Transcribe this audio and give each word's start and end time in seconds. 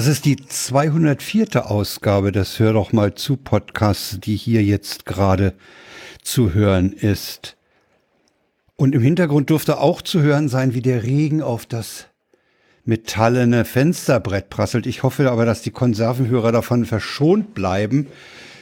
Das 0.00 0.06
ist 0.06 0.24
die 0.24 0.36
204. 0.36 1.70
Ausgabe 1.70 2.32
des 2.32 2.58
Hör 2.58 2.72
doch 2.72 2.94
mal 2.94 3.16
zu 3.16 3.36
Podcasts, 3.36 4.18
die 4.18 4.34
hier 4.34 4.62
jetzt 4.62 5.04
gerade 5.04 5.52
zu 6.22 6.54
hören 6.54 6.94
ist. 6.94 7.58
Und 8.76 8.94
im 8.94 9.02
Hintergrund 9.02 9.50
dürfte 9.50 9.78
auch 9.78 10.00
zu 10.00 10.22
hören 10.22 10.48
sein, 10.48 10.72
wie 10.72 10.80
der 10.80 11.02
Regen 11.02 11.42
auf 11.42 11.66
das 11.66 12.06
metallene 12.86 13.66
Fensterbrett 13.66 14.48
prasselt. 14.48 14.86
Ich 14.86 15.02
hoffe 15.02 15.30
aber, 15.30 15.44
dass 15.44 15.60
die 15.60 15.70
Konservenhörer 15.70 16.50
davon 16.50 16.86
verschont 16.86 17.52
bleiben. 17.52 18.06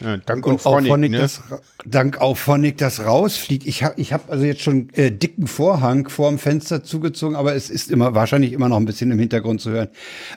Ja, 0.01 0.17
dank 0.19 0.47
und 0.47 0.55
auf 0.55 0.63
Phonic, 0.63 1.11
ne? 1.11 1.19
das, 1.19 1.43
dank 1.85 2.21
auf 2.21 2.39
Phonic 2.39 2.79
das 2.79 3.05
rausfliegt. 3.05 3.67
Ich 3.67 3.83
habe 3.83 4.01
ich 4.01 4.13
hab 4.13 4.31
also 4.31 4.45
jetzt 4.45 4.63
schon 4.63 4.91
äh, 4.91 5.11
dicken 5.11 5.47
Vorhang 5.47 6.09
vorm 6.09 6.39
Fenster 6.39 6.85
zugezogen, 6.85 7.37
aber 7.37 7.55
es 7.55 7.69
ist 7.71 7.91
immer 7.91 8.15
wahrscheinlich 8.15 8.53
immer 8.53 8.69
noch 8.69 8.77
ein 8.77 8.85
bisschen 8.85 9.11
im 9.11 9.19
Hintergrund 9.19 9.61
zu 9.61 9.71
hören. 9.71 9.89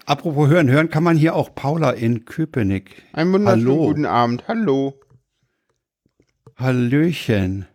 Apropos 0.06 0.50
hören, 0.50 0.70
hören 0.70 0.90
kann 0.90 1.04
man 1.04 1.16
hier 1.18 1.36
auch 1.36 1.54
Paula 1.54 1.92
in 1.92 2.26
Köpenick. 2.26 3.04
Einen 3.14 3.34
wunderschönen 3.34 3.68
Hallo. 3.68 3.88
guten 3.88 4.06
Abend. 4.06 4.44
Hallo. 4.48 5.00
Hallöchen. 6.56 7.66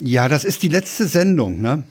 Ja, 0.00 0.28
das 0.28 0.44
ist 0.44 0.62
die 0.62 0.68
letzte 0.68 1.06
Sendung, 1.06 1.60
ne? 1.60 1.84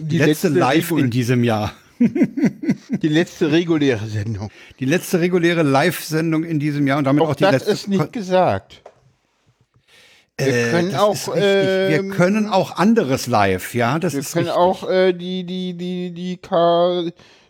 Die, 0.00 0.18
letzte, 0.18 0.48
Live 0.48 0.90
Regul- 0.90 1.00
in 1.00 1.10
diesem 1.10 1.44
Jahr. 1.44 1.72
Die 1.98 3.08
letzte 3.08 3.50
reguläre 3.52 4.06
Sendung. 4.06 4.50
Die 4.80 4.84
letzte 4.84 5.20
reguläre 5.20 5.62
Live-Sendung 5.62 6.44
in 6.44 6.58
diesem 6.58 6.86
Jahr 6.86 6.98
und 6.98 7.04
damit 7.04 7.22
auch, 7.22 7.30
Auch 7.30 7.34
die 7.34 7.44
das 7.44 7.52
letzte. 7.52 7.70
ist 7.72 7.88
nicht 7.88 8.12
gesagt. 8.12 8.82
Wir 10.38 10.48
Äh, 10.48 10.70
können 10.70 10.90
das 10.92 11.00
auch, 11.00 11.10
richtig. 11.28 11.42
Wir 11.42 11.98
ähm, 12.00 12.10
können 12.10 12.46
auch 12.48 12.76
anderes 12.76 13.26
live, 13.26 13.74
ja, 13.74 13.98
das 13.98 14.12
Wir 14.12 14.20
ist 14.20 14.32
können 14.34 14.46
richtig. 14.48 14.60
auch 14.62 14.90
äh, 14.90 15.12
die, 15.14 15.44
die, 15.44 15.74
die, 15.74 16.12
die, 16.12 16.36
Ka 16.36 17.04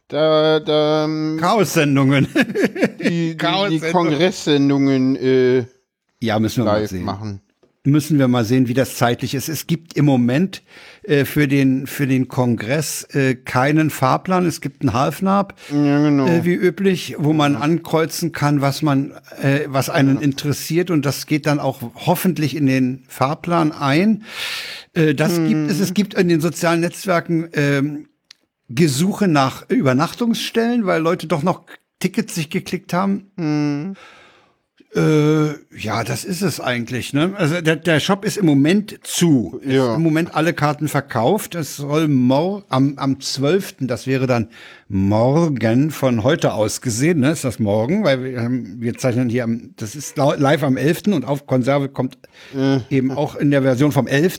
da, 0.08 0.60
da, 0.60 1.04
ähm, 1.04 1.36
Chaos-Sendungen. 1.40 2.28
die, 2.32 3.04
die, 3.04 3.30
die 3.30 3.36
Chaos-Sendung. 3.36 3.90
Kongresssendungen 3.92 5.16
äh, 5.16 5.64
ja, 6.20 6.38
müssen 6.38 6.58
wir 6.64 6.70
mal 6.72 6.80
live 6.82 6.90
sehen. 6.90 7.02
machen. 7.04 7.40
Müssen 7.86 8.18
wir 8.18 8.26
mal 8.28 8.44
sehen, 8.44 8.66
wie 8.68 8.74
das 8.74 8.96
zeitlich 8.96 9.34
ist. 9.34 9.48
Es 9.48 9.66
gibt 9.66 9.94
im 9.96 10.04
Moment 10.04 10.62
äh, 11.04 11.24
für 11.24 11.46
den 11.46 11.86
für 11.86 12.06
den 12.06 12.26
Kongress 12.28 13.04
äh, 13.14 13.36
keinen 13.36 13.90
Fahrplan. 13.90 14.44
Es 14.44 14.60
gibt 14.60 14.82
einen 14.82 14.92
Halfnab, 14.92 15.54
Ja, 15.70 16.02
genau. 16.02 16.26
äh, 16.26 16.44
wie 16.44 16.54
üblich, 16.54 17.14
wo 17.18 17.32
man 17.32 17.54
ankreuzen 17.54 18.32
kann, 18.32 18.60
was 18.60 18.82
man, 18.82 19.12
äh, 19.40 19.60
was 19.66 19.88
einen 19.88 20.20
interessiert, 20.20 20.90
und 20.90 21.06
das 21.06 21.26
geht 21.26 21.46
dann 21.46 21.60
auch 21.60 21.80
hoffentlich 21.94 22.56
in 22.56 22.66
den 22.66 23.04
Fahrplan 23.08 23.70
ein. 23.72 24.24
Äh, 24.94 25.14
das 25.14 25.36
gibt 25.36 25.70
es. 25.70 25.78
Es 25.80 25.94
gibt 25.94 26.14
in 26.14 26.28
den 26.28 26.40
sozialen 26.40 26.80
Netzwerken 26.80 27.48
ähm, 27.52 28.08
Gesuche 28.68 29.28
nach 29.28 29.68
Übernachtungsstellen, 29.70 30.86
weil 30.86 31.00
Leute 31.00 31.28
doch 31.28 31.44
noch 31.44 31.62
Tickets 32.00 32.34
sich 32.34 32.50
geklickt 32.50 32.92
haben. 32.92 33.94
Äh, 34.96 35.48
ja, 35.78 36.04
das 36.04 36.24
ist 36.24 36.40
es 36.40 36.58
eigentlich. 36.58 37.12
Ne? 37.12 37.34
Also 37.36 37.60
der, 37.60 37.76
der 37.76 38.00
Shop 38.00 38.24
ist 38.24 38.38
im 38.38 38.46
Moment 38.46 38.98
zu. 39.02 39.60
Ja. 39.62 39.90
ist 39.90 39.96
Im 39.96 40.02
Moment 40.02 40.34
alle 40.34 40.54
Karten 40.54 40.88
verkauft. 40.88 41.54
Es 41.54 41.76
soll 41.76 42.08
mor 42.08 42.64
am, 42.70 42.94
am 42.96 43.20
12., 43.20 43.74
das 43.80 44.06
wäre 44.06 44.26
dann 44.26 44.48
morgen 44.88 45.90
von 45.90 46.22
heute 46.22 46.54
aus 46.54 46.80
gesehen, 46.80 47.20
ne? 47.20 47.32
ist 47.32 47.44
das 47.44 47.58
morgen, 47.58 48.04
weil 48.04 48.24
wir, 48.24 48.40
haben, 48.40 48.80
wir 48.80 48.96
zeichnen 48.96 49.28
hier 49.28 49.44
am, 49.44 49.74
das 49.76 49.94
ist 49.96 50.16
live 50.16 50.62
am 50.62 50.76
11. 50.78 51.08
und 51.08 51.24
auf 51.24 51.46
Konserve 51.46 51.88
kommt 51.90 52.16
eben 52.88 53.10
auch 53.10 53.34
in 53.34 53.50
der 53.50 53.62
Version 53.62 53.92
vom 53.92 54.06
11. 54.06 54.38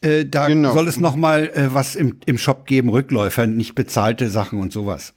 Äh, 0.00 0.24
da 0.24 0.48
Genau. 0.48 0.72
soll 0.72 0.88
es 0.88 0.98
noch 0.98 1.14
mal 1.14 1.44
äh, 1.54 1.72
was 1.74 1.94
im, 1.94 2.16
im 2.26 2.38
Shop 2.38 2.66
geben, 2.66 2.88
Rückläufer, 2.88 3.46
nicht 3.46 3.74
bezahlte 3.76 4.30
Sachen 4.30 4.58
und 4.58 4.72
sowas. 4.72 5.14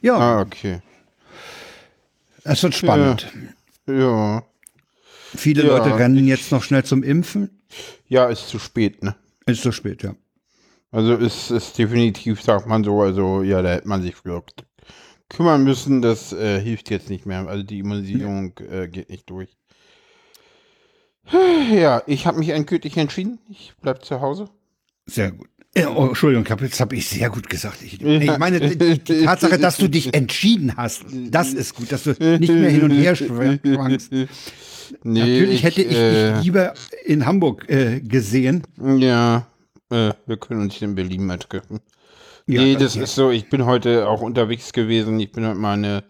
Ja, 0.00 0.16
Ah, 0.16 0.40
okay. 0.40 0.80
es 2.42 2.62
wird 2.62 2.74
spannend. 2.74 3.30
Ja. 3.32 3.53
Viele 3.86 5.62
Ja, 5.64 5.68
Leute 5.68 5.96
rennen 5.98 6.18
ich- 6.18 6.26
jetzt 6.26 6.52
noch 6.52 6.62
schnell 6.62 6.84
zum 6.84 7.02
Impfen. 7.02 7.62
Ja, 8.06 8.26
ist 8.26 8.48
zu 8.48 8.58
spät, 8.58 9.02
ne? 9.02 9.16
Ist 9.46 9.62
so 9.62 9.72
spät, 9.72 10.02
ja. 10.02 10.14
Also 10.90 11.16
ist, 11.16 11.50
ist 11.50 11.76
definitiv, 11.76 12.40
sagt 12.40 12.66
man 12.66 12.84
so, 12.84 13.02
also 13.02 13.42
ja, 13.42 13.60
da 13.62 13.72
hätte 13.72 13.88
man 13.88 14.00
sich 14.02 14.14
früher 14.14 14.42
kümmern 15.28 15.64
müssen. 15.64 16.02
Das 16.02 16.32
äh, 16.32 16.60
hilft 16.60 16.88
jetzt 16.90 17.10
nicht 17.10 17.26
mehr. 17.26 17.48
Also 17.48 17.64
die 17.64 17.80
Immunisierung 17.80 18.56
äh, 18.70 18.86
geht 18.88 19.10
nicht 19.10 19.28
durch. 19.28 19.56
Ja, 21.72 22.02
ich 22.06 22.26
habe 22.26 22.38
mich 22.38 22.50
endgültig 22.50 22.96
entschieden. 22.96 23.38
Ich 23.48 23.72
bleib 23.80 24.04
zu 24.04 24.20
Hause. 24.20 24.48
Sehr 25.06 25.32
gut. 25.32 25.48
Äh, 25.74 25.86
Oh, 25.86 26.06
Entschuldigung, 26.06 26.46
jetzt 26.60 26.80
habe 26.80 26.94
ich 26.96 27.08
sehr 27.08 27.30
gut 27.30 27.48
gesagt. 27.48 27.82
Ich, 27.82 28.00
ich 28.00 28.38
meine, 28.38 28.60
die, 28.60 28.98
Tatsache, 29.24 29.58
dass 29.58 29.76
du 29.76 29.88
dich 29.88 30.14
entschieden 30.14 30.76
hast, 30.76 31.04
das 31.30 31.52
ist 31.52 31.74
gut, 31.74 31.90
dass 31.90 32.04
du 32.04 32.10
nicht 32.38 32.52
mehr 32.52 32.70
hin 32.70 32.82
und 32.84 32.90
her 32.92 33.16
schwankst. 33.16 34.12
Nee, 34.12 35.20
Natürlich 35.20 35.62
hätte 35.64 35.82
ich 35.82 35.96
äh, 35.96 36.34
dich 36.34 36.44
lieber 36.44 36.74
in 37.04 37.26
Hamburg 37.26 37.68
äh, 37.68 38.00
gesehen. 38.00 38.62
Ja, 38.98 39.46
äh, 39.90 40.12
wir 40.26 40.36
können 40.36 40.60
uns 40.62 40.80
in 40.82 40.94
Berlin 40.94 41.26
mal 41.26 41.38
treffen. 41.38 41.80
Ja, 42.46 42.60
nee, 42.60 42.74
das- 42.74 42.92
das 42.94 42.96
ist 42.96 43.14
so, 43.14 43.30
ich 43.30 43.48
bin 43.48 43.64
heute 43.64 44.06
auch 44.08 44.20
unterwegs 44.20 44.72
gewesen. 44.72 45.18
Ich 45.18 45.32
bin 45.32 45.46
heute 45.46 45.58
mal 45.58 45.72
eine 45.74 46.04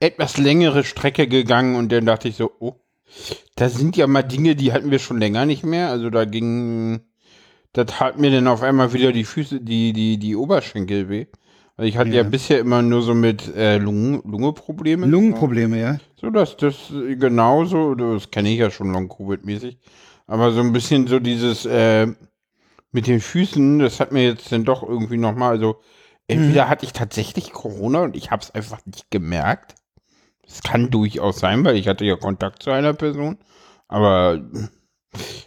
etwas 0.00 0.38
längere 0.38 0.84
Strecke 0.84 1.26
gegangen 1.26 1.74
und 1.76 1.90
dann 1.92 2.06
dachte 2.06 2.28
ich 2.28 2.36
so, 2.36 2.50
oh, 2.60 2.76
da 3.56 3.68
sind 3.68 3.96
ja 3.96 4.06
mal 4.06 4.22
Dinge, 4.22 4.56
die 4.56 4.72
hatten 4.72 4.90
wir 4.90 4.98
schon 5.00 5.18
länger 5.18 5.44
nicht 5.44 5.64
mehr. 5.64 5.90
Also 5.90 6.08
da 6.08 6.24
ging, 6.24 7.00
da 7.72 7.84
tat 7.84 8.18
mir 8.18 8.30
dann 8.30 8.48
auf 8.48 8.62
einmal 8.62 8.92
wieder 8.92 9.12
die 9.12 9.24
Füße, 9.24 9.60
die, 9.60 9.92
die, 9.92 10.18
die 10.18 10.36
Oberschenkel 10.36 11.08
weh. 11.08 11.26
Also 11.76 11.88
ich 11.88 11.96
hatte 11.96 12.10
ja, 12.10 12.22
Ja. 12.22 12.22
bisher 12.22 12.58
immer 12.60 12.82
nur 12.82 13.02
so 13.02 13.14
mit 13.14 13.54
äh, 13.56 13.78
Lungen, 13.78 14.22
Lungeprobleme. 14.24 15.06
Lungenprobleme, 15.06 15.80
ja. 15.80 15.98
So, 16.16 16.30
das, 16.30 16.56
das 16.56 16.76
genauso, 16.90 17.94
das 17.94 18.30
kenne 18.30 18.50
ich 18.50 18.58
ja 18.58 18.70
schon 18.70 18.92
Long-Covid-mäßig. 18.92 19.78
Aber 20.26 20.52
so 20.52 20.60
ein 20.60 20.72
bisschen 20.72 21.06
so 21.06 21.18
dieses 21.18 21.64
äh, 21.66 22.06
mit 22.92 23.06
den 23.06 23.20
Füßen, 23.20 23.78
das 23.78 24.00
hat 24.00 24.12
mir 24.12 24.24
jetzt 24.24 24.52
dann 24.52 24.64
doch 24.64 24.82
irgendwie 24.82 25.16
nochmal, 25.16 25.50
also 25.52 25.80
entweder 26.28 26.68
hatte 26.68 26.84
ich 26.84 26.92
tatsächlich 26.92 27.52
Corona 27.52 28.02
und 28.02 28.16
ich 28.16 28.30
habe 28.30 28.42
es 28.42 28.50
einfach 28.50 28.84
nicht 28.86 29.10
gemerkt. 29.10 29.74
Das 30.46 30.62
kann 30.62 30.90
durchaus 30.90 31.38
sein, 31.40 31.64
weil 31.64 31.76
ich 31.76 31.88
hatte 31.88 32.04
ja 32.04 32.16
Kontakt 32.16 32.62
zu 32.62 32.70
einer 32.70 32.92
Person. 32.92 33.38
Aber 33.88 34.40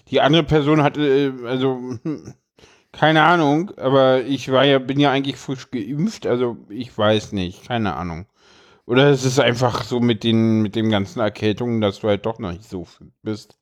die 0.10 0.22
andere 0.22 0.44
Person 0.44 0.84
hatte, 0.84 1.02
äh, 1.02 1.48
also 1.48 1.98
keine 2.92 3.24
Ahnung, 3.24 3.72
aber 3.78 4.24
ich 4.24 4.52
war 4.52 4.66
ja, 4.66 4.80
bin 4.80 5.00
ja 5.00 5.12
eigentlich 5.12 5.38
frisch 5.38 5.70
geimpft, 5.72 6.26
also 6.28 6.58
ich 6.70 6.98
weiß 6.98 7.32
nicht, 7.34 7.68
keine 7.68 7.96
Ahnung. 7.96 8.26
Oder 8.86 9.10
es 9.10 9.26
ist 9.26 9.40
einfach 9.40 9.84
so 9.84 10.00
mit 10.00 10.24
den, 10.24 10.62
mit 10.62 10.76
den 10.76 10.92
ganzen 10.92 11.20
Erkältungen, 11.20 11.82
dass 11.82 12.00
du 12.02 12.08
halt 12.08 12.26
doch 12.26 12.38
noch 12.38 12.52
nicht 12.52 12.70
so 12.70 12.86
fit 12.86 13.08
bist. 13.24 13.58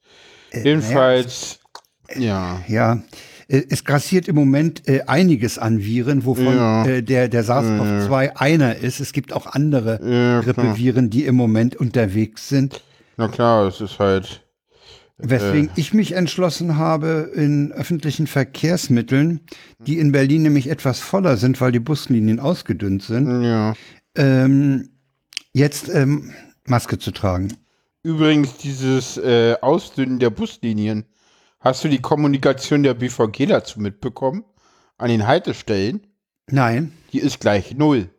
Jedenfalls, 0.53 1.59
ja. 2.16 2.62
Ja, 2.68 3.02
äh, 3.47 3.63
es 3.69 3.86
grassiert 3.86 4.28
im 4.28 4.36
Moment 4.36 4.88
äh, 4.88 5.03
einiges 5.08 5.58
an 5.58 5.80
Viren, 5.81 6.25
wovon 6.25 6.56
Ja. 6.58 6.86
äh, 6.86 7.02
der, 7.02 7.30
der 7.30 7.44
SARS-CoV-2 7.44 8.36
einer 8.36 8.75
ist. 8.75 9.00
Es 9.00 9.13
gibt 9.13 9.34
auch 9.34 9.46
andere 9.47 10.00
Ja. 10.03 10.42
Grippeviren, 10.42 11.09
die 11.09 11.25
im 11.25 11.36
Moment 11.36 11.75
unterwegs 11.75 12.50
sind. 12.50 12.84
Na 13.18 13.28
klar, 13.30 13.68
es 13.68 13.80
ist 13.80 14.00
halt, 14.00 14.43
Weswegen 15.26 15.70
ich 15.76 15.94
mich 15.94 16.12
entschlossen 16.14 16.78
habe, 16.78 17.32
in 17.34 17.72
öffentlichen 17.72 18.28
Verkehrsmitteln, 18.28 19.40
die 19.80 19.98
in 19.98 20.12
Berlin 20.12 20.42
nämlich 20.42 20.70
etwas 20.70 21.00
voller 21.00 21.38
sind, 21.38 21.62
weil 21.62 21.72
die 21.72 21.80
Buslinien 21.80 22.42
ausgedünnt 22.42 23.04
sind, 23.04 23.44
ja. 23.44 23.74
ähm, 24.18 24.90
jetzt 25.54 25.88
ähm, 25.88 26.34
Maske 26.66 27.00
zu 27.00 27.12
tragen. 27.12 27.54
Übrigens, 28.04 28.58
dieses 28.58 29.16
äh, 29.18 29.56
Ausdünnen 29.62 30.20
der 30.20 30.30
Buslinien, 30.30 31.06
hast 31.62 31.86
du 31.86 31.88
die 31.88 32.02
Kommunikation 32.02 32.84
der 32.84 32.94
BVG 32.94 33.46
dazu 33.46 33.80
mitbekommen? 33.80 34.44
An 34.98 35.08
den 35.10 35.26
Haltestellen? 35.26 36.06
Nein. 36.52 36.92
Die 37.14 37.19
ist 37.19 37.40
gleich 37.40 37.76
null. 37.76 38.10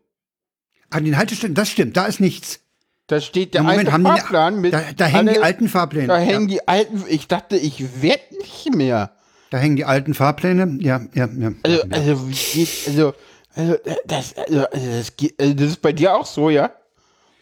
An 0.89 1.05
den 1.05 1.19
Haltestellen, 1.19 1.55
das 1.55 1.69
stimmt, 1.69 1.99
da 1.99 2.07
ist 2.07 2.21
nichts. 2.21 2.61
Da 3.07 3.21
steht 3.21 3.53
der 3.55 3.61
Im 3.61 3.67
Moment 3.67 3.81
alte 3.89 3.93
haben 3.93 4.05
die- 4.05 4.21
Fahrplan 4.21 4.61
mit. 4.61 4.73
Da, 4.73 4.83
da 4.97 5.05
hängen 5.07 5.27
die 5.27 5.33
alle- 5.37 5.43
alten 5.45 5.69
Fahrpläne. 5.69 6.07
Da 6.09 6.19
ja, 6.19 6.25
hängen 6.25 6.49
die 6.49 6.67
alten. 6.67 7.05
Ich 7.09 7.29
dachte, 7.29 7.57
ich 7.57 8.03
werd 8.03 8.33
nicht 8.33 8.75
mehr. 8.75 9.13
da 9.51 9.59
hängen 9.59 9.77
die 9.77 9.85
alten 9.85 10.15
Fahrpläne. 10.15 10.79
Ja, 10.81 11.01
ja, 11.15 11.29
ja. 11.39 11.53
Also, 11.63 11.79
ja. 11.79 11.85
also, 11.91 12.29
wie 12.29 12.33
geht, 12.33 12.69
also, 12.89 13.15
also, 13.55 13.75
das, 14.07 14.35
also, 14.37 14.67
also, 14.67 14.87
das, 14.91 15.17
geht, 15.17 15.35
also, 15.41 15.55
das 15.55 15.67
ist 15.69 15.83
bei 15.83 15.93
dir 15.93 16.15
auch 16.15 16.27
so, 16.27 16.49
ja? 16.51 16.71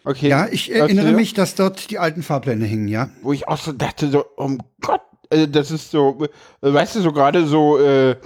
Okay. 0.04 0.28
ja, 0.28 0.48
ich 0.50 0.72
erinnere 0.74 1.06
Erzähl. 1.06 1.16
mich, 1.16 1.32
dass 1.32 1.54
dort 1.54 1.90
die 1.90 1.98
alten 2.00 2.24
Fahrpläne 2.24 2.64
hängen, 2.66 2.88
ja. 2.88 3.08
Wo 3.22 3.32
ich 3.32 3.46
auch 3.46 3.56
so 3.58 3.70
dachte, 3.72 4.10
so, 4.10 4.24
um 4.36 4.58
Gott, 4.80 5.00
also, 5.30 5.46
das 5.46 5.70
ist 5.70 5.92
so, 5.92 6.26
weißt 6.60 6.96
du, 6.96 7.00
so 7.02 7.12
gerade 7.12 7.46
so, 7.46 7.78
äh, 7.78 8.10
äh, 8.10 8.16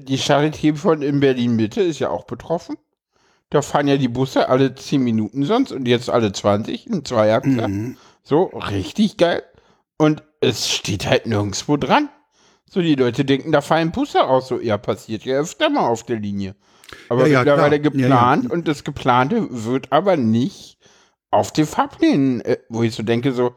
die 0.00 0.18
Charité 0.18 0.76
von 0.76 1.02
in 1.02 1.18
Berlin-Mitte 1.18 1.82
ist 1.82 1.98
ja 1.98 2.10
auch 2.10 2.24
betroffen. 2.26 2.76
Da 3.54 3.62
fahren 3.62 3.86
ja 3.86 3.96
die 3.96 4.08
Busse 4.08 4.48
alle 4.48 4.74
10 4.74 5.00
Minuten 5.00 5.44
sonst 5.44 5.70
und 5.70 5.86
jetzt 5.86 6.10
alle 6.10 6.32
20, 6.32 6.88
ein 6.88 7.04
Zweierachser. 7.04 7.68
Mhm. 7.68 7.96
So, 8.24 8.46
richtig 8.46 9.16
geil. 9.16 9.44
Und 9.96 10.24
es 10.40 10.68
steht 10.68 11.06
halt 11.06 11.26
nirgendwo 11.26 11.76
dran. 11.76 12.08
So, 12.68 12.80
die 12.80 12.96
Leute 12.96 13.24
denken, 13.24 13.52
da 13.52 13.60
fallen 13.60 13.92
Busse 13.92 14.24
aus. 14.24 14.48
So, 14.48 14.60
ja, 14.60 14.76
passiert 14.76 15.24
ja 15.24 15.36
öfter 15.36 15.70
mal 15.70 15.86
auf 15.86 16.02
der 16.02 16.18
Linie. 16.18 16.56
Aber 17.08 17.28
Ja, 17.28 17.28
ja, 17.28 17.38
mittlerweile. 17.38 17.76
Ja, 17.76 17.82
geplant 17.82 18.50
und 18.50 18.66
das 18.66 18.82
Geplante 18.82 19.46
wird 19.48 19.92
aber 19.92 20.16
nicht 20.16 20.78
auf 21.30 21.52
den 21.52 21.66
Fahrplänen, 21.66 22.40
äh, 22.40 22.58
wo 22.68 22.82
ich 22.82 22.92
so 22.92 23.04
denke, 23.04 23.30
so, 23.30 23.54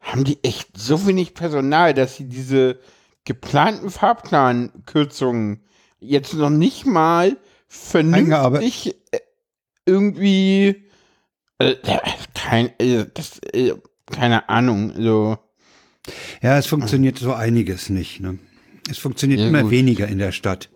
haben 0.00 0.24
die 0.24 0.42
echt 0.42 0.76
so 0.76 1.06
wenig 1.06 1.34
Personal, 1.34 1.94
dass 1.94 2.16
sie 2.16 2.28
diese 2.28 2.80
geplanten 3.24 3.90
Fahrplankürzungen 3.90 5.62
jetzt 6.00 6.34
noch 6.34 6.50
nicht 6.50 6.84
mal 6.84 7.36
vernünftig 7.70 8.96
äh, 9.12 9.18
irgendwie 9.86 10.84
äh, 11.58 11.74
kein, 12.34 12.70
äh, 12.80 13.06
das, 13.14 13.38
äh, 13.52 13.72
keine 14.10 14.48
Ahnung, 14.48 14.92
so. 14.98 15.38
Ja, 16.42 16.58
es 16.58 16.66
funktioniert 16.66 17.18
so 17.18 17.32
einiges 17.32 17.88
nicht. 17.90 18.20
Ne? 18.20 18.38
Es 18.90 18.98
funktioniert 18.98 19.40
Ja, 19.40 19.48
immer 19.48 19.62
gut. 19.62 19.70
weniger 19.70 20.08
in 20.08 20.18
der 20.18 20.32
Stadt. 20.32 20.68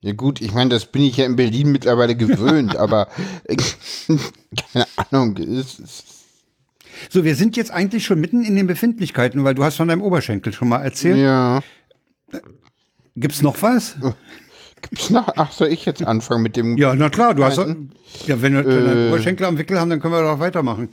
Ja 0.00 0.12
gut, 0.12 0.40
ich 0.40 0.52
meine, 0.52 0.70
das 0.70 0.86
bin 0.86 1.02
ich 1.02 1.16
ja 1.16 1.26
in 1.26 1.36
Berlin 1.36 1.70
mittlerweile 1.72 2.16
gewöhnt, 2.16 2.76
aber 2.76 3.08
äh, 3.44 3.56
keine 4.72 4.86
Ahnung, 4.96 5.36
es 5.38 5.78
ist 5.78 6.04
So, 7.10 7.24
wir 7.24 7.34
sind 7.36 7.56
jetzt 7.56 7.70
eigentlich 7.70 8.04
schon 8.04 8.20
mitten 8.20 8.44
in 8.44 8.54
den 8.56 8.66
Befindlichkeiten, 8.66 9.42
weil 9.44 9.54
du 9.54 9.64
hast 9.64 9.76
von 9.76 9.88
deinem 9.88 10.02
Oberschenkel 10.02 10.52
schon 10.52 10.68
mal 10.68 10.82
erzählt. 10.82 11.18
ja. 11.18 11.62
Gibt's 13.14 13.42
noch 13.42 13.60
was? 13.62 13.96
Gibt's 14.82 15.10
noch? 15.10 15.28
Ach, 15.36 15.52
soll 15.52 15.68
ich 15.68 15.84
jetzt 15.84 16.04
anfangen 16.04 16.42
mit 16.42 16.56
dem? 16.56 16.76
Ja, 16.76 16.94
na 16.94 17.08
klar, 17.08 17.34
du 17.34 17.44
hast 17.44 17.58
doch, 17.58 17.68
ja, 18.26 18.42
wenn 18.42 18.54
wir 18.54 18.66
Äh. 18.66 19.08
Oberschenkel 19.08 19.46
am 19.46 19.58
Wickel 19.58 19.78
haben, 19.80 19.90
dann 19.90 20.00
können 20.00 20.14
wir 20.14 20.22
doch 20.22 20.40
weitermachen. 20.40 20.88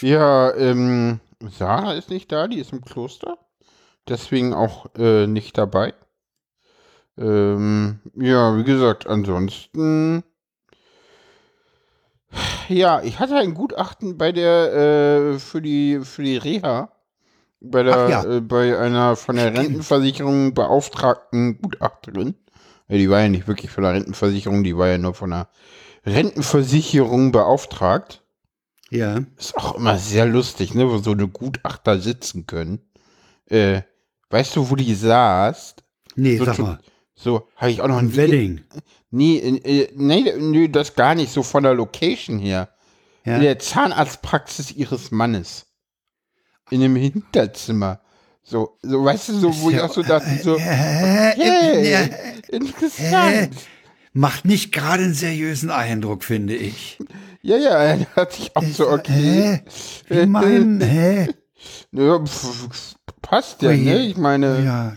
Ja, 0.00 0.54
ähm, 0.54 1.20
Sarah 1.56 1.92
ist 1.92 2.10
nicht 2.10 2.32
da, 2.32 2.48
die 2.48 2.58
ist 2.58 2.72
im 2.72 2.84
Kloster. 2.84 3.38
Deswegen 4.08 4.54
auch 4.54 4.86
äh, 4.96 5.26
nicht 5.26 5.58
dabei. 5.58 5.94
Ähm, 7.18 8.00
ja, 8.14 8.56
wie 8.56 8.64
gesagt, 8.64 9.06
ansonsten. 9.06 10.22
Ja, 12.68 13.00
ich 13.02 13.18
hatte 13.18 13.36
ein 13.36 13.54
Gutachten 13.54 14.18
bei 14.18 14.32
der, 14.32 14.72
äh, 15.34 15.38
für 15.38 15.62
die, 15.62 16.00
für 16.02 16.22
die 16.22 16.36
Reha. 16.36 16.90
Bei 17.60 17.82
der, 17.82 18.08
ja. 18.08 18.24
äh, 18.24 18.40
bei 18.40 18.78
einer 18.78 19.16
von 19.16 19.36
der 19.36 19.54
Rentenversicherung 19.54 20.52
beauftragten 20.54 21.60
Gutachterin. 21.60 22.34
Ja, 22.88 22.96
die 22.96 23.10
war 23.10 23.20
ja 23.20 23.28
nicht 23.28 23.48
wirklich 23.48 23.70
von 23.70 23.84
der 23.84 23.94
Rentenversicherung, 23.94 24.62
die 24.62 24.76
war 24.76 24.88
ja 24.88 24.98
nur 24.98 25.14
von 25.14 25.30
der 25.30 25.48
Rentenversicherung 26.04 27.32
beauftragt. 27.32 28.22
Ja. 28.90 29.20
Ist 29.36 29.56
auch 29.56 29.74
immer 29.74 29.98
sehr 29.98 30.26
lustig, 30.26 30.74
ne, 30.74 30.88
wo 30.88 30.98
so 30.98 31.10
eine 31.12 31.26
Gutachter 31.26 31.98
sitzen 31.98 32.46
können. 32.46 32.80
Äh, 33.46 33.82
weißt 34.30 34.54
du, 34.56 34.70
wo 34.70 34.76
die 34.76 34.94
saß? 34.94 35.74
Nee, 36.14 36.36
So, 36.36 36.44
sag 36.44 36.58
mal. 36.58 36.78
So, 37.14 37.48
habe 37.56 37.70
ich 37.70 37.80
auch 37.80 37.88
noch 37.88 37.98
Ein. 37.98 38.14
Wedding. 38.14 38.62
Nee, 39.10 39.38
äh, 39.38 39.90
nee, 39.94 40.32
nee, 40.38 40.68
das 40.68 40.94
gar 40.94 41.14
nicht, 41.14 41.32
so 41.32 41.42
von 41.42 41.62
der 41.62 41.74
Location 41.74 42.38
her. 42.38 42.68
Ja. 43.24 43.36
In 43.36 43.42
der 43.42 43.58
Zahnarztpraxis 43.58 44.70
ihres 44.72 45.10
Mannes. 45.10 45.66
In 46.70 46.80
dem 46.80 46.94
Hinterzimmer. 46.94 48.00
So, 48.48 48.78
so, 48.82 49.04
weißt 49.04 49.28
du, 49.30 49.32
so, 49.40 49.60
wo 49.60 49.70
ich 49.70 49.80
auch 49.80 49.92
so 49.92 50.02
dachte, 50.02 50.28
so, 50.40 50.54
Äh, 50.56 50.60
hey, 50.60 51.92
äh, 51.94 52.08
interessant. 52.48 53.50
macht 54.12 54.44
nicht 54.44 54.72
gerade 54.72 55.02
einen 55.02 55.14
seriösen 55.14 55.70
Eindruck, 55.70 56.22
finde 56.22 56.54
ich. 56.54 56.96
Ja, 57.42 57.56
ja, 57.56 57.96
da 57.96 58.06
hatte 58.14 58.36
ich 58.40 58.54
auch 58.56 58.62
so, 58.62 58.88
okay. 58.88 59.60
Hä? 59.64 60.20
Wie 60.20 60.26
mein, 60.26 60.80
hä? 60.80 61.28
Ja, 61.92 62.20
pf, 62.24 62.94
passt 63.22 63.62
ja, 63.62 63.70
ne? 63.72 63.98
Ich 64.00 64.16
meine, 64.16 64.62
Ja. 64.64 64.96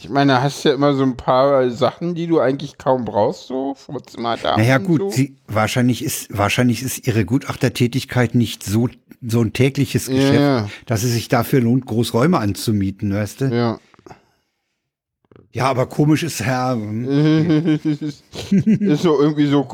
Ich 0.00 0.08
meine, 0.08 0.40
hast 0.42 0.62
ja 0.62 0.74
immer 0.74 0.94
so 0.94 1.02
ein 1.02 1.16
paar 1.16 1.70
Sachen, 1.70 2.14
die 2.14 2.28
du 2.28 2.38
eigentlich 2.38 2.78
kaum 2.78 3.04
brauchst, 3.04 3.48
so 3.48 3.74
Vorzimmer 3.74 4.36
da. 4.36 4.56
Naja, 4.56 4.78
gut, 4.78 5.00
so. 5.00 5.10
sie, 5.10 5.36
wahrscheinlich 5.48 6.04
ist, 6.04 6.28
wahrscheinlich 6.36 6.82
ist 6.84 7.08
ihre 7.08 7.24
Gutachtertätigkeit 7.24 8.36
nicht 8.36 8.62
so, 8.62 8.88
so 9.26 9.40
ein 9.40 9.52
tägliches 9.52 10.06
Ja, 10.06 10.14
Geschäft, 10.14 10.40
ja. 10.40 10.68
dass 10.86 11.02
es 11.02 11.12
sich 11.12 11.26
dafür 11.26 11.60
lohnt, 11.60 11.86
Großräume 11.86 12.38
anzumieten, 12.38 13.12
weißt 13.12 13.40
du? 13.40 13.44
Ja. 13.46 13.80
Ja, 15.52 15.64
aber 15.64 15.86
komisch 15.86 16.22
ist 16.22 16.44
Herr. 16.44 16.74
hm. 16.74 17.80
ist 17.82 19.02
so 19.02 19.20
irgendwie 19.20 19.46
so, 19.46 19.66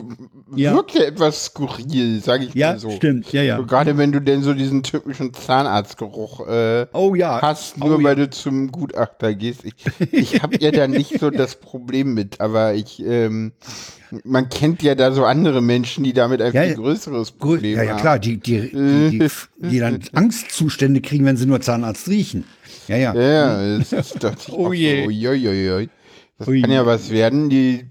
Ja. 0.57 0.75
wirkt 0.75 0.95
ja 0.95 1.03
etwas 1.05 1.47
skurril, 1.47 2.21
sage 2.23 2.45
ich 2.47 2.55
Ja, 2.55 2.73
mal 2.73 2.79
so. 2.79 2.91
stimmt, 2.91 3.33
ja, 3.33 3.43
ja. 3.43 3.57
So, 3.59 3.67
Gerade 3.67 3.97
wenn 3.99 4.13
du 4.13 4.21
denn 4.21 4.43
so 4.43 4.55
diesen 4.55 4.83
typischen 4.83 5.33
Zahnarztgeruch 5.35 6.47
äh, 6.49 6.87
Oh 6.93 7.15
ja. 7.15 7.41
hast, 7.43 7.79
nur 7.79 7.99
oh, 7.99 8.03
weil 8.03 8.17
du 8.17 8.31
zum 8.31 8.71
Gutachter 8.73 9.35
gehst. 9.35 9.65
Ich, 9.65 9.75
ich 10.13 10.43
habe 10.43 10.57
ja 10.61 10.71
da 10.71 10.87
nicht 10.87 11.19
so 11.19 11.31
das 11.31 11.57
Problem 11.57 12.15
mit, 12.15 12.41
aber 12.41 12.75
ich, 12.75 13.05
ähm, 13.05 13.53
man 14.25 14.49
kennt 14.49 14.83
ja 14.83 14.95
da 14.95 15.13
so 15.13 15.25
andere 15.25 15.61
Menschen, 15.61 16.05
die 16.05 16.13
damit 16.13 16.41
ein 16.41 16.53
Ja, 16.53 16.63
viel 16.63 16.71
ja. 16.71 16.77
größeres 16.77 17.33
Problem 17.33 17.77
ja, 17.77 17.83
ja, 17.83 17.91
haben. 17.93 18.01
klar, 18.01 18.19
die, 18.19 18.39
die, 18.39 18.71
die, 18.71 19.19
die, 19.19 19.29
die 19.71 19.79
dann 19.79 20.01
Angstzustände 20.13 21.01
kriegen, 21.01 21.25
wenn 21.25 21.37
sie 21.37 21.47
nur 21.47 21.61
Zahnarzt 21.61 22.09
riechen. 22.09 22.45
Ja, 22.89 22.97
ja. 22.97 23.15
Ja, 23.15 23.23
ja, 23.63 23.79
das 23.79 23.93
ist 23.93 24.17
ich 24.25 24.53
Oh 24.53 24.73
je. 24.73 25.03
So, 25.03 25.09
uiuiui. 25.09 25.89
Das 26.39 26.49
Ui. 26.49 26.61
kann 26.63 26.73
ja 26.73 26.85
was 26.85 27.11
werden. 27.11 27.49
Die, 27.49 27.87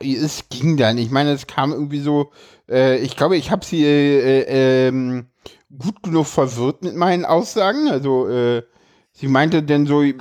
es 0.00 0.48
ging 0.48 0.76
dann. 0.76 0.98
Ich 0.98 1.10
meine, 1.10 1.32
es 1.32 1.46
kam 1.46 1.72
irgendwie 1.72 2.00
so. 2.00 2.32
Äh, 2.68 2.98
ich 2.98 3.16
glaube, 3.16 3.36
ich 3.36 3.50
habe 3.50 3.64
sie 3.64 3.84
äh, 3.84 4.42
äh, 4.42 4.88
ähm, 4.88 5.26
gut 5.76 6.02
genug 6.02 6.26
verwirrt 6.26 6.82
mit 6.82 6.96
meinen 6.96 7.24
Aussagen. 7.24 7.88
Also 7.88 8.28
äh, 8.28 8.62
sie 9.12 9.28
meinte 9.28 9.62
dann 9.62 9.86
so. 9.86 10.02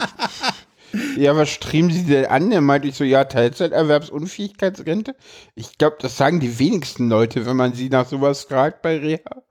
Ja, 1.16 1.38
was 1.38 1.50
streben 1.50 1.90
Sie 1.90 2.04
denn 2.04 2.26
an? 2.26 2.50
Dann 2.50 2.66
meinte 2.66 2.90
ich 2.90 2.96
so, 2.96 3.06
ja, 3.06 3.24
Teilzeiterwerbsunfähigkeitsrente. 3.24 5.16
Ich 5.56 5.78
glaube, 5.78 5.96
das 6.02 6.18
sagen 6.18 6.42
die 6.42 6.60
wenigsten 6.60 7.08
Leute, 7.08 7.46
wenn 7.46 7.56
man 7.56 7.74
sie 7.74 7.88
nach 7.88 8.10
sowas 8.10 8.44
fragt 8.44 8.82
bei 8.82 8.98
Reha. 8.98 9.44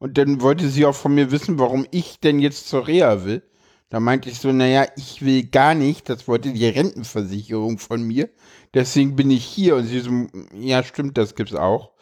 Und 0.00 0.18
dann 0.18 0.40
wollte 0.40 0.68
sie 0.68 0.86
auch 0.86 0.94
von 0.94 1.14
mir 1.14 1.30
wissen, 1.30 1.58
warum 1.58 1.86
ich 1.92 2.18
denn 2.18 2.40
jetzt 2.40 2.68
zur 2.68 2.88
Reha 2.88 3.24
will. 3.24 3.42
Da 3.90 4.00
meinte 4.00 4.28
ich 4.28 4.38
so, 4.38 4.52
naja, 4.52 4.86
ich 4.96 5.24
will 5.24 5.44
gar 5.44 5.74
nicht, 5.74 6.08
das 6.08 6.28
wollte 6.28 6.52
die 6.52 6.68
Rentenversicherung 6.68 7.78
von 7.78 8.02
mir. 8.02 8.28
Deswegen 8.74 9.16
bin 9.16 9.30
ich 9.30 9.44
hier. 9.44 9.76
Und 9.76 9.86
sie 9.86 10.00
so, 10.00 10.10
ja, 10.54 10.82
stimmt, 10.82 11.16
das 11.16 11.34
gibt's 11.34 11.54
auch. 11.54 11.92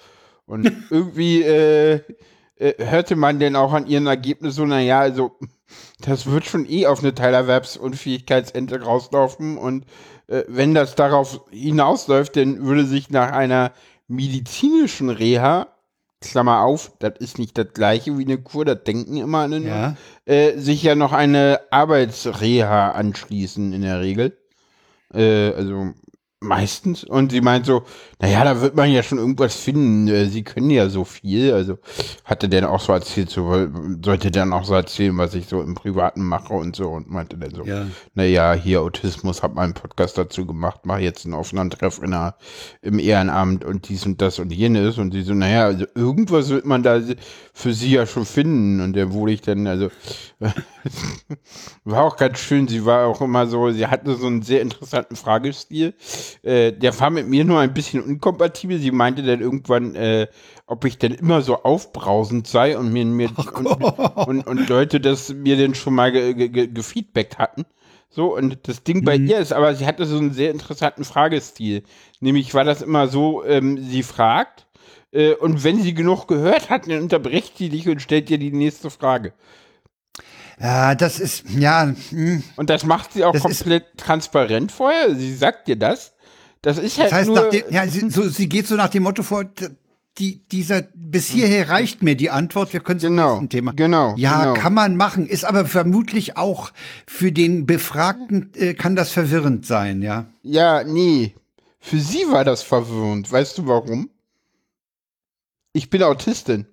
Und 0.46 0.72
irgendwie 0.90 1.42
äh, 1.42 2.00
äh, 2.56 2.75
hörte 2.78 3.14
man 3.14 3.38
denn 3.38 3.54
auch 3.54 3.72
an 3.72 3.87
ihren 3.87 4.06
Ergebnissen 4.06 4.56
so, 4.56 4.66
naja, 4.66 5.00
also 5.00 5.32
das 6.00 6.26
wird 6.26 6.46
schon 6.46 6.68
eh 6.68 6.87
auf 6.87 7.00
eine 7.00 7.14
Teilerwerbsunfähigkeitsente 7.14 8.82
rauslaufen. 8.82 9.56
Und 9.56 9.87
äh, 10.26 10.42
wenn 10.49 10.75
das 10.75 10.96
darauf 10.96 11.40
hinausläuft, 11.50 12.37
dann 12.37 12.64
würde 12.64 12.84
sich 12.84 13.11
nach 13.11 13.30
einer 13.30 13.72
medizinischen 14.08 15.11
Reha, 15.11 15.68
Klammer 16.30 16.61
auf, 16.61 16.92
das 16.99 17.14
ist 17.18 17.38
nicht 17.38 17.56
das 17.59 17.68
gleiche 17.75 18.16
wie 18.18 18.25
eine 18.25 18.38
Kur, 18.38 18.64
das 18.64 18.85
denken 18.85 19.16
immer 19.16 19.38
alle 19.38 19.61
nur, 19.61 19.68
Ja. 19.71 19.97
äh, 20.26 20.59
sich 20.59 20.83
ja 20.83 20.95
noch 20.95 21.12
eine 21.12 21.61
Arbeitsreha 21.71 22.90
anschließen 22.92 23.73
in 23.73 23.83
der 23.83 24.00
Regel. 24.00 24.37
Äh, 25.14 25.52
also 25.52 25.92
meistens. 26.40 27.02
Und 27.05 27.33
sie 27.33 27.40
meint 27.40 27.66
so, 27.66 27.83
naja, 28.21 28.45
da 28.45 28.61
wird 28.61 28.76
man 28.76 28.90
ja 28.90 29.02
schon 29.02 29.19
irgendwas 29.19 29.55
finden. 29.57 30.07
Äh, 30.09 30.26
Sie 30.26 30.43
können 30.45 30.71
ja 30.71 30.88
so 30.88 31.05
viel. 31.05 31.52
Also 31.52 31.78
hatte 32.25 32.49
der 32.49 32.71
auch 32.71 32.81
so 32.81 32.93
erzählt, 32.93 33.31
so, 33.31 33.69
sollte 34.05 34.31
dann 34.31 34.52
auch 34.52 34.64
so 34.64 34.75
erzählen, 34.75 35.16
was 35.16 35.35
ich 35.35 35.47
so 35.47 35.62
im 35.62 35.75
Privaten 35.75 36.23
mache 36.23 36.52
und 36.52 36.76
so. 36.76 36.90
Und 36.90 37.11
meinte 37.11 37.38
dann 37.38 37.55
so, 37.55 37.64
Ja. 37.64 37.87
naja, 38.14 38.52
hier 38.55 38.83
Autismus, 38.83 39.43
hab 39.43 39.55
mal 39.55 39.62
einen 39.62 39.75
Podcast 39.75 40.19
dazu 40.19 40.47
gemacht, 40.47 40.85
mache 40.87 41.00
jetzt 41.00 41.25
einen 41.25 41.35
offenen 41.35 41.71
Treff 41.71 41.99
in 41.99 42.12
einer, 42.14 42.37
im 42.83 42.99
Ehrenamt 42.99 43.64
und 43.64 43.88
dies 43.88 44.05
und 44.07 44.21
das 44.21 44.38
und 44.38 44.52
jenes. 44.52 44.99
Und 44.99 45.12
sie 45.12 45.23
so, 45.23 45.35
naja, 45.35 45.64
also 45.64 45.87
irgendwas 45.95 46.50
wird 46.50 46.66
man 46.66 46.83
da 46.83 47.00
für 47.55 47.73
sie 47.73 47.93
ja 47.93 48.07
schon 48.07 48.26
finden. 48.26 48.81
Und 48.81 48.95
dann 48.95 49.12
wurde 49.12 49.33
ich 49.33 49.40
dann, 49.40 49.66
also 49.66 49.90
war 51.85 52.05
auch 52.05 52.16
ganz 52.16 52.38
schön. 52.38 52.69
Sie 52.69 52.85
war 52.85 53.07
auch 53.07 53.21
immer 53.21 53.47
so, 53.47 53.71
sie 53.71 53.87
hatte 53.87 54.14
so 54.16 54.26
einen 54.26 54.43
sehr 54.43 54.62
interessanten 54.62 55.16
Fragestil. 55.16 55.95
Äh, 56.43 56.73
der 56.73 56.99
war 57.00 57.11
mit 57.11 57.28
mir 57.28 57.45
nur 57.45 57.61
ein 57.61 57.75
bisschen 57.75 58.02
unkompatibel. 58.02 58.78
Sie 58.78 58.90
meinte 58.90 59.23
dann 59.23 59.40
irgendwann, 59.40 59.95
äh, 59.95 60.26
ob 60.66 60.85
ich 60.85 60.99
denn 60.99 61.12
immer 61.12 61.43
so 61.43 61.62
aufbrausend 61.62 62.47
sei 62.47 62.76
und 62.76 62.93
mir, 62.93 63.05
mir 63.05 63.31
und, 63.37 63.66
und, 63.66 64.47
und 64.47 64.69
Leute 64.69 65.00
das 65.00 65.33
mir 65.33 65.57
dann 65.57 65.75
schon 65.75 65.95
mal 65.95 66.12
ge, 66.12 66.35
ge, 66.35 66.49
ge, 66.49 66.66
gefeedbackt 66.69 67.38
hatten. 67.38 67.64
So, 68.09 68.35
und 68.35 68.66
das 68.66 68.83
Ding 68.83 69.05
bei 69.05 69.16
ihr 69.16 69.38
ist, 69.38 69.52
aber 69.52 69.75
sie 69.75 69.87
hatte 69.87 70.07
so 70.07 70.16
einen 70.16 70.33
sehr 70.33 70.50
interessanten 70.50 71.05
Fragestil. 71.05 71.83
Nämlich 72.21 72.55
war 72.55 72.64
das 72.64 72.81
immer 72.81 73.09
so, 73.09 73.45
ähm, 73.45 73.78
sie 73.78 74.02
fragt, 74.02 74.66
äh, 75.12 75.35
und 75.35 75.64
wenn 75.64 75.83
sie 75.83 75.95
genug 75.95 76.26
gehört 76.26 76.71
hat, 76.71 76.88
dann 76.88 77.02
unterbricht 77.02 77.59
sie 77.59 77.69
dich 77.69 77.88
und 77.88 78.00
stellt 78.00 78.28
dir 78.28 78.38
die 78.38 78.52
nächste 78.52 78.90
Frage. 78.90 79.33
Ja, 80.58 80.94
das 80.94 81.20
ist, 81.20 81.44
ja, 81.50 81.92
hm. 82.10 82.42
Und 82.56 82.70
das 82.70 82.84
macht 82.84 83.12
sie 83.12 83.25
auch 83.25 83.32
Das 83.32 83.44
ist- 83.44 83.58
komplett 83.58 83.84
transparent 83.98 84.72
vorher. 84.72 85.14
Sie 85.14 85.34
sagt 85.34 85.68
dir 85.68 85.76
das. 85.76 86.14
Das 86.62 86.78
ist 86.78 86.96
halt 86.98 87.12
das 87.12 87.18
heißt, 87.18 87.28
nur. 87.28 87.50
dem, 87.50 87.64
ja, 87.70 87.86
sie, 87.86 88.08
so, 88.10 88.28
sie 88.28 88.48
geht 88.48 88.66
so 88.66 88.75
nach 88.75 88.88
dem 88.88 89.02
Motto 89.02 89.22
vor, 89.22 89.44
die, 90.18 90.38
dieser, 90.48 90.82
bis 90.94 91.26
hierher 91.28 91.68
reicht 91.68 92.02
mir 92.02 92.16
die 92.16 92.30
Antwort, 92.30 92.72
wir 92.72 92.80
können 92.80 92.98
zum 92.98 93.10
Genau, 93.10 93.32
nächsten 93.32 93.48
Thema. 93.50 93.72
genau, 93.72 94.14
Ja, 94.16 94.44
genau. 94.44 94.54
kann 94.54 94.72
man 94.72 94.96
machen, 94.96 95.26
ist 95.26 95.44
aber 95.44 95.66
vermutlich 95.66 96.38
auch 96.38 96.72
für 97.06 97.32
den 97.32 97.66
Befragten, 97.66 98.50
äh, 98.54 98.72
kann 98.72 98.96
das 98.96 99.10
verwirrend 99.12 99.66
sein, 99.66 100.00
ja. 100.00 100.25
ja, 100.42 100.82
nee. 100.84 101.34
für 101.80 101.98
sie 102.00 102.25
war 102.30 102.44
das 102.44 102.62
verwirrend. 102.62 103.30
Weißt 103.30 103.58
du 103.58 103.66
warum? 103.66 104.08
Ich 105.75 105.90
bin 105.90 106.02
Autistin. 106.02 106.66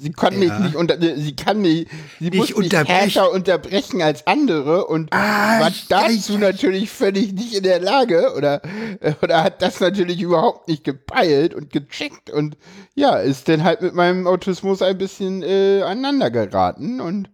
Sie 0.00 0.12
kann 0.12 0.32
Ja. 0.34 0.38
mich 0.38 0.58
nicht 0.60 0.76
unter, 0.76 0.96
sie 1.00 1.34
kann 1.34 1.60
mich, 1.60 1.88
sie 2.20 2.26
Nicht 2.30 2.36
muss 2.36 2.48
mich 2.50 2.56
unterbrechen. 2.56 2.94
härter 3.10 3.32
unterbrechen 3.32 4.00
als 4.00 4.24
andere 4.28 4.86
und 4.86 5.12
Ah, 5.12 5.58
war 5.58 5.72
dazu 5.88 6.34
ja. 6.34 6.38
natürlich 6.38 6.88
völlig 6.88 7.32
nicht 7.32 7.54
in 7.56 7.64
der 7.64 7.80
Lage 7.80 8.32
oder, 8.36 8.62
oder 9.22 9.42
hat 9.42 9.60
das 9.60 9.80
natürlich 9.80 10.20
überhaupt 10.22 10.68
nicht 10.68 10.84
gepeilt 10.84 11.52
und 11.52 11.70
gecheckt 11.70 12.30
und 12.30 12.56
ja, 12.94 13.16
ist 13.16 13.48
dann 13.48 13.64
halt 13.64 13.82
mit 13.82 13.92
meinem 13.94 14.28
Autismus 14.28 14.82
ein 14.82 14.96
bisschen 14.98 15.42
äh, 15.42 15.82
aneinander 15.82 16.30
geraten 16.30 17.00
und 17.00 17.28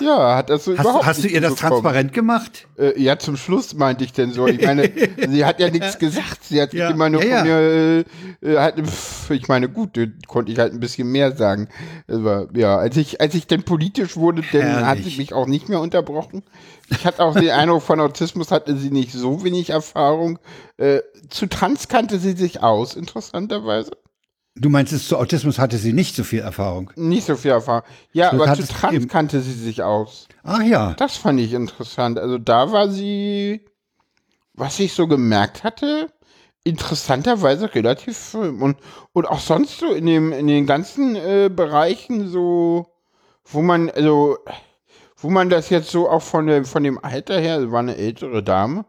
ja, 0.00 0.36
hat 0.36 0.48
das 0.48 0.64
so 0.64 0.72
Hast, 0.72 0.80
überhaupt 0.80 1.04
hast 1.04 1.18
du 1.18 1.24
nicht 1.24 1.34
ihr 1.34 1.40
das 1.42 1.56
transparent 1.56 2.14
gemacht? 2.14 2.66
Äh, 2.78 2.98
ja, 3.00 3.18
zum 3.18 3.36
Schluss 3.36 3.74
meinte 3.74 4.04
ich 4.04 4.12
denn 4.14 4.32
so. 4.32 4.46
Ich 4.46 4.60
meine, 4.64 4.90
sie 5.28 5.44
hat 5.44 5.60
ja 5.60 5.70
nichts 5.70 5.98
gesagt. 5.98 6.44
Sie 6.44 6.60
hat 6.62 6.72
Ja. 6.74 6.90
immer 6.90 7.08
nur 7.10 7.22
Ja, 7.22 7.38
von 7.38 7.46
mir, 7.46 7.56
äh, 7.58 8.04
äh, 8.52 8.58
halt, 8.58 8.74
ich 9.30 9.48
meine, 9.48 9.68
gut, 9.70 9.96
äh, 9.98 10.10
konnte 10.26 10.52
ich 10.52 10.58
halt 10.58 10.72
ein 10.74 10.80
bisschen 10.80 11.10
mehr 11.10 11.34
sagen. 11.36 11.68
Aber 12.08 12.48
ja, 12.54 12.76
als 12.76 12.96
ich, 12.96 13.20
als 13.20 13.34
ich 13.34 13.46
dann 13.46 13.64
politisch 13.64 14.16
wurde, 14.16 14.42
dann 14.52 14.86
hat 14.86 14.98
sie 14.98 15.16
mich 15.16 15.32
auch 15.32 15.46
nicht 15.46 15.68
mehr 15.68 15.80
unterbrochen. 15.80 16.44
Ich 16.88 17.04
hatte 17.04 17.24
auch 17.24 17.34
den 17.34 17.50
Eindruck, 17.50 17.82
von 17.82 18.00
Autismus 18.00 18.52
hatte 18.52 18.76
sie 18.76 18.90
nicht 18.90 19.12
so 19.12 19.42
wenig 19.42 19.70
Erfahrung. 19.70 20.38
Äh, 20.76 21.00
zu 21.28 21.46
Trans 21.46 21.88
kannte 21.88 22.18
sie 22.18 22.32
sich 22.32 22.62
aus, 22.62 22.94
interessanterweise. 22.94 23.90
Du 24.54 24.70
meinst, 24.70 24.92
es 24.92 25.08
zu 25.08 25.18
Autismus 25.18 25.58
hatte 25.58 25.76
sie 25.76 25.92
nicht 25.92 26.16
so 26.16 26.24
viel 26.24 26.40
Erfahrung. 26.40 26.90
Nicht 26.96 27.26
so 27.26 27.36
viel 27.36 27.50
Erfahrung. 27.50 27.82
Ja, 28.12 28.30
Du 28.30 28.42
aber 28.42 28.54
zu 28.54 28.66
Trans 28.66 29.08
kannte 29.08 29.40
sie 29.40 29.52
sich 29.52 29.82
aus. 29.82 30.28
Ach 30.44 30.62
ja. 30.62 30.94
Das 30.94 31.16
fand 31.16 31.40
ich 31.40 31.52
interessant. 31.52 32.18
Also 32.18 32.38
da 32.38 32.72
war 32.72 32.88
sie, 32.88 33.66
was 34.54 34.78
ich 34.78 34.94
so 34.94 35.08
gemerkt 35.08 35.64
hatte, 35.64 36.08
interessanterweise 36.66 37.74
relativ. 37.74 38.34
Und, 38.34 38.76
und 39.12 39.26
auch 39.26 39.40
sonst 39.40 39.78
so 39.78 39.92
in, 39.92 40.06
dem, 40.06 40.32
in 40.32 40.48
den 40.48 40.66
ganzen 40.66 41.14
äh, 41.14 41.48
Bereichen 41.48 42.28
so, 42.28 42.86
wo 43.44 43.62
man, 43.62 43.88
also, 43.90 44.38
wo 45.16 45.30
man 45.30 45.48
das 45.48 45.70
jetzt 45.70 45.90
so 45.90 46.10
auch 46.10 46.22
von, 46.22 46.48
der, 46.48 46.64
von 46.64 46.82
dem 46.82 46.98
Alter 47.02 47.38
her, 47.40 47.54
also 47.54 47.70
war 47.70 47.78
eine 47.78 47.96
ältere 47.96 48.42
Dame, 48.42 48.84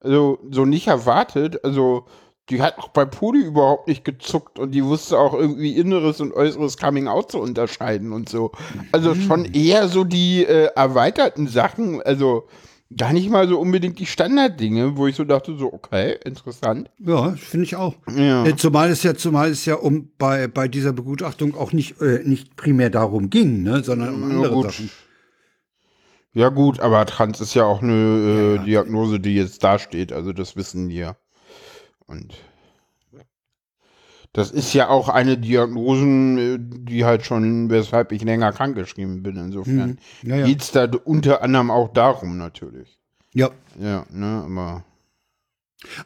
also 0.00 0.38
so 0.50 0.64
nicht 0.64 0.86
erwartet. 0.86 1.62
Also 1.64 2.06
die 2.48 2.62
hat 2.62 2.78
auch 2.78 2.88
bei 2.88 3.04
Poli 3.04 3.40
überhaupt 3.40 3.88
nicht 3.88 4.04
gezuckt 4.04 4.58
und 4.58 4.72
die 4.72 4.84
wusste 4.84 5.18
auch 5.18 5.34
irgendwie 5.34 5.76
inneres 5.76 6.20
und 6.20 6.32
äußeres 6.32 6.78
Coming 6.78 7.08
Out 7.08 7.30
zu 7.32 7.38
unterscheiden 7.38 8.12
und 8.12 8.28
so. 8.28 8.52
Also 8.90 9.14
schon 9.14 9.44
eher 9.44 9.88
so 9.88 10.04
die 10.04 10.44
äh, 10.44 10.70
erweiterten 10.74 11.46
Sachen, 11.46 12.02
also 12.02 12.48
gar 12.96 13.12
nicht 13.12 13.28
mal 13.30 13.48
so 13.48 13.58
unbedingt 13.58 13.98
die 13.98 14.06
Standarddinge, 14.06 14.96
wo 14.96 15.06
ich 15.06 15.16
so 15.16 15.24
dachte, 15.24 15.56
so, 15.56 15.72
okay, 15.72 16.18
interessant. 16.24 16.90
Ja, 16.98 17.32
finde 17.32 17.64
ich 17.64 17.76
auch. 17.76 17.94
Ja. 18.16 18.44
Äh, 18.46 18.56
Zumal 18.56 18.90
es 18.90 19.02
ja, 19.02 19.14
zumal 19.14 19.50
es 19.50 19.64
ja 19.64 19.74
um 19.74 20.10
bei, 20.18 20.48
bei 20.48 20.68
dieser 20.68 20.92
Begutachtung 20.92 21.54
auch 21.56 21.72
nicht, 21.72 22.00
äh, 22.00 22.20
nicht 22.24 22.56
primär 22.56 22.90
darum 22.90 23.30
ging, 23.30 23.62
ne, 23.62 23.82
sondern 23.82 24.14
um 24.14 24.30
Ja, 24.30 24.36
andere 24.36 24.54
gut. 24.54 24.72
Sachen. 24.72 24.90
Ja, 26.34 26.48
gut, 26.48 26.80
aber 26.80 27.04
Trans 27.04 27.40
ist 27.40 27.54
ja 27.54 27.64
auch 27.64 27.82
eine 27.82 27.92
äh, 27.92 28.48
Ja, 28.50 28.54
ja. 28.56 28.62
Diagnose, 28.64 29.20
die 29.20 29.34
jetzt 29.34 29.62
dasteht, 29.62 30.12
also 30.12 30.32
das 30.32 30.56
wissen 30.56 30.88
ja. 30.90 31.16
Und 32.06 32.34
das 34.32 34.50
ist 34.50 34.72
ja 34.72 34.88
auch 34.88 35.08
eine 35.08 35.36
Diagnose, 35.36 36.04
äh, 36.04 36.58
die 36.58 37.04
halt 37.04 37.24
schon, 37.26 37.68
weshalb 37.70 38.12
ich 38.12 38.22
länger 38.22 38.52
krankgeschrieben 38.52 39.22
bin. 39.22 39.36
Insofern 39.36 39.98
Mhm. 40.22 40.30
Ja, 40.30 40.36
ja. 40.36 40.46
geht's 40.46 40.72
da 40.72 40.88
unter 41.04 41.42
anderem 41.42 41.70
auch 41.70 41.92
darum 41.92 42.38
natürlich. 42.38 42.98
Ja. 43.34 43.50
Ja, 43.80 44.06
ne, 44.10 44.42
aber. 44.46 44.84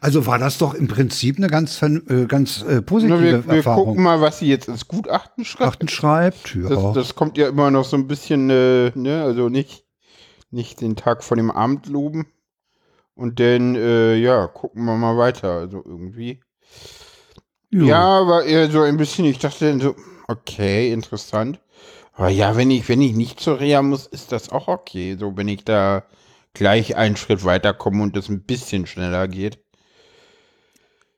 Also 0.01 0.25
war 0.27 0.39
das 0.39 0.57
doch 0.59 0.73
im 0.73 0.89
Prinzip 0.89 1.37
eine 1.37 1.49
ganz, 1.49 1.83
äh, 1.83 2.27
ganz 2.27 2.63
äh, 2.63 2.81
positive 2.81 3.17
Na, 3.19 3.23
wir, 3.23 3.47
wir 3.47 3.55
Erfahrung. 3.57 3.85
gucken 3.85 4.03
mal, 4.05 4.21
was 4.23 4.39
sie 4.39 4.47
jetzt 4.49 4.69
ins 4.69 4.89
Gutachten 4.89 5.45
schreibt. 5.45 5.69
Achten 5.75 5.89
schreibt, 5.89 6.55
ja. 6.55 6.69
Das, 6.69 6.95
das 6.95 7.15
kommt 7.15 7.37
ja 7.37 7.49
immer 7.49 7.71
noch 7.71 7.85
so 7.85 7.97
ein 7.97 8.07
bisschen, 8.07 8.49
äh, 8.49 8.91
ne, 8.95 9.23
also 9.23 9.49
nicht, 9.51 9.85
nicht 10.51 10.81
den 10.81 10.97
Tag 10.97 11.23
vor 11.23 11.37
dem 11.37 11.51
Abend 11.51 11.87
loben. 11.89 12.27
Und 13.15 13.39
dann, 13.41 13.75
äh, 13.75 14.15
ja, 14.17 14.47
gucken 14.47 14.85
wir 14.85 14.97
mal 14.97 15.17
weiter. 15.19 15.51
Also 15.53 15.83
irgendwie. 15.85 16.41
Ja, 17.71 18.21
aber 18.21 18.45
eher 18.45 18.71
so 18.71 18.83
ein 18.83 18.97
bisschen, 18.97 19.25
ich 19.25 19.39
dachte 19.39 19.69
dann 19.69 19.81
so, 19.81 19.97
okay, 20.29 20.93
interessant. 20.93 21.61
Aber 22.13 22.29
ja, 22.29 22.57
wenn 22.57 22.71
ich, 22.71 22.89
wenn 22.89 23.03
ich 23.03 23.15
nicht 23.15 23.41
zur 23.41 23.61
Reha 23.61 23.83
muss, 23.83 24.07
ist 24.07 24.33
das 24.33 24.51
auch 24.51 24.69
okay. 24.69 25.17
So, 25.19 25.37
wenn 25.37 25.49
ich 25.49 25.65
da 25.65 26.05
gleich 26.55 26.97
einen 26.97 27.17
Schritt 27.17 27.45
weiterkomme 27.45 28.03
und 28.03 28.17
es 28.17 28.29
ein 28.29 28.43
bisschen 28.43 28.87
schneller 28.87 29.29
geht. 29.29 29.59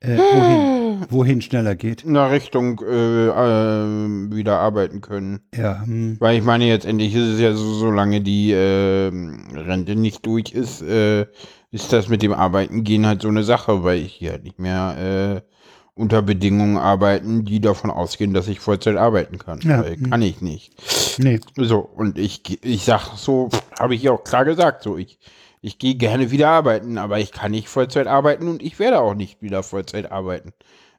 Äh, 0.01 0.17
wohin, 0.17 1.05
wohin 1.09 1.41
schneller 1.41 1.75
geht. 1.75 2.05
Nach 2.05 2.31
Richtung 2.31 2.81
äh, 2.81 3.27
äh, 3.27 4.31
wieder 4.31 4.59
arbeiten 4.59 5.01
können. 5.01 5.41
Ja, 5.55 5.81
hm. 5.83 6.17
Weil 6.19 6.37
ich 6.37 6.43
meine, 6.43 6.65
jetzt 6.65 6.85
endlich 6.85 7.13
ist 7.15 7.33
es 7.33 7.39
ja 7.39 7.53
so, 7.53 7.73
solange 7.73 8.21
die 8.21 8.51
äh, 8.51 9.11
Rente 9.53 9.95
nicht 9.95 10.25
durch 10.25 10.51
ist, 10.51 10.81
äh, 10.81 11.27
ist 11.71 11.93
das 11.93 12.07
mit 12.07 12.21
dem 12.21 12.33
Arbeiten 12.33 12.83
gehen 12.83 13.05
halt 13.05 13.21
so 13.21 13.27
eine 13.27 13.43
Sache, 13.43 13.83
weil 13.83 13.99
ich 13.99 14.13
hier 14.13 14.31
halt 14.31 14.43
nicht 14.43 14.59
mehr 14.59 15.43
äh, 15.45 15.58
unter 15.99 16.21
Bedingungen 16.21 16.77
arbeiten, 16.77 17.45
die 17.45 17.59
davon 17.59 17.91
ausgehen, 17.91 18.33
dass 18.33 18.47
ich 18.47 18.59
Vollzeit 18.59 18.95
arbeiten 18.95 19.37
kann. 19.37 19.59
Ja, 19.61 19.83
Weil 19.83 19.95
hm. 19.97 20.09
kann 20.09 20.21
ich 20.21 20.41
nicht. 20.41 20.73
nee. 21.19 21.39
So, 21.57 21.79
und 21.79 22.17
ich, 22.17 22.63
ich 22.63 22.85
sag 22.85 23.17
so, 23.17 23.49
habe 23.77 23.95
ich 23.95 24.03
ja 24.03 24.11
auch 24.13 24.23
klar 24.23 24.45
gesagt, 24.45 24.81
so, 24.83 24.97
ich, 24.97 25.19
ich 25.61 25.77
gehe 25.77 25.95
gerne 25.95 26.31
wieder 26.31 26.49
arbeiten, 26.49 26.97
aber 26.97 27.19
ich 27.19 27.31
kann 27.31 27.51
nicht 27.51 27.67
Vollzeit 27.67 28.07
arbeiten 28.07 28.47
und 28.47 28.63
ich 28.63 28.79
werde 28.79 28.99
auch 29.01 29.13
nicht 29.13 29.41
wieder 29.41 29.61
Vollzeit 29.61 30.11
arbeiten. 30.11 30.53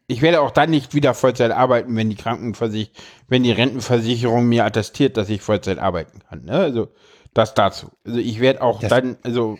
Ich 0.06 0.22
werde 0.22 0.40
auch 0.40 0.50
dann 0.50 0.70
nicht 0.70 0.92
wieder 0.94 1.14
Vollzeit 1.14 1.52
arbeiten, 1.52 1.94
wenn 1.96 2.10
die 2.10 2.16
Krankenversicherung, 2.16 2.94
wenn 3.28 3.42
die 3.44 3.52
Rentenversicherung 3.52 4.48
mir 4.48 4.64
attestiert, 4.64 5.16
dass 5.16 5.30
ich 5.30 5.40
Vollzeit 5.40 5.78
arbeiten 5.78 6.18
kann. 6.28 6.44
Ne? 6.44 6.52
Also, 6.52 6.88
das 7.32 7.54
dazu. 7.54 7.90
Also, 8.04 8.18
ich 8.18 8.40
werde 8.40 8.60
auch 8.60 8.80
Das- 8.80 8.90
dann, 8.90 9.16
also, 9.22 9.56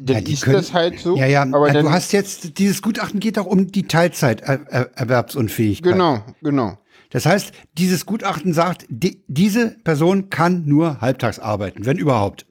dann 0.00 0.16
Ja, 0.16 0.20
die 0.22 0.32
ist 0.32 0.42
können- 0.42 0.56
das 0.56 0.72
halt 0.72 0.98
so. 1.00 1.16
Ja, 1.16 1.26
ja, 1.26 1.42
aber 1.42 1.68
äh, 1.68 1.72
dann, 1.72 1.84
du 1.86 1.90
hast 1.92 2.12
jetzt, 2.12 2.58
dieses 2.58 2.82
Gutachten 2.82 3.20
geht 3.20 3.38
auch 3.38 3.46
um 3.46 3.70
die 3.70 3.86
Teilzeiterwerbsunfähigkeit. 3.86 5.92
genau, 5.92 6.20
genau. 6.42 6.78
Das 7.10 7.26
heißt, 7.26 7.52
dieses 7.78 8.06
Gutachten 8.06 8.52
sagt, 8.52 8.86
die, 8.88 9.22
diese 9.28 9.76
Person 9.84 10.30
kann 10.30 10.64
nur 10.66 11.00
halbtags 11.00 11.38
arbeiten, 11.38 11.86
wenn 11.86 11.96
überhaupt. 11.98 12.46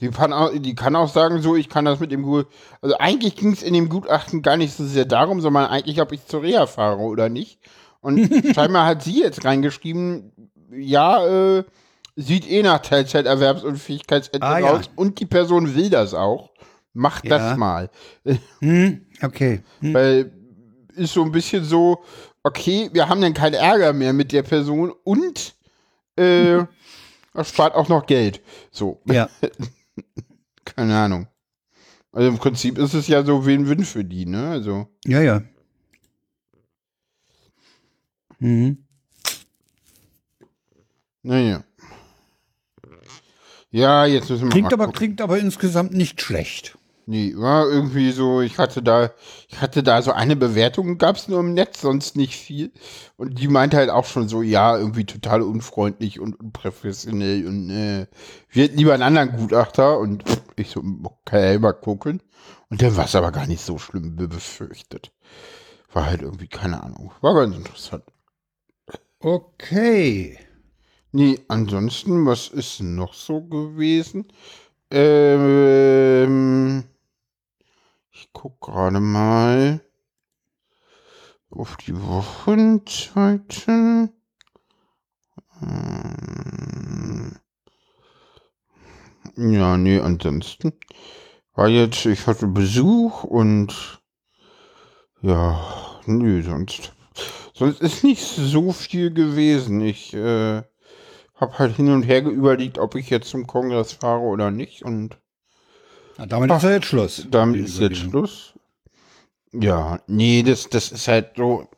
Die 0.00 0.08
kann, 0.08 0.32
auch, 0.32 0.50
die 0.54 0.74
kann 0.74 0.94
auch 0.96 1.12
sagen, 1.12 1.40
so, 1.42 1.54
ich 1.56 1.68
kann 1.68 1.84
das 1.86 2.00
mit 2.00 2.12
dem 2.12 2.22
Gut. 2.22 2.46
Also 2.82 2.96
eigentlich 2.98 3.34
ging 3.36 3.52
es 3.52 3.62
in 3.62 3.72
dem 3.74 3.88
Gutachten 3.88 4.42
gar 4.42 4.56
nicht 4.56 4.74
so 4.76 4.84
sehr 4.86 5.04
darum, 5.06 5.40
sondern 5.40 5.66
eigentlich, 5.66 6.00
ob 6.00 6.12
ich 6.12 6.24
zur 6.26 6.42
Reha 6.42 6.66
fahre 6.66 6.98
oder 7.00 7.28
nicht. 7.28 7.58
Und 8.00 8.18
scheinbar 8.54 8.86
hat 8.86 9.02
sie 9.02 9.20
jetzt 9.20 9.44
reingeschrieben, 9.44 10.32
ja, 10.70 11.58
äh, 11.58 11.64
sieht 12.14 12.48
eh 12.50 12.62
nach 12.62 12.80
Teilzeiterwerbsunfähigkeitsende 12.80 14.46
Ah, 14.46 14.58
ja. 14.58 14.70
aus 14.72 14.90
und 14.96 15.20
die 15.20 15.26
Person 15.26 15.74
will 15.74 15.90
das 15.90 16.14
auch. 16.14 16.50
Macht 16.96 17.26
Ja. 17.26 17.36
das 17.50 17.58
mal. 17.58 17.90
Hm, 18.60 19.04
okay. 19.22 19.60
Hm. 19.80 19.92
Weil 19.94 20.32
ist 20.94 21.12
so 21.12 21.22
ein 21.22 21.30
bisschen 21.30 21.62
so, 21.62 22.02
okay, 22.42 22.88
wir 22.92 23.06
haben 23.08 23.20
dann 23.20 23.34
keinen 23.34 23.52
Ärger 23.52 23.92
mehr 23.92 24.14
mit 24.14 24.32
der 24.32 24.42
Person 24.42 24.92
und 25.04 25.54
äh, 26.16 26.64
das 27.34 27.50
spart 27.50 27.74
auch 27.74 27.88
noch 27.90 28.06
Geld. 28.06 28.40
So. 28.70 29.02
Ja. 29.04 29.28
Keine 30.64 30.96
Ahnung. 30.98 31.26
Also 32.12 32.28
im 32.28 32.38
Prinzip 32.38 32.78
ist 32.78 32.94
es 32.94 33.08
ja 33.08 33.22
so 33.22 33.44
Win-Win 33.44 33.84
für 33.84 34.02
die, 34.04 34.24
ne? 34.24 34.48
Also, 34.48 34.88
Ja, 35.04 35.20
ja. 35.20 35.42
Mhm. 38.38 38.78
naja. 41.22 41.62
Ja, 43.70 44.06
jetzt 44.06 44.30
müssen 44.30 44.44
wir 44.44 44.50
Klingt 44.50 44.68
mal 44.70 44.74
aber, 44.74 44.86
gucken. 44.86 44.98
klingt 44.98 45.20
aber 45.20 45.38
insgesamt 45.38 45.92
nicht 45.92 46.22
schlecht. 46.22 46.75
Nee, 47.08 47.34
war 47.36 47.68
irgendwie 47.68 48.10
so, 48.10 48.40
ich 48.40 48.58
hatte 48.58 48.82
da, 48.82 49.12
ich 49.48 49.60
hatte 49.60 49.84
da 49.84 50.02
so 50.02 50.10
eine 50.10 50.34
Bewertung, 50.34 50.98
gab's 50.98 51.28
nur 51.28 51.38
im 51.38 51.54
Netz, 51.54 51.80
sonst 51.80 52.16
nicht 52.16 52.34
viel. 52.34 52.72
Und 53.16 53.38
die 53.38 53.46
meinte 53.46 53.76
halt 53.76 53.90
auch 53.90 54.06
schon 54.06 54.28
so, 54.28 54.42
ja, 54.42 54.76
irgendwie 54.76 55.04
total 55.04 55.42
unfreundlich 55.42 56.18
und 56.18 56.38
unprofessionell 56.40 57.46
und 57.46 57.70
äh, 57.70 58.06
wir 58.50 58.64
hätten 58.64 58.78
lieber 58.78 58.94
einen 58.94 59.04
anderen 59.04 59.36
Gutachter 59.36 60.00
und 60.00 60.24
ich 60.56 60.70
so, 60.70 60.82
okay, 61.04 61.58
mal 61.60 61.74
gucken. 61.74 62.22
Und 62.70 62.82
dann 62.82 62.96
war 62.96 63.04
es 63.04 63.14
aber 63.14 63.30
gar 63.30 63.46
nicht 63.46 63.64
so 63.64 63.78
schlimm 63.78 64.18
wie 64.18 64.26
befürchtet. 64.26 65.12
War 65.92 66.06
halt 66.06 66.22
irgendwie, 66.22 66.48
keine 66.48 66.82
Ahnung, 66.82 67.12
war 67.20 67.34
ganz 67.34 67.54
interessant. 67.56 68.02
Okay. 69.20 70.38
Nee, 71.12 71.38
ansonsten, 71.48 72.26
was 72.26 72.48
ist 72.48 72.80
noch 72.80 73.14
so 73.14 73.42
gewesen? 73.42 74.26
Ähm, 74.90 76.84
ich 78.18 78.30
guck 78.32 78.62
gerade 78.62 78.98
mal 78.98 79.82
auf 81.50 81.76
die 81.76 81.94
Wochenzeiten. 82.02 84.10
Ähm, 85.62 87.36
Ja, 89.36 89.76
nee, 89.76 90.00
ansonsten 90.00 90.72
war 91.54 91.68
jetzt, 91.68 92.06
ich 92.06 92.26
hatte 92.26 92.46
Besuch 92.46 93.22
und 93.22 94.00
Ja, 95.20 96.00
nö, 96.06 96.42
sonst. 96.42 96.94
Sonst 97.52 97.82
ist 97.82 98.02
nicht 98.02 98.22
so 98.22 98.72
viel 98.72 99.12
gewesen. 99.12 99.82
Ich 99.82 100.14
äh, 100.14 100.62
habe 101.34 101.58
halt 101.58 101.76
hin 101.76 101.90
und 101.90 102.04
her 102.04 102.24
überlegt, 102.24 102.78
ob 102.78 102.94
ich 102.94 103.10
jetzt 103.10 103.28
zum 103.28 103.46
Kongress 103.46 103.92
fahre 103.92 104.22
oder 104.22 104.50
nicht. 104.50 104.84
Und 104.84 105.18
Na, 106.18 106.26
damit 106.26 106.50
ist 106.50 106.62
ja 106.62 106.70
jetzt 106.70 106.86
Schluss. 106.86 107.26
damit 107.30 107.60
ist 107.60 107.78
jetzt. 107.78 107.98
Schluss. 107.98 108.54
Ja, 109.52 110.00
nee, 110.06 110.42
das, 110.42 110.68
das 110.68 110.92
ist 110.92 111.08
halt 111.08 111.32
so. 111.36 111.68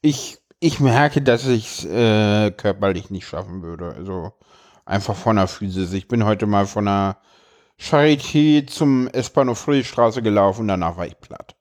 Ich, 0.00 0.38
ich 0.60 0.80
merke, 0.80 1.22
dass 1.22 1.46
ich 1.46 1.66
es 1.66 1.84
äh, 1.84 2.50
körperlich 2.50 3.10
nicht 3.10 3.26
schaffen 3.26 3.62
würde. 3.62 3.94
Also 3.94 4.32
einfach 4.84 5.16
von 5.16 5.36
der 5.36 5.46
Physis. 5.46 5.92
Ich 5.92 6.08
bin 6.08 6.24
heute 6.24 6.46
mal 6.46 6.66
von 6.66 6.86
der 6.86 7.18
Charité 7.80 8.66
zum 8.66 9.08
S-Bahnhof 9.08 9.58
Friedrichstraße 9.58 10.22
gelaufen, 10.22 10.68
danach 10.68 10.96
war 10.96 11.06
ich 11.06 11.18
platt. 11.18 11.56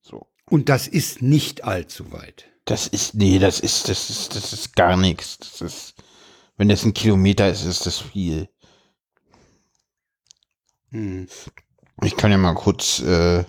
So. 0.00 0.26
Und 0.48 0.68
das 0.68 0.88
ist 0.88 1.22
nicht 1.22 1.64
allzu 1.64 2.12
weit. 2.12 2.46
Das 2.64 2.86
ist, 2.86 3.14
nee, 3.14 3.38
das 3.38 3.60
ist, 3.60 3.88
das 3.88 4.10
ist, 4.10 4.36
das 4.36 4.52
ist 4.52 4.76
gar 4.76 4.96
nichts. 4.96 5.38
Das 5.38 5.60
ist, 5.60 5.94
wenn 6.56 6.68
das 6.68 6.84
ein 6.84 6.94
Kilometer 6.94 7.48
ist, 7.48 7.64
ist 7.64 7.86
das 7.86 7.98
viel. 7.98 8.48
Hm. 10.90 11.26
Ich 12.02 12.16
kann 12.16 12.30
ja 12.30 12.38
mal 12.38 12.54
kurz 12.54 13.00
äh, 13.00 13.44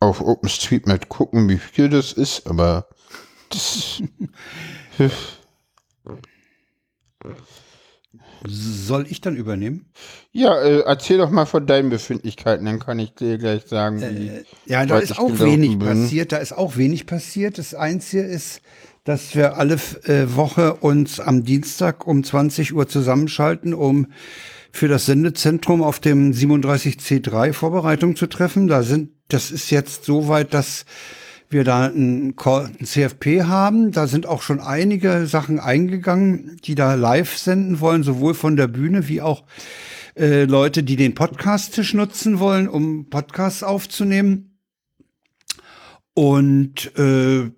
auf 0.00 0.20
OpenStreetMap 0.20 1.08
gucken, 1.08 1.48
wie 1.48 1.58
viel 1.58 1.88
das 1.88 2.12
ist, 2.12 2.46
aber 2.46 2.88
das. 3.50 4.02
Soll 8.46 9.06
ich 9.08 9.20
dann 9.20 9.34
übernehmen? 9.36 9.86
ja, 10.32 10.56
äh, 10.60 10.80
erzähl 10.80 11.18
doch 11.18 11.30
mal 11.30 11.46
von 11.46 11.66
deinen 11.66 11.90
Befindlichkeiten, 11.90 12.64
dann 12.64 12.78
kann 12.78 13.00
ich 13.00 13.12
dir 13.14 13.38
gleich 13.38 13.66
sagen, 13.66 14.00
wie. 14.00 14.30
Ja, 14.66 14.86
da 14.86 14.98
ist 14.98 15.18
auch 15.18 15.40
wenig 15.40 15.78
bin. 15.78 15.88
passiert. 15.88 16.30
Da 16.30 16.36
ist 16.36 16.52
auch 16.52 16.76
wenig 16.76 17.06
passiert. 17.06 17.58
Das 17.58 17.74
Einzige 17.74 18.22
ist, 18.22 18.62
dass 19.02 19.34
wir 19.34 19.56
alle 19.56 19.74
äh, 20.04 20.36
Woche 20.36 20.74
uns 20.74 21.18
am 21.18 21.42
Dienstag 21.42 22.06
um 22.06 22.22
20 22.22 22.72
Uhr 22.74 22.86
zusammenschalten, 22.86 23.74
um 23.74 24.06
für 24.72 24.88
das 24.88 25.06
Sendezentrum 25.06 25.82
auf 25.82 26.00
dem 26.00 26.32
37C3 26.32 27.52
Vorbereitung 27.52 28.16
zu 28.16 28.26
treffen. 28.26 28.68
Da 28.68 28.82
sind, 28.82 29.10
das 29.28 29.50
ist 29.50 29.70
jetzt 29.70 30.04
so 30.04 30.28
weit, 30.28 30.54
dass 30.54 30.84
wir 31.50 31.64
da 31.64 31.86
ein, 31.86 32.34
CFP 32.82 33.44
haben. 33.44 33.92
Da 33.92 34.06
sind 34.06 34.26
auch 34.26 34.42
schon 34.42 34.60
einige 34.60 35.26
Sachen 35.26 35.60
eingegangen, 35.60 36.58
die 36.64 36.74
da 36.74 36.94
live 36.94 37.36
senden 37.36 37.80
wollen, 37.80 38.02
sowohl 38.02 38.34
von 38.34 38.56
der 38.56 38.68
Bühne 38.68 39.08
wie 39.08 39.22
auch 39.22 39.44
äh, 40.16 40.44
Leute, 40.44 40.82
die 40.82 40.96
den 40.96 41.14
Podcast-Tisch 41.14 41.94
nutzen 41.94 42.38
wollen, 42.38 42.68
um 42.68 43.08
Podcasts 43.08 43.62
aufzunehmen. 43.62 44.58
Und 46.14 46.96
äh, 46.98 47.50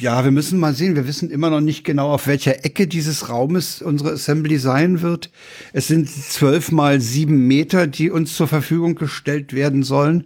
ja, 0.00 0.24
wir 0.24 0.30
müssen 0.30 0.58
mal 0.58 0.74
sehen. 0.74 0.96
Wir 0.96 1.06
wissen 1.06 1.30
immer 1.30 1.50
noch 1.50 1.60
nicht 1.60 1.84
genau, 1.84 2.12
auf 2.12 2.26
welcher 2.26 2.64
Ecke 2.64 2.86
dieses 2.86 3.28
Raumes 3.28 3.82
unsere 3.82 4.12
Assembly 4.12 4.58
sein 4.58 5.02
wird. 5.02 5.30
Es 5.72 5.88
sind 5.88 6.08
zwölf 6.08 6.72
mal 6.72 7.00
sieben 7.00 7.46
Meter, 7.46 7.86
die 7.86 8.10
uns 8.10 8.34
zur 8.34 8.48
Verfügung 8.48 8.94
gestellt 8.94 9.52
werden 9.52 9.82
sollen. 9.82 10.24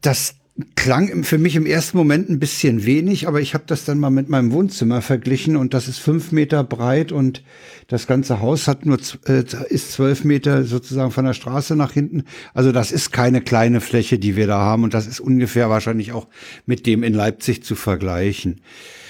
Das 0.00 0.36
klang 0.76 1.24
für 1.24 1.38
mich 1.38 1.56
im 1.56 1.66
ersten 1.66 1.96
Moment 1.96 2.30
ein 2.30 2.38
bisschen 2.38 2.86
wenig, 2.86 3.26
aber 3.26 3.40
ich 3.40 3.54
habe 3.54 3.64
das 3.66 3.84
dann 3.84 3.98
mal 3.98 4.10
mit 4.10 4.28
meinem 4.28 4.52
Wohnzimmer 4.52 5.02
verglichen 5.02 5.56
und 5.56 5.74
das 5.74 5.88
ist 5.88 5.98
fünf 5.98 6.30
Meter 6.30 6.62
breit 6.62 7.10
und 7.10 7.42
das 7.88 8.06
ganze 8.06 8.40
Haus 8.40 8.68
hat 8.68 8.86
nur 8.86 8.98
äh, 9.26 9.42
ist 9.68 9.92
zwölf 9.92 10.22
Meter 10.22 10.62
sozusagen 10.62 11.10
von 11.10 11.24
der 11.24 11.32
Straße 11.32 11.74
nach 11.74 11.90
hinten. 11.92 12.24
Also 12.54 12.70
das 12.70 12.92
ist 12.92 13.10
keine 13.10 13.40
kleine 13.40 13.80
Fläche, 13.80 14.20
die 14.20 14.36
wir 14.36 14.46
da 14.46 14.58
haben 14.58 14.84
und 14.84 14.94
das 14.94 15.08
ist 15.08 15.18
ungefähr 15.18 15.70
wahrscheinlich 15.70 16.12
auch 16.12 16.28
mit 16.66 16.86
dem 16.86 17.02
in 17.02 17.14
Leipzig 17.14 17.64
zu 17.64 17.74
vergleichen. 17.74 18.60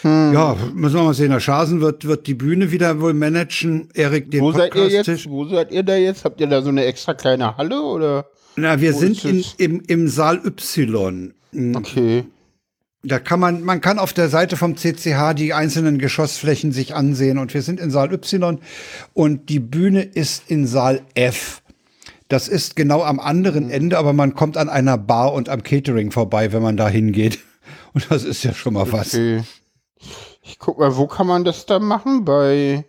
Ja, 0.02 0.57
müssen 0.74 0.96
wir 0.96 1.02
mal 1.02 1.14
sehen. 1.14 1.30
Der 1.30 1.40
Schasen 1.40 1.80
wird 1.80 2.07
wird 2.07 2.26
die 2.26 2.35
Bühne 2.35 2.70
wieder 2.70 3.00
wohl 3.00 3.14
managen. 3.14 3.88
Erik 3.94 4.30
den 4.30 4.42
Wo 4.42 4.52
seid 4.52 4.74
ihr 4.74 4.88
jetzt? 4.88 5.28
Wo 5.28 5.46
seid 5.46 5.72
ihr 5.72 5.83
da 5.83 5.96
jetzt? 5.96 6.24
Habt 6.24 6.40
ihr 6.40 6.46
da 6.46 6.62
so 6.62 6.68
eine 6.68 6.85
extra 6.85 7.14
kleine 7.14 7.57
Halle 7.57 7.80
oder? 7.80 8.26
Na, 8.56 8.80
wir 8.80 8.94
Wo 8.94 8.98
sind 8.98 9.24
ist 9.24 9.60
in, 9.60 9.80
im, 9.80 9.82
im 9.86 10.08
Saal 10.08 10.40
Y. 10.44 11.34
Okay. 11.74 12.24
Da 13.02 13.18
kann 13.18 13.38
man, 13.38 13.62
man 13.62 13.80
kann 13.80 13.98
auf 13.98 14.12
der 14.14 14.28
Seite 14.28 14.56
vom 14.56 14.76
CCH 14.76 15.34
die 15.36 15.52
einzelnen 15.52 15.98
Geschossflächen 15.98 16.72
sich 16.72 16.94
ansehen 16.94 17.36
und 17.38 17.52
wir 17.52 17.60
sind 17.62 17.78
in 17.78 17.90
Saal 17.90 18.12
Y 18.12 18.60
und 19.12 19.50
die 19.50 19.60
Bühne 19.60 20.02
ist 20.02 20.44
in 20.50 20.66
Saal 20.66 21.02
F. 21.14 21.62
Das 22.28 22.48
ist 22.48 22.76
genau 22.76 23.02
am 23.02 23.20
anderen 23.20 23.70
Ende, 23.70 23.98
aber 23.98 24.14
man 24.14 24.34
kommt 24.34 24.56
an 24.56 24.70
einer 24.70 24.96
Bar 24.96 25.34
und 25.34 25.50
am 25.50 25.62
Catering 25.62 26.10
vorbei, 26.10 26.52
wenn 26.52 26.62
man 26.62 26.76
da 26.76 26.88
hingeht. 26.88 27.38
Und 27.92 28.10
das 28.10 28.24
ist 28.24 28.42
ja 28.42 28.52
schon 28.52 28.74
mal 28.74 28.90
was. 28.90 29.14
Okay. 29.14 29.44
Ich 30.42 30.58
guck 30.58 30.80
mal, 30.80 30.96
wo 30.96 31.06
kann 31.06 31.28
man 31.28 31.44
das 31.44 31.64
da 31.64 31.78
machen? 31.78 32.24
Bei 32.24 32.84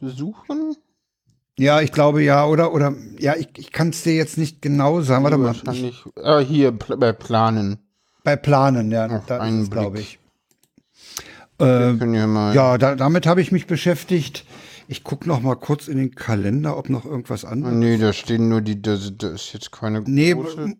Besuchen? 0.00 0.76
Ja, 1.58 1.80
ich 1.80 1.92
glaube 1.92 2.22
ja, 2.22 2.46
oder? 2.46 2.72
Oder 2.72 2.94
ja, 3.18 3.34
ich, 3.36 3.48
ich 3.56 3.72
kann 3.72 3.88
es 3.90 4.02
dir 4.02 4.14
jetzt 4.14 4.38
nicht 4.38 4.62
genau 4.62 5.00
sagen. 5.00 5.24
Warte 5.24 5.38
mal. 5.38 5.52
Ich, 5.52 5.66
Wahrscheinlich. 5.66 6.04
Ah, 6.22 6.38
hier, 6.38 6.72
bei 6.72 7.12
Planen. 7.12 7.78
bei 8.24 8.36
Planen, 8.36 8.90
ja, 8.92 9.06
Auf 9.06 9.26
da 9.26 9.44
ist 9.46 9.70
glaube 9.70 10.00
ich. 10.00 10.18
Äh, 11.60 11.92
mal. 11.92 12.54
Ja, 12.54 12.78
da, 12.78 12.94
damit 12.94 13.26
habe 13.26 13.40
ich 13.40 13.50
mich 13.50 13.66
beschäftigt. 13.66 14.44
Ich 14.86 15.02
gucke 15.04 15.28
noch 15.28 15.40
mal 15.42 15.56
kurz 15.56 15.88
in 15.88 15.98
den 15.98 16.14
Kalender, 16.14 16.78
ob 16.78 16.88
noch 16.88 17.04
irgendwas 17.04 17.44
anderes. 17.44 17.74
nee, 17.74 17.98
da 17.98 18.12
stehen 18.12 18.48
nur 18.48 18.60
die, 18.60 18.80
das, 18.80 19.12
das 19.18 19.32
ist 19.32 19.52
jetzt 19.52 19.72
keine 19.72 20.02
Nee, 20.06 20.32
große. 20.32 20.74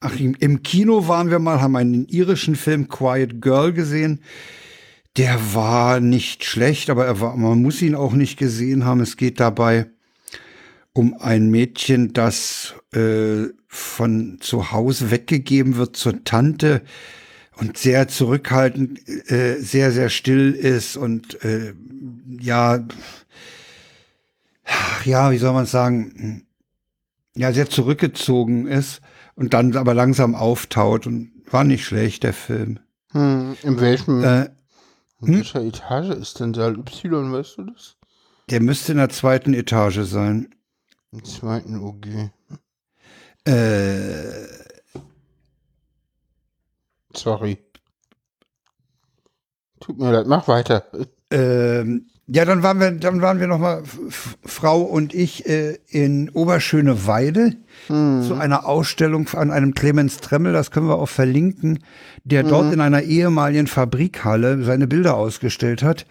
ach, 0.00 0.20
im, 0.20 0.34
im 0.38 0.62
Kino 0.62 1.08
waren 1.08 1.30
wir 1.30 1.38
mal, 1.38 1.60
haben 1.60 1.74
einen 1.74 2.06
irischen 2.06 2.54
Film 2.54 2.88
Quiet 2.88 3.40
Girl 3.40 3.72
gesehen. 3.72 4.20
Der 5.16 5.54
war 5.54 5.98
nicht 6.00 6.44
schlecht, 6.44 6.90
aber 6.90 7.06
er 7.06 7.20
war, 7.20 7.36
man 7.36 7.60
muss 7.62 7.82
ihn 7.82 7.94
auch 7.96 8.12
nicht 8.12 8.38
gesehen 8.38 8.84
haben. 8.84 9.00
Es 9.00 9.16
geht 9.16 9.40
dabei 9.40 9.86
um 10.98 11.14
ein 11.20 11.48
Mädchen, 11.48 12.12
das 12.12 12.74
äh, 12.92 13.44
von 13.68 14.38
zu 14.40 14.72
Hause 14.72 15.12
weggegeben 15.12 15.76
wird 15.76 15.94
zur 15.94 16.24
Tante 16.24 16.82
und 17.56 17.78
sehr 17.78 18.08
zurückhaltend, 18.08 19.08
äh, 19.30 19.60
sehr, 19.60 19.92
sehr 19.92 20.08
still 20.08 20.52
ist 20.52 20.96
und 20.96 21.42
äh, 21.44 21.72
ja, 22.40 22.80
ja, 25.04 25.30
wie 25.30 25.38
soll 25.38 25.52
man 25.52 25.66
sagen, 25.66 26.46
ja, 27.36 27.52
sehr 27.52 27.70
zurückgezogen 27.70 28.66
ist 28.66 29.00
und 29.36 29.54
dann 29.54 29.76
aber 29.76 29.94
langsam 29.94 30.34
auftaut 30.34 31.06
und 31.06 31.30
war 31.48 31.62
nicht 31.62 31.84
schlecht, 31.84 32.24
der 32.24 32.32
Film. 32.32 32.80
Hm, 33.12 33.56
in 33.62 33.80
welchem, 33.80 34.24
Äh, 34.24 34.48
in 35.22 35.36
welcher 35.36 35.62
Etage 35.62 36.10
ist 36.10 36.40
denn 36.40 36.54
Saal 36.54 36.76
Y, 36.76 37.32
weißt 37.32 37.58
du 37.58 37.62
das? 37.66 37.94
der 38.50 38.60
müsste 38.60 38.92
in 38.92 38.98
der 38.98 39.10
zweiten 39.10 39.54
Etage 39.54 40.00
sein. 40.02 40.48
Im 41.12 41.24
zweiten 41.24 41.80
OG. 41.80 42.06
Äh, 43.44 44.46
Sorry. 47.14 47.58
Tut 49.80 49.98
mir 49.98 50.12
leid, 50.12 50.26
mach 50.26 50.48
weiter. 50.48 50.84
ähm, 51.30 52.06
ja, 52.30 52.44
dann 52.44 52.62
waren 52.62 52.78
wir, 52.78 52.90
dann 52.90 53.22
waren 53.22 53.40
wir 53.40 53.46
noch 53.46 53.58
mal 53.58 53.82
Frau 54.44 54.82
und 54.82 55.14
ich 55.14 55.46
äh, 55.48 55.78
in 55.88 56.28
Oberschöneweide 56.28 57.56
zu 57.86 58.34
einer 58.34 58.66
Ausstellung 58.66 59.28
an 59.28 59.50
einem 59.50 59.72
Clemens 59.72 60.18
Tremmel, 60.18 60.52
das 60.52 60.70
können 60.70 60.88
wir 60.88 60.96
auch 60.96 61.08
verlinken, 61.08 61.78
der 62.24 62.42
dort 62.42 62.74
in 62.74 62.80
einer 62.80 63.02
ehemaligen 63.02 63.66
Fabrikhalle 63.66 64.62
seine 64.62 64.86
Bilder 64.86 65.16
ausgestellt 65.16 65.82
hat. 65.82 66.04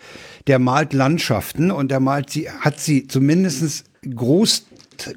Der 0.48 0.58
malt 0.58 0.94
Landschaften 0.94 1.70
und 1.70 1.92
der 1.92 2.00
malt 2.00 2.32
sie, 2.32 2.50
hat 2.50 2.80
sie 2.80 3.06
zumindest 3.08 3.86
groß, 4.10 4.66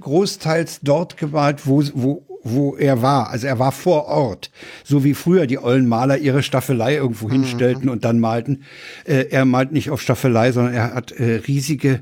großteils 0.01 0.81
dort 0.83 1.16
gemalt, 1.16 1.66
wo, 1.66 1.83
wo, 1.95 2.27
wo 2.43 2.77
er 2.77 3.03
war. 3.03 3.31
Also 3.31 3.47
er 3.47 3.59
war 3.59 3.73
vor 3.73 4.07
Ort. 4.07 4.51
So 4.85 5.05
wie 5.05 5.14
früher 5.14 5.47
die 5.47 5.59
ollen 5.59 5.88
Maler 5.88 6.19
ihre 6.19 6.43
Staffelei 6.43 6.97
irgendwo 6.97 7.31
hinstellten 7.31 7.88
und 7.88 8.05
dann 8.05 8.21
malten. 8.21 8.64
Äh, 9.05 9.29
er 9.31 9.45
malt 9.45 9.73
nicht 9.73 9.90
auf 9.90 10.01
Staffelei, 10.01 10.53
sondern 10.53 10.75
er 10.75 10.95
hat 10.95 11.12
äh, 11.12 11.43
riesige, 11.47 12.01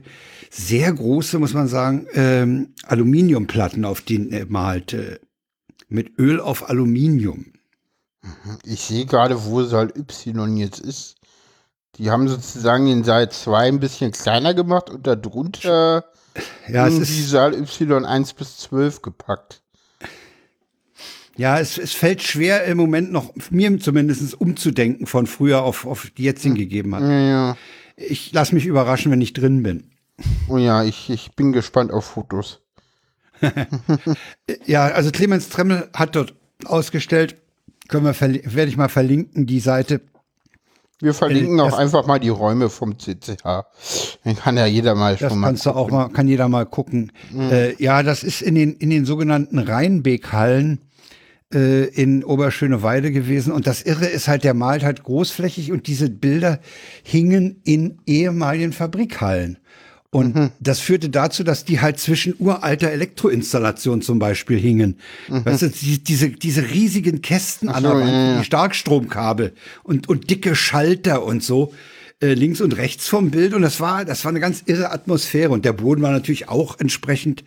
sehr 0.51 0.93
große, 0.93 1.39
muss 1.39 1.55
man 1.55 1.69
sagen, 1.69 2.07
ähm, 2.15 2.75
Aluminiumplatten, 2.87 3.85
auf 3.85 4.01
denen 4.01 4.33
er 4.33 4.47
malt. 4.47 4.95
Äh, 4.95 5.19
mit 5.89 6.19
Öl 6.19 6.41
auf 6.41 6.69
Aluminium. 6.69 7.47
Ich 8.65 8.83
sehe 8.83 9.07
gerade, 9.07 9.45
wo 9.47 9.63
Saal 9.63 9.93
Y 9.97 10.57
jetzt 10.57 10.81
ist. 10.81 11.17
Die 11.97 12.11
haben 12.11 12.29
sozusagen 12.29 12.87
den 12.87 13.05
Saal 13.05 13.31
2 13.31 13.69
ein 13.69 13.81
bisschen 13.81 14.13
kleiner 14.13 14.55
gemacht 14.55 14.91
und 14.91 15.07
darunter 15.07 16.05
Ja, 16.69 16.87
es 16.87 16.95
irgendwie 16.95 17.21
ist, 17.21 17.31
Saal 17.31 17.55
Y 17.55 18.05
1 18.05 18.35
bis 18.35 18.59
12 18.59 19.03
gepackt. 19.03 19.63
ja, 21.37 21.59
es, 21.59 21.79
es 21.79 21.93
fällt 21.93 22.23
schwer 22.23 22.65
im 22.65 22.77
Moment 22.77 23.13
noch, 23.13 23.33
mir 23.51 23.79
zumindest 23.79 24.41
umzudenken 24.41 25.07
von 25.07 25.27
früher 25.27 25.63
auf, 25.63 25.87
auf 25.87 26.11
die 26.17 26.25
jetzt 26.25 26.43
hingegeben 26.43 26.95
hat. 26.95 27.03
Ja, 27.03 27.21
ja. 27.21 27.57
Ich 27.97 28.33
lasse 28.33 28.55
mich 28.55 28.67
überraschen, 28.67 29.11
wenn 29.11 29.21
ich 29.21 29.33
drin 29.33 29.63
bin. 29.63 29.91
Oh 30.49 30.59
ja, 30.59 30.85
ich, 30.85 31.11
ich 31.11 31.33
bin 31.33 31.53
gespannt 31.53 31.93
auf 31.93 32.05
Fotos. 32.05 32.61
Ja, 34.67 34.87
also 34.87 35.11
Clemens 35.11 35.49
Tremmel 35.49 35.89
hat 35.95 36.17
dort 36.17 36.35
ausgestellt 36.65 37.37
Können 37.89 38.05
wir 38.05 38.21
werde 38.21 38.69
ich 38.69 38.77
mal 38.77 38.89
verlinken, 38.89 39.47
die 39.47 39.61
Seite. 39.61 40.01
Wir 41.01 41.15
verlinken 41.15 41.59
Äh, 41.59 41.63
auch 41.63 41.71
das- 41.71 41.79
einfach 41.79 42.07
mal 42.07 42.19
die 42.19 42.29
Räume 42.29 42.69
vom 42.71 42.99
CCH. 42.99 43.65
Dann 44.25 44.37
kann 44.37 44.57
ja 44.57 44.67
jeder 44.67 44.95
mal 44.95 45.17
Das 45.17 45.31
schon 45.31 45.39
mal. 45.41 45.47
kannst 45.49 45.67
du 45.67 45.71
auch 45.71 45.91
mal, 45.91 46.09
kann 46.09 46.27
jeder 46.29 46.49
mal 46.49 46.67
gucken. 46.67 47.13
Mhm. 47.31 47.51
Äh, 47.53 47.83
ja, 47.83 48.03
das 48.03 48.23
ist 48.25 48.43
in 48.43 48.55
den, 48.57 48.75
in 48.75 48.91
den 48.91 49.05
sogenannten 49.05 49.59
Rheinbeek-Hallen 49.61 50.81
äh, 51.55 51.85
in 51.85 52.25
Oberschöneweide 52.25 53.11
gewesen. 53.13 53.53
Und 53.53 53.67
das 53.67 53.83
Irre 53.83 54.07
ist 54.07 54.29
halt, 54.29 54.45
der 54.45 54.55
malt 54.55 54.83
halt 54.83 55.03
großflächig 55.05 55.73
und 55.73 55.87
diese 55.87 56.11
Bilder 56.11 56.59
hingen 57.05 57.61
in 57.65 57.99
ehemaligen 58.07 58.73
Fabrikhallen. 58.73 59.59
Und 60.11 60.35
Mhm. 60.35 60.51
das 60.59 60.81
führte 60.81 61.11
dazu, 61.11 61.45
dass 61.45 61.67
die 61.67 61.81
halt 61.83 62.01
zwischen 62.01 62.35
uralter 62.39 62.91
Elektroinstallationen 62.91 64.01
zum 64.01 64.19
Beispiel 64.19 64.59
hingen. 64.59 64.99
Weißt 65.29 65.63
du, 65.63 65.69
die, 65.69 66.03
diese, 66.03 66.31
diese 66.31 66.71
riesigen 66.71 67.21
Kästen 67.21 67.69
an 67.69 67.83
der 67.83 67.95
Mhm. 67.95 67.99
so, 67.99 68.05
Wand, 68.05 68.13
ja, 68.13 68.33
ja. 68.33 68.39
die 68.39 68.45
Starkstromkabel 68.45 69.53
und, 69.83 70.09
und 70.09 70.31
dicke 70.31 70.57
Schalter 70.57 71.23
und 71.25 71.43
so 71.45 71.75
äh, 72.23 72.33
links 72.33 72.61
und 72.63 72.77
rechts 72.79 73.07
vom 73.07 73.31
Bild 73.31 73.53
und 73.53 73.61
das 73.63 73.81
war 73.81 74.05
das 74.07 74.25
war 74.25 74.31
eine 74.31 74.41
ganz 74.41 74.63
irre 74.67 74.91
Atmosphäre 74.93 75.51
und 75.51 75.65
der 75.67 75.75
Boden 75.75 76.01
war 76.03 76.11
natürlich 76.11 76.49
auch 76.49 76.81
entsprechend 76.81 77.45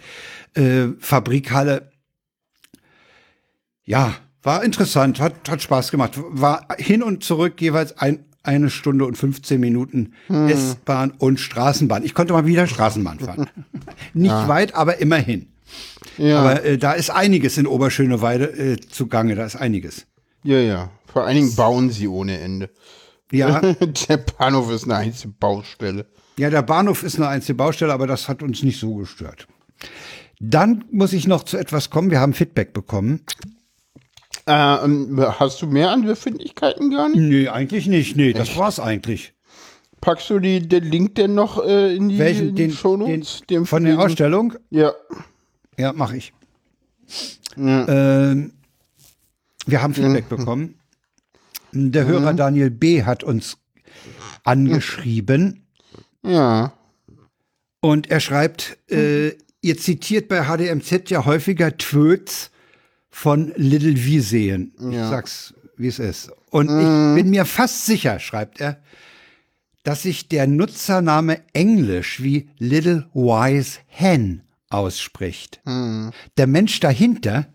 äh, 0.53 0.89
Fabrikhalle. 0.99 1.91
Ja, 3.83 4.15
war 4.43 4.63
interessant, 4.63 5.19
hat 5.19 5.49
hat 5.49 5.61
Spaß 5.61 5.91
gemacht. 5.91 6.13
War 6.29 6.67
hin 6.77 7.03
und 7.03 7.23
zurück 7.23 7.59
jeweils 7.61 7.97
ein, 7.97 8.23
eine 8.43 8.69
Stunde 8.69 9.05
und 9.05 9.17
15 9.17 9.59
Minuten 9.59 10.13
Hm. 10.27 10.47
S-Bahn 10.49 11.11
und 11.11 11.39
Straßenbahn. 11.39 12.03
Ich 12.03 12.13
konnte 12.13 12.33
mal 12.33 12.45
wieder 12.45 12.67
Straßenbahn 12.67 13.19
fahren. 13.19 13.47
Nicht 14.13 14.31
weit, 14.47 14.73
aber 14.75 14.97
immerhin. 14.99 15.47
Ja, 16.17 16.39
Aber 16.39 16.65
äh, 16.65 16.77
da 16.77 16.93
ist 16.93 17.09
einiges 17.09 17.57
in 17.57 17.65
Oberschöneweide 17.67 18.45
äh, 18.73 18.77
zugange, 18.79 19.35
da 19.35 19.45
ist 19.45 19.55
einiges. 19.55 20.05
ja, 20.43 20.59
ja. 20.59 20.89
Vor 21.05 21.25
allen 21.25 21.35
Dingen 21.35 21.55
bauen 21.55 21.89
sie 21.89 22.07
ohne 22.07 22.39
Ende. 22.39 22.69
Ja, 23.33 23.59
Der 24.09 24.17
Bahnhof 24.17 24.71
ist 24.71 24.85
eine 24.85 24.95
einzige 24.95 25.33
Baustelle. 25.37 26.05
Ja, 26.37 26.49
der 26.49 26.61
Bahnhof 26.61 27.03
ist 27.03 27.17
eine 27.17 27.27
einzige 27.27 27.55
Baustelle, 27.55 27.91
aber 27.93 28.07
das 28.07 28.29
hat 28.29 28.41
uns 28.41 28.63
nicht 28.63 28.79
so 28.79 28.95
gestört. 28.95 29.47
Dann 30.39 30.85
muss 30.89 31.11
ich 31.13 31.27
noch 31.27 31.43
zu 31.43 31.57
etwas 31.57 31.89
kommen. 31.89 32.11
Wir 32.11 32.19
haben 32.21 32.33
Feedback 32.33 32.71
bekommen. 32.73 33.21
Äh, 34.47 34.83
ähm, 34.85 35.19
hast 35.39 35.61
du 35.61 35.67
mehr 35.67 35.91
an 35.91 36.03
Befindlichkeiten 36.05 36.89
gar 36.91 37.09
nicht? 37.09 37.19
Nee, 37.19 37.47
eigentlich 37.47 37.87
nicht. 37.87 38.15
Nee, 38.15 38.33
das 38.33 38.57
war's 38.57 38.79
eigentlich. 38.79 39.33
Packst 40.01 40.29
du 40.31 40.39
die, 40.39 40.67
den 40.67 40.83
Link 40.85 41.15
denn 41.15 41.35
noch 41.35 41.63
äh, 41.63 41.95
in 41.95 42.09
die, 42.09 42.17
Welchen? 42.17 42.49
in 42.49 42.55
die 42.55 42.63
Den, 42.63 42.71
Shownotes? 42.71 43.41
den, 43.49 43.65
von 43.65 43.83
der 43.83 43.99
Ausstellung? 43.99 44.55
Ja. 44.71 44.93
Ja, 45.77 45.93
mache 45.93 46.17
ich. 46.17 46.33
Ähm, 47.57 48.53
wir 49.67 49.81
haben 49.81 49.93
Feedback 49.93 50.27
bekommen. 50.29 50.75
Der 51.73 52.05
Hörer 52.05 52.33
Daniel 52.33 52.69
B. 52.71 53.03
hat 53.03 53.23
uns 53.23 53.57
angeschrieben 54.43 55.65
Ja. 56.25 56.73
und 57.79 58.09
er 58.09 58.19
schreibt, 58.19 58.77
äh, 58.89 59.33
ihr 59.61 59.77
zitiert 59.77 60.27
bei 60.27 60.43
HDMZ 60.45 61.09
ja 61.11 61.25
häufiger 61.25 61.77
Tweets 61.77 62.49
von 63.11 63.51
Little 63.55 63.95
Wieseen. 64.03 64.73
Ich 64.79 64.95
Ja. 64.95 65.09
sag's, 65.09 65.53
wie 65.77 65.87
es 65.87 65.99
ist. 65.99 66.31
Und 66.49 66.65
ich 66.69 67.21
bin 67.21 67.29
mir 67.29 67.45
fast 67.45 67.85
sicher, 67.85 68.19
schreibt 68.19 68.59
er, 68.61 68.81
dass 69.83 70.03
sich 70.03 70.27
der 70.27 70.47
Nutzername 70.47 71.41
Englisch 71.53 72.21
wie 72.23 72.49
Little 72.57 73.07
Wise 73.13 73.79
Hen 73.87 74.43
ausspricht. 74.69 75.61
Der 76.37 76.47
Mensch 76.47 76.79
dahinter 76.79 77.47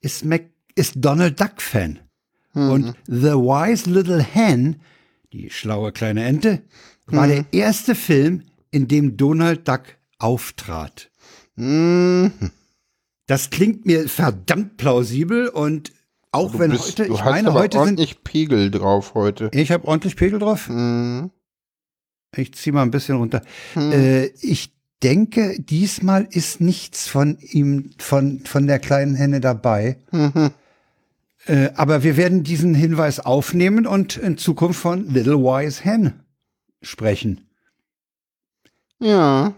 ist, 0.00 0.24
Mac 0.24 0.44
ist 0.74 0.94
Donald 0.96 1.40
Duck 1.40 1.60
Fan. 1.60 1.98
Und 2.54 2.94
The 3.06 3.32
Wise 3.32 3.88
Little 3.90 4.22
Hen, 4.22 4.80
die 5.32 5.50
schlaue 5.50 5.92
kleine 5.92 6.24
Ente, 6.24 6.62
war 7.06 7.26
der 7.26 7.44
erste 7.52 7.94
Film, 7.94 8.42
in 8.70 8.88
dem 8.88 9.16
Donald 9.16 9.66
Duck 9.68 9.82
auftrat. 10.18 11.10
Hm. 11.56 12.30
Das 13.32 13.48
klingt 13.48 13.86
mir 13.86 14.10
verdammt 14.10 14.76
plausibel 14.76 15.48
und 15.48 15.90
auch 16.32 16.52
Du, 16.52 16.58
wenn 16.58 16.70
bist, 16.70 16.98
heute, 16.98 17.10
ich 17.10 17.24
meine, 17.24 17.54
heute 17.54 17.78
sind, 17.78 17.80
ordentlich 17.80 18.22
Pegel 18.24 18.70
drauf 18.70 19.14
heute. 19.14 19.48
ich 19.54 19.70
habe 19.70 19.88
ordentlich 19.88 20.16
Pegel 20.16 20.38
drauf. 20.38 20.68
Mhm. 20.68 21.30
Ich 22.36 22.52
zieh 22.52 22.72
mal 22.72 22.82
ein 22.82 22.90
bisschen 22.90 23.16
runter. 23.16 23.40
Äh, 23.74 24.26
ich 24.42 24.74
denke, 25.02 25.58
diesmal 25.58 26.28
ist 26.30 26.60
nichts 26.60 27.08
von 27.08 27.38
ihm, 27.38 27.92
von, 27.96 28.40
von 28.40 28.66
der 28.66 28.78
kleinen 28.78 29.14
Henne 29.14 29.40
dabei. 29.40 29.96
Äh, 31.46 31.70
aber 31.74 32.02
wir 32.02 32.18
werden 32.18 32.44
diesen 32.44 32.74
Hinweis 32.74 33.18
aufnehmen 33.18 33.86
und 33.86 34.18
in 34.18 34.36
Zukunft 34.36 34.78
von 34.78 35.08
Little 35.08 35.38
Wise 35.38 35.82
Hen 35.82 36.20
sprechen. 36.82 37.48
Ja. 38.98 39.54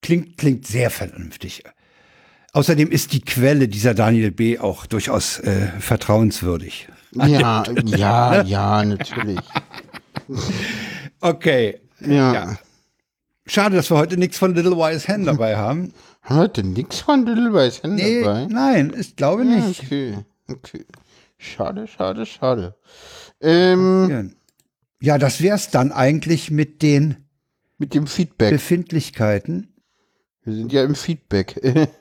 Klingt, 0.00 0.38
klingt 0.38 0.64
sehr 0.64 0.90
vernünftig. 0.90 1.64
Außerdem 2.52 2.90
ist 2.90 3.12
die 3.12 3.20
Quelle 3.20 3.68
dieser 3.68 3.94
Daniel 3.94 4.30
B. 4.32 4.58
auch 4.58 4.86
durchaus 4.86 5.38
äh, 5.40 5.68
vertrauenswürdig. 5.78 6.88
Ja, 7.12 7.64
ja, 7.84 8.42
ja, 8.42 8.84
natürlich. 8.84 9.38
Okay. 11.20 11.80
Ja. 12.00 12.32
Ja. 12.34 12.58
Schade, 13.46 13.76
dass 13.76 13.90
wir 13.90 13.96
heute 13.98 14.16
nichts 14.16 14.38
von 14.38 14.54
Little 14.54 14.76
Wise 14.76 15.08
Hen 15.08 15.24
dabei 15.24 15.56
haben. 15.56 15.92
Denn 16.56 16.72
nix 16.72 17.00
von 17.00 17.24
Little 17.26 17.52
Wise 17.52 17.82
Hen 17.82 17.94
Nee, 17.96 18.22
dabei? 18.22 18.46
nein, 18.46 18.92
ich 18.98 19.16
glaube 19.16 19.44
nicht. 19.44 19.80
Okay, 19.84 20.18
okay. 20.48 20.84
Schade, 21.38 21.86
schade, 21.88 22.26
schade. 22.26 22.76
Ähm, 23.40 24.32
Ja, 25.00 25.18
das 25.18 25.40
wär's 25.42 25.70
dann 25.70 25.90
eigentlich 25.92 26.50
mit 26.50 26.82
den 26.82 27.16
mit 27.78 27.94
dem 27.94 28.06
Feedback. 28.06 28.50
Befindlichkeiten. 28.50 29.72
Wir 30.44 30.54
sind 30.54 30.72
ja 30.72 30.84
im 30.84 30.94
Feedback. 30.94 31.60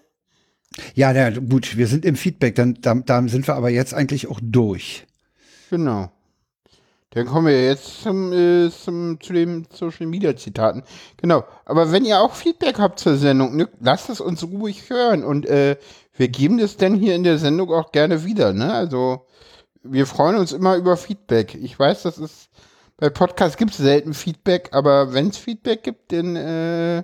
Ja, 0.96 1.14
na, 1.14 1.30
gut, 1.30 1.78
wir 1.78 1.88
sind 1.88 2.06
im 2.06 2.16
Feedback, 2.16 2.56
dann 2.56 2.78
da, 2.82 2.96
da 2.96 3.28
sind 3.28 3.48
wir 3.48 3.56
aber 3.56 3.70
jetzt 3.70 3.94
eigentlich 3.94 4.28
auch 4.28 4.40
durch. 4.42 5.06
genau. 5.70 6.12
Dann 7.12 7.26
kommen 7.26 7.48
wir 7.48 7.66
jetzt 7.66 8.04
zum, 8.04 8.32
äh, 8.32 8.70
zum, 8.70 9.20
zu 9.20 9.34
den 9.34 9.66
Social 9.74 10.06
Media 10.06 10.36
Zitaten. 10.36 10.84
Genau. 11.18 11.44
Aber 11.66 11.92
wenn 11.92 12.06
ihr 12.06 12.22
auch 12.22 12.36
Feedback 12.36 12.78
habt 12.78 13.00
zur 13.00 13.18
Sendung, 13.18 13.56
ne, 13.56 13.68
lasst 13.80 14.12
es 14.12 14.22
uns 14.22 14.44
ruhig 14.44 14.92
hören. 14.92 15.24
Und 15.24 15.48
äh, 15.48 15.78
wir 16.16 16.28
geben 16.28 16.60
das 16.60 16.78
dann 16.78 16.94
hier 16.94 17.16
in 17.16 17.24
der 17.24 17.40
Sendung 17.40 17.72
auch 17.72 17.92
gerne 17.92 18.26
wieder. 18.26 18.54
Ne? 18.54 18.72
Also 18.72 19.26
wir 19.82 20.06
freuen 20.06 20.36
uns 20.36 20.52
immer 20.52 20.76
über 20.76 20.98
Feedback. 20.98 21.56
Ich 21.56 21.80
weiß, 21.80 22.04
das 22.04 22.20
ist 22.20 22.50
bei 22.98 23.10
Podcasts 23.10 23.58
gibt 23.58 23.72
es 23.72 23.78
selten 23.78 24.14
Feedback, 24.14 24.70
aber 24.74 25.14
wenn 25.14 25.30
es 25.30 25.38
Feedback 25.38 25.84
gibt, 25.84 26.12
dann 26.12 26.36
äh, 26.36 27.04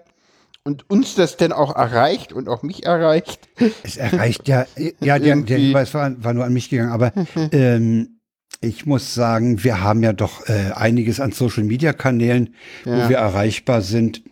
und 0.65 0.89
uns 0.89 1.15
das 1.15 1.38
denn 1.38 1.51
auch 1.54 1.75
erreicht 1.75 2.34
und 2.34 2.49
auch 2.49 2.63
mich 2.63 2.86
erreicht, 2.86 3.47
Es 3.84 3.97
erreicht 3.97 4.47
ja, 4.47 4.65
ja, 4.99 5.19
der, 5.19 5.36
der. 5.38 5.58
Hinweis 5.58 5.93
war, 5.93 6.21
war 6.23 6.34
nur 6.34 6.43
an 6.43 6.54
mich 6.54 6.69
gegangen, 6.69 6.91
aber 6.91 7.13
ähm, 7.51 8.19
ich 8.62 8.86
muss 8.86 9.13
sagen, 9.13 9.63
wir 9.63 9.82
haben 9.82 10.01
ja 10.01 10.12
doch 10.12 10.47
äh, 10.49 10.71
einiges 10.73 11.19
an 11.19 11.32
Social 11.32 11.63
Media 11.63 11.93
Kanälen, 11.93 12.56
Ja. 12.84 13.06
wo 13.06 13.10
wir 13.10 13.17
erreichbar 13.17 13.82
sind. 13.82 14.23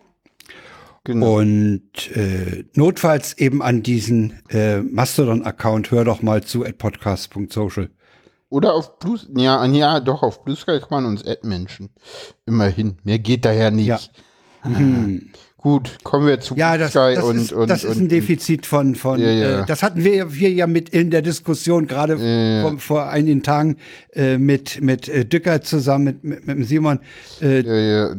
genau. 1.04 1.38
Und 1.38 2.10
äh, 2.16 2.64
notfalls 2.74 3.38
eben 3.38 3.62
an 3.62 3.82
diesen 3.84 4.40
äh, 4.50 4.80
Mastodon-Account, 4.80 5.90
hör 5.92 6.04
doch 6.04 6.20
mal 6.20 6.42
zu 6.42 6.64
at 6.64 6.78
podcast.social. 6.78 7.90
Oder 8.48 8.74
auf 8.74 8.98
Blues, 8.98 9.28
ja, 9.36 9.64
ja, 9.66 10.00
doch, 10.00 10.22
auf 10.22 10.44
Blue 10.44 10.56
Sky 10.56 10.78
kann 10.80 10.88
man 10.90 11.06
uns 11.06 11.24
Ad-Menschen. 11.26 11.90
Immerhin. 12.46 12.98
Mehr 13.04 13.18
geht 13.18 13.44
da 13.44 13.52
ja 13.52 13.70
nicht. 13.70 13.86
Ja. 13.88 14.00
Gut, 15.64 15.96
kommen 16.02 16.26
wir 16.26 16.40
zu 16.40 16.56
Ja, 16.56 16.76
das, 16.76 16.90
Sky 16.90 17.14
das, 17.14 17.24
und, 17.24 17.36
ist, 17.38 17.52
und, 17.54 17.70
das 17.70 17.84
ist 17.84 17.98
ein 17.98 18.10
Defizit 18.10 18.66
von, 18.66 18.94
von 18.94 19.18
Ja, 19.18 19.30
ja. 19.30 19.62
Äh, 19.62 19.66
das 19.66 19.82
hatten 19.82 20.04
wir, 20.04 20.34
wir 20.34 20.50
ja 20.50 20.66
mit 20.66 20.90
in 20.90 21.10
der 21.10 21.22
Diskussion 21.22 21.86
gerade 21.86 22.16
ja. 22.16 22.68
vor, 22.68 22.78
vor 22.78 23.08
einigen 23.08 23.42
Tagen 23.42 23.78
äh, 24.12 24.36
mit, 24.36 24.82
mit 24.82 25.08
äh, 25.08 25.24
Dücker 25.24 25.62
zusammen, 25.62 26.04
mit, 26.04 26.22
mit, 26.22 26.58
mit 26.58 26.68
Simon. 26.68 27.00
Äh, 27.40 27.62
Ja, 27.62 28.10
ja. 28.12 28.14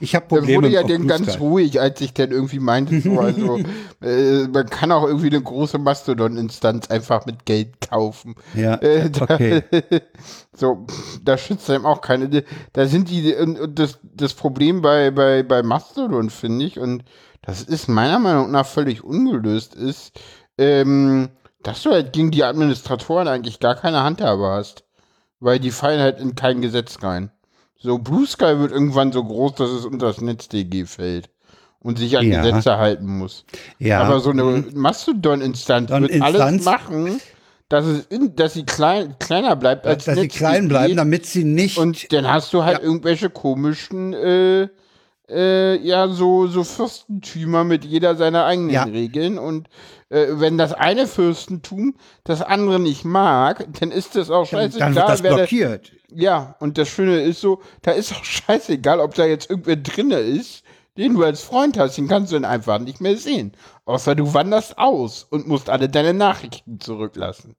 Ich 0.00 0.14
habe 0.14 0.26
Probleme 0.26 0.56
wurde 0.56 0.68
ja 0.68 0.82
dann 0.82 1.06
ganz 1.06 1.38
ruhig, 1.38 1.80
als 1.80 2.00
ich 2.00 2.14
dann 2.14 2.30
irgendwie 2.30 2.58
meinte, 2.58 3.00
so, 3.00 3.18
also, 3.20 3.58
äh, 4.02 4.48
man 4.48 4.68
kann 4.68 4.92
auch 4.92 5.06
irgendwie 5.06 5.28
eine 5.28 5.40
große 5.40 5.78
Mastodon-Instanz 5.78 6.90
einfach 6.90 7.26
mit 7.26 7.44
Geld 7.44 7.80
kaufen. 7.80 8.34
Ja, 8.54 8.76
Äh, 8.76 9.10
da, 9.10 9.24
okay. 9.24 9.62
So, 10.54 10.86
da 11.24 11.38
schützt 11.38 11.70
einem 11.70 11.86
auch 11.86 12.02
keine. 12.02 12.44
Da 12.74 12.86
sind 12.86 13.08
die, 13.08 13.34
und, 13.34 13.58
und 13.58 13.78
das, 13.78 13.98
das 14.02 14.34
Problem 14.34 14.82
bei, 14.82 15.10
bei, 15.10 15.42
bei 15.42 15.62
Mastodon, 15.62 16.28
finde 16.28 16.66
ich, 16.66 16.78
und 16.78 17.04
das 17.40 17.62
ist 17.62 17.88
meiner 17.88 18.18
Meinung 18.18 18.50
nach 18.50 18.66
völlig 18.66 19.02
ungelöst, 19.02 19.74
ist, 19.74 20.12
ähm, 20.58 21.30
dass 21.62 21.82
du 21.82 21.90
halt 21.90 22.12
gegen 22.12 22.30
die 22.30 22.44
Administratoren 22.44 23.28
eigentlich 23.28 23.60
gar 23.60 23.74
keine 23.74 24.02
Handhabe 24.02 24.46
hast. 24.48 24.84
Weil 25.40 25.58
die 25.58 25.72
fallen 25.72 26.00
halt 26.00 26.20
in 26.20 26.36
kein 26.36 26.60
Gesetz 26.60 27.02
rein. 27.02 27.32
So, 27.82 27.98
Blue 27.98 28.26
Sky 28.26 28.58
wird 28.58 28.70
irgendwann 28.72 29.10
so 29.12 29.24
groß, 29.24 29.54
dass 29.56 29.70
es 29.70 29.84
unter 29.84 30.06
das 30.06 30.20
NetzDG 30.20 30.84
fällt 30.84 31.28
und 31.80 31.98
sich 31.98 32.16
an 32.16 32.26
Ja. 32.30 32.42
Gesetze 32.42 32.76
halten 32.78 33.06
muss. 33.18 33.44
Ja, 33.78 34.02
Aber 34.02 34.20
so 34.20 34.30
eine 34.30 34.64
Mastodon-Instanz 34.74 35.90
wird 35.90 36.22
alles 36.22 36.40
Instanz- 36.40 36.64
machen, 36.64 37.20
dass, 37.68 37.84
es 37.86 38.06
in, 38.06 38.36
dass 38.36 38.54
sie 38.54 38.64
klein, 38.64 39.16
kleiner 39.18 39.56
bleibt 39.56 39.86
als 39.86 40.04
dass 40.04 40.18
sie 40.18 40.28
klein 40.28 40.68
bleiben, 40.68 40.96
damit 40.96 41.26
sie 41.26 41.44
nicht. 41.44 41.78
Und 41.78 42.12
dann 42.12 42.30
hast 42.30 42.52
du 42.52 42.62
halt 42.62 42.78
Ja. 42.78 42.84
irgendwelche 42.84 43.30
komischen, 43.30 44.12
äh, 44.12 44.68
äh, 45.28 45.78
ja, 45.80 46.08
so, 46.08 46.46
so 46.46 46.62
Fürstentümer 46.64 47.64
mit 47.64 47.84
jeder 47.84 48.14
seiner 48.16 48.44
eigenen. 48.44 48.76
Regeln. 48.90 49.38
Und 49.38 49.68
äh, 50.12 50.38
wenn 50.40 50.58
das 50.58 50.74
eine 50.74 51.06
Fürstentum 51.06 51.96
das 52.24 52.42
andere 52.42 52.78
nicht 52.78 53.04
mag, 53.04 53.66
dann 53.80 53.90
ist 53.90 54.14
das 54.14 54.30
auch 54.30 54.44
scheißegal. 54.44 54.92
dann 54.92 54.94
wird 54.94 55.08
das 55.08 55.22
blockiert. 55.22 55.92
ja, 56.14 56.54
und 56.60 56.76
das 56.76 56.88
Schöne 56.88 57.22
ist 57.22 57.40
so, 57.40 57.62
da 57.80 57.92
ist 57.92 58.12
auch 58.12 58.24
scheißegal, 58.24 59.00
ob 59.00 59.14
da 59.14 59.24
jetzt 59.24 59.48
irgendwer 59.48 59.76
drinne 59.76 60.18
ist, 60.18 60.64
den 60.98 61.14
du 61.14 61.24
als 61.24 61.40
Freund 61.40 61.78
hast, 61.78 61.96
den 61.96 62.08
kannst 62.08 62.30
du 62.30 62.36
dann 62.36 62.44
einfach 62.44 62.78
nicht 62.78 63.00
mehr 63.00 63.16
sehen. 63.16 63.52
Außer 63.86 64.14
du 64.14 64.34
wanderst 64.34 64.76
aus 64.76 65.24
und 65.24 65.48
musst 65.48 65.70
alle 65.70 65.88
deine 65.88 66.12
Nachrichten 66.12 66.78
zurücklassen. 66.78 67.56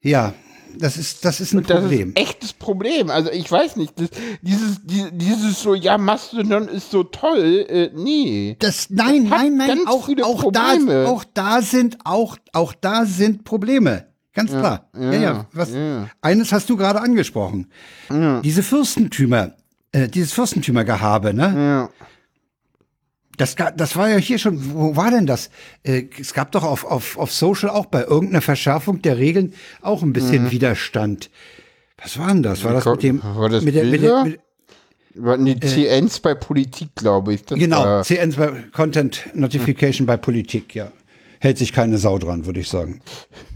Ja, 0.00 0.34
das 0.78 0.96
ist, 0.96 1.24
das 1.24 1.40
ist 1.40 1.52
ein 1.52 1.62
Das 1.64 1.80
Problem. 1.80 2.10
ist 2.10 2.16
ein 2.16 2.22
echtes 2.22 2.52
Problem. 2.52 3.10
Also 3.10 3.30
ich 3.30 3.50
weiß 3.50 3.76
nicht, 3.76 3.92
das, 3.98 4.08
dieses, 4.42 4.80
die- 4.84 5.10
dieses 5.12 5.62
so, 5.62 5.74
ja, 5.74 5.98
Mastodon 5.98 6.68
ist 6.68 6.90
so 6.90 7.02
toll, 7.04 7.66
äh, 7.68 7.90
nee. 7.94 8.56
Das, 8.58 8.88
nein, 8.90 9.30
hat 9.30 9.38
nein, 9.38 9.56
nein, 9.56 9.78
auch, 9.86 10.08
auch, 10.08 10.50
da, 10.52 11.06
auch 11.06 11.24
da 11.34 11.62
sind, 11.62 11.98
auch, 12.04 12.36
auch 12.52 12.72
da 12.74 13.04
sind 13.06 13.44
Probleme. 13.44 14.06
Ganz 14.34 14.50
klar. 14.50 14.90
Ja, 14.94 15.12
ja. 15.12 15.20
ja, 15.20 15.46
Was, 15.52 15.72
ja. 15.72 16.08
Eines 16.20 16.52
hast 16.52 16.68
du 16.68 16.76
gerade 16.76 17.00
angesprochen. 17.00 17.68
Diese 18.44 18.62
Fürstentümer, 18.62 19.52
äh, 19.92 20.08
dieses 20.08 20.32
Fürstentümergehabe, 20.34 21.32
ne? 21.32 21.54
Ja. 21.56 22.06
Das, 23.36 23.54
das 23.76 23.96
war 23.96 24.08
ja 24.08 24.16
hier 24.16 24.38
schon, 24.38 24.74
wo 24.74 24.96
war 24.96 25.10
denn 25.10 25.26
das? 25.26 25.50
Äh, 25.82 26.04
es 26.18 26.32
gab 26.32 26.52
doch 26.52 26.62
auf, 26.62 26.84
auf, 26.84 27.18
auf 27.18 27.32
Social 27.32 27.70
auch 27.70 27.86
bei 27.86 28.02
irgendeiner 28.04 28.40
Verschärfung 28.40 29.02
der 29.02 29.18
Regeln 29.18 29.52
auch 29.82 30.02
ein 30.02 30.12
bisschen 30.12 30.50
Widerstand. 30.50 31.30
Was 32.02 32.18
war 32.18 32.28
denn 32.28 32.42
das? 32.42 32.64
War 32.64 32.74
das 32.74 32.84
mit 32.84 33.02
dem, 33.02 33.22
War 33.22 33.48
das 33.48 33.64
mit 33.64 33.74
der, 33.74 33.84
mit 33.84 34.02
der, 34.02 34.24
mit, 34.24 35.62
die 35.62 35.68
CNs 35.68 36.20
bei 36.20 36.34
Politik, 36.34 36.90
glaube 36.94 37.34
ich. 37.34 37.44
Das 37.44 37.58
genau, 37.58 37.84
war- 37.84 38.02
CN 38.04 38.32
bei 38.32 38.52
Content 38.72 39.26
Notification 39.34 40.06
bei 40.06 40.16
Politik, 40.16 40.74
ja. 40.74 40.92
Hält 41.40 41.58
sich 41.58 41.72
keine 41.72 41.98
Sau 41.98 42.18
dran, 42.18 42.46
würde 42.46 42.60
ich 42.60 42.68
sagen. 42.68 43.00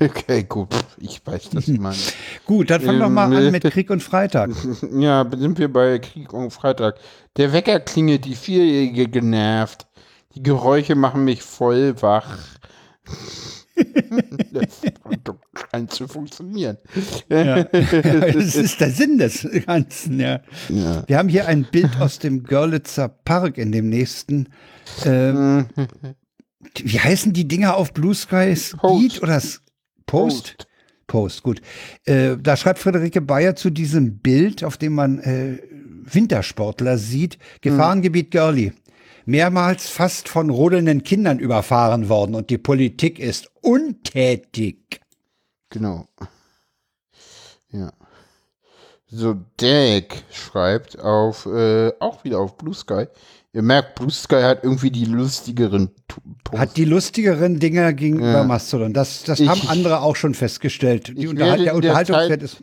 Okay, 0.01 0.45
gut. 0.45 0.69
Ich 0.99 1.21
weiß 1.25 1.51
das 1.51 1.69
mal. 1.69 1.95
Gut, 2.47 2.71
dann 2.71 2.81
fang 2.81 2.99
doch 2.99 3.09
mal 3.09 3.35
an 3.35 3.51
mit 3.51 3.63
Krieg 3.65 3.91
und 3.91 4.03
Freitag. 4.03 4.51
Ja, 4.93 5.27
sind 5.31 5.59
wir 5.59 5.73
bei 5.73 5.99
Krieg 5.99 6.33
und 6.33 6.51
Freitag. 6.51 6.97
Der 7.37 7.53
Wecker 7.53 7.81
klingelt, 7.81 8.25
die 8.25 8.35
Vierjährige 8.35 9.09
genervt. 9.09 9.87
Die 10.35 10.43
Geräusche 10.43 10.95
machen 10.95 11.25
mich 11.25 11.43
voll 11.43 12.01
wach. 12.03 12.39
das 14.53 14.81
scheint 15.71 15.93
zu 15.93 16.07
funktionieren. 16.09 16.77
Ja. 17.29 17.65
das 17.65 18.57
ist 18.57 18.81
der 18.81 18.91
Sinn 18.91 19.19
des 19.19 19.47
Ganzen, 19.67 20.21
ja. 20.21 20.41
Ja. 20.69 21.05
Wir 21.07 21.19
haben 21.19 21.29
hier 21.29 21.47
ein 21.47 21.65
Bild 21.65 22.01
aus 22.01 22.19
dem 22.19 22.43
Görlitzer 22.43 23.09
Park 23.09 23.59
in 23.59 23.73
dem 23.73 23.89
nächsten. 23.89 24.49
Ähm, 25.05 25.67
wie 26.83 27.01
heißen 27.01 27.33
die 27.33 27.49
Dinger 27.49 27.77
auf 27.77 27.93
Blue 27.93 28.15
Sky? 28.15 28.55
Speed 28.57 28.81
Post. 28.81 29.23
oder 29.23 29.37
S- 29.37 29.61
Post? 30.07 30.67
Post, 31.07 31.43
gut. 31.43 31.61
Äh, 32.05 32.37
da 32.41 32.57
schreibt 32.57 32.79
Friederike 32.79 33.21
Bayer 33.21 33.57
zu 33.57 33.71
diesem 33.71 34.19
Bild, 34.19 34.63
auf 34.63 34.77
dem 34.77 34.95
man 34.95 35.19
äh, 35.19 35.59
Wintersportler 36.05 36.99
sieht, 36.99 37.39
Gefahrengebiet 37.63 38.31
Görli. 38.31 38.73
Mehrmals 39.27 39.89
fast 39.89 40.29
von 40.29 40.51
rodelnden 40.51 41.03
Kindern 41.03 41.39
überfahren 41.39 42.09
worden 42.09 42.35
und 42.35 42.51
die 42.51 42.59
Politik 42.59 43.19
ist 43.19 43.51
untätig. 43.61 45.01
Genau. 45.69 46.09
Ja. 47.71 47.93
So, 49.07 49.35
Derek 49.61 50.23
schreibt 50.33 50.99
auf, 51.01 51.47
äh, 51.47 51.93
auch 52.01 52.23
wieder 52.25 52.39
auf 52.39 52.57
Blue 52.57 52.75
Sky. 52.75 53.07
Ihr 53.53 53.63
merkt, 53.63 53.97
Blue 53.97 54.11
Sky 54.11 54.43
hat 54.43 54.63
irgendwie 54.63 54.93
die 54.93 55.07
lustigeren 55.07 55.91
Posts. 56.45 56.61
Hat 56.61 56.77
die 56.77 56.85
lustigeren 56.85 57.59
Dinger 57.59 57.93
gegenüber 57.93 58.33
Ja. 58.33 58.45
Mastodon. 58.45 58.93
Das, 58.93 59.25
das 59.25 59.41
Ich- 59.41 59.49
haben 59.49 59.63
andere 59.69 60.03
auch 60.03 60.15
schon 60.15 60.35
festgestellt. 60.35 61.09
Die 61.09 61.23
Ich 61.23 61.29
Unterhalt, 61.29 61.65
der 61.67 61.75
Unterhaltungswert 61.75 62.43
ist. 62.43 62.59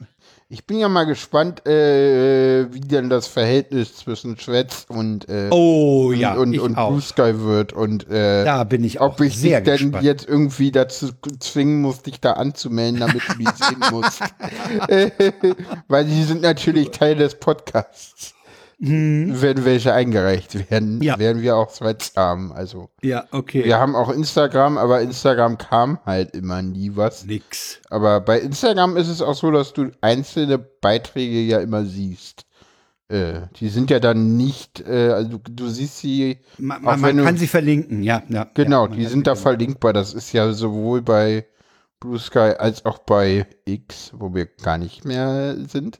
Ich 0.50 0.66
bin 0.66 0.80
ja 0.80 0.88
mal 0.88 1.04
gespannt, 1.04 1.68
äh, 1.68 2.72
wie 2.74 2.80
denn 2.80 3.10
das 3.10 3.28
Verhältnis 3.28 3.98
zwischen 3.98 4.40
Schwätz 4.40 4.86
und, 4.88 5.28
äh, 5.28 5.50
Oh 5.52 6.14
ja, 6.14 6.36
und, 6.36 6.58
und 6.58 6.78
auch. 6.78 6.88
Blue 6.92 7.02
Sky 7.02 7.42
wird 7.44 7.74
und 7.74 8.10
äh, 8.10 8.46
Da 8.46 8.64
bin 8.64 8.86
ich 8.86 9.02
auch 9.02 9.16
ob 9.16 9.20
ich 9.22 9.38
sehr 9.38 9.60
dich 9.60 9.74
denn 9.74 9.88
gespannt. 9.92 10.06
jetzt 10.06 10.26
irgendwie 10.26 10.72
dazu 10.72 11.10
zwingen 11.42 11.82
muss, 11.82 12.02
dich 12.02 12.22
da 12.22 12.32
anzumelden, 12.34 13.02
damit 13.02 13.24
du 13.28 13.34
die 13.38 13.44
sehen 13.44 13.84
musst. 13.92 14.22
Weil 15.90 16.06
die 16.06 16.24
sind 16.24 16.44
natürlich 16.44 16.92
Teil 16.92 17.16
des 17.18 17.36
Podcasts. 17.36 18.34
Wenn 18.80 19.66
welche 19.66 19.92
eingereicht 19.94 20.70
werden, 20.70 20.98
Mhm. 20.98 21.02
Ja. 21.02 21.18
werden 21.18 21.42
wir 21.42 21.56
auch 21.58 21.74
Schwätz 21.74 22.12
haben. 22.16 22.52
Also 22.54 22.90
Ja, 23.02 23.26
okay. 23.32 23.64
wir 23.66 23.80
haben 23.80 23.96
auch 23.96 24.10
Instagram, 24.10 24.78
aber 24.78 25.02
Instagram 25.02 25.58
kam 25.58 25.98
halt 26.06 26.36
immer 26.36 26.62
nie 26.62 26.92
was. 26.96 27.26
Nix. 27.26 27.80
Aber 27.90 28.22
bei 28.22 28.40
Instagram 28.40 28.96
ist 28.96 29.08
es 29.08 29.22
auch 29.24 29.34
so, 29.34 29.50
dass 29.50 29.74
du 29.74 29.90
einzelne 30.02 30.60
Beiträge 30.60 31.42
ja 31.42 31.60
immer 31.60 31.86
siehst. 31.86 32.46
Äh, 33.10 33.48
die 33.60 33.70
sind 33.70 33.90
ja 33.90 34.00
dann 34.00 34.38
nicht, 34.38 34.82
äh, 34.88 35.10
also 35.12 35.38
du, 35.38 35.52
du 35.52 35.70
siehst 35.70 35.98
sie, 36.00 36.38
Man, 36.60 36.84
man, 36.84 37.00
man 37.02 37.18
du- 37.18 37.24
kann 37.24 37.38
sie 37.38 37.48
verlinken, 37.48 38.04
ja. 38.04 38.22
ja 38.30 38.46
genau, 38.54 38.86
ja, 38.88 38.94
die 38.94 39.06
sind 39.06 39.26
da 39.26 39.36
verlinkbar. 39.36 39.94
Das 39.94 40.14
ist 40.14 40.34
ja 40.34 40.52
sowohl 40.52 41.02
bei 41.02 41.48
Blue 42.00 42.20
Sky 42.20 42.54
als 42.60 42.86
auch 42.86 43.00
bei 43.00 43.48
X, 43.66 44.12
wo 44.14 44.36
wir 44.36 44.46
gar 44.46 44.78
nicht 44.78 45.04
mehr 45.06 45.56
sind 45.68 46.00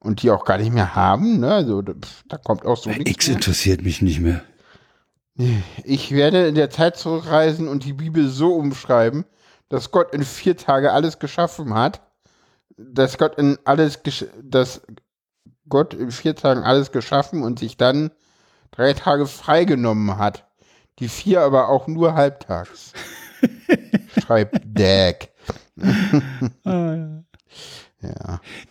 und 0.00 0.22
die 0.22 0.30
auch 0.30 0.44
gar 0.44 0.58
nicht 0.58 0.72
mehr 0.72 0.94
haben. 0.94 1.40
Ne? 1.40 1.52
Also 1.54 1.82
da, 1.82 2.38
kommt 2.38 2.64
auch 2.64 2.76
so 2.76 2.90
nichts 2.90 3.10
X 3.10 3.28
interessiert 3.28 3.82
mich 3.82 4.02
nicht 4.02 4.20
mehr. 4.20 4.42
Ich 5.84 6.12
werde 6.12 6.46
in 6.48 6.54
der 6.54 6.70
Zeit 6.70 6.96
zurückreisen 6.96 7.68
und 7.68 7.84
die 7.84 7.94
Bibel 7.94 8.28
so 8.28 8.54
umschreiben, 8.54 9.24
dass 9.68 9.90
Gott 9.90 10.12
in 10.12 10.24
vier 10.24 10.56
Tage 10.56 10.92
alles 10.92 11.18
geschaffen 11.18 11.72
hat, 11.74 12.02
dass 12.76 13.16
Gott 13.16 13.36
in 13.38 13.58
alles, 13.64 14.04
gesch- 14.04 14.28
dass 14.42 14.82
Gott 15.68 15.94
in 15.94 16.10
vier 16.10 16.34
Tagen 16.34 16.62
alles 16.62 16.92
geschaffen 16.92 17.42
und 17.42 17.58
sich 17.58 17.76
dann 17.76 18.10
drei 18.70 18.92
Tage 18.92 19.26
freigenommen 19.26 20.18
hat. 20.18 20.46
Die 20.98 21.08
vier 21.08 21.40
aber 21.40 21.68
auch 21.68 21.86
nur 21.86 22.14
halbtags. 22.14 22.92
Schreibt 24.22 24.60
Dag. 24.66 25.28
ja. 26.64 27.22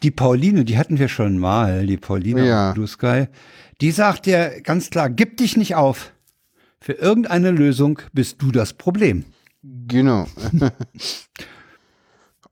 Die 0.03 0.11
Pauline, 0.11 0.65
die 0.65 0.77
hatten 0.77 0.97
wir 0.97 1.07
schon 1.07 1.37
mal, 1.37 1.85
die 1.85 1.97
Pauline 1.97 2.47
Ja. 2.47 2.71
Blue 2.73 2.87
Sky. 2.87 3.27
Die 3.81 3.91
sagt 3.91 4.27
ja 4.27 4.59
ganz 4.59 4.89
klar, 4.89 5.09
gib 5.09 5.37
dich 5.37 5.57
nicht 5.57 5.75
auf. 5.75 6.11
Für 6.81 6.93
irgendeine 6.93 7.51
Lösung 7.51 7.99
bist 8.13 8.41
du 8.41 8.51
das 8.51 8.73
Problem. 8.73 9.25
Genau. 9.63 10.27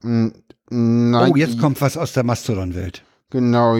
Mm, 0.00 0.28
Nein, 0.70 1.32
Oh, 1.32 1.36
jetzt 1.36 1.58
kommt 1.58 1.80
was 1.80 1.96
aus 1.96 2.12
der 2.12 2.24
Mastodon-Welt. 2.24 3.02
Genau. 3.30 3.76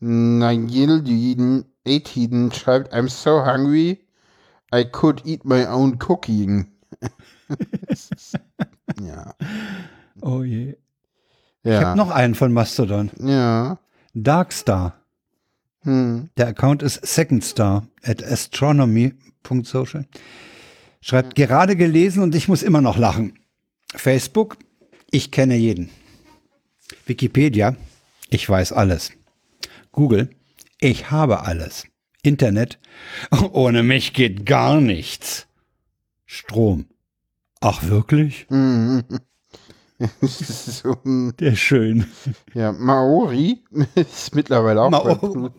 Nayildin 0.00 1.64
18 1.86 2.52
schreibt, 2.52 2.94
I'm 2.94 3.08
so 3.08 3.44
hungry, 3.44 4.00
I 4.74 4.84
could 4.84 5.22
eat 5.24 5.44
my 5.44 5.66
own 5.66 5.98
cooking. 5.98 6.68
ja. 9.02 9.34
Oh 10.20 10.42
je. 10.42 10.76
Ich 11.64 11.72
habe 11.72 11.82
Ja. 11.84 11.94
noch 11.94 12.10
einen 12.10 12.34
von 12.34 12.52
Mastodon. 12.52 13.10
Ja. 13.20 13.78
Darkstar. 14.14 15.00
Hm. 15.82 16.28
Der 16.36 16.48
Account 16.48 16.82
ist 16.82 17.04
secondstar 17.06 17.86
at 18.02 18.22
astronomy.social. 18.22 20.06
Schreibt 21.00 21.34
gerade 21.34 21.76
gelesen 21.76 22.22
und 22.22 22.34
ich 22.34 22.48
muss 22.48 22.62
immer 22.62 22.80
noch 22.80 22.96
lachen. 22.96 23.38
Facebook, 23.94 24.56
ich 25.10 25.30
kenne 25.30 25.56
jeden. 25.56 25.90
Wikipedia, 27.06 27.74
ich 28.30 28.48
weiß 28.48 28.72
alles. 28.72 29.12
Google, 29.90 30.30
ich 30.80 31.10
habe 31.10 31.42
alles. 31.44 31.84
Internet, 32.22 32.78
ohne 33.52 33.82
mich 33.82 34.12
geht 34.12 34.46
gar 34.46 34.80
nichts. 34.80 35.46
Strom. 36.24 36.86
Ach 37.60 37.82
wirklich? 37.84 38.46
So. 40.22 40.96
Der 41.04 41.52
ist 41.52 41.58
schön. 41.60 42.06
ja, 42.54 42.72
Maori 42.72 43.62
ist 43.94 44.34
mittlerweile 44.34 44.82
auch 44.82 44.90
Mao- 44.90 45.04
bei 45.04 45.14
Blue, 45.14 45.52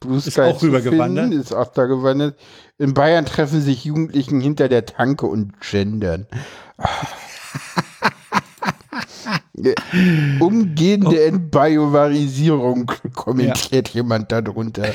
Blue 0.00 0.16
Ist 0.18 0.32
Sky 0.32 0.40
auch 0.42 0.62
rübergewandert? 0.62 1.26
finden, 1.28 1.40
Ist 1.40 1.52
auch 1.54 1.68
da 1.72 1.86
gewandert. 1.86 2.38
In 2.78 2.94
Bayern 2.94 3.26
treffen 3.26 3.60
sich 3.60 3.84
Jugendlichen 3.84 4.40
hinter 4.40 4.68
der 4.68 4.86
Tanke 4.86 5.26
und 5.26 5.60
gendern. 5.60 6.26
Ja, 9.56 9.72
Umgehende 10.40 11.08
Oh. 11.08 11.12
Entbiovarisierung, 11.28 12.90
kommentiert 13.14 13.88
jemand 13.90 14.32
darunter. 14.32 14.88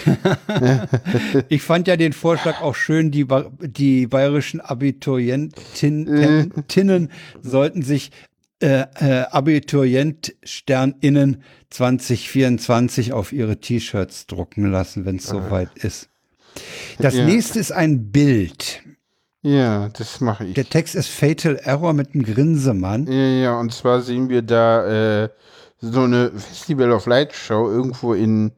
Ich 1.48 1.62
fand 1.64 1.88
ja 1.88 1.96
den 1.96 2.12
Vorschlag 2.14 2.62
auch 2.62 2.76
schön, 2.76 3.10
die, 3.12 3.24
ba 3.24 3.46
die 3.62 4.06
bayerischen 4.08 4.60
Abiturientinnen 4.62 7.10
sollten 7.42 7.82
sich 7.82 8.12
äh, 8.62 8.86
äh, 9.00 9.26
AbiturientsternInnen 9.32 11.44
2024 11.70 13.14
auf 13.14 13.32
ihre 13.32 13.58
T-Shirts 13.60 14.28
drucken 14.28 14.72
lassen, 14.72 15.06
wenn 15.06 15.18
es 15.18 15.28
soweit 15.28 15.70
ist. 15.76 16.10
Das 17.00 17.16
Ja. 17.16 17.26
nächste 17.26 17.60
ist 17.60 17.72
ein 17.72 18.12
Bild. 18.12 18.82
Ja, 19.42 19.88
das 19.90 20.20
mache 20.20 20.46
ich. 20.46 20.54
Der 20.56 20.66
Text 20.66 20.96
ist 20.96 21.08
Fatal 21.08 21.56
Error 21.64 21.94
mit 21.94 22.14
einem 22.14 22.24
Grinsemann. 22.24 23.08
Ja, 23.08 23.14
ja, 23.14 23.60
und 23.60 23.74
zwar 23.74 24.02
sehen 24.02 24.28
wir 24.28 24.42
da 24.42 25.24
äh, 25.24 25.30
so 25.80 26.02
eine 26.02 26.32
Festival 26.32 26.92
of 26.92 27.06
Light 27.06 27.34
Show 27.34 27.70
irgendwo 27.70 28.14
in, 28.14 28.52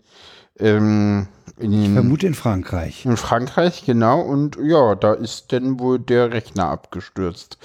ähm, 0.59 1.27
in, 1.57 1.93
Vermute 1.93 2.25
in 2.27 2.33
Frankreich. 2.33 3.05
in 3.05 3.17
Frankreich, 3.17 3.83
genau. 3.85 4.21
Und 4.21 4.57
ja, 4.63 4.95
da 4.95 5.13
ist 5.13 5.51
dann 5.51 5.79
wohl 5.79 5.99
der 5.99 6.31
Rechner 6.31 6.65
abgestürzt 6.69 7.57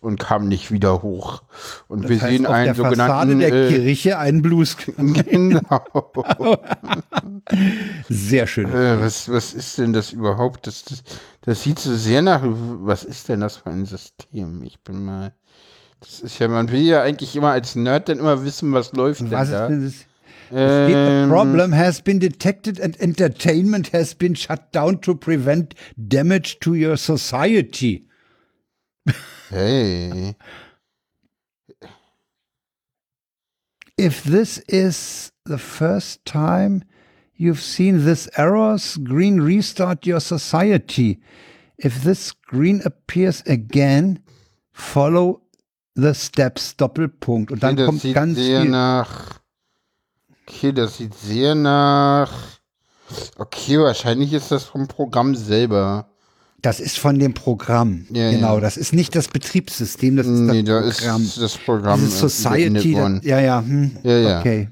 und 0.00 0.18
kam 0.18 0.48
nicht 0.48 0.72
wieder 0.72 1.02
hoch. 1.02 1.42
Und 1.88 2.08
wir 2.08 2.16
Das 2.16 2.22
heißt, 2.22 2.32
sehen 2.32 2.46
auf 2.46 2.52
einen 2.52 2.64
der 2.64 2.74
Fassade 2.74 3.32
sogenannten. 3.32 3.38
der 3.38 3.52
Äh, 3.52 3.68
Kirche 3.68 4.18
einen 4.18 4.42
Blues. 4.42 4.76
genau. 4.96 5.82
Sehr 8.08 8.46
schön. 8.46 8.70
Äh, 8.72 9.00
was, 9.00 9.28
was 9.30 9.54
ist 9.54 9.78
denn 9.78 9.92
das 9.92 10.12
überhaupt? 10.12 10.66
Das, 10.66 10.84
das, 10.84 11.02
das 11.42 11.62
sieht 11.62 11.78
so 11.78 11.94
sehr 11.94 12.22
nach. 12.22 12.40
Was 12.44 13.04
ist 13.04 13.28
denn 13.28 13.40
das 13.40 13.58
für 13.58 13.70
ein 13.70 13.84
System? 13.86 14.62
Ich 14.62 14.80
bin 14.82 15.04
mal. 15.04 15.32
Das 16.00 16.20
ist 16.20 16.38
ja, 16.38 16.48
man 16.48 16.70
will 16.70 16.82
ja 16.82 17.02
eigentlich 17.02 17.34
immer 17.36 17.50
als 17.52 17.76
Nerd 17.76 18.08
dann 18.08 18.18
immer 18.18 18.44
wissen, 18.44 18.72
was 18.72 18.92
läuft 18.92 19.20
denn 19.20 19.30
Was 19.30 19.48
ist 19.48 19.52
da. 19.52 19.68
denn 19.68 19.84
das? 19.84 19.94
Ähm, 20.52 21.28
the 21.28 21.32
problem 21.32 21.72
has 21.72 22.00
been 22.02 22.18
detected 22.18 22.78
and 22.80 22.96
entertainment 23.00 23.88
has 23.92 24.14
been 24.14 24.34
shut 24.34 24.72
down 24.72 25.00
to 25.02 25.14
prevent 25.14 25.74
damage 25.96 26.58
to 26.60 26.74
your 26.74 26.96
society. 26.96 28.06
Hey. 29.50 30.34
If 33.96 34.24
this 34.24 34.58
is 34.68 35.30
the 35.44 35.58
first 35.58 36.24
time 36.24 36.82
you've 37.36 37.60
seen 37.62 38.04
this 38.04 38.28
error, 38.36 38.76
screen 38.78 39.40
restart 39.40 40.06
your 40.06 40.20
society. 40.20 41.20
If 41.78 42.02
this 42.02 42.18
screen 42.20 42.80
appears 42.84 43.42
again, 43.46 44.20
follow 44.72 45.42
the 45.94 46.14
steps 46.14 46.74
Doppelpunkt. 46.76 47.52
Und 47.52 47.62
dann 47.62 47.74
Okay, 47.74 47.84
kommt 47.86 48.14
ganz 48.14 48.38
viel. 48.38 48.64
nach. 48.64 49.40
Okay, 50.46 50.72
das 50.72 50.98
sieht 50.98 51.14
sehr 51.14 51.54
nach. 51.54 52.30
Okay, 53.36 53.78
wahrscheinlich 53.78 54.32
ist 54.32 54.50
das 54.50 54.64
vom 54.64 54.88
Programm 54.88 55.34
selber. 55.34 56.06
Das 56.62 56.80
ist 56.80 56.98
von 56.98 57.18
dem 57.18 57.34
Programm. 57.34 58.06
Ja, 58.10 58.30
genau, 58.30 58.54
ja. 58.54 58.60
das 58.60 58.76
ist 58.76 58.92
nicht 58.94 59.14
das 59.14 59.28
Betriebssystem, 59.28 60.16
das 60.16 60.26
ist 60.26 60.40
Nee, 60.40 60.62
da 60.62 60.80
das 60.80 60.96
ist 60.98 61.00
Programm. 61.02 61.30
das 61.38 61.58
Programm. 61.58 62.00
Dieses 62.00 62.22
äh, 62.22 62.28
Society, 62.28 62.92
das, 62.92 63.02
worden. 63.02 63.20
ja, 63.22 63.40
ja, 63.40 63.60
hm, 63.60 63.96
Ja, 64.02 64.18
ja. 64.18 64.40
okay. 64.40 64.68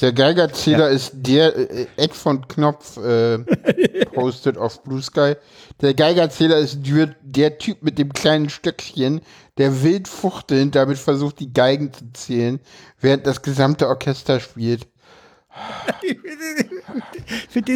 Der 0.00 0.12
Geigerzähler 0.12 0.88
ist 0.90 1.12
der, 1.14 1.56
äh, 1.56 1.86
Ed 1.96 2.12
von 2.14 2.46
Knopf 2.46 2.96
äh, 2.98 3.38
postet 4.14 4.56
auf 4.56 4.82
Blue 4.82 5.02
Sky. 5.02 5.34
Der 5.80 5.94
Geigerzähler 5.94 6.58
ist 6.58 6.78
der, 6.86 7.14
der 7.22 7.58
Typ 7.58 7.82
mit 7.82 7.98
dem 7.98 8.12
kleinen 8.12 8.48
Stöckchen, 8.50 9.20
der 9.58 9.82
wild 9.82 10.08
fuchtelnd 10.08 10.74
damit 10.74 10.98
versucht, 10.98 11.40
die 11.40 11.52
Geigen 11.52 11.92
zu 11.92 12.12
zählen, 12.12 12.60
während 13.00 13.26
das 13.26 13.42
gesamte 13.42 13.88
Orchester 13.88 14.40
spielt. 14.40 14.86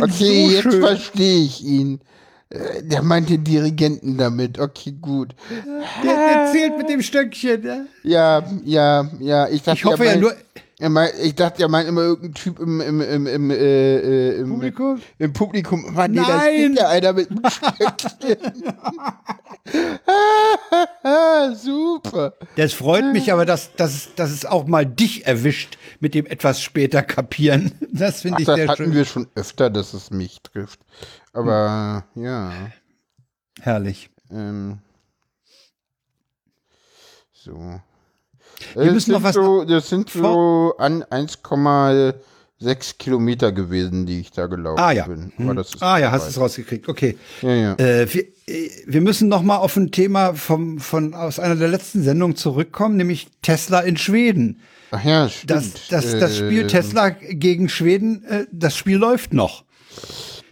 Okay, 0.01 0.09
so 0.09 0.25
jetzt 0.25 0.75
verstehe 0.75 1.45
ich 1.45 1.65
ihn. 1.65 2.01
Äh, 2.51 2.83
Der 2.83 3.03
meint 3.03 3.29
den 3.31 3.45
Dirigenten 3.45 4.19
damit. 4.19 4.59
Okay, 4.59 4.93
gut. 5.01 5.35
Der, 6.05 6.15
der 6.15 6.53
zählt 6.53 6.77
mit 6.77 6.89
dem 6.89 7.03
Stöckchen. 7.03 7.63
Ja? 7.65 7.85
Ja, 8.03 8.45
ja, 8.65 9.11
ja. 9.21 9.49
Ich, 9.49 9.63
dachte, 9.63 9.79
Ich 9.79 9.85
hoffe 9.85 10.05
ja 10.05 10.17
nur, 10.17 10.35
meint, 10.89 11.15
ich 11.23 11.35
dachte, 11.37 11.63
er 11.63 11.69
meint 11.69 11.89
immer 11.89 12.01
irgendein 12.01 12.35
Typ 12.35 12.59
im, 12.59 12.81
im, 12.81 13.01
im, 13.01 13.27
im, 13.27 13.51
äh, 13.51 13.55
äh, 13.57 14.41
im 14.41 14.51
Publikum? 14.51 15.01
Im 15.19 15.33
Publikum. 15.33 15.87
Aber 15.87 16.09
nee, 16.09 16.17
da 16.17 16.39
Nein! 16.39 16.55
steht 16.55 16.79
ja 16.79 16.89
einer 16.89 17.13
mit 17.13 17.31
einem 17.31 17.43
Stöckchen. 17.49 18.75
Super. 21.55 22.35
das 22.57 22.73
freut 22.73 23.13
mich 23.13 23.33
aber, 23.33 23.47
dass, 23.47 23.75
dass, 23.77 24.15
dass 24.17 24.31
es 24.31 24.45
auch 24.45 24.67
mal 24.67 24.85
dich 24.85 25.25
erwischt 25.27 25.79
mit 26.01 26.15
dem 26.15 26.27
etwas 26.27 26.61
später 26.61 27.03
kapieren. 27.03 27.73
Das 27.95 28.23
finde 28.23 28.41
ich 28.41 28.47
das 28.47 28.57
sehr 28.57 28.69
hatten 28.69 28.85
schön. 28.85 28.95
wir 28.95 29.05
schon 29.05 29.27
öfter, 29.35 29.69
dass 29.69 29.93
es 29.93 30.11
mich 30.11 30.41
trifft. 30.43 30.81
Aber 31.35 32.07
ja. 32.15 32.53
Herrlich. 33.61 34.09
Ähm, 34.31 34.79
so. 37.33 37.81
Wir 38.75 38.85
Das 38.85 38.95
müssen 38.95 39.01
sind 39.07 39.15
noch 39.15 39.23
was 39.23 39.35
so, 39.35 39.65
das 39.65 39.89
sind 39.89 40.11
so 40.11 40.75
an 40.79 41.03
1,6 41.05 42.97
Kilometer 42.99 43.53
gewesen, 43.53 44.07
die 44.07 44.21
ich 44.21 44.31
da 44.31 44.47
gelaufen 44.47 44.81
Ah 44.81 44.93
ja. 44.93 45.07
bin. 45.07 45.33
Hm. 45.37 45.65
Ah 45.81 45.99
ja, 45.99 46.11
hast 46.11 46.23
vorbei. 46.23 46.31
es 46.31 46.41
rausgekriegt. 46.41 46.89
Okay. 46.89 47.17
Ja, 47.43 47.55
ja. 47.55 47.75
Äh, 47.75 48.13
wir, 48.13 48.23
äh, 48.47 48.71
wir 48.87 49.01
müssen 49.01 49.29
noch 49.29 49.43
mal 49.43 49.57
auf 49.57 49.77
ein 49.77 49.91
Thema 49.91 50.35
vom, 50.35 50.79
von, 50.79 51.15
aus 51.15 51.39
einer 51.39 51.57
der 51.57 51.69
letzten 51.69 52.03
Sendungen 52.03 52.37
zurückkommen, 52.37 52.97
nämlich 52.97 53.29
Tesla 53.43 53.81
in 53.81 53.97
Schweden. 53.97 54.61
Ach 54.91 55.03
ja, 55.05 55.29
stimmt. 55.29 55.51
Das, 55.51 55.89
das, 55.89 56.19
das 56.19 56.37
Spiel 56.37 56.63
Äh, 56.65 56.67
Tesla 56.67 57.09
gegen 57.11 57.69
Schweden, 57.69 58.25
äh, 58.25 58.45
das 58.53 58.77
Spiel 58.77 58.97
läuft 58.99 59.33
noch. 59.33 59.65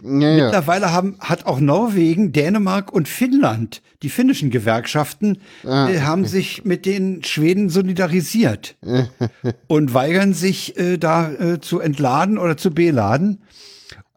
Ja, 0.03 0.29
ja. 0.31 0.45
Mittlerweile 0.45 0.91
haben, 0.91 1.17
hat 1.19 1.45
auch 1.45 1.59
Norwegen, 1.59 2.31
Dänemark 2.31 2.91
und 2.91 3.07
Finnland, 3.07 3.81
die 4.01 4.09
finnischen 4.09 4.49
Gewerkschaften, 4.49 5.37
Ah, 5.63 5.89
äh, 5.89 6.01
haben 6.01 6.25
sich 6.25 6.65
mit 6.65 6.85
den 6.87 7.23
Schweden 7.23 7.69
solidarisiert 7.69 8.75
und 9.67 9.93
weigern 9.93 10.33
sich, 10.33 10.75
äh, 10.79 10.97
da 10.97 11.31
äh, 11.31 11.59
zu 11.61 11.79
entladen 11.79 12.37
oder 12.39 12.57
zu 12.57 12.71
beladen. 12.71 13.41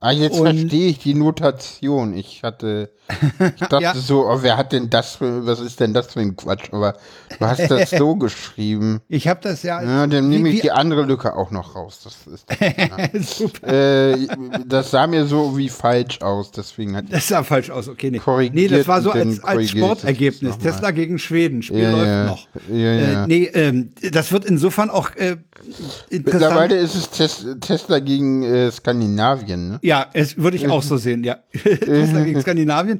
Ah, 0.01 0.11
jetzt 0.11 0.39
Und- 0.39 0.59
verstehe 0.59 0.89
ich 0.89 0.99
die 0.99 1.15
Notation. 1.15 2.15
Ich 2.17 2.43
hatte, 2.43 2.91
ich 3.57 3.61
dachte 3.61 3.83
Ja. 3.83 3.95
so, 3.95 4.27
oh, 4.27 4.39
wer 4.41 4.57
hat 4.57 4.73
denn 4.73 4.89
das 4.89 5.17
für, 5.17 5.47
was 5.47 5.61
ist 5.61 5.79
denn 5.81 5.93
das 5.93 6.07
für 6.13 6.21
ein 6.21 6.37
Quatsch? 6.37 6.69
Aber 6.73 6.95
du 7.39 7.47
hast 7.47 7.71
das 7.71 7.91
so 7.99 8.17
geschrieben. 8.17 9.01
Ich 9.09 9.29
habe 9.29 9.41
das 9.43 9.63
ja. 9.63 9.83
Ja, 9.83 10.07
dann 10.07 10.29
nehme 10.29 10.49
ich 10.49 10.63
die 10.63 10.71
andere 10.73 11.03
Lücke 11.03 11.37
auch 11.37 11.51
noch 11.51 11.75
raus. 11.75 12.01
Das 12.05 12.17
ist, 12.33 13.37
Super. 13.39 13.69
äh, 13.69 14.27
das 14.67 14.91
sah 14.91 15.07
mir 15.07 15.27
so 15.27 15.57
wie 15.59 15.69
falsch 15.69 16.23
aus, 16.23 16.51
deswegen 16.51 16.97
hat 16.97 17.07
Das 17.11 17.29
sah 17.29 17.43
falsch 17.43 17.71
aus, 17.71 17.89
okay. 17.89 18.11
Nee, 18.11 18.19
Korrigiert 18.19 18.55
nee 18.55 18.69
das 18.69 18.89
war 18.89 19.03
so 19.03 19.11
als, 19.11 19.43
als 19.45 19.71
Sportergebnis. 19.71 20.59
Tesla 20.59 20.91
gegen 20.91 21.19
Schweden, 21.19 21.63
Spiel 21.63 21.83
Ja, 21.83 21.91
läuft 21.91 22.07
ja. 22.07 22.25
noch. 22.25 22.49
Ja, 22.71 22.77
ja. 22.77 23.25
Äh, 23.25 23.27
nee, 23.27 23.45
ähm, 23.53 23.91
das 24.13 24.33
wird 24.33 24.45
insofern 24.47 24.89
auch 24.91 25.15
äh, 25.17 25.37
Mittlerweile 26.11 26.79
interessant. 26.79 26.83
ist 26.83 26.95
es 26.95 27.11
Tes 27.11 27.47
Tesla 27.61 27.99
gegen 27.99 28.43
äh, 28.43 28.71
Skandinavien, 28.71 29.69
ne? 29.69 29.79
Ja, 29.83 30.07
es 30.13 30.37
würde 30.37 30.57
ich 30.57 30.69
auch 30.69 30.83
so 30.83 30.97
sehen, 30.97 31.25
ja. 31.25 31.37
Tesla 31.53 32.25
gegen 32.25 32.41
Skandinavien. 32.41 32.94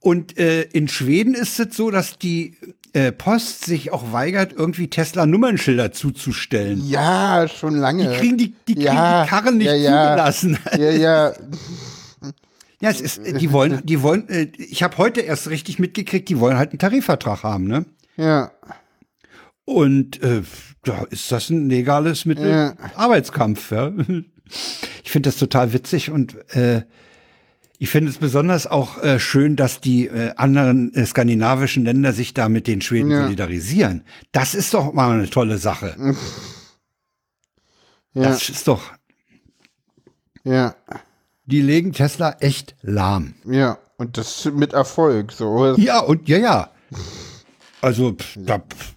Und 0.00 0.38
äh, 0.38 0.62
in 0.62 0.88
Schweden 0.88 1.34
ist 1.34 1.58
es 1.60 1.76
so, 1.76 1.90
dass 1.90 2.18
die 2.18 2.56
äh, 2.92 3.12
Post 3.12 3.64
sich 3.64 3.92
auch 3.92 4.12
weigert, 4.12 4.52
irgendwie 4.52 4.88
Tesla-Nummernschilder 4.88 5.92
zuzustellen. 5.92 6.82
Ja, 6.86 7.46
schon 7.48 7.76
lange. 7.76 8.08
Die 8.10 8.16
kriegen 8.16 8.36
die, 8.38 8.54
die, 8.66 8.74
kriegen 8.74 8.86
Ja, 8.86 9.24
die 9.24 9.30
Karren 9.30 9.58
nicht 9.58 9.66
ja, 9.66 9.74
ja. 9.74 10.06
zugelassen. 10.08 10.58
Ja, 10.76 10.90
ja. 10.90 11.32
Ja, 12.82 12.88
es 12.88 13.02
ist, 13.02 13.20
die 13.26 13.52
wollen, 13.52 13.82
die 13.84 14.00
wollen, 14.00 14.26
äh, 14.30 14.48
ich 14.56 14.82
habe 14.82 14.96
heute 14.96 15.20
erst 15.20 15.50
richtig 15.50 15.78
mitgekriegt, 15.78 16.30
die 16.30 16.40
wollen 16.40 16.56
halt 16.56 16.70
einen 16.70 16.78
Tarifvertrag 16.78 17.42
haben, 17.42 17.64
ne? 17.66 17.84
Ja. 18.16 18.52
Und 19.66 20.22
äh, 20.22 20.40
da 20.84 21.04
ist 21.10 21.30
das 21.30 21.50
ein 21.50 21.68
legales 21.68 22.24
Mittel 22.24 22.48
Ja. 22.48 22.74
Arbeitskampf. 22.94 23.70
Ja? 23.70 23.92
Ich 25.04 25.12
finde 25.12 25.28
das 25.28 25.38
total 25.38 25.72
witzig 25.72 26.10
und 26.10 26.36
äh, 26.56 26.82
ich 27.82 27.88
finde 27.88 28.10
es 28.10 28.18
besonders 28.18 28.66
auch 28.66 29.02
äh, 29.02 29.18
schön, 29.18 29.56
dass 29.56 29.80
die 29.80 30.06
äh, 30.06 30.34
anderen 30.36 30.92
äh, 30.92 31.06
skandinavischen 31.06 31.82
Länder 31.86 32.12
sich 32.12 32.34
da 32.34 32.50
mit 32.50 32.66
den 32.66 32.82
Schweden 32.82 33.10
Ja. 33.10 33.22
solidarisieren. 33.22 34.04
Das 34.32 34.54
ist 34.54 34.74
doch 34.74 34.92
mal 34.92 35.10
eine 35.10 35.30
tolle 35.30 35.56
Sache. 35.56 35.96
Ja. 38.12 38.22
Das 38.22 38.50
ist 38.50 38.68
doch, 38.68 38.82
Ja. 40.44 40.74
die 41.46 41.62
legen 41.62 41.92
Tesla 41.92 42.36
echt 42.40 42.74
lahm. 42.82 43.34
Ja. 43.46 43.78
Und 43.96 44.18
das 44.18 44.44
mit 44.44 44.74
Erfolg, 44.74 45.32
so. 45.32 45.74
Ja, 45.76 46.00
und 46.00 46.28
ja, 46.28 46.36
ja. 46.38 46.70
Also, 47.80 48.12
pff, 48.12 48.36
da, 48.38 48.58
pff, 48.58 48.94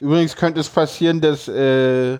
Übrigens 0.00 0.36
könnte 0.36 0.60
es 0.60 0.68
passieren, 0.68 1.22
dass 1.22 1.48
äh, 1.48 2.18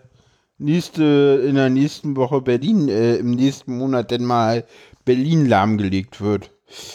nächste, 0.56 1.44
in 1.46 1.56
der 1.56 1.68
nächsten 1.68 2.16
Woche 2.16 2.40
Berlin, 2.40 2.88
äh, 2.88 3.16
im 3.16 3.32
nächsten 3.32 3.76
Monat 3.76 4.10
denn 4.10 4.24
mal 4.24 4.64
Berlin 5.06 5.46
lahmgelegt 5.46 6.20
wird. 6.20 6.50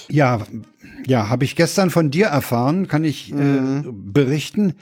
Ja, 0.09 0.41
ja, 1.07 1.29
habe 1.29 1.45
ich 1.45 1.55
gestern 1.55 1.89
von 1.89 2.11
dir 2.11 2.27
erfahren, 2.27 2.87
kann 2.87 3.03
ich 3.03 3.33
äh, 3.33 3.81
berichten. 3.91 4.75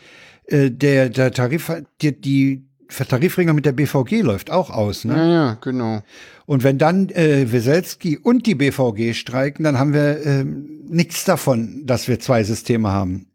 Äh, 0.46 0.72
der 0.72 1.10
der 1.10 1.32
Tarif, 1.32 1.72
die, 2.02 2.20
die 2.20 2.66
Tarifregelung 2.90 3.56
mit 3.56 3.66
der 3.66 3.72
BVG 3.72 4.22
läuft 4.22 4.52
auch 4.52 4.70
aus. 4.70 5.06
Ne? 5.06 5.16
Ja, 5.16 5.28
ja, 5.28 5.58
genau. 5.62 6.02
Und 6.46 6.64
wenn 6.64 6.78
dann 6.78 7.10
äh, 7.10 7.52
Weselski 7.52 8.18
und 8.18 8.48
die 8.48 8.56
BVG 8.56 9.14
streiken, 9.14 9.64
dann 9.64 9.78
haben 9.78 9.94
wir 9.94 10.26
ähm, 10.26 10.82
nichts 10.90 11.24
davon, 11.24 11.86
dass 11.86 12.08
wir 12.08 12.20
zwei 12.20 12.44
Systeme 12.44 12.90
haben. 12.90 13.28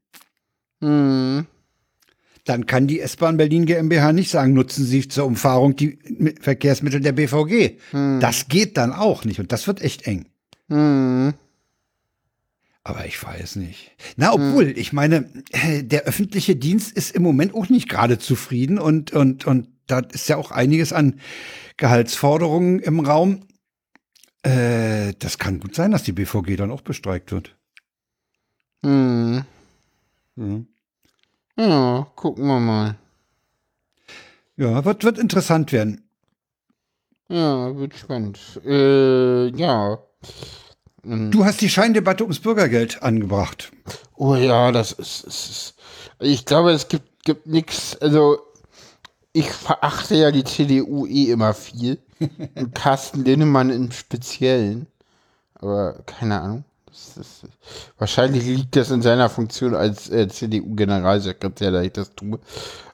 Mhm. 0.81 1.47
Dann 2.45 2.67
kann 2.67 2.87
die 2.87 3.01
S-Bahn 3.01 3.39
Berlin 3.39 3.65
GmbH 3.65 4.13
nicht 4.13 4.31
sagen, 4.31 4.53
nutzen 4.53 4.85
Sie 4.85 5.09
zur 5.09 5.25
Umfahrung 5.25 5.77
die 5.77 5.99
Verkehrsmittel 6.41 7.01
der 7.01 7.13
BVG. 7.13 7.79
Hm. 7.91 8.21
Das 8.21 8.49
geht 8.49 8.77
dann 8.77 8.93
auch 8.93 9.25
nicht 9.25 9.41
und 9.41 9.51
das 9.51 9.67
wird 9.67 9.81
echt 9.81 10.07
eng. 10.07 10.27
Hm. 10.69 11.35
Aber 12.87 13.07
ich 13.07 13.23
weiß 13.23 13.57
nicht. 13.57 13.93
Na, 14.17 14.35
obwohl, 14.35 14.67
hm. 14.67 14.75
ich 14.77 14.93
meine, 14.93 15.31
der 15.81 16.03
öffentliche 16.03 16.55
Dienst 16.55 16.95
ist 16.95 17.15
im 17.15 17.23
Moment 17.23 17.55
auch 17.55 17.71
nicht 17.71 17.89
gerade 17.89 18.19
zufrieden 18.19 18.79
und, 18.79 19.13
und, 19.13 19.47
und 19.47 19.69
da 19.87 20.01
ist 20.01 20.29
ja 20.29 20.37
auch 20.37 20.51
einiges 20.51 20.93
an 20.93 21.21
Gehaltsforderungen 21.79 22.79
im 22.81 23.01
Raum. 23.01 23.41
Äh, 24.43 25.15
das 25.19 25.39
kann 25.39 25.61
gut 25.61 25.75
sein, 25.75 25.93
dass 25.93 26.03
die 26.03 26.13
BVG 26.13 26.57
dann 26.57 26.71
auch 26.71 26.83
bestreikt 26.83 27.33
wird. 27.33 27.57
Hm. 28.83 29.45
hm. 30.37 30.67
Ja, 31.57 32.07
gucken 32.17 32.47
wir 32.47 32.61
mal. 32.61 32.97
Ja, 34.57 34.85
wird, 34.85 35.05
wird 35.05 35.19
interessant 35.19 35.73
werden. 35.73 36.09
Ja, 37.29 37.77
wird 37.77 37.95
spannend. 37.95 38.39
Äh, 38.65 39.49
ja. 39.57 39.99
Hm. 41.03 41.31
Du 41.31 41.45
hast 41.45 41.61
die 41.61 41.69
Scheindebatte 41.69 42.25
ums 42.25 42.41
Bürgergeld 42.41 43.03
angebracht. 43.03 43.73
Oh 44.17 44.35
ja, 44.35 44.73
das 44.73 44.93
ist, 44.93 45.25
ist 45.25 45.75
ich 46.21 46.45
glaube, 46.45 46.73
es 46.73 46.89
gibt, 46.89 47.25
gibt 47.25 47.47
nichts, 47.47 47.97
also 48.01 48.39
ich 49.33 49.51
verachte 49.51 50.15
ja 50.15 50.31
die 50.31 50.45
CDU 50.45 51.07
eh 51.07 51.31
immer 51.31 51.55
viel. 51.55 51.99
Und 52.55 52.75
Carsten 52.75 53.25
Linnemann 53.25 53.71
im 53.71 53.91
Speziellen. 53.91 54.87
Aber 55.55 55.95
keine 56.07 56.41
Ahnung. 56.41 56.65
Das, 57.17 57.43
wahrscheinlich 57.99 58.45
liegt 58.45 58.77
das 58.77 58.91
in 58.93 59.03
seiner 59.03 59.29
Funktion 59.29 59.75
als 59.75 60.09
äh, 60.11 60.29
CDU-Generalsekretär, 60.29 61.73
da 61.73 61.83
ich 61.83 61.93
das 61.93 62.15
tue. 62.15 62.39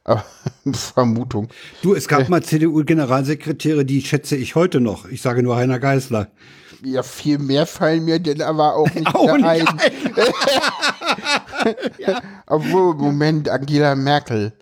Aber 0.04 0.24
Vermutung. 0.72 1.48
Du, 1.82 1.94
es 1.94 2.08
gab 2.08 2.22
äh, 2.22 2.28
mal 2.30 2.42
CDU-Generalsekretäre, 2.42 3.84
die 3.84 4.00
schätze 4.00 4.36
ich 4.36 4.54
heute 4.54 4.80
noch. 4.80 5.06
Ich 5.06 5.20
sage 5.20 5.42
nur 5.42 5.56
Heiner 5.56 5.78
Geißler. 5.78 6.28
Ja, 6.82 7.02
viel 7.02 7.38
mehr 7.38 7.66
fallen 7.66 8.06
mir 8.06 8.20
denn 8.20 8.40
aber 8.40 8.76
auch 8.76 8.88
nicht 8.94 9.06
auch 9.14 9.26
mehr 9.26 9.34
ein. 9.34 9.68
ein. 9.68 9.80
ja. 11.98 12.22
Obwohl, 12.46 12.94
Moment, 12.94 13.50
Angela 13.50 13.94
Merkel. 13.94 14.54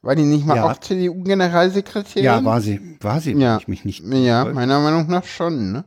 War 0.00 0.14
die 0.14 0.22
nicht 0.22 0.46
mal 0.46 0.56
ja. 0.56 0.70
auch 0.70 0.78
CDU-Generalsekretärin? 0.78 2.24
Ja, 2.24 2.42
war 2.42 2.62
sie. 2.62 2.96
War 3.00 3.20
sie, 3.20 3.32
ja. 3.32 3.58
ich 3.58 3.68
mich 3.68 3.84
nicht. 3.84 4.04
Ja, 4.06 4.46
meiner 4.46 4.80
Meinung 4.80 5.06
nach 5.08 5.24
schon, 5.24 5.72
ne? 5.72 5.84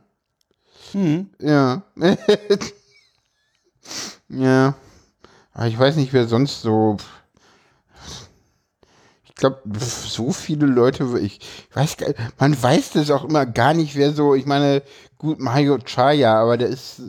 Hm. 0.92 1.30
Ja. 1.40 1.82
Ja. 4.28 4.74
Aber 5.52 5.66
ich 5.66 5.78
weiß 5.78 5.96
nicht, 5.96 6.12
wer 6.12 6.26
sonst 6.26 6.62
so. 6.62 6.96
Ich 9.24 9.34
glaube, 9.34 9.60
so 9.78 10.32
viele 10.32 10.66
Leute, 10.66 11.18
ich 11.18 11.40
weiß 11.72 11.96
gar 11.96 12.10
man 12.38 12.62
weiß 12.62 12.92
das 12.92 13.10
auch 13.10 13.24
immer 13.24 13.46
gar 13.46 13.72
nicht, 13.72 13.96
wer 13.96 14.12
so, 14.12 14.34
ich 14.34 14.44
meine, 14.44 14.82
gut, 15.16 15.40
Mario 15.40 15.78
Chaya, 15.78 16.40
aber 16.42 16.58
der 16.58 16.68
ist 16.68 17.00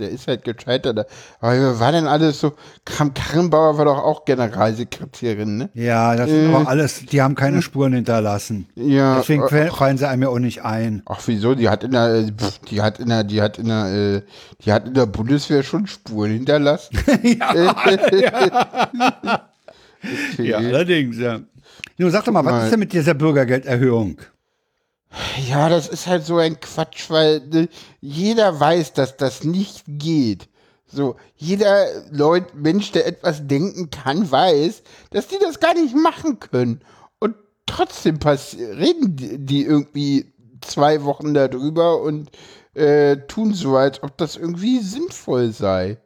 der 0.00 0.10
ist 0.10 0.28
halt 0.28 0.44
gescheitert. 0.44 1.06
Aber 1.40 1.52
wer 1.52 1.80
war 1.80 1.92
denn 1.92 2.06
alles 2.06 2.40
so? 2.40 2.52
Kram 2.84 3.14
Karrenbauer 3.14 3.78
war 3.78 3.84
doch 3.84 3.98
auch 3.98 4.24
Generalsekretärin, 4.24 5.56
ne? 5.58 5.70
Ja, 5.74 6.16
das 6.16 6.30
äh, 6.30 6.46
aber 6.46 6.68
alles, 6.68 7.04
die 7.06 7.20
haben 7.22 7.34
keine 7.34 7.62
Spuren 7.62 7.92
hinterlassen. 7.92 8.68
Ja. 8.74 9.18
Deswegen 9.18 9.42
äh, 9.44 9.70
fallen 9.70 9.98
sie 9.98 10.08
einem 10.08 10.22
ja 10.22 10.28
auch 10.28 10.38
nicht 10.38 10.64
ein. 10.64 11.02
Ach, 11.06 11.20
wieso? 11.26 11.54
Die 11.54 11.68
hat 11.68 11.84
in 11.84 11.92
der, 11.92 12.22
die 12.70 12.82
hat 12.82 12.98
in 13.00 13.08
der, 13.08 13.24
die 13.24 13.42
hat 13.42 13.58
in 13.58 13.68
der, 13.68 13.86
äh, 13.86 14.22
die 14.64 14.72
hat 14.72 14.86
in 14.86 14.94
der 14.94 15.06
Bundeswehr 15.06 15.62
schon 15.62 15.86
Spuren 15.86 16.30
hinterlassen. 16.30 16.98
ja, 17.22 17.54
ja. 17.54 17.70
okay. 20.32 20.48
ja, 20.48 20.58
allerdings, 20.58 21.18
ja. 21.18 21.40
Nun, 21.96 22.10
sag 22.10 22.24
doch 22.24 22.32
mal, 22.32 22.44
was 22.44 22.64
ist 22.64 22.72
denn 22.72 22.80
mit 22.80 22.92
dieser 22.92 23.14
Bürgergelderhöhung? 23.14 24.18
Ja, 25.48 25.68
das 25.68 25.88
ist 25.88 26.06
halt 26.06 26.24
so 26.24 26.36
ein 26.36 26.60
Quatsch, 26.60 27.10
weil 27.10 27.40
ne, 27.40 27.68
jeder 28.00 28.58
weiß, 28.58 28.92
dass 28.92 29.16
das 29.16 29.44
nicht 29.44 29.84
geht. 29.86 30.48
So, 30.86 31.16
jeder 31.36 31.86
Leut, 32.10 32.54
Mensch, 32.54 32.92
der 32.92 33.06
etwas 33.06 33.46
denken 33.46 33.90
kann, 33.90 34.30
weiß, 34.30 34.82
dass 35.10 35.28
die 35.28 35.38
das 35.38 35.60
gar 35.60 35.74
nicht 35.74 35.94
machen 35.94 36.40
können. 36.40 36.80
Und 37.18 37.36
trotzdem 37.66 38.18
reden 38.22 39.46
die 39.46 39.64
irgendwie 39.64 40.32
zwei 40.62 41.04
Wochen 41.04 41.34
darüber 41.34 42.00
und 42.00 42.30
äh, 42.74 43.16
tun 43.28 43.54
so, 43.54 43.76
als 43.76 44.02
ob 44.02 44.16
das 44.16 44.36
irgendwie 44.36 44.80
sinnvoll 44.80 45.52
sei. 45.52 45.98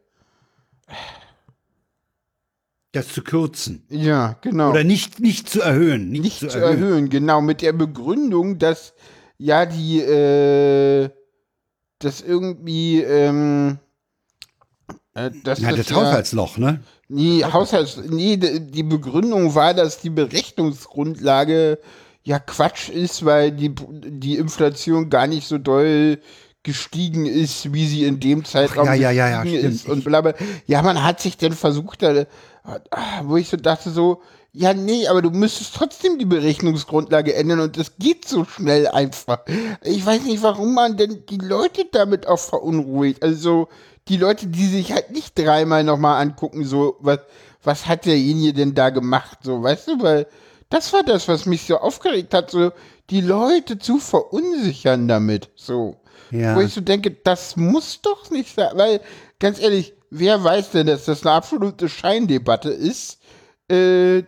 Das 2.93 3.09
zu 3.09 3.23
kürzen. 3.23 3.85
Ja, 3.89 4.37
genau. 4.43 4.71
Oder 4.71 4.85
nicht, 4.85 5.19
nicht 5.19 5.49
zu 5.49 5.63
erhöhen. 5.63 6.11
Nicht, 6.11 6.25
nicht 6.25 6.39
zu, 6.41 6.49
zu 6.49 6.59
erhöhen. 6.59 6.83
erhöhen. 6.83 7.09
genau. 7.09 7.41
Mit 7.41 7.63
der 7.63 7.73
Begründung, 7.73 8.59
dass 8.59 8.93
ja 9.39 9.65
die, 9.65 10.01
äh, 10.01 11.09
das 11.99 12.21
irgendwie, 12.21 13.01
ähm, 13.01 13.79
äh, 15.15 15.31
das, 15.43 15.61
ja, 15.61 15.71
das, 15.71 15.87
das 15.87 15.97
Haushaltsloch, 15.97 16.59
ne? 16.59 16.83
Nee, 17.09 17.45
Haushalts, 17.45 17.99
nee, 18.09 18.37
die 18.37 18.83
Begründung 18.83 19.55
war, 19.55 19.75
dass 19.75 20.01
die 20.01 20.11
Berechnungsgrundlage 20.11 21.79
ja 22.23 22.39
Quatsch 22.39 22.89
ist, 22.89 23.25
weil 23.25 23.53
die, 23.53 23.75
die 23.75 24.37
Inflation 24.37 25.11
gar 25.11 25.27
nicht 25.27 25.47
so 25.47 25.59
doll 25.59 26.21
gestiegen 26.63 27.27
ist, 27.27 27.73
wie 27.73 27.87
sie 27.87 28.05
in 28.05 28.21
dem 28.21 28.45
Zeitraum 28.45 28.89
Ach, 28.89 28.95
ja, 28.95 29.11
ja, 29.11 29.29
ja, 29.29 29.45
ja, 29.45 29.61
ist 29.61 29.89
und 29.89 30.05
bla, 30.05 30.21
bla. 30.21 30.35
Ja, 30.67 30.81
man 30.83 31.03
hat 31.03 31.21
sich 31.21 31.37
dann 31.37 31.53
versucht, 31.53 32.03
da, 32.03 32.25
wo 33.25 33.37
ich 33.37 33.49
so 33.49 33.57
dachte 33.57 33.91
so, 33.91 34.23
ja, 34.55 34.75
nee, 34.75 35.07
aber 35.09 35.23
du 35.23 35.31
müsstest 35.31 35.75
trotzdem 35.75 36.19
die 36.19 36.27
Berechnungsgrundlage 36.27 37.35
ändern 37.35 37.61
und 37.61 37.79
das 37.79 37.97
geht 37.99 38.29
so 38.29 38.45
schnell 38.45 38.87
einfach. 38.87 39.41
Ich 39.83 40.05
weiß 40.05 40.25
nicht, 40.25 40.43
warum 40.43 40.75
man 40.75 40.99
denn 40.99 41.25
die 41.27 41.39
Leute 41.39 41.87
damit 41.91 42.27
auch 42.27 42.39
verunruhigt. 42.39 43.23
Also 43.23 43.69
die 44.09 44.19
Leute, 44.19 44.49
die 44.49 44.67
sich 44.67 44.93
halt 44.93 45.11
nicht 45.11 45.39
dreimal 45.39 45.85
nochmal 45.85 46.21
angucken, 46.21 46.65
so, 46.65 46.97
was, 47.01 47.21
was 47.63 47.87
hat 47.87 48.05
derjenige 48.05 48.53
denn 48.53 48.75
da 48.75 48.91
gemacht, 48.91 49.39
so, 49.43 49.63
weißt 49.63 49.89
du, 49.89 50.03
weil 50.03 50.27
das 50.69 50.93
war 50.93 51.03
das, 51.03 51.29
was 51.29 51.47
mich 51.47 51.67
so 51.67 51.79
aufgeregt 51.79 52.35
hat, 52.35 52.51
so 52.51 52.73
die 53.11 53.21
Leute 53.21 53.79
zu 53.79 53.99
verunsichern 53.99 55.09
damit, 55.09 55.51
so. 55.55 55.97
Ja. 56.31 56.57
Wo 56.57 56.61
ich 56.61 56.73
so 56.73 56.81
denke, 56.81 57.11
das 57.11 57.57
muss 57.57 58.01
doch 58.01 58.31
nicht 58.31 58.55
sein, 58.55 58.71
weil, 58.75 59.01
ganz 59.39 59.61
ehrlich, 59.61 59.95
wer 60.13 60.45
weiß 60.45 60.71
denn, 60.73 60.87
dass 60.87 61.07
das 61.07 61.25
eine 61.25 61.35
absolute 61.35 61.89
Scheindebatte 61.89 62.69
ist, 62.69 63.19
äh, 63.69 64.23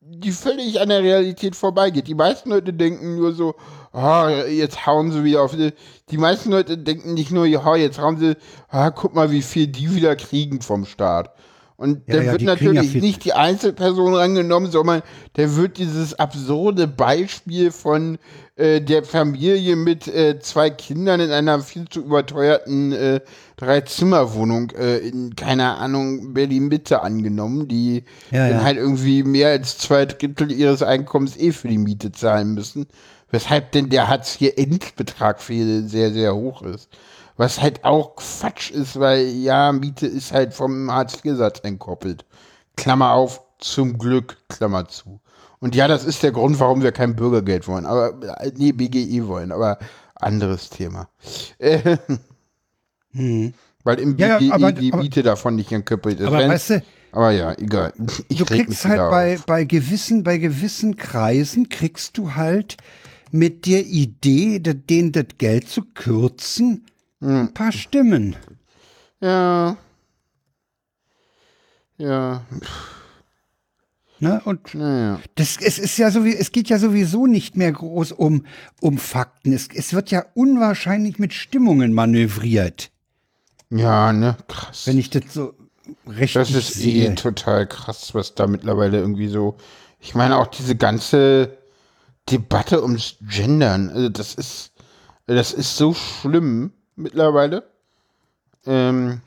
die 0.00 0.32
völlig 0.32 0.80
an 0.80 0.88
der 0.88 1.02
Realität 1.02 1.54
vorbeigeht. 1.54 2.08
Die 2.08 2.14
meisten 2.14 2.50
Leute 2.50 2.72
denken 2.72 3.16
nur 3.16 3.32
so, 3.32 3.54
oh, 3.92 4.28
jetzt 4.48 4.86
hauen 4.86 5.12
sie 5.12 5.24
wieder 5.24 5.42
auf 5.42 5.54
die. 5.54 6.16
Meisten 6.16 6.50
Leute 6.50 6.78
denken 6.78 7.14
nicht 7.14 7.30
nur, 7.30 7.44
ja, 7.44 7.76
jetzt 7.76 8.00
hauen 8.00 8.16
sie, 8.16 8.36
oh, 8.72 8.90
guck 8.94 9.14
mal, 9.14 9.30
wie 9.30 9.42
viel 9.42 9.66
die 9.66 9.94
wieder 9.94 10.16
kriegen 10.16 10.62
vom 10.62 10.86
Staat. 10.86 11.34
Und 11.76 12.08
ja, 12.08 12.16
dann 12.16 12.26
ja, 12.26 12.32
wird 12.32 12.42
natürlich 12.42 12.94
ja 12.94 13.00
nicht 13.00 13.24
die 13.24 13.34
Einzelperson 13.34 14.14
rangenommen, 14.14 14.70
sondern 14.70 15.02
der 15.36 15.56
wird 15.56 15.76
dieses 15.76 16.14
absurde 16.14 16.88
Beispiel 16.88 17.70
von 17.70 18.18
äh, 18.56 18.80
der 18.80 19.04
Familie 19.04 19.76
mit 19.76 20.08
äh, 20.08 20.38
zwei 20.40 20.70
Kindern 20.70 21.20
in 21.20 21.30
einer 21.30 21.60
viel 21.60 21.86
zu 21.88 22.00
überteuerten 22.00 22.92
äh, 22.92 23.20
Dreizimmerwohnung 23.56 24.70
äh, 24.70 24.98
in, 24.98 25.36
keine 25.36 25.76
Ahnung, 25.76 26.32
Berlin-Mitte 26.32 27.02
angenommen, 27.02 27.68
die 27.68 28.04
dann 28.30 28.64
halt 28.64 28.78
irgendwie 28.78 29.22
mehr 29.22 29.50
als 29.50 29.76
zwei 29.76 30.06
Drittel 30.06 30.50
ihres 30.50 30.82
Einkommens 30.82 31.36
eh 31.36 31.52
für 31.52 31.68
die 31.68 31.78
Miete 31.78 32.10
zahlen 32.12 32.54
müssen. 32.54 32.86
Weshalb 33.30 33.72
denn 33.72 33.90
der 33.90 34.08
Hartz-IV-Endbetrag 34.08 35.42
sehr, 35.42 36.12
sehr 36.12 36.34
hoch 36.34 36.62
ist. 36.62 36.88
Was 37.36 37.60
halt 37.60 37.84
auch 37.84 38.16
Quatsch 38.16 38.70
ist, 38.70 38.98
weil 38.98 39.26
ja, 39.26 39.72
Miete 39.72 40.06
ist 40.06 40.32
halt 40.32 40.54
vom 40.54 40.90
Hartz-IV-Satz 40.90 41.60
entkoppelt. 41.60 42.24
Klammer 42.76 43.12
auf, 43.12 43.42
zum 43.58 43.98
Glück, 43.98 44.38
Klammer 44.48 44.88
zu. 44.88 45.20
Und 45.60 45.74
ja, 45.74 45.88
das 45.88 46.04
ist 46.04 46.22
der 46.22 46.32
Grund, 46.32 46.60
warum 46.60 46.82
wir 46.82 46.92
kein 46.92 47.16
Bürgergeld 47.16 47.66
wollen, 47.66 47.86
aber 47.86 48.14
nee, 48.56 48.72
BGE 48.72 49.26
wollen, 49.26 49.52
aber 49.52 49.78
anderes 50.14 50.70
Thema. 50.70 51.08
Äh, 51.58 51.96
hm. 53.12 53.54
Weil 53.84 54.00
im 54.00 54.16
ja, 54.18 54.38
BGE 54.38 54.52
aber, 54.52 54.72
die 54.72 54.92
Miete 54.92 55.20
aber, 55.20 55.30
davon 55.30 55.54
nicht 55.54 55.70
entkoppelt 55.70 56.20
ist. 56.20 56.26
Aber 56.26 56.38
Wenn, 56.38 56.50
weißt 56.50 56.70
du, 56.70 56.82
aber 57.12 57.30
ja, 57.30 57.52
egal. 57.56 57.92
Ich 58.28 58.38
du 58.38 58.44
kriegst 58.44 58.84
halt 58.84 59.10
bei, 59.10 59.38
bei 59.46 59.64
gewissen, 59.64 60.24
bei 60.24 60.38
gewissen 60.38 60.96
Kreisen 60.96 61.68
kriegst 61.68 62.18
du 62.18 62.34
halt 62.34 62.76
mit 63.30 63.66
der 63.66 63.86
Idee, 63.86 64.58
denen 64.58 65.12
das 65.12 65.26
Geld 65.38 65.68
zu 65.68 65.82
kürzen. 65.82 66.84
Ein 67.20 67.54
paar 67.54 67.72
Stimmen. 67.72 68.36
Ja. 69.20 69.76
Ja. 71.98 72.44
Ne? 74.18 74.40
Und 74.44 74.74
naja. 74.74 75.20
das, 75.34 75.56
es 75.60 75.78
ist 75.78 75.98
ja 75.98 76.10
so 76.10 76.24
wie, 76.24 76.34
es 76.34 76.52
geht 76.52 76.68
ja 76.68 76.78
sowieso 76.78 77.26
nicht 77.26 77.56
mehr 77.56 77.72
groß 77.72 78.12
um, 78.12 78.46
um 78.80 78.98
Fakten. 78.98 79.52
Es, 79.52 79.68
es 79.74 79.92
wird 79.92 80.10
ja 80.10 80.24
unwahrscheinlich 80.34 81.18
mit 81.18 81.32
Stimmungen 81.34 81.92
manövriert. 81.92 82.90
Ja, 83.70 84.12
ne, 84.12 84.36
krass. 84.48 84.86
Wenn 84.86 84.98
ich 84.98 85.10
das 85.10 85.22
so, 85.32 85.54
richtig 86.06 86.34
Das 86.34 86.50
ist 86.50 86.74
sehe. 86.74 87.10
eh 87.10 87.14
total 87.14 87.66
krass, 87.66 88.14
was 88.14 88.34
da 88.34 88.46
mittlerweile 88.46 88.98
irgendwie 88.98 89.28
so. 89.28 89.56
Ich 90.00 90.14
meine 90.14 90.36
auch 90.36 90.46
diese 90.46 90.76
ganze 90.76 91.58
Debatte 92.30 92.82
ums 92.82 93.16
Gendern. 93.22 93.90
Also 93.90 94.08
das 94.08 94.34
ist, 94.34 94.72
das 95.26 95.52
ist 95.52 95.76
so 95.76 95.94
schlimm 95.94 96.72
mittlerweile. 96.96 97.64
Ähm, 98.66 99.20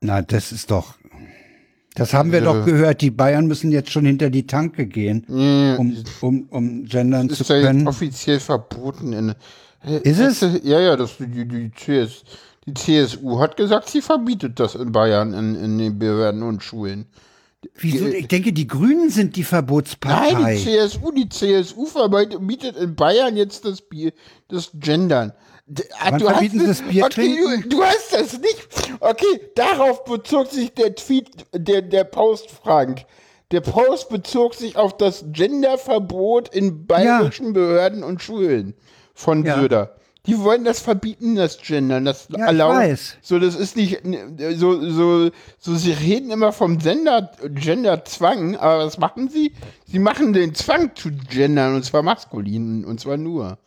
Na, 0.00 0.22
das 0.22 0.50
ist 0.52 0.70
doch. 0.70 0.94
Das 1.94 2.14
haben 2.14 2.32
wir 2.32 2.40
Also- 2.40 2.60
doch 2.60 2.64
gehört. 2.66 3.00
Die 3.02 3.10
Bayern 3.10 3.46
müssen 3.46 3.70
jetzt 3.70 3.90
schon 3.90 4.06
hinter 4.06 4.30
die 4.30 4.46
Tanke 4.46 4.86
gehen, 4.86 5.24
nee, 5.28 5.76
um, 5.76 5.94
um, 6.22 6.46
um 6.50 6.84
gendern 6.86 7.28
zu 7.28 7.42
ist 7.42 7.50
ja 7.50 7.56
jetzt 7.56 7.66
können. 7.66 7.86
offiziell 7.86 8.40
verboten. 8.40 9.12
In, 9.12 9.34
Ist 10.02 10.18
es? 10.18 10.40
Ja, 10.64 10.80
ja, 10.80 10.96
das, 10.96 11.16
die, 11.18 11.46
die, 11.46 11.70
CS, 11.70 12.22
die 12.66 12.74
CSU 12.74 13.38
hat 13.40 13.56
gesagt, 13.56 13.90
sie 13.90 14.00
verbietet 14.00 14.58
das 14.58 14.74
in 14.74 14.90
Bayern 14.92 15.34
in, 15.34 15.54
in 15.54 15.78
den 15.78 15.98
Behörden 15.98 16.42
und 16.42 16.62
Schulen. 16.62 17.06
Wieso? 17.76 18.06
Ich 18.06 18.26
denke, 18.26 18.52
die 18.52 18.66
Grünen 18.66 19.10
sind 19.10 19.36
die 19.36 19.44
Verbotspartei. 19.44 20.32
Nein, 20.32 20.56
die 20.56 20.64
CSU, 20.64 21.12
die 21.12 21.28
CSU 21.28 21.86
verbietet 21.86 22.76
in 22.76 22.94
Bayern 22.96 23.36
jetzt 23.36 23.64
das 23.64 23.82
Bier, 23.82 24.12
das 24.48 24.70
Gendern. 24.74 25.32
Ah, 26.00 26.18
du 26.18 26.28
hast 26.28 26.54
es- 26.54 26.82
okay? 27.02 27.36
Du, 27.62 27.68
du 27.68 27.82
hast 27.82 28.12
das 28.12 28.38
nicht. 28.40 28.68
Okay, 29.00 29.40
darauf 29.54 30.04
bezog 30.04 30.48
sich 30.48 30.74
der 30.74 30.94
Tweet, 30.94 31.28
der, 31.54 31.82
der 31.82 32.04
Post, 32.04 32.50
Frank. 32.50 33.04
Der 33.52 33.60
Post 33.60 34.08
bezog 34.08 34.54
sich 34.54 34.76
auf 34.76 34.96
das 34.96 35.24
Genderverbot 35.32 36.48
in 36.54 36.86
bayerischen 36.86 37.52
Behörden 37.52 38.02
und 38.02 38.20
Schulen 38.22 38.74
von 39.14 39.44
Ja. 39.44 39.60
Söder. 39.60 39.96
Die 40.26 40.38
wollen 40.38 40.64
das 40.64 40.78
verbieten, 40.80 41.34
das 41.34 41.58
Gendern, 41.60 42.04
das 42.04 42.28
Ja, 42.30 42.46
erlauben. 42.46 42.96
So, 43.22 43.38
das 43.40 43.56
ist 43.56 43.76
nicht, 43.76 44.00
so, 44.56 44.88
so, 44.88 45.30
so, 45.58 45.74
sie 45.74 45.90
reden 45.92 46.30
immer 46.30 46.52
vom 46.52 46.78
Gender, 46.78 47.32
Genderzwang, 47.48 48.56
aber 48.56 48.86
was 48.86 48.98
machen 48.98 49.28
sie? 49.28 49.52
Sie 49.86 49.98
machen 49.98 50.32
den 50.32 50.54
Zwang 50.54 50.94
zu 50.94 51.10
gendern, 51.28 51.74
und 51.74 51.84
zwar 51.84 52.02
maskulin, 52.02 52.84
und 52.84 53.00
zwar 53.00 53.16
nur. 53.16 53.58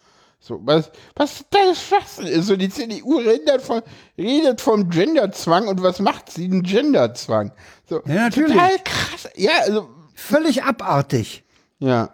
So, 0.45 0.61
was, 0.63 0.91
was 1.15 1.43
das 1.49 1.71
ist 1.71 1.87
Schwachsinn 1.87 2.27
ist. 2.27 2.45
So, 2.45 2.55
die 2.55 2.69
CDU 2.69 3.17
redet, 3.17 3.63
von, 3.63 3.81
redet 4.15 4.61
vom 4.61 4.91
Genderzwang 4.91 5.67
und 5.67 5.81
was 5.81 5.99
macht 5.99 6.31
sie? 6.31 6.47
Den 6.47 6.61
Genderzwang. 6.61 7.51
So, 7.89 8.03
Ja, 8.05 8.25
natürlich. 8.25 8.51
Total 8.53 8.77
krass. 8.83 9.27
Ja, 9.35 9.53
also, 9.61 9.89
Völlig 10.13 10.63
abartig. 10.63 11.43
ja. 11.79 12.13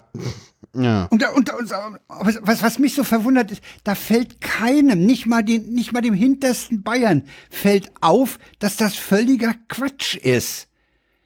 Ja. 0.74 1.08
Und, 1.12 1.22
und, 1.36 1.54
und 1.54 1.70
was, 2.08 2.64
was, 2.64 2.80
mich 2.80 2.96
so 2.96 3.04
verwundert 3.04 3.52
ist, 3.52 3.62
da 3.84 3.94
fällt 3.94 4.40
keinem, 4.40 5.06
nicht 5.06 5.26
mal, 5.26 5.44
den, 5.44 5.74
nicht 5.74 5.92
mal 5.92 6.00
dem 6.00 6.14
hintersten 6.14 6.82
Bayern, 6.82 7.28
fällt 7.50 7.92
auf, 8.00 8.40
dass 8.60 8.78
das 8.78 8.96
völliger 8.96 9.54
Quatsch 9.68 10.16
ist. 10.16 10.70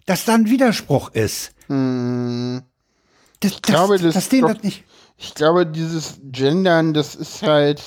Dass 0.08 0.26
da 0.26 0.34
ein 0.34 0.50
Widerspruch 0.50 1.12
ist. 1.12 1.52
Das, 1.68 3.52
ich 3.52 3.62
glaube, 3.62 4.00
das 4.00 4.16
das 4.16 4.30
denen 4.30 4.48
das 4.48 4.64
nicht. 4.64 4.84
Ich 5.18 5.34
glaube, 5.34 5.66
dieses 5.66 6.20
Gendern, 6.24 6.94
das 6.94 7.16
ist 7.16 7.42
halt. 7.42 7.82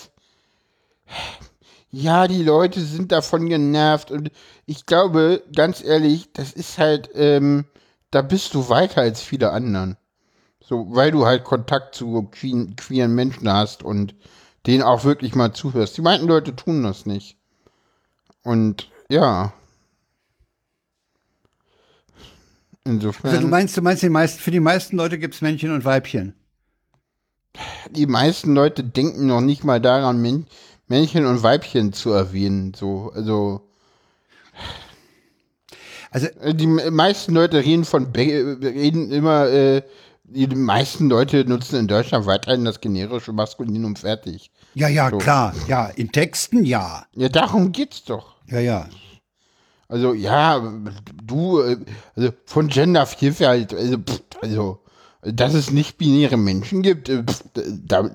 Ja, 1.91 2.29
die 2.29 2.43
Leute 2.43 2.83
sind 2.83 3.12
davon 3.12 3.49
genervt 3.49 4.11
und 4.11 4.31
ich 4.66 4.85
glaube, 4.85 5.43
ganz 5.57 5.83
ehrlich, 5.83 6.31
das 6.35 6.53
ist 6.53 6.76
halt, 6.76 7.09
ähm, 7.14 7.64
da 8.11 8.20
bist 8.20 8.53
du 8.53 8.68
weiter 8.68 9.01
als 9.01 9.22
viele 9.22 9.53
anderen. 9.53 9.97
So, 10.61 10.95
weil 10.95 11.11
du 11.11 11.24
halt 11.24 11.45
Kontakt 11.45 11.95
zu 11.95 12.24
queeren, 12.31 12.76
queeren 12.76 13.14
Menschen 13.14 13.51
hast 13.51 13.83
und 13.83 14.14
denen 14.66 14.83
auch 14.83 15.05
wirklich 15.05 15.35
mal 15.35 15.55
zuhörst. 15.55 15.97
Die 15.97 16.03
meisten 16.03 16.26
Leute 16.26 16.55
tun 16.55 16.83
das 16.83 17.07
nicht. 17.07 17.39
Und 18.43 18.91
ja. 19.09 19.55
Insofern. 22.85 23.31
Also 23.31 23.43
du 23.43 23.49
meinst, 23.49 23.76
du 23.76 23.83
meinst, 23.83 24.03
die 24.03 24.11
meisten, 24.11 24.41
für 24.41 24.51
die 24.51 24.61
meisten 24.61 24.97
Leute 24.97 25.18
gibt's 25.18 25.41
Männchen 25.41 25.72
und 25.72 25.87
Weibchen. 25.87 26.35
Die 27.90 28.06
meisten 28.06 28.54
Leute 28.54 28.84
denken 28.84 29.26
noch 29.26 29.40
nicht 29.40 29.64
mal 29.64 29.80
daran, 29.80 30.22
Män- 30.24 30.44
Männchen 30.86 31.26
und 31.26 31.42
Weibchen 31.42 31.92
zu 31.92 32.11
erwähnen. 32.12 32.72
So, 32.74 33.12
also 33.14 33.62
Also, 36.11 36.26
äh, 36.40 36.54
die 36.54 36.66
me- 36.66 36.90
meisten 36.90 37.34
Leute 37.34 37.59
reden 37.64 37.84
von 37.84 38.06
reden 38.14 39.11
immer, 39.12 39.46
äh, 39.48 39.82
die 40.24 40.46
meisten 40.46 41.09
Leute 41.09 41.44
nutzen 41.44 41.78
in 41.80 41.88
Deutschland 41.88 42.26
weiterhin 42.26 42.64
das 42.64 42.80
generische 42.80 43.32
Maskulinum 43.32 43.96
fertig. 43.96 44.50
ja, 44.74 44.88
ja, 44.88 45.11
So. 45.11 45.18
klar. 45.18 45.54
Ja, 45.68 45.86
in 45.86 46.11
Texten 46.12 46.64
ja. 46.64 47.04
Ja, 47.14 47.28
darum 47.28 47.72
geht's 47.72 48.04
doch. 48.04 48.36
Ja, 48.46 48.61
ja. 48.61 48.88
Also 49.88 50.12
ja, 50.14 50.62
du, 51.22 51.61
äh, 51.61 51.76
also 52.14 52.30
von 52.44 52.68
Gendervielfalt, 52.68 53.72
also, 53.74 53.96
pff, 53.98 54.20
also 54.42 54.80
dass 55.23 55.55
es 55.55 55.71
nicht 55.71 55.99
binäre 55.99 56.37
Menschen 56.37 56.83
gibt, 56.83 57.09
äh, 57.09 57.25
da, 57.55 58.11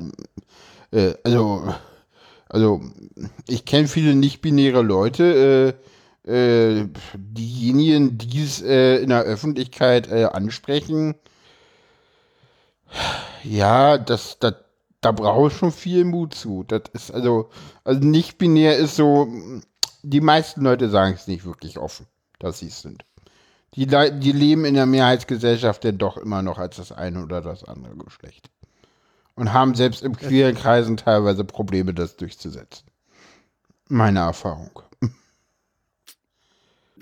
äh, 0.91 1.13
also, 1.23 1.73
also 2.49 2.81
ich 3.47 3.65
kenne 3.65 3.87
viele 3.87 4.15
nicht 4.15 4.41
binäre 4.41 4.81
Leute, 4.81 5.75
äh, 6.25 6.29
äh, 6.31 6.87
diejenigen, 7.15 8.17
die 8.17 8.43
es 8.43 8.61
äh, 8.61 8.97
in 8.97 9.09
der 9.09 9.23
Öffentlichkeit 9.23 10.09
äh, 10.09 10.25
ansprechen, 10.25 11.15
ja, 13.43 13.97
das, 13.97 14.39
das, 14.39 14.55
da 15.01 15.11
brauche 15.11 15.47
ich 15.47 15.53
schon 15.53 15.71
viel 15.71 16.05
Mut 16.05 16.33
zu. 16.33 16.63
Das 16.63 16.83
ist 16.93 17.11
also, 17.11 17.49
also 17.83 17.99
nicht 18.01 18.37
binär 18.37 18.77
ist 18.77 18.95
so, 18.95 19.27
die 20.01 20.21
meisten 20.21 20.61
Leute 20.61 20.89
sagen 20.89 21.15
es 21.15 21.27
nicht 21.27 21.45
wirklich 21.45 21.77
offen, 21.77 22.07
dass 22.39 22.59
sie 22.59 22.67
es 22.67 22.81
sind. 22.81 23.03
Die, 23.75 23.85
Le- 23.85 24.11
die 24.11 24.31
leben 24.31 24.65
in 24.65 24.75
der 24.75 24.85
Mehrheitsgesellschaft 24.85 25.83
denn 25.83 25.97
doch 25.97 26.17
immer 26.17 26.41
noch 26.41 26.57
als 26.59 26.77
das 26.77 26.91
eine 26.91 27.23
oder 27.23 27.41
das 27.41 27.63
andere 27.63 27.95
Geschlecht. 27.95 28.49
Und 29.35 29.51
haben 29.51 29.73
selbst 29.73 30.03
im 30.03 30.15
queeren 30.15 30.53
Kreisen 30.55 30.95
teilweise 30.97 31.43
Probleme, 31.43 31.93
das 31.93 32.15
durchzusetzen. 32.17 32.85
Meine 33.89 34.19
Erfahrung. 34.19 34.69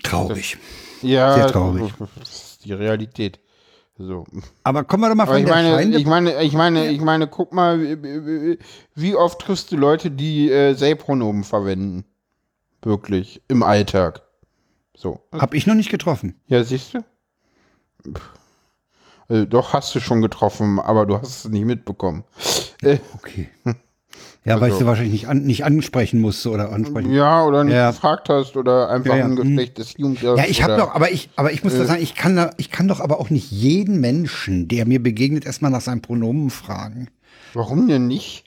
Traurig. 0.02 0.56
Ja, 1.02 1.34
Sehr 1.34 1.46
traurig. 1.48 1.92
das 2.18 2.28
ist 2.30 2.64
die 2.64 2.72
Realität. 2.72 3.38
So. 3.98 4.24
Aber 4.64 4.84
kommen 4.84 5.02
wir 5.02 5.08
doch 5.10 5.14
mal 5.14 5.26
von 5.26 5.36
ich 5.36 5.44
der 5.44 5.54
meine, 5.54 5.74
Feinde. 5.74 5.98
ich 5.98 6.06
meine, 6.06 6.42
ich 6.42 6.52
meine, 6.54 6.90
ich 6.90 7.00
meine, 7.00 7.26
guck 7.28 7.52
mal, 7.52 7.78
wie- 8.94 9.14
oft 9.14 9.40
triffst 9.40 9.70
du 9.70 9.76
Leute, 9.76 10.10
die 10.10 10.50
äh, 10.50 10.74
They-Pronomen 10.74 11.44
verwenden? 11.44 12.04
Wirklich, 12.80 13.42
im 13.48 13.62
Alltag. 13.62 14.22
So. 15.02 15.18
Hab 15.32 15.52
ich 15.54 15.66
noch 15.66 15.74
nicht 15.74 15.90
getroffen. 15.90 16.36
Ja, 16.46 16.62
siehst 16.62 16.94
du? 16.94 17.04
Also, 19.28 19.46
doch, 19.46 19.72
hast 19.72 19.92
du 19.96 20.00
schon 20.00 20.20
getroffen, 20.22 20.78
aber 20.78 21.06
du 21.06 21.16
hast 21.18 21.44
es 21.44 21.48
nicht 21.50 21.64
mitbekommen. 21.64 22.22
Äh, 22.82 22.98
Okay. 23.16 23.48
Ja, 24.44 24.60
weil 24.60 24.68
ich 24.68 24.74
Also- 24.74 24.78
sie 24.78 24.86
wahrscheinlich 24.86 25.12
nicht, 25.12 25.28
an, 25.28 25.42
nicht 25.42 25.64
ansprechen 25.64 26.20
musste 26.20 26.50
oder 26.50 26.70
ansprechen. 26.72 27.12
ja, 27.12 27.44
oder 27.44 27.62
nicht 27.64 27.74
Ja. 27.74 27.90
gefragt 27.92 28.28
hast 28.28 28.56
oder 28.56 28.90
einfach 28.90 29.10
Ja, 29.10 29.16
ja, 29.18 29.24
ein 29.24 29.36
hm. 29.36 29.56
Geschlecht 29.56 29.78
des 29.78 29.96
Jugendlichen. 29.96 30.36
Ja, 30.36 30.44
ich 30.46 30.62
habe 30.62 30.76
doch, 30.76 30.94
aber 30.94 31.10
ich, 31.12 31.30
aber 31.36 31.52
ich 31.52 31.62
muss 31.64 31.74
da 31.76 31.84
sagen, 31.84 32.02
ich 32.02 32.14
kann, 32.16 32.34
da, 32.36 32.50
ich 32.58 32.70
kann 32.70 32.86
doch 32.88 32.98
aber 33.00 33.18
auch 33.20 33.30
nicht 33.30 33.50
jeden 33.52 34.00
Menschen, 34.00 34.66
der 34.68 34.84
mir 34.86 35.00
begegnet, 35.02 35.46
erstmal 35.46 35.70
nach 35.72 35.80
seinem 35.80 36.02
Pronomen 36.02 36.50
fragen. 36.50 37.08
Warum 37.54 37.86
denn 37.88 38.06
nicht? 38.08 38.44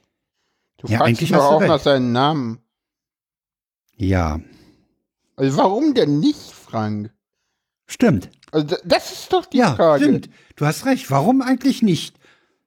Du 0.78 0.88
Ja, 0.88 1.00
fragst 1.00 1.22
doch 1.32 1.38
auch 1.52 1.62
recht. 1.62 1.70
nach 1.70 1.80
seinem 1.80 2.12
Namen. 2.12 2.60
Ja, 3.98 4.40
Also, 5.36 5.58
warum 5.58 5.94
denn 5.94 6.20
nicht, 6.20 6.52
Frank? 6.52 7.12
stimmt. 7.88 8.30
Also, 8.52 8.68
da- 8.68 8.78
das 8.86 9.12
ist 9.12 9.32
doch 9.34 9.46
die 9.46 9.58
Ja, 9.58 9.76
Frage. 9.76 10.04
stimmt. 10.04 10.30
Du 10.56 10.66
hast 10.66 10.86
recht. 10.86 11.10
Warum 11.12 11.42
eigentlich 11.42 11.82
nicht? 11.82 12.16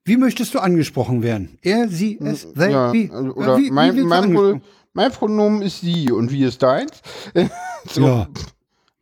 Wie 0.05 0.17
möchtest 0.17 0.53
du 0.53 0.59
angesprochen 0.59 1.21
werden? 1.23 1.57
Er, 1.61 1.87
sie, 1.89 2.17
es, 2.19 2.51
they, 2.53 2.71
ja, 2.71 2.93
wie? 2.93 3.11
also, 3.11 3.33
oder 3.33 3.57
wie, 3.57 3.65
wie 3.65 3.71
mein, 3.71 3.95
du 3.95 4.05
mein, 4.05 4.33
Pro, 4.33 4.61
mein 4.93 5.11
Pronomen 5.11 5.61
ist 5.61 5.81
sie 5.81 6.11
und 6.11 6.31
wie 6.31 6.43
ist 6.43 6.61
deins? 6.63 6.91
so, 7.91 8.01
Ja, 8.01 8.27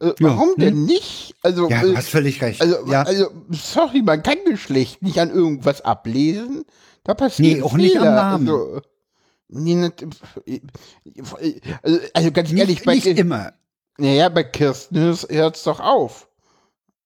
äh, 0.01 0.13
warum 0.20 0.49
hm. 0.49 0.55
denn 0.57 0.86
nicht? 0.86 1.36
Also, 1.43 1.70
ja, 1.70 1.82
äh, 1.82 1.86
du 1.91 1.97
hast 1.97 2.09
völlig 2.09 2.41
recht. 2.41 2.61
also, 2.61 2.78
ja. 2.88 3.03
also, 3.03 3.30
sorry, 3.51 4.01
man 4.01 4.24
kann 4.24 4.38
Geschlecht 4.45 5.01
nicht 5.01 5.20
an 5.20 5.30
irgendwas 5.30 5.82
ablesen. 5.82 6.65
Da 7.03 7.13
passiert 7.13 7.57
Nee, 7.57 7.63
auch 7.63 7.78
nicht 7.78 7.95
am 7.95 8.01
Fehler. 8.03 8.15
Namen. 8.15 8.49
Also, 8.49 8.82
also, 11.82 12.00
also 12.14 12.32
ganz 12.32 12.52
ehrlich, 12.52 12.68
nicht, 12.80 12.86
bei, 12.86 12.95
nicht 12.95 13.06
immer. 13.08 13.54
naja, 13.98 14.30
bei 14.30 14.43
Kirsten 14.43 14.98
hört 15.30 15.56
es 15.56 15.64
doch 15.64 15.80
auf. 15.80 16.28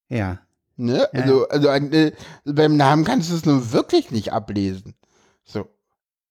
Ja, 0.10 0.39
Ne? 0.78 1.08
Ja, 1.14 1.22
Also, 1.22 1.48
also 1.50 1.68
äh, 1.70 2.12
beim 2.44 2.76
Namen 2.76 3.04
kannst 3.04 3.30
du 3.30 3.36
es 3.36 3.46
nun 3.46 3.72
wirklich 3.72 4.10
nicht 4.10 4.34
ablesen. 4.34 4.96
So. 5.44 5.68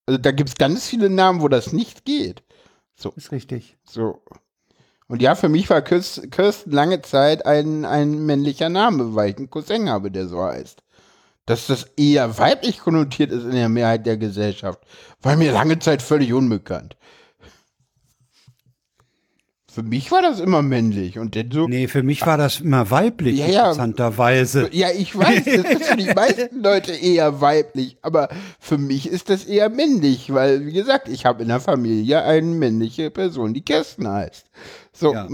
Also 0.06 0.18
da 0.18 0.32
gibt 0.32 0.48
es 0.48 0.56
ganz 0.56 0.88
viele 0.88 1.08
Namen, 1.08 1.40
wo 1.40 1.46
das 1.46 1.72
nicht 1.72 2.04
geht. 2.04 2.42
ist 3.16 3.30
richtig. 3.30 3.78
So. 3.84 4.20
Und 5.06 5.22
ja, 5.22 5.36
für 5.36 5.48
mich 5.48 5.70
war 5.70 5.80
Kirst- 5.82 6.30
Kirsten 6.30 6.72
lange 6.72 7.00
Zeit 7.02 7.46
ein, 7.46 7.84
ein 7.84 8.26
männlicher 8.26 8.68
Name, 8.68 9.14
weil 9.14 9.30
ich 9.30 9.36
einen 9.36 9.50
Cousin 9.50 9.88
habe, 9.88 10.10
der 10.10 10.26
so 10.26 10.42
heißt. 10.42 10.82
Dass 11.50 11.66
das 11.66 11.82
eher 11.96 12.38
weiblich 12.38 12.78
konnotiert 12.78 13.32
ist 13.32 13.42
in 13.42 13.50
der 13.50 13.68
Mehrheit 13.68 14.06
der 14.06 14.16
Gesellschaft, 14.16 14.78
war 15.20 15.34
mir 15.34 15.50
lange 15.50 15.80
Zeit 15.80 16.00
völlig 16.00 16.32
unbekannt. 16.32 16.96
Für 19.68 19.82
mich 19.82 20.12
war 20.12 20.22
das 20.22 20.38
immer 20.38 20.62
männlich 20.62 21.18
und 21.18 21.34
dann 21.34 21.50
so. 21.50 21.66
Nee, 21.66 21.88
für 21.88 22.04
mich 22.04 22.24
war 22.24 22.38
das 22.38 22.60
immer 22.60 22.88
weiblich, 22.92 23.38
Ja, 23.38 23.46
ja. 23.46 23.58
interessanterweise. 23.62 24.68
Ja, 24.70 24.90
ich 24.96 25.18
weiß, 25.18 25.44
das 25.44 25.54
ist 25.56 25.84
für 25.86 25.96
die 25.96 26.06
meisten 26.14 26.62
Leute 26.62 26.92
eher 26.92 27.40
weiblich, 27.40 27.96
aber 28.02 28.28
für 28.60 28.78
mich 28.78 29.08
ist 29.08 29.28
das 29.28 29.44
eher 29.44 29.70
männlich, 29.70 30.32
weil, 30.32 30.66
wie 30.66 30.72
gesagt, 30.72 31.08
ich 31.08 31.26
habe 31.26 31.42
in 31.42 31.48
der 31.48 31.58
Familie 31.60 32.22
eine 32.22 32.46
männliche 32.46 33.10
Person, 33.10 33.54
die 33.54 33.62
Kirsten 33.62 34.06
heißt. 34.08 34.46
So, 34.92 35.14
Ja. 35.14 35.26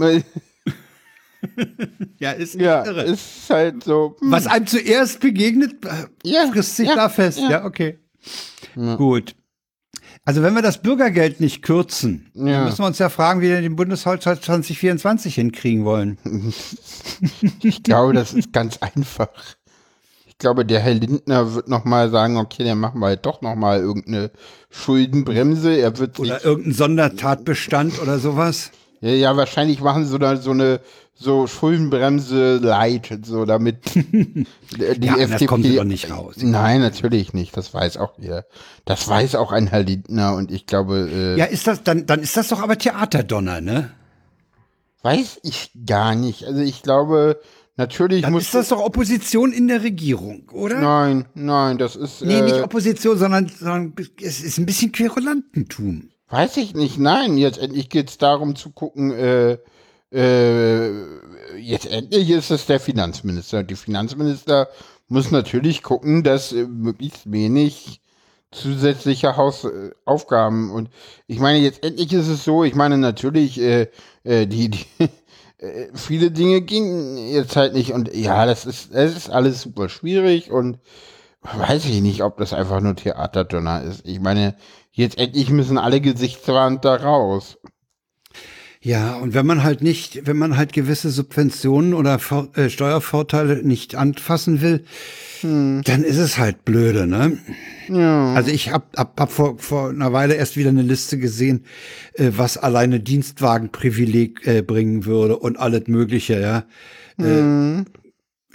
Ja, 2.19 2.31
ist 2.31 2.55
ja, 2.55 2.83
irre. 2.85 3.03
ist 3.03 3.49
halt 3.49 3.83
so. 3.83 4.15
hm, 4.19 4.31
Was 4.31 4.47
einem 4.47 4.65
zuerst 4.65 5.19
begegnet, 5.19 5.85
äh, 5.85 6.05
Ja, 6.23 6.47
frisst 6.51 6.75
sich 6.77 6.87
ja, 6.89 6.95
da 6.95 7.09
fest. 7.09 7.37
Ja, 7.39 7.49
ja. 7.49 7.65
okay. 7.65 7.99
Gut. 8.97 9.35
Also 10.25 10.41
wenn 10.43 10.55
wir 10.55 10.61
das 10.61 10.81
Bürgergeld 10.81 11.39
nicht 11.39 11.61
kürzen, 11.61 12.29
dann 12.33 12.65
müssen 12.65 12.79
wir 12.79 12.87
uns 12.87 12.99
ja 12.99 13.07
fragen, 13.09 13.39
wie 13.39 13.47
wir 13.49 13.61
den 13.61 13.77
Bundeshaushalt 13.77 14.43
2024 14.43 15.35
hinkriegen 15.35 15.85
wollen. 15.85 16.17
Ich 17.63 17.81
glaube, 17.83 18.13
das 18.13 18.33
ist 18.33 18.51
ganz 18.53 18.77
einfach. 18.77 19.29
Ich 20.25 20.37
glaube, 20.37 20.65
der 20.65 20.81
Herr 20.81 20.93
Lindner 20.93 21.53
wird 21.55 21.67
noch 21.67 21.85
mal 21.85 22.09
sagen, 22.11 22.37
okay, 22.37 22.63
dann 22.63 22.79
machen 22.79 22.99
wir 22.99 23.07
halt 23.07 23.25
doch 23.25 23.41
noch 23.41 23.55
mal 23.55 23.79
irgendeine 23.79 24.31
Schuldenbremse. 24.69 25.75
Er 25.77 25.97
wird 25.97 26.19
Oder 26.19 26.43
irgendein 26.45 26.73
Sondertatbestand 26.73 27.99
oder 28.01 28.19
sowas. 28.19 28.71
Ja, 29.01 29.09
ja, 29.11 29.37
wahrscheinlich 29.37 29.79
machen 29.81 30.03
sie 30.05 30.11
so 30.11 30.17
eine, 30.17 30.37
so 30.37 30.51
eine 30.51 30.79
so 31.19 31.47
Schuldenbremse 31.47 32.57
light, 32.57 33.19
so 33.23 33.45
damit 33.45 33.77
die 33.95 34.45
Ja, 35.01 35.15
anders 35.15 35.45
kommen 35.45 35.63
sie 35.63 35.75
doch 35.75 35.83
nicht 35.83 36.11
raus. 36.11 36.35
Nein, 36.39 36.81
natürlich 36.81 37.33
nicht. 37.33 37.57
Das 37.57 37.73
weiß 37.73 37.97
auch 37.97 38.19
ihr. 38.19 38.45
Das 38.85 39.07
weiß 39.07 39.35
auch 39.35 39.51
ein 39.51 39.67
Herr 39.67 39.83
Lindner 39.83 40.35
und 40.35 40.51
ich 40.51 40.65
glaube, 40.67 41.09
äh, 41.11 41.37
Ja, 41.39 41.45
ist 41.45 41.67
das, 41.67 41.83
dann, 41.83 42.05
dann 42.05 42.21
ist 42.21 42.37
das 42.37 42.49
doch 42.49 42.61
aber 42.61 42.77
Theaterdonner, 42.77 43.61
ne? 43.61 43.91
weiß 45.03 45.39
ich 45.43 45.71
gar 45.85 46.15
nicht. 46.15 46.45
Also 46.45 46.59
ich 46.61 46.81
glaube, 46.83 47.39
natürlich 47.77 48.23
Dann 48.23 48.33
muss 48.33 48.43
ist 48.43 48.55
das 48.55 48.69
doch 48.69 48.79
Opposition 48.79 49.53
in 49.53 49.67
der 49.67 49.83
Regierung, 49.83 50.49
oder? 50.51 50.79
Nein, 50.81 51.25
nein, 51.33 51.77
das 51.77 51.95
ist 51.95 52.21
Nee, 52.21 52.41
nicht 52.41 52.57
äh, 52.57 52.61
Opposition, 52.61 53.17
sondern, 53.17 53.47
sondern 53.47 53.93
es 54.21 54.41
ist 54.41 54.57
ein 54.57 54.65
bisschen 54.65 54.91
Querulantentum. 54.91 56.09
Weiß 56.29 56.57
ich 56.57 56.73
nicht, 56.75 56.97
nein. 56.97 57.37
Jetzt 57.37 57.57
endlich 57.57 57.89
geht's 57.89 58.17
darum 58.17 58.55
zu 58.57 58.71
gucken, 58.71 59.11
äh, 59.11 59.59
äh, 60.11 61.57
jetzt 61.57 61.85
endlich 61.85 62.29
ist 62.29 62.51
es 62.51 62.65
der 62.65 62.79
Finanzminister. 62.79 63.63
Die 63.63 63.75
Finanzminister 63.75 64.69
muss 65.07 65.31
natürlich 65.31 65.83
gucken, 65.83 66.23
dass 66.23 66.51
äh, 66.53 66.65
möglichst 66.65 67.31
wenig 67.31 68.01
zusätzliche 68.51 69.35
Hausaufgaben 69.35 70.71
und 70.71 70.89
ich 71.27 71.39
meine, 71.39 71.59
jetzt 71.59 71.83
endlich 71.83 72.13
ist 72.13 72.29
es 72.29 72.45
so, 72.45 72.63
ich 72.63 72.75
meine 72.75 72.97
natürlich, 72.97 73.59
äh, 73.59 73.87
äh, 74.23 74.47
die, 74.47 74.69
die 74.69 74.85
äh, 75.57 75.89
viele 75.93 76.31
Dinge 76.31 76.61
gingen 76.61 77.17
jetzt 77.17 77.55
halt 77.57 77.73
nicht 77.73 77.91
und 77.91 78.13
ja, 78.15 78.45
das 78.45 78.65
ist, 78.65 78.93
es 78.93 79.17
ist 79.17 79.29
alles 79.29 79.61
super 79.61 79.89
schwierig 79.89 80.49
und 80.51 80.79
weiß 81.41 81.85
ich 81.85 82.01
nicht, 82.01 82.23
ob 82.23 82.37
das 82.37 82.53
einfach 82.53 82.81
nur 82.81 82.95
Theaterdonner 82.95 83.83
ist. 83.83 84.05
Ich 84.07 84.19
meine, 84.19 84.55
jetzt 84.91 85.17
endlich 85.17 85.49
müssen 85.49 85.77
alle 85.77 86.01
Gesichtswand 86.01 86.85
da 86.85 86.95
raus. 86.95 87.57
Ja, 88.87 89.15
und 89.15 89.33
wenn 89.33 89.45
man 89.45 89.65
halt 89.65 89.81
nicht, 89.81 90.27
wenn 90.27 90.37
man 90.37 90.55
halt 90.55 90.71
gewisse 90.71 91.09
Subventionen 91.09 91.93
oder 91.93 92.19
Vor 92.19 92.47
äh, 92.55 92.69
Steuervorteile 92.69 93.61
nicht 93.61 93.95
anfassen 93.95 94.61
will, 94.61 94.85
dann 95.41 96.05
ist 96.05 96.17
es 96.17 96.37
halt 96.37 96.63
blöde, 96.63 97.05
ne? 97.05 97.37
Ja. 97.89 98.33
Also 98.33 98.49
ich 98.49 98.71
hab, 98.71 98.97
hab, 98.97 99.19
hab 99.19 99.29
vor, 99.29 99.59
vor 99.59 99.89
einer 99.89 100.13
Weile 100.13 100.35
erst 100.35 100.55
wieder 100.55 100.69
eine 100.69 100.83
Liste 100.83 101.17
gesehen, 101.17 101.65
äh, 102.13 102.31
was 102.37 102.57
alleine 102.57 103.01
Dienstwagenprivileg 103.01 104.47
äh, 104.47 104.61
bringen 104.61 105.03
würde 105.03 105.37
und 105.37 105.59
alles 105.59 105.87
Mögliche, 105.87 106.39
ja. 106.39 106.63
Äh, 107.19 107.83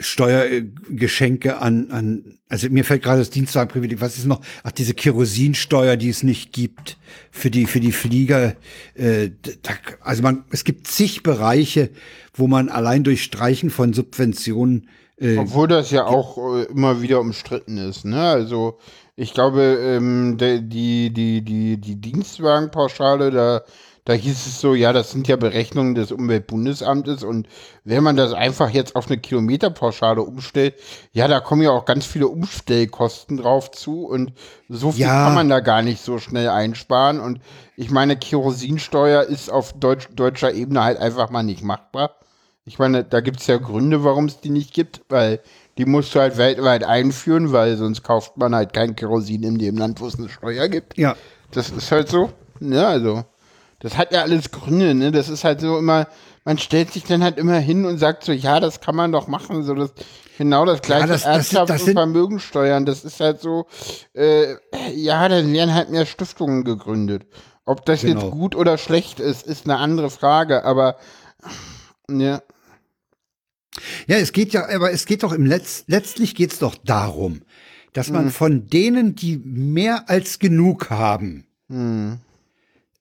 Steuergeschenke 0.03 1.59
an, 1.59 1.91
an, 1.91 2.39
also 2.49 2.69
mir 2.69 2.85
fällt 2.85 3.03
gerade 3.03 3.21
das 3.21 3.31
Dienstwagenprivileg, 3.31 4.01
was 4.01 4.19
ist 4.19 4.27
noch? 4.27 4.41
Ach, 4.63 4.73
diese 4.73 4.95
Kerosinsteuer, 4.95 5.97
die 5.97 6.09
es 6.09 6.23
nicht 6.23 6.53
gibt 6.53 6.99
für 7.31 7.51
die, 7.51 7.67
für 7.67 7.81
die 7.81 7.93
Flieger. 7.93 8.55
Äh, 8.95 9.31
da, 9.63 9.73
also 10.01 10.23
man, 10.23 10.45
es 10.51 10.65
gibt 10.65 10.87
zig 10.87 11.23
Bereiche, 11.23 11.91
wo 12.35 12.47
man 12.47 12.69
allein 12.69 13.05
durch 13.05 13.23
Streichen 13.23 13.71
von 13.71 13.93
Subventionen 13.93 14.89
äh, 15.19 15.37
Obwohl 15.37 15.69
das 15.69 15.91
ja 15.93 16.05
auch 16.05 16.57
äh, 16.57 16.65
immer 16.65 17.01
wieder 17.01 17.21
umstritten 17.21 17.79
ist, 17.79 18.05
ne? 18.05 18.21
Also 18.21 18.79
ich 19.15 19.35
glaube, 19.35 19.79
ähm, 19.81 20.37
der, 20.37 20.59
die, 20.59 21.13
die, 21.13 21.43
die, 21.43 21.77
die 21.77 22.01
Dienstwagenpauschale, 22.01 23.31
da, 23.31 23.63
da 24.05 24.15
hieß 24.15 24.47
es 24.47 24.61
so, 24.61 24.75
ja, 24.75 24.93
das 24.93 25.13
sind 25.13 25.29
ja 25.29 25.37
Berechnungen 25.37 25.95
des 25.95 26.11
Umweltbundesamtes 26.11 27.23
und 27.23 27.47
wenn 27.85 28.03
man 28.03 28.17
das 28.17 28.33
einfach 28.33 28.71
jetzt 28.71 28.97
auf 28.97 29.07
eine 29.07 29.19
Kilometerpauschale 29.19 30.23
umstellt, 30.23 30.75
ja, 31.13 31.29
da 31.29 31.41
kommen 31.41 31.63
ja 31.63 31.71
auch 31.71 31.85
ganz 31.85 32.05
viele 32.05 32.27
Umstellkosten 32.29 33.37
drauf 33.37 33.71
zu 33.71 34.05
und 34.07 34.33
so 34.69 34.93
viel 34.93 35.03
Ja. 35.03 35.25
kann 35.25 35.35
man 35.35 35.49
da 35.49 35.61
gar 35.61 35.83
nicht 35.83 36.03
so 36.03 36.19
schnell 36.19 36.49
einsparen 36.49 37.21
und 37.21 37.41
ich 37.77 37.91
meine, 37.91 38.17
Kerosinsteuer 38.17 39.23
ist 39.23 39.51
auf 39.51 39.73
deutsch, 39.75 40.09
deutscher 40.15 40.53
Ebene 40.53 40.83
halt 40.83 40.99
einfach 40.99 41.31
mal 41.31 41.43
nicht 41.43 41.63
machbar. 41.63 42.17
Ich 42.65 42.79
meine, 42.79 43.03
da 43.05 43.21
gibt 43.21 43.41
es 43.41 43.47
ja 43.49 43.57
Gründe, 43.57 44.05
warum 44.05 44.27
es 44.27 44.41
die 44.41 44.51
nicht 44.51 44.73
gibt, 44.73 45.03
weil 45.09 45.41
die 45.79 45.85
musst 45.85 46.15
du 46.15 46.21
halt 46.21 46.37
weltweit 46.37 46.85
einführen, 46.85 47.51
weil 47.53 47.77
sonst 47.77 48.03
kauft 48.03 48.37
man 48.37 48.55
halt 48.55 48.73
kein 48.73 48.95
Kerosin 48.95 49.43
in 49.43 49.59
dem 49.59 49.77
Land, 49.77 50.01
wo 50.01 50.07
es 50.07 50.19
eine 50.19 50.29
Steuer 50.29 50.69
gibt. 50.69 50.97
ja. 50.99 51.17
Das 51.51 51.71
ist 51.71 51.91
halt 51.93 52.09
so. 52.09 52.31
Ja, 52.61 52.89
also, 52.89 53.25
das 53.83 53.97
hat 53.99 54.13
ja 54.13 54.23
alles 54.23 54.51
Gründe, 54.51 54.95
ne? 54.95 55.11
Das 55.13 55.29
ist 55.29 55.45
halt 55.45 55.61
so 55.61 55.77
immer, 55.77 56.07
man 56.45 56.57
stellt 56.59 56.93
sich 56.93 57.05
dann 57.05 57.23
halt 57.23 57.37
immer 57.37 57.59
hin 57.59 57.85
und 57.85 57.99
sagt 57.99 58.25
so, 58.25 58.33
ja, 58.33 58.61
das 58.61 58.81
kann 58.81 58.95
man 58.97 59.13
doch 59.13 59.27
machen. 59.29 59.63
So, 59.65 59.75
das, 59.75 59.93
genau 60.39 60.65
das 60.65 60.83
gleiche 60.83 61.09
das- 61.09 61.25
das- 61.25 61.53
Erbschafts- 61.53 61.67
das 61.67 61.81
und 61.81 61.87
sind- 61.87 61.95
Vermögensteuern. 61.97 62.87
Das 62.87 63.05
ist 63.05 63.21
halt 63.21 63.41
so, 63.41 63.67
äh, 64.15 64.55
ja, 64.95 65.29
dann 65.29 65.53
werden 65.53 65.75
halt 65.75 65.91
mehr 65.91 66.07
Stiftungen 66.07 66.65
gegründet. 66.65 67.27
Ob 67.65 67.85
das 67.85 68.01
Genau. 68.03 68.21
jetzt 68.23 68.31
gut 68.33 68.57
oder 68.57 68.79
schlecht 68.79 69.21
ist, 69.21 69.47
ist 69.47 69.67
eine 69.67 69.79
andere 69.79 70.11
Frage, 70.11 70.65
aber 70.65 70.97
ja. 72.11 72.41
Ja, 74.07 74.17
es 74.17 74.33
geht 74.33 74.53
ja, 74.53 74.69
aber 74.69 74.93
es 74.93 75.07
geht 75.07 75.23
doch 75.23 75.33
im 75.33 75.47
Letz, 75.47 75.85
letztlich 75.87 76.35
geht's 76.35 76.59
doch 76.59 76.75
darum, 76.85 77.43
dass 77.95 78.11
man 78.11 78.31
von 78.31 78.67
denen, 78.69 79.15
die 79.15 79.39
mehr 79.39 80.09
als 80.11 80.39
genug 80.39 80.91
haben, 80.91 81.47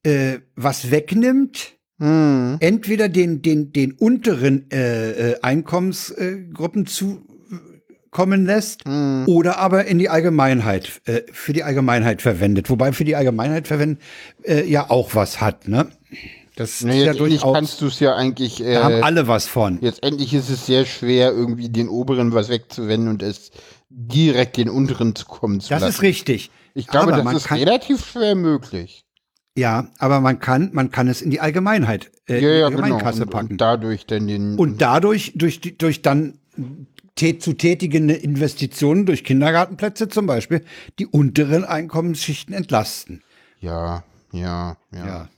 äh, 0.03 0.39
was 0.55 0.91
wegnimmt, 0.91 1.73
entweder 1.99 3.09
den, 3.09 3.43
den, 3.43 3.71
den 3.73 3.91
unteren 3.91 4.71
äh, 4.71 5.33
äh, 5.33 5.39
Einkommensgruppen 5.43 6.87
zukommen 6.87 8.45
lässt 8.47 8.81
oder 9.27 9.59
aber 9.59 9.85
in 9.85 9.99
die 9.99 10.09
Allgemeinheit, 10.09 11.01
äh, 11.05 11.21
für 11.31 11.53
die 11.53 11.63
Allgemeinheit 11.63 12.23
verwendet. 12.23 12.71
Wobei 12.71 12.91
für 12.91 13.03
die 13.03 13.15
Allgemeinheit 13.15 13.67
verwenden 13.67 13.99
äh, 14.43 14.65
ja 14.67 14.89
auch 14.89 15.13
was 15.13 15.41
hat, 15.41 15.67
ne? 15.67 15.89
Das 16.55 16.81
Nee, 16.81 16.99
ist 17.01 17.05
ja 17.05 17.13
durchaus, 17.13 17.53
kannst 17.53 17.81
du 17.81 17.85
es 17.87 17.99
ja 17.99 18.15
eigentlich. 18.15 18.63
Äh, 18.63 18.73
da 18.73 18.83
haben 18.85 19.03
alle 19.03 19.27
was 19.27 19.45
von. 19.47 19.79
Jetzt 19.81 20.01
endlich 20.03 20.33
ist 20.33 20.49
es 20.49 20.65
sehr 20.65 20.85
schwer, 20.85 21.31
irgendwie 21.31 21.69
den 21.69 21.87
oberen 21.87 22.33
was 22.33 22.49
wegzuwenden 22.49 23.09
und 23.09 23.21
es 23.23 23.51
direkt 23.89 24.57
den 24.57 24.69
unteren 24.69 25.15
zu 25.15 25.25
kommen 25.25 25.61
zu 25.61 25.69
Das 25.69 25.81
lassen. 25.81 25.93
ist 25.93 26.01
richtig. 26.01 26.49
Ich 26.73 26.87
glaube, 26.87 27.13
Aber 27.13 27.23
das 27.31 27.43
ist 27.45 27.51
relativ 27.51 28.05
schwer 28.05 28.35
möglich. 28.35 29.05
Ja, 29.57 29.89
aber 29.99 30.21
man 30.21 30.39
kann, 30.39 30.69
man 30.73 30.91
kann 30.91 31.07
es 31.07 31.21
in 31.21 31.29
die 31.29 31.41
Allgemeinheit, 31.41 32.09
äh, 32.27 32.33
Ja, 32.33 32.37
in 32.37 32.43
ja, 32.43 32.49
die 32.49 32.75
genau. 32.75 32.83
Allgemeinkasse 32.83 33.23
Und, 33.23 33.29
packen. 33.31 33.47
und 33.51 33.57
dadurch 33.61 34.05
dann 34.05 34.27
den. 34.27 34.55
Und 34.57 34.81
dadurch, 34.81 35.33
durch, 35.35 35.59
durch 35.77 36.01
dann 36.01 36.39
zu 37.39 37.53
tätigende 37.53 38.13
Investitionen 38.15 39.05
durch 39.05 39.23
Kindergartenplätze 39.23 40.07
zum 40.07 40.25
Beispiel, 40.25 40.63
die 40.97 41.05
unteren 41.05 41.63
Einkommensschichten 41.65 42.53
entlasten. 42.55 43.21
ja, 43.59 44.03
ja, 44.31 44.77
ja, 44.91 45.05
Ja. 45.05 45.29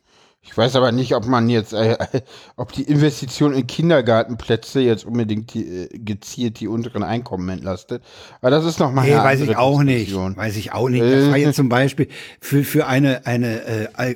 Ich 0.46 0.58
weiß 0.58 0.76
aber 0.76 0.91
nicht, 0.91 1.16
ob 1.16 1.26
man 1.26 1.50
jetzt, 1.50 1.74
äh, 1.74 1.98
ob 2.58 2.74
die 2.74 2.84
Investition 2.84 3.54
in 3.54 3.66
Kindergartenplätze 3.66 4.82
jetzt 4.82 5.06
unbedingt 5.06 5.54
die, 5.54 5.66
äh, 5.66 5.89
gezielt 5.98 6.60
die 6.60 6.68
unteren 6.68 7.02
Einkommen 7.02 7.48
entlastet. 7.50 8.04
Aber 8.41 8.52
das 8.52 8.66
ist 8.66 8.80
noch 8.80 8.91
mal 8.91 9.06
Nee, 9.06 9.14
eine 9.14 9.24
weiß 9.24 9.39
ich 9.41 9.56
auch 9.56 9.82
nicht. 9.84 10.08
Diskussion. 10.08 10.36
Weiß 10.36 10.58
ich 10.58 10.74
auch 10.74 10.89
nicht. 10.89 11.04
Das 11.04 11.30
war 11.30 11.38
jetzt 11.38 11.56
zum 11.56 11.70
Beispiel 11.70 12.10
für, 12.41 12.64
für 12.64 12.88
eine, 12.88 13.26
eine 13.26 13.64
äh, 13.64 14.16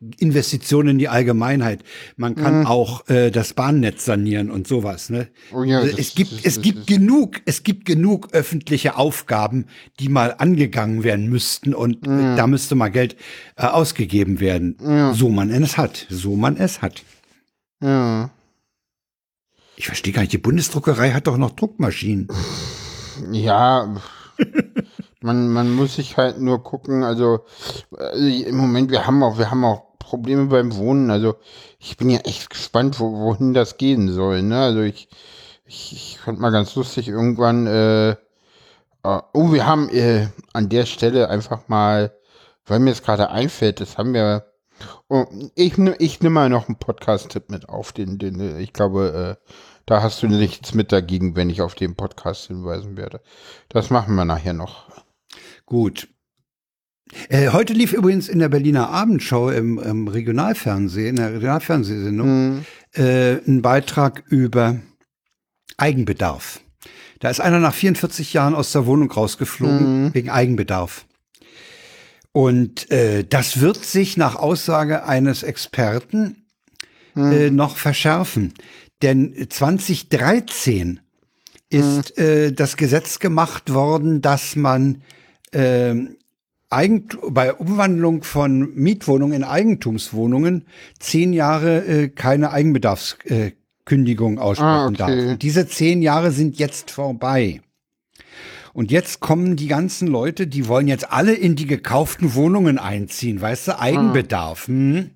All- 0.00 0.10
Investition 0.18 0.88
in 0.88 0.98
die 0.98 1.08
Allgemeinheit. 1.08 1.82
Man 2.16 2.34
kann 2.34 2.66
auch 2.66 3.08
äh, 3.08 3.30
das 3.30 3.54
Bahnnetz 3.54 4.04
sanieren 4.04 4.50
und 4.50 4.66
sowas. 4.66 5.10
Ne? 5.10 5.28
Oh 5.52 5.62
ja, 5.64 5.78
Also 5.78 5.90
das- 5.90 6.00
es 6.00 6.14
gibt, 6.14 6.32
das- 6.32 6.38
es 6.44 6.54
das 6.56 6.62
gibt 6.62 6.86
genug, 6.86 7.40
es 7.44 7.62
gibt 7.62 7.84
genug 7.84 8.32
öffentliche 8.32 8.96
Aufgaben, 8.96 9.66
die 10.00 10.08
mal 10.08 10.34
angegangen 10.38 11.04
werden 11.04 11.28
müssten 11.28 11.74
und 11.74 12.06
äh, 12.06 12.36
da 12.36 12.46
müsste 12.46 12.74
mal 12.74 12.88
Geld 12.90 13.16
äh, 13.56 13.66
ausgegeben 13.66 14.40
werden. 14.40 14.76
So 15.14 15.28
man 15.30 15.50
es 15.50 15.76
hat. 15.76 16.06
So 16.10 16.36
man 16.36 16.56
es 16.56 16.82
hat. 16.82 17.02
Ja. 17.82 18.30
Ich 19.76 19.86
verstehe 19.86 20.12
gar 20.12 20.22
nicht, 20.22 20.32
die 20.32 20.38
Bundesdruckerei 20.38 21.12
hat 21.12 21.26
doch 21.26 21.36
noch 21.36 21.50
Druckmaschinen. 21.50 22.28
Ja, 23.30 23.94
man, 25.26 25.48
man 25.48 25.74
muss 25.74 25.96
sich 25.96 26.16
halt 26.16 26.40
nur 26.40 26.62
gucken, 26.62 27.02
also 27.02 27.40
äh, 27.98 28.42
im 28.42 28.56
Moment, 28.56 28.92
wir 28.92 29.06
haben 29.06 29.22
auch, 29.24 29.38
wir 29.38 29.50
haben 29.50 29.64
auch 29.64 29.98
Probleme 29.98 30.46
beim 30.46 30.76
Wohnen. 30.76 31.10
Also 31.10 31.34
ich 31.80 31.96
bin 31.96 32.10
ja 32.10 32.20
echt 32.20 32.48
gespannt, 32.48 33.00
wo, 33.00 33.12
wohin 33.12 33.52
das 33.52 33.76
gehen 33.76 34.08
soll. 34.08 34.42
Ne? 34.42 34.58
Also 34.58 34.82
ich, 34.82 35.08
ich, 35.64 35.92
ich 35.92 36.18
fand 36.20 36.38
mal 36.38 36.52
ganz 36.52 36.76
lustig 36.76 37.08
irgendwann, 37.08 37.66
äh, 37.66 38.10
äh, 38.10 38.16
oh, 39.02 39.52
wir 39.52 39.66
haben 39.66 39.88
äh, 39.88 40.28
an 40.52 40.68
der 40.68 40.86
Stelle 40.86 41.28
einfach 41.28 41.66
mal, 41.66 42.14
weil 42.64 42.78
mir 42.78 42.92
es 42.92 43.02
gerade 43.02 43.30
einfällt, 43.30 43.80
das 43.80 43.98
haben 43.98 44.14
wir, 44.14 44.46
oh, 45.08 45.24
ich, 45.56 45.76
ich 45.98 46.20
nehme 46.20 46.34
mal 46.34 46.48
noch 46.50 46.68
einen 46.68 46.78
Podcast-Tipp 46.78 47.50
mit 47.50 47.68
auf, 47.68 47.92
den, 47.92 48.18
den 48.18 48.60
ich 48.60 48.72
glaube, 48.72 49.38
äh, 49.40 49.52
da 49.86 50.02
hast 50.02 50.22
du 50.22 50.28
nichts 50.28 50.72
mit 50.74 50.92
dagegen, 50.92 51.34
wenn 51.34 51.50
ich 51.50 51.62
auf 51.62 51.74
den 51.74 51.96
Podcast 51.96 52.46
hinweisen 52.46 52.96
werde. 52.96 53.20
Das 53.68 53.90
machen 53.90 54.14
wir 54.14 54.24
nachher 54.24 54.52
noch. 54.52 55.05
Gut. 55.66 56.08
Äh, 57.28 57.50
heute 57.50 57.72
lief 57.72 57.92
übrigens 57.92 58.28
in 58.28 58.38
der 58.38 58.48
Berliner 58.48 58.88
Abendschau 58.90 59.50
im, 59.50 59.78
im 59.78 60.08
Regionalfernsehen, 60.08 61.10
in 61.10 61.16
der 61.16 61.34
Regionalfernsehsendung, 61.34 62.28
mhm. 62.28 62.64
äh, 62.94 63.34
ein 63.46 63.62
Beitrag 63.62 64.24
über 64.28 64.80
Eigenbedarf. 65.76 66.60
Da 67.20 67.30
ist 67.30 67.40
einer 67.40 67.58
nach 67.58 67.74
44 67.74 68.32
Jahren 68.32 68.54
aus 68.54 68.72
der 68.72 68.86
Wohnung 68.86 69.10
rausgeflogen 69.10 70.04
mhm. 70.04 70.14
wegen 70.14 70.30
Eigenbedarf. 70.30 71.06
Und 72.32 72.90
äh, 72.90 73.24
das 73.24 73.60
wird 73.60 73.84
sich 73.84 74.16
nach 74.16 74.36
Aussage 74.36 75.04
eines 75.04 75.42
Experten 75.42 76.46
mhm. 77.14 77.32
äh, 77.32 77.50
noch 77.50 77.76
verschärfen. 77.76 78.52
Denn 79.02 79.46
2013 79.48 81.00
ist 81.70 82.18
mhm. 82.18 82.24
äh, 82.24 82.52
das 82.52 82.76
Gesetz 82.76 83.18
gemacht 83.18 83.72
worden, 83.72 84.22
dass 84.22 84.54
man 84.54 85.02
äh, 85.52 85.94
Eigent 86.68 87.16
bei 87.30 87.54
Umwandlung 87.54 88.24
von 88.24 88.74
Mietwohnungen 88.74 89.36
in 89.36 89.44
Eigentumswohnungen 89.44 90.66
zehn 90.98 91.32
Jahre 91.32 91.84
äh, 91.86 92.08
keine 92.08 92.50
Eigenbedarfskündigung 92.50 94.38
äh, 94.38 94.40
aussprechen 94.40 94.68
ah, 94.68 94.86
okay. 94.86 94.96
darf. 94.96 95.10
Und 95.10 95.42
diese 95.42 95.68
zehn 95.68 96.02
Jahre 96.02 96.32
sind 96.32 96.58
jetzt 96.58 96.90
vorbei. 96.90 97.60
Und 98.72 98.90
jetzt 98.90 99.20
kommen 99.20 99.54
die 99.54 99.68
ganzen 99.68 100.08
Leute, 100.08 100.48
die 100.48 100.66
wollen 100.66 100.88
jetzt 100.88 101.12
alle 101.12 101.34
in 101.34 101.54
die 101.54 101.66
gekauften 101.66 102.34
Wohnungen 102.34 102.78
einziehen, 102.78 103.40
weißt 103.40 103.68
du, 103.68 103.78
Eigenbedarf. 103.78 104.64
Ah. 104.64 104.72
Hm? 104.72 105.10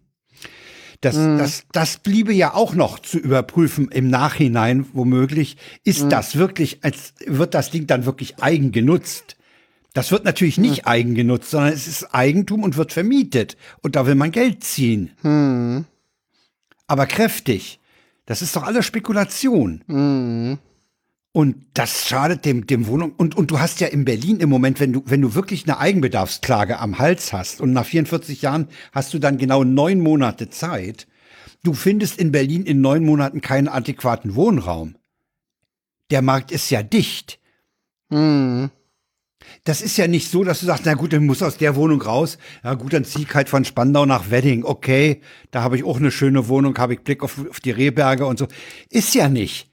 Das, 1.01 1.17
mhm. 1.17 1.39
das, 1.39 1.65
das 1.73 1.99
bliebe 1.99 2.33
ja 2.33 2.55
auch 2.55 2.75
noch 2.75 3.01
zu 3.01 3.19
überprüfen 3.19 3.89
im 3.91 4.09
Nachhinein, 4.09 4.87
womöglich. 4.93 5.57
Ist 5.83 6.05
mhm. 6.05 6.11
das 6.11 6.37
wirklich, 6.37 6.85
als 6.85 7.15
wird 7.27 7.55
das 7.55 7.71
Ding 7.71 7.87
dann 7.87 8.07
wirklich 8.07 8.41
eigen 8.41 8.71
genutzt? 8.71 9.37
Das 9.93 10.13
wird 10.13 10.25
natürlich 10.25 10.59
nicht 10.59 10.85
mhm. 10.85 10.89
eigen 10.89 11.15
genutzt, 11.15 11.51
sondern 11.51 11.73
es 11.73 11.89
ist 11.89 12.15
Eigentum 12.15 12.63
und 12.63 12.77
wird 12.77 12.93
vermietet. 12.93 13.57
Und 13.83 13.97
da 13.97 14.07
will 14.07 14.15
man 14.15 14.31
Geld 14.31 14.63
ziehen. 14.63 15.11
Mhm. 15.23 15.85
Aber 16.87 17.07
kräftig. 17.07 17.81
Das 18.27 18.43
ist 18.43 18.55
doch 18.55 18.63
alles 18.63 18.87
Spekulation. 18.87 19.83
Mhm. 19.87 20.59
Und 21.33 21.65
das 21.75 22.09
schadet 22.09 22.45
dem, 22.45 22.67
dem 22.67 22.87
Wohnung. 22.87 23.13
Und, 23.17 23.37
und 23.37 23.51
du 23.51 23.61
hast 23.61 23.81
ja 23.81 23.87
in 23.87 24.05
Berlin 24.05 24.41
im 24.41 24.49
Moment, 24.49 24.81
wenn 24.81 24.93
du, 24.93 25.03
wenn 25.07 25.23
du 25.23 25.35
wirklich 25.35 25.65
eine 25.65 25.79
Eigenbedarfsklage 25.79 26.79
am 26.79 26.99
Hals 26.99 27.33
hast 27.33 27.61
und 27.61 27.73
nach 27.73 27.87
44 27.87 28.43
Jahren 28.43 28.69
hast 28.93 29.15
du 29.15 29.19
dann 29.19 29.39
genau 29.39 29.63
neun 29.63 30.01
Monate 30.01 30.51
Zeit, 30.51 31.07
du 31.63 31.73
findest 31.73 32.19
in 32.19 32.33
Berlin 32.33 32.65
in 32.65 32.81
neun 32.81 33.05
Monaten 33.05 33.41
keinen 33.41 33.69
adäquaten 33.69 34.35
Wohnraum. 34.35 34.97
Der 36.11 36.23
Markt 36.23 36.51
ist 36.51 36.71
ja 36.71 36.83
dicht. 36.83 37.39
Mhm. 38.09 38.71
Das 39.65 39.83
ist 39.83 39.97
ja 39.97 40.07
nicht 40.07 40.31
so, 40.31 40.43
dass 40.43 40.61
du 40.61 40.67
sagst, 40.67 40.85
na 40.87 40.95
gut, 40.95 41.13
dann 41.13 41.27
muss 41.27 41.43
aus 41.43 41.57
der 41.57 41.77
Wohnung 41.77 42.01
raus. 42.01 42.39
Ja 42.65 42.75
gut, 42.75 42.93
dann 42.93 43.05
zieh 43.05 43.23
ich 43.23 43.35
halt 43.35 43.49
von 43.49 43.65
Spandau 43.65 44.07
nach 44.07 44.31
Wedding. 44.31 44.65
Okay, 44.65 45.21
da 45.51 45.63
habe 45.63 45.77
ich 45.77 45.85
auch 45.85 45.99
eine 45.99 46.11
schöne 46.11 46.49
Wohnung, 46.49 46.77
habe 46.79 46.95
ich 46.95 47.01
Blick 47.01 47.23
auf, 47.23 47.39
auf 47.49 47.61
die 47.61 47.71
Rehberge 47.71 48.27
und 48.27 48.39
so. 48.39 48.47
Ist 48.89 49.15
ja 49.15 49.29
nicht. 49.29 49.71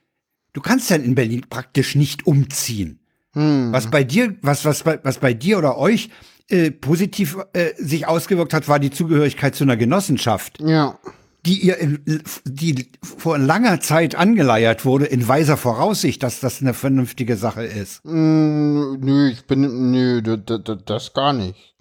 Du 0.54 0.62
kannst 0.62 0.92
dann 0.92 1.04
in 1.04 1.16
Berlin 1.16 1.46
praktisch 1.50 1.96
nicht 1.96 2.28
umziehen. 2.28 3.00
Hm. 3.34 3.72
Was 3.72 3.90
bei 3.90 4.04
dir, 4.04 4.36
was, 4.42 4.66
was, 4.66 4.86
was 4.86 5.20
bei 5.20 5.34
dir 5.34 5.58
oder 5.58 5.78
euch 5.78 6.10
äh, 6.50 6.72
positiv 6.72 7.38
äh, 7.54 7.74
sich 7.78 8.08
ausgewirkt 8.08 8.54
hat, 8.54 8.68
war 8.68 8.80
die 8.80 8.90
Zugehörigkeit 8.90 9.54
zu 9.54 9.64
einer 9.64 9.78
Genossenschaft. 9.78 10.60
Ja. 10.62 10.98
Die 11.46 11.66
ihr, 11.66 11.78
in, 11.78 12.04
die 12.46 12.90
vor 13.02 13.38
langer 13.38 13.80
Zeit 13.80 14.16
angeleiert 14.16 14.86
wurde, 14.86 15.06
in 15.06 15.28
weiser 15.28 15.56
Voraussicht, 15.56 16.22
dass 16.24 16.40
das 16.40 16.62
eine 16.62 16.74
vernünftige 16.74 17.38
Sache 17.38 17.64
ist. 17.64 18.04
Mm, 18.04 19.00
nö, 19.00 19.30
ich 19.30 19.46
bin, 19.46 19.92
nö, 19.92 20.22
das 20.22 21.14
gar 21.14 21.34
nicht. 21.34 21.76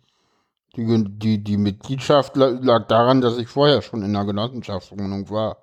Die, 0.76 1.04
die, 1.08 1.42
die 1.42 1.56
Mitgliedschaft 1.56 2.36
lag 2.36 2.86
daran, 2.86 3.22
dass 3.22 3.38
ich 3.38 3.48
vorher 3.48 3.80
schon 3.82 4.02
in 4.02 4.14
einer 4.14 4.26
Genossenschaftswohnung 4.26 5.30
war. 5.30 5.56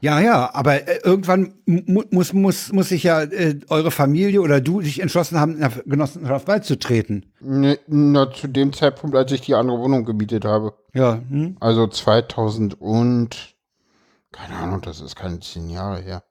Ja, 0.00 0.20
ja, 0.20 0.54
aber 0.54 0.86
äh, 0.88 1.00
irgendwann 1.02 1.54
mu 1.66 2.02
muss, 2.10 2.32
muss, 2.32 2.72
muss 2.72 2.88
sich 2.88 3.02
ja 3.02 3.22
äh, 3.22 3.58
eure 3.68 3.90
Familie 3.90 4.40
oder 4.40 4.60
du 4.60 4.80
dich 4.80 5.00
entschlossen 5.00 5.40
haben, 5.40 5.56
einer 5.56 5.70
Genossenschaft 5.86 6.46
beizutreten. 6.46 7.32
Ne, 7.40 7.78
na, 7.88 8.30
zu 8.30 8.46
dem 8.46 8.72
Zeitpunkt, 8.72 9.16
als 9.16 9.32
ich 9.32 9.40
die 9.40 9.54
andere 9.54 9.78
Wohnung 9.80 10.04
gemietet 10.04 10.44
habe. 10.44 10.74
Ja. 10.94 11.20
Hm? 11.28 11.56
Also 11.58 11.88
2000 11.88 12.80
und, 12.80 13.56
keine 14.30 14.54
Ahnung, 14.56 14.82
das 14.82 15.00
ist 15.00 15.16
keine 15.16 15.40
zehn 15.40 15.68
Jahre 15.68 16.00
her. 16.00 16.22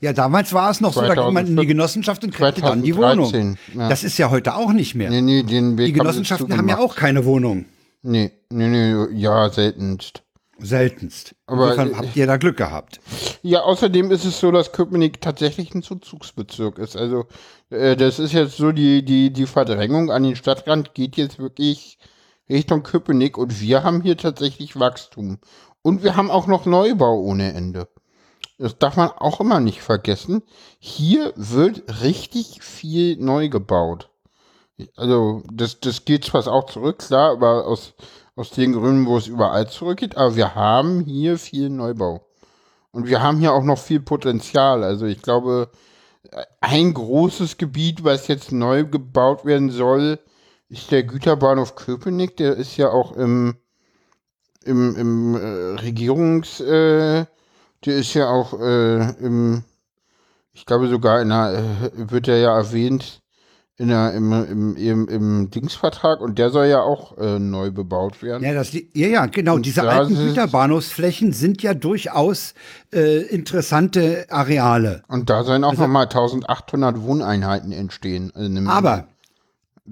Ja, 0.00 0.12
damals 0.12 0.52
war 0.52 0.70
es 0.70 0.80
noch 0.80 0.92
2005, 0.92 1.08
so, 1.08 1.14
da 1.14 1.26
ging 1.26 1.34
man 1.34 1.46
in 1.46 1.56
die 1.56 1.66
Genossenschaft 1.66 2.22
und 2.22 2.32
kriegte 2.32 2.60
dann 2.60 2.82
die 2.82 2.94
Wohnung. 2.96 3.56
Ja. 3.74 3.88
Das 3.88 4.04
ist 4.04 4.18
ja 4.18 4.30
heute 4.30 4.54
auch 4.54 4.72
nicht 4.72 4.94
mehr. 4.94 5.10
Nee, 5.10 5.22
nee, 5.22 5.42
den 5.42 5.78
Weg 5.78 5.86
die 5.86 5.92
Genossenschaften 5.94 6.56
haben 6.56 6.68
ja 6.68 6.78
auch 6.78 6.94
keine 6.94 7.24
Wohnung. 7.24 7.64
Nee, 8.02 8.30
nee, 8.50 8.68
nee, 8.68 8.94
ja, 9.14 9.48
seltenst. 9.48 10.22
Seltenst. 10.58 11.34
Aber 11.46 11.72
Insofern 11.72 11.98
habt 11.98 12.16
ihr 12.16 12.26
da 12.26 12.36
Glück 12.38 12.56
gehabt. 12.56 13.00
Ja, 13.42 13.62
außerdem 13.62 14.10
ist 14.10 14.24
es 14.24 14.40
so, 14.40 14.50
dass 14.50 14.72
Köpenick 14.72 15.20
tatsächlich 15.20 15.74
ein 15.74 15.82
Zuzugsbezirk 15.82 16.78
ist. 16.78 16.96
Also 16.96 17.26
äh, 17.70 17.96
das 17.96 18.18
ist 18.18 18.32
jetzt 18.32 18.56
so, 18.56 18.72
die, 18.72 19.04
die, 19.04 19.32
die 19.32 19.46
Verdrängung 19.46 20.10
an 20.10 20.22
den 20.22 20.36
Stadtrand 20.36 20.94
geht 20.94 21.16
jetzt 21.16 21.38
wirklich 21.38 21.98
Richtung 22.48 22.82
Köpenick 22.82 23.36
und 23.36 23.60
wir 23.60 23.82
haben 23.82 24.02
hier 24.02 24.16
tatsächlich 24.16 24.78
Wachstum. 24.78 25.38
Und 25.82 26.02
wir 26.02 26.16
haben 26.16 26.30
auch 26.30 26.46
noch 26.46 26.64
Neubau 26.64 27.20
ohne 27.20 27.52
Ende. 27.52 27.88
Das 28.58 28.78
darf 28.78 28.96
man 28.96 29.10
auch 29.10 29.40
immer 29.40 29.60
nicht 29.60 29.82
vergessen. 29.82 30.42
Hier 30.78 31.32
wird 31.36 32.02
richtig 32.02 32.62
viel 32.62 33.16
neu 33.18 33.48
gebaut. 33.48 34.08
Also 34.96 35.42
das, 35.52 35.80
das 35.80 36.04
geht 36.04 36.24
zwar 36.24 36.46
auch 36.48 36.66
zurück, 36.66 36.98
klar, 36.98 37.32
aber 37.32 37.66
aus 37.66 37.94
aus 38.36 38.50
den 38.50 38.74
Gründen, 38.74 39.06
wo 39.06 39.16
es 39.16 39.26
überall 39.26 39.68
zurückgeht. 39.68 40.16
Aber 40.16 40.36
wir 40.36 40.54
haben 40.54 41.00
hier 41.00 41.38
viel 41.38 41.70
Neubau. 41.70 42.24
Und 42.92 43.08
wir 43.08 43.22
haben 43.22 43.38
hier 43.38 43.52
auch 43.52 43.64
noch 43.64 43.78
viel 43.78 44.00
Potenzial. 44.00 44.84
Also 44.84 45.06
ich 45.06 45.20
glaube, 45.22 45.70
ein 46.60 46.94
großes 46.94 47.56
Gebiet, 47.56 48.04
was 48.04 48.28
jetzt 48.28 48.52
neu 48.52 48.84
gebaut 48.84 49.44
werden 49.44 49.70
soll, 49.70 50.18
ist 50.68 50.90
der 50.90 51.04
Güterbahnhof 51.04 51.74
Köpenick. 51.74 52.36
Der 52.36 52.54
ist 52.54 52.76
ja 52.76 52.90
auch 52.90 53.12
im, 53.12 53.56
im, 54.64 54.96
im 54.96 55.34
äh, 55.34 55.80
Regierungs, 55.80 56.60
äh, 56.60 57.26
der 57.84 57.96
ist 57.96 58.14
ja 58.14 58.28
auch 58.28 58.58
äh, 58.60 59.10
im, 59.20 59.64
ich 60.52 60.66
glaube 60.66 60.88
sogar 60.88 61.20
in 61.20 61.30
einer, 61.30 61.58
äh, 61.58 62.10
wird 62.10 62.28
er 62.28 62.38
ja 62.38 62.56
erwähnt, 62.56 63.22
in 63.78 63.88
der, 63.88 64.14
im, 64.14 64.32
im, 64.32 64.76
im, 64.76 65.08
im 65.08 65.50
Dingsvertrag 65.50 66.20
und 66.20 66.38
der 66.38 66.48
soll 66.48 66.66
ja 66.66 66.80
auch 66.80 67.18
äh, 67.18 67.38
neu 67.38 67.70
bebaut 67.70 68.22
werden. 68.22 68.42
Ja, 68.42 68.54
das, 68.54 68.72
ja, 68.72 68.82
ja, 68.94 69.26
genau. 69.26 69.56
Und 69.56 69.66
Diese 69.66 69.82
alten 69.86 70.16
Güterbahnhofsflächen 70.16 71.32
sind 71.32 71.62
ja 71.62 71.74
durchaus 71.74 72.54
äh, 72.92 73.22
interessante 73.26 74.26
Areale. 74.30 75.02
Und 75.08 75.28
da 75.28 75.44
sollen 75.44 75.62
auch 75.62 75.70
also, 75.70 75.82
nochmal 75.82 76.04
1800 76.04 77.02
Wohneinheiten 77.02 77.72
entstehen. 77.72 78.32
Aber, 78.66 79.08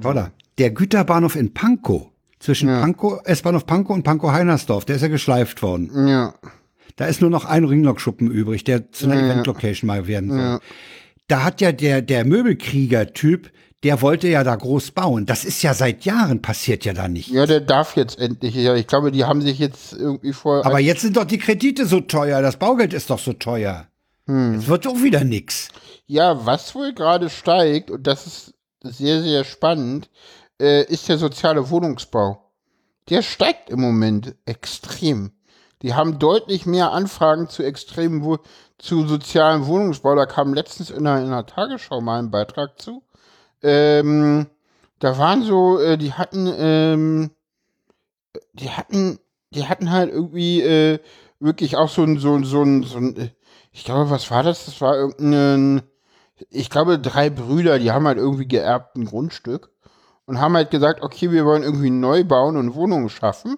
oder, 0.03 0.31
der 0.57 0.71
Güterbahnhof 0.71 1.37
in 1.37 1.53
Pankow, 1.53 2.09
zwischen 2.39 2.71
ja. 2.71 2.81
Pankow, 2.81 3.21
S-Bahnhof 3.25 3.67
Pankow 3.67 3.95
und 3.95 4.03
Pankow-Heinersdorf, 4.03 4.87
der 4.87 4.97
ist 4.97 5.03
ja 5.03 5.09
geschleift 5.09 5.63
worden. 5.63 6.09
Ja. 6.09 6.35
Da 6.97 7.07
ist 7.07 7.21
nur 7.21 7.31
noch 7.31 7.45
ein 7.45 7.65
Ringlockschuppen 7.65 8.31
übrig, 8.31 8.65
der 8.65 8.93
zu 8.93 9.07
einer 9.07 9.21
ja. 9.21 9.27
Event-Location 9.27 9.87
mal 9.87 10.07
werden 10.07 10.31
soll. 10.31 10.39
Ja. 10.39 10.61
Da 11.29 11.43
hat 11.43 11.61
ja 11.61 11.73
der, 11.73 12.03
der 12.03 12.25
Möbelkrieger-Typ 12.25 13.51
der 13.85 14.01
wollte 14.01 14.29
ja 14.29 14.43
da 14.45 14.57
groß 14.57 14.93
bauen. 14.93 15.27
Das 15.27 15.45
ist 15.45 15.63
ja 15.63 15.75
seit 15.75 16.07
Jahren 16.07 16.41
passiert 16.41 16.87
ja 16.87 16.95
da 16.95 17.07
nicht. 17.07 17.29
Ja, 17.29 17.45
der 17.45 17.61
darf 17.61 17.97
jetzt 17.97 18.19
endlich. 18.19 18.55
Ja, 18.55 18.75
ich 18.75 18.87
glaube, 18.87 19.13
die 19.13 19.25
haben 19.25 19.43
sich 19.43 19.59
jetzt 19.59 19.93
irgendwie 19.93 20.33
vor. 20.33 20.65
Aber 20.65 20.81
jetzt 20.81 21.03
sind 21.03 21.19
doch 21.19 21.27
die 21.27 21.39
Kredite 21.39 21.85
so 21.85 22.01
teuer. 22.01 22.41
Das 22.41 22.57
Baugeld 22.57 22.95
ist 22.95 23.11
doch 23.11 23.19
so 23.19 23.35
teuer. 23.35 23.87
Hm. 24.27 24.55
Jetzt 24.55 24.69
wird 24.69 24.87
doch 24.87 25.03
wieder 25.03 25.23
nix. 25.23 25.69
Ja, 26.07 26.47
was 26.47 26.75
wohl 26.75 26.95
gerade 26.95 27.29
steigt, 27.29 27.91
und 27.91 28.07
das 28.07 28.27
ist 28.27 28.55
sehr, 28.83 29.23
sehr 29.23 29.45
spannend, 29.45 30.09
äh, 30.59 30.85
ist 30.85 31.11
der 31.11 31.19
soziale 31.19 31.69
Wohnungsbau. 31.69 32.51
Der 33.11 33.21
steigt 33.21 33.69
im 33.69 33.81
Moment 33.81 34.35
extrem. 34.47 35.33
Die 35.83 35.93
haben 35.93 36.19
deutlich 36.19 36.65
mehr 36.65 36.93
Anfragen 36.93 37.51
zu 37.51 37.63
extremen, 37.63 38.39
zu 38.79 39.07
sozialen 39.07 39.67
Wohnungsbau. 39.67 40.15
Da 40.15 40.25
kam 40.25 40.55
letztens 40.55 40.89
in 40.89 41.07
einer, 41.07 41.21
in 41.21 41.27
einer 41.27 41.45
Tagesschau 41.45 42.01
mal 42.01 42.19
ein 42.19 42.31
Beitrag 42.31 42.81
zu 42.81 43.03
ähm, 43.65 44.47
da 45.01 45.19
waren 45.19 45.43
so, 45.45 45.81
äh, 45.81 45.99
die 45.99 46.15
hatten, 46.15 46.49
ähm, 46.59 47.31
die 48.55 48.71
hatten 48.71 49.19
die 49.55 49.69
hatten 49.69 49.93
halt 49.93 50.11
irgendwie 50.13 50.63
äh, 50.63 50.99
wirklich 51.39 51.77
auch 51.77 51.89
so 51.89 52.03
ein, 52.03 52.19
so, 52.19 52.35
ein- 52.35 52.43
so 52.45 52.63
ein, 52.63 52.83
so 52.83 52.99
ein, 52.99 53.17
äh, 53.17 53.29
ich 53.71 53.85
glaube, 53.85 54.11
was 54.11 54.29
war 54.31 54.43
das? 54.43 54.65
Das 54.67 54.81
war 54.81 54.97
irgendein, 54.97 55.83
ich 56.51 56.71
glaube, 56.71 56.99
drei 56.99 57.31
Brüder, 57.31 57.79
die 57.79 57.93
haben 57.93 58.07
halt 58.07 58.19
irgendwie 58.19 58.49
geerbt 58.49 58.97
ein 58.97 59.05
Grundstück 59.05 59.71
und 60.27 60.41
haben 60.41 60.55
halt 60.57 60.71
gesagt, 60.73 61.03
okay, 61.03 61.31
wir 61.31 61.45
wollen 61.45 61.63
irgendwie 61.63 61.91
neu 61.91 62.25
bauen 62.25 62.57
und 62.57 62.75
Wohnungen 62.75 63.09
schaffen 63.11 63.57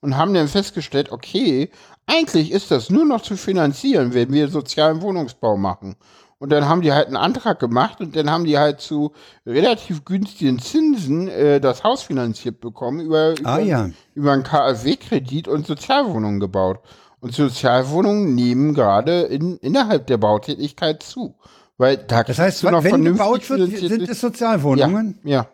und 0.00 0.16
haben 0.18 0.34
dann 0.34 0.48
festgestellt, 0.48 1.12
okay, 1.12 1.70
eigentlich 2.06 2.50
ist 2.52 2.70
das 2.70 2.90
nur 2.90 3.06
noch 3.06 3.22
zu 3.22 3.36
finanzieren, 3.36 4.12
wenn 4.14 4.32
wir 4.32 4.48
sozialen 4.48 5.00
Wohnungsbau 5.02 5.56
machen. 5.56 5.96
Und 6.40 6.50
dann 6.50 6.68
haben 6.68 6.82
die 6.82 6.92
halt 6.92 7.08
einen 7.08 7.16
Antrag 7.16 7.58
gemacht 7.58 8.00
und 8.00 8.14
dann 8.14 8.30
haben 8.30 8.44
die 8.44 8.58
halt 8.58 8.80
zu 8.80 9.12
relativ 9.44 10.04
günstigen 10.04 10.60
Zinsen 10.60 11.26
äh, 11.26 11.60
das 11.60 11.82
Haus 11.82 12.02
finanziert 12.02 12.60
bekommen 12.60 13.00
über, 13.00 13.34
Ah, 13.42 13.58
über, 13.58 13.60
ja. 13.60 13.90
über 14.14 14.32
einen 14.32 14.44
KfW-Kredit 14.44 15.48
und 15.48 15.66
Sozialwohnungen 15.66 16.38
gebaut. 16.38 16.78
Und 17.20 17.34
Sozialwohnungen 17.34 18.36
nehmen 18.36 18.74
gerade 18.74 19.22
in, 19.22 19.56
innerhalb 19.56 20.06
der 20.06 20.18
Bautätigkeit 20.18 21.02
zu. 21.02 21.34
Weil 21.76 21.96
da 21.96 22.22
Das 22.22 22.38
heißt, 22.38 22.62
du 22.62 22.70
noch 22.70 22.84
wenn 22.84 22.90
vernünftig 22.90 23.18
gebaut 23.18 23.50
wird, 23.50 23.76
sind 23.76 24.08
es 24.08 24.20
Sozialwohnungen. 24.20 25.18
ja, 25.24 25.30
ja. 25.30 25.48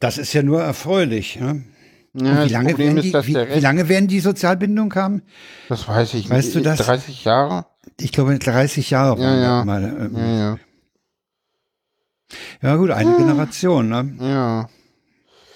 Das 0.00 0.18
ist 0.18 0.32
ja 0.32 0.42
nur 0.42 0.62
erfreulich. 0.62 1.38
Ne? 1.40 1.64
ja 2.14 2.44
wie, 2.44 2.48
lange 2.48 2.72
ist, 2.72 3.04
die, 3.04 3.12
dass 3.12 3.26
wie, 3.26 3.34
wie 3.34 3.60
lange 3.60 3.88
werden 3.88 4.08
die 4.08 4.20
Sozialbindung 4.20 4.94
haben? 4.94 5.22
das 5.68 5.86
weiß 5.86 6.14
ich 6.14 6.28
Weißt 6.28 6.54
du 6.54 6.60
das? 6.60 6.78
30 6.78 7.24
Jahre? 7.24 7.66
Ich 8.00 8.12
glaube 8.12 8.38
30 8.38 8.90
Jahre. 8.90 9.20
Ja, 9.20 9.34
ja. 9.36 9.64
Mal, 9.64 9.84
ähm, 9.84 10.16
Ja, 10.16 10.26
ja, 10.26 10.58
ja 12.62 12.76
gut, 12.76 12.90
eine 12.90 13.16
Generation. 13.16 13.88
Ne? 13.88 14.16
ja. 14.20 14.68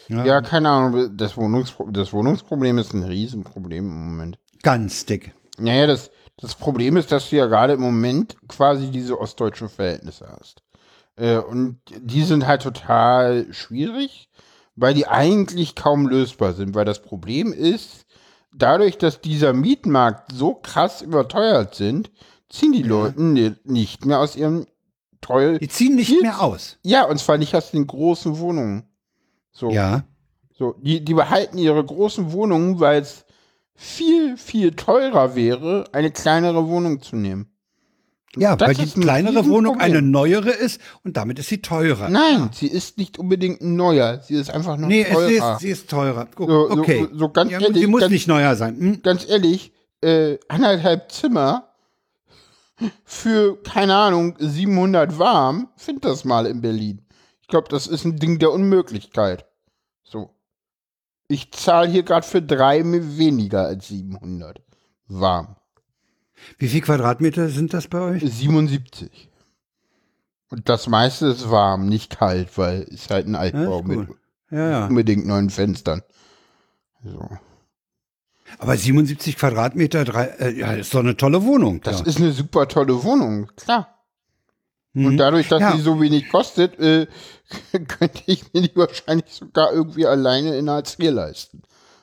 Ja, 0.09 0.25
Ja, 0.25 0.41
keine 0.41 0.69
Ahnung, 0.69 1.17
das, 1.17 1.37
Wohnungspro 1.37 1.89
das 1.91 2.13
Wohnungsproblem 2.13 2.79
ist 2.79 2.93
ein 2.95 3.05
Riesenproblem 3.05 3.85
im 3.85 4.09
Moment. 4.11 4.39
Ganz 4.63 5.07
dick. 5.07 5.33
Naja, 5.57 5.87
das, 5.87 6.11
das 6.37 6.55
Problem 6.57 6.97
ist, 6.97 7.13
dass 7.13 7.31
du 7.31 7.37
ja 7.37 7.47
gerade 7.47 7.75
im 7.75 7.81
Moment 7.81 8.37
quasi 8.49 8.91
diese 8.91 9.21
ostdeutschen 9.21 9.69
Verhältnisse 9.69 10.27
hast. 10.29 10.63
Äh, 11.17 11.37
und 11.39 11.79
die 11.97 12.25
sind 12.25 12.47
halt 12.47 12.63
total 12.63 13.47
schwierig, 13.53 14.29
weil 14.75 14.95
die 14.95 15.07
eigentlich 15.07 15.77
kaum 15.77 16.09
lösbar 16.09 16.55
sind. 16.55 16.75
Weil 16.75 16.87
das 16.87 17.03
Problem 17.03 17.53
ist, 17.53 18.05
dadurch, 18.55 18.99
dass 18.99 19.21
dieser 19.21 19.53
Mietmarkt 19.53 20.33
so 20.33 20.55
krass 20.55 21.03
überteuert 21.03 21.75
sind, 21.75 22.11
ziehen 22.49 22.73
die 22.73 22.83
Leute 22.83 23.23
ni- 23.23 23.55
nicht 23.65 24.07
mehr 24.07 24.21
aus 24.21 24.37
ihrem 24.37 24.67
teuer. 25.21 25.59
Die 25.59 25.69
ziehen 25.69 25.97
nicht 25.97 26.09
Viel- 26.09 26.23
mehr 26.23 26.41
aus. 26.43 26.79
Ja, 26.83 27.05
und 27.05 27.19
zwar 27.19 27.39
nicht 27.39 27.55
aus 27.55 27.71
den 27.71 27.87
großen 27.87 28.39
Wohnungen. 28.39 28.85
So. 29.53 29.71
Ja. 29.71 30.05
So, 30.57 30.75
die, 30.81 31.05
die 31.05 31.15
behalten 31.15 31.59
ihre 31.59 31.85
großen 31.85 32.33
Wohnungen, 32.33 32.81
weil 32.81 33.01
es 33.01 33.25
viel, 33.75 34.37
viel 34.37 34.73
teurer 34.73 35.35
wäre, 35.35 35.85
eine 35.93 36.11
kleinere 36.11 36.69
Wohnung 36.69 37.01
zu 37.01 37.17
nehmen. 37.17 37.51
Ja, 38.37 38.55
Das 38.55 38.69
weil 38.69 38.75
die 38.87 38.91
kleinere 39.01 39.45
Wohnung 39.47 39.81
Riesenproblem. 39.81 39.81
eine 39.97 40.03
neuere 40.03 40.51
ist 40.51 40.81
und 41.03 41.17
damit 41.17 41.39
ist 41.41 41.49
sie 41.49 41.63
teurer. 41.63 42.09
Nein, 42.09 42.51
sie 42.53 42.69
ist 42.69 42.97
nicht 42.97 43.19
unbedingt 43.19 43.61
neuer, 43.61 44.21
sie 44.21 44.35
ist 44.35 44.51
einfach 44.51 44.77
nur 44.77 44.87
nee, 44.89 45.05
teurer. 45.05 45.55
ist, 45.55 45.61
sie 45.61 45.71
ist 45.71 45.91
teurer. 45.91 46.29
So- 46.39 46.47
so- 46.47 46.71
okay. 46.81 47.09
so 47.13 47.29
ganz 47.31 47.51
ja, 47.51 47.59
ehrlich, 47.61 47.79
sie 47.83 47.87
muss 47.89 48.01
ganz- 48.03 48.13
nicht 48.13 48.29
neuer 48.29 48.55
sein. 48.55 48.77
Hm? 48.79 49.03
Ganz 49.03 49.29
ehrlich, 49.29 49.73
äh, 50.01 50.39
anderthalb 50.49 51.11
Zimmer 51.11 51.71
für, 53.05 53.61
keine 53.63 53.97
Ahnung, 53.97 54.37
700 54.39 55.19
warm, 55.19 55.69
find 55.77 56.05
das 56.05 56.25
mal 56.25 56.47
in 56.47 56.61
Berlin. 56.61 57.03
Ich 57.43 57.49
glaube, 57.49 57.69
das 57.69 57.89
ist 57.89 58.05
ein 58.05 58.17
Ding 58.17 58.39
der 58.39 58.53
Unmöglichkeit. 58.53 59.45
So. 60.05 60.31
Ich 61.27 61.51
zahle 61.53 61.89
hier 61.89 62.05
gerade 62.05 62.27
für 62.27 62.41
drei 62.43 62.83
weniger 62.85 63.67
als 63.67 63.89
700 63.89 64.61
warm. 65.09 65.57
Wie 66.59 66.69
viel 66.69 66.81
Quadratmeter 66.81 67.49
sind 67.49 67.73
das 67.75 67.89
bei 67.89 68.01
euch? 68.01 68.23
77. 68.23 69.29
Und 70.51 70.69
das 70.69 70.89
meiste 70.89 71.27
ist 71.27 71.51
warm, 71.51 71.89
nicht 71.89 72.19
kalt, 72.19 72.57
weil 72.59 72.83
ist 72.83 73.11
halt 73.11 73.27
ein 73.27 73.35
Ja, 73.35 73.41
Altbau 73.41 73.81
ist 73.81 73.87
mit. 73.87 74.09
Ja, 74.51 74.71
ja. 74.71 74.87
unbedingt 74.87 75.27
neuen 75.27 75.49
Fenstern. 75.51 76.03
So. 77.05 77.29
Aber 78.59 78.77
77 78.77 79.37
Quadratmeter, 79.37 80.05
drei, 80.05 80.25
äh, 80.25 80.59
ja, 80.59 80.73
ist 80.73 80.93
doch 80.93 81.01
eine 81.01 81.17
tolle 81.17 81.45
Wohnung. 81.45 81.81
Das 81.83 82.01
ja. 82.01 82.07
ist 82.07 82.19
eine 82.19 82.33
super 82.33 82.67
tolle 82.67 83.05
Wohnung, 83.05 83.49
klar. 83.57 83.97
Mhm. 84.93 85.07
Und 85.07 85.17
dadurch, 85.19 85.49
dass 85.49 85.61
Ja. 85.61 85.73
sie 85.77 85.83
so 85.83 86.01
wenig 86.01 86.29
kostet, 86.29 86.79
äh, 86.81 87.07
könnte 87.87 88.23
ich 88.27 88.53
mir 88.53 88.63
die 88.63 88.75
wahrscheinlich 88.75 89.33
sogar 89.33 89.73
irgendwie 89.73 90.07
alleine 90.07 90.57
in 90.57 90.69
Hartz 90.69 90.99
IV 90.99 91.13
leisten. 91.13 91.63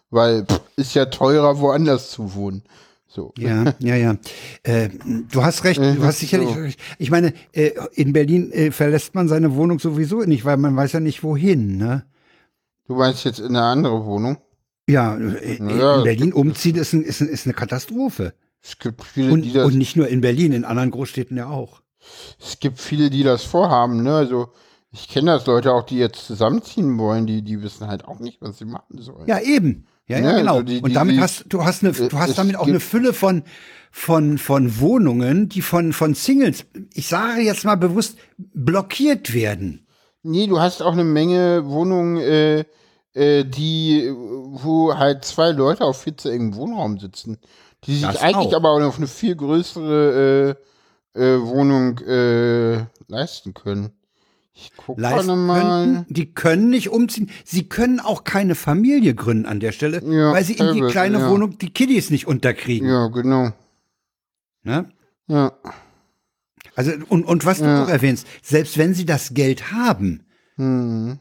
Weil 0.10 0.46
pff, 0.46 0.62
ist 0.78 0.94
ja 0.96 1.06
teurer, 1.08 1.60
woanders 1.60 2.12
zu 2.12 2.34
wohnen. 2.34 2.64
So. 3.18 3.34
Ja, 3.36 3.74
ja, 3.80 3.96
ja. 3.96 4.16
Äh, 4.62 4.90
du 5.32 5.44
hast 5.44 5.64
recht, 5.64 5.80
du 5.80 6.04
hast 6.04 6.20
sicherlich 6.20 6.50
so. 6.50 6.54
recht. 6.54 6.80
Ich 7.00 7.10
meine, 7.10 7.34
äh, 7.52 7.72
in 7.94 8.14
Berlin 8.14 8.52
äh, 8.52 8.70
verlässt 8.70 9.16
man 9.16 9.28
seine 9.28 9.56
Wohnung 9.56 9.80
sowieso 9.80 10.20
nicht, 10.22 10.46
weil 10.46 10.58
man 10.58 10.76
weiß 10.76 10.92
ja 10.92 11.00
nicht 11.00 11.24
wohin, 11.24 11.78
ne? 11.78 12.06
Du 12.88 12.94
meinst 12.94 13.26
jetzt 13.26 13.40
in 13.40 13.56
eine 13.56 13.64
andere 13.64 14.06
Wohnung? 14.06 14.38
Ja, 14.88 15.18
äh, 15.18 15.58
Ja, 15.58 15.98
in 15.98 16.04
Berlin 16.04 16.32
umziehen 16.32 16.76
ist, 16.76 16.94
ein, 16.94 17.02
ist, 17.02 17.22
ein, 17.22 17.28
ist 17.28 17.48
eine 17.48 17.56
Katastrophe. 17.56 18.36
Es 18.62 18.78
gibt 18.78 19.04
viele, 19.04 19.32
Und, 19.34 19.42
die 19.42 19.52
das, 19.54 19.66
und 19.66 19.76
nicht 19.80 19.96
nur 19.96 20.08
in 20.08 20.22
Berlin, 20.22 20.54
in 20.54 20.64
anderen 20.64 20.92
Großstädten 20.92 21.38
ja 21.38 21.48
auch. 21.48 21.82
es 22.40 22.60
gibt 22.60 22.80
viele, 22.80 23.10
die 23.10 23.24
das 23.24 23.44
vorhaben, 23.44 24.04
ne? 24.04 24.14
Also 24.14 24.50
ich 24.92 25.08
kenne 25.10 25.32
das 25.32 25.48
Leute 25.48 25.74
auch, 25.74 25.88
die 25.88 25.98
jetzt 25.98 26.24
zusammenziehen 26.24 27.00
wollen, 27.00 27.26
die, 27.26 27.42
die 27.42 27.64
wissen 27.64 27.88
halt 27.88 28.06
auch 28.06 28.20
nicht, 28.20 28.42
was 28.42 28.60
sie 28.60 28.66
machen 28.66 29.00
sollen. 29.00 29.26
Ja, 29.28 29.40
eben. 29.40 29.88
Ja, 30.08 30.20
ja, 30.20 30.32
Ja, 30.32 30.38
genau. 30.38 30.52
also 30.54 30.64
die- 30.64 30.80
und 30.82 30.90
die- 30.90 30.94
damit 30.94 31.16
die- 31.18 31.22
hast 31.22 31.46
du 31.50 31.64
hast 31.66 31.84
eine, 31.84 31.92
du 31.94 32.06
es 32.08 32.14
hast 32.14 32.38
damit 32.38 32.56
auch 32.56 32.68
eine 32.68 32.80
Fülle 32.80 33.14
von 33.14 33.44
von 33.92 34.38
von 34.38 34.80
Wohnungen, 34.80 35.50
die 35.50 35.62
von 35.62 35.92
von 35.94 36.14
Singles, 36.14 36.66
ich 36.94 37.08
sage 37.08 37.42
jetzt 37.42 37.66
mal 37.66 37.76
bewusst 37.76 38.18
blockiert 38.38 39.34
werden. 39.34 39.86
Nee, 40.24 40.48
du 40.48 40.60
hast 40.60 40.82
auch 40.82 40.94
eine 40.94 41.04
Menge 41.04 41.66
Wohnungen, 41.68 42.18
äh, 42.18 42.66
äh, 43.14 43.44
die, 43.46 44.10
wo 44.14 44.96
halt 44.96 45.24
zwei 45.26 45.52
Leute 45.52 45.84
auf 45.86 46.02
viel 46.02 46.16
zu 46.16 46.30
engem 46.30 46.56
Wohnraum 46.56 47.00
sitzen. 47.00 47.38
Die 47.86 47.94
sich 47.96 48.02
Das 48.06 48.22
eigentlich 48.22 48.48
auch. 48.54 48.56
aber 48.56 48.72
auch 48.72 48.82
auf 48.82 48.98
eine 48.98 49.08
viel 49.08 49.36
größere 49.36 50.58
äh, 51.16 51.20
äh, 51.20 51.42
Wohnung 51.42 51.98
äh, 52.00 52.86
leisten 53.08 53.54
können. 53.54 53.92
Ich 54.60 54.72
leisten 54.96 55.48
könnten. 55.48 56.06
Die 56.10 56.34
können 56.34 56.70
nicht 56.72 56.90
umziehen. 56.90 57.30
Sie 57.46 57.70
können 57.70 58.00
auch 58.00 58.24
keine 58.24 58.56
Familie 58.56 59.14
gründen 59.14 59.46
an 59.46 59.60
der 59.60 59.72
Stelle, 59.72 60.02
Ja, 60.04 60.32
weil 60.34 60.44
sie 60.44 60.54
in 60.54 60.74
die 60.74 60.82
kleine 60.82 61.20
ja. 61.20 61.30
Wohnung 61.30 61.60
die 61.60 61.70
Kiddies 61.70 62.10
nicht 62.10 62.26
unterkriegen. 62.26 62.90
Ja, 62.90 63.08
genau. 63.08 63.52
Ne? 64.64 64.90
Ja. 65.28 65.54
Also 66.76 66.92
und, 67.10 67.24
und 67.26 67.46
was 67.46 67.60
du 67.60 67.66
Ja. 67.66 67.84
auch 67.84 67.90
erwähnst, 67.90 68.26
selbst 68.42 68.80
wenn 68.80 68.96
sie 68.96 69.06
das 69.06 69.36
Geld 69.36 69.72
haben, 69.72 70.26
Hm. 70.56 71.20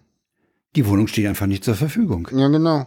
die 0.74 0.86
Wohnung 0.86 1.06
steht 1.06 1.26
einfach 1.26 1.46
nicht 1.46 1.62
zur 1.62 1.74
Verfügung. 1.74 2.28
Ja, 2.32 2.48
genau. 2.48 2.86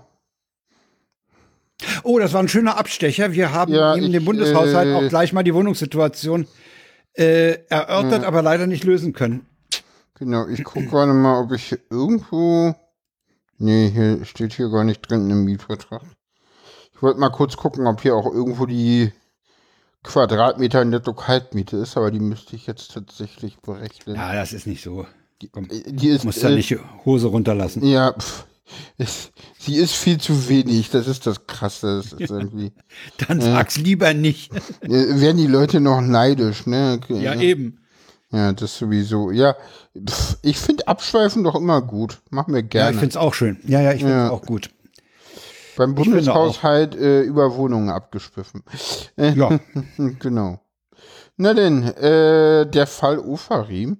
Oh, 2.04 2.18
das 2.18 2.34
war 2.34 2.42
ein 2.42 2.48
schöner 2.50 2.78
Abstecher. 2.78 3.34
Wir 3.34 3.54
haben 3.54 3.72
Ja, 3.72 3.94
neben 3.96 4.08
ich, 4.08 4.14
dem 4.14 4.26
Bundeshaushalt 4.26 4.88
äh, 4.90 4.94
auch 4.96 5.08
gleich 5.10 5.32
mal 5.32 5.44
die 5.44 5.54
Wohnungssituation 5.54 6.48
äh, 7.14 7.60
erörtert, 7.70 8.24
aber 8.26 8.42
leider 8.42 8.66
nicht 8.68 8.84
lösen 8.84 9.14
können. 9.14 9.46
Genau. 10.20 10.48
Ich 10.48 10.64
gucke 10.64 10.86
gerade 10.86 11.14
mal, 11.14 11.42
ob 11.42 11.52
ich 11.54 11.70
hier 11.70 11.80
irgendwo. 11.90 12.76
Nee, 13.58 13.90
hier 13.90 14.24
steht 14.26 14.54
hier 14.54 14.70
gar 14.70 14.84
nicht 14.84 15.10
drin 15.10 15.30
im 15.30 15.46
Mietvertrag. 15.46 16.02
Ich 16.94 17.02
wollte 17.02 17.20
mal 17.20 17.30
kurz 17.30 17.58
gucken, 17.58 17.88
ob 17.88 18.02
hier 18.02 18.16
auch 18.16 18.26
irgendwo 18.26 18.66
die 18.66 19.12
Quadratmeter 20.04 20.86
Netto-Kaltmiete 20.86 21.78
ist, 21.78 21.98
aber 21.98 22.12
die 22.12 22.20
müsste 22.20 22.56
ich 22.56 22.68
jetzt 22.68 22.94
tatsächlich 22.94 23.58
berechnen. 23.60 24.16
Ja, 24.16 24.34
das 24.34 24.54
ist 24.54 24.68
nicht 24.68 24.84
so. 24.84 25.06
Komm, 25.52 25.70
die 25.70 26.10
ist, 26.10 26.26
musst 26.26 26.44
ja 26.44 26.50
äh, 26.50 26.56
nicht 26.56 26.70
die 26.70 26.80
Hose 27.06 27.28
runterlassen. 27.28 27.86
Ja, 27.86 28.14
pff, 28.14 28.46
ist, 28.98 29.32
sie 29.58 29.76
ist 29.76 29.94
viel 29.94 30.20
zu 30.20 30.50
wenig. 30.50 30.90
Das 30.90 31.08
ist 31.08 31.26
das 31.26 31.48
Krasse. 31.48 31.98
Das 32.04 32.14
ist 32.14 32.30
irgendwie. 32.30 32.74
Dann 33.28 33.42
sag's 33.42 33.78
lieber 33.78 34.14
nicht. 34.14 34.54
äh, 34.82 34.90
werden 34.90 35.38
die 35.38 35.48
Leute 35.48 35.80
noch 35.80 36.02
neidisch, 36.02 36.66
ne? 36.66 37.00
ja, 37.10 37.36
eben. 37.36 37.80
Ja, 38.32 38.54
das 38.54 38.78
sowieso. 38.78 39.32
Ja, 39.32 39.56
ich 40.44 40.58
finde 40.60 40.88
Abschweifen 40.88 41.44
doch 41.44 41.56
immer 41.56 41.82
gut. 41.82 42.22
Machen 42.30 42.54
wir 42.54 42.62
Ja, 42.62 42.68
gerne. 42.68 42.92
ich 42.94 43.00
find's 43.00 43.18
auch 43.18 43.34
schön. 43.34 43.58
Ja, 43.66 43.82
ja, 43.82 43.92
ich 43.92 44.00
find's 44.02 44.14
Ja. 44.14 44.30
auch 44.30 44.44
gut. 44.44 44.70
Beim 45.78 45.96
finde 45.96 46.12
Bundeshaushalt 46.12 46.96
äh, 46.96 47.22
über 47.22 47.56
Wohnungen 47.56 47.90
abgeschwiffen. 47.90 48.64
Äh, 49.18 49.32
Ja. 49.32 49.60
genau. 50.20 50.60
Na 51.38 51.54
denn, 51.54 51.84
äh, 51.84 52.70
der 52.70 52.86
Fall 52.86 53.18
Ofarim. 53.18 53.98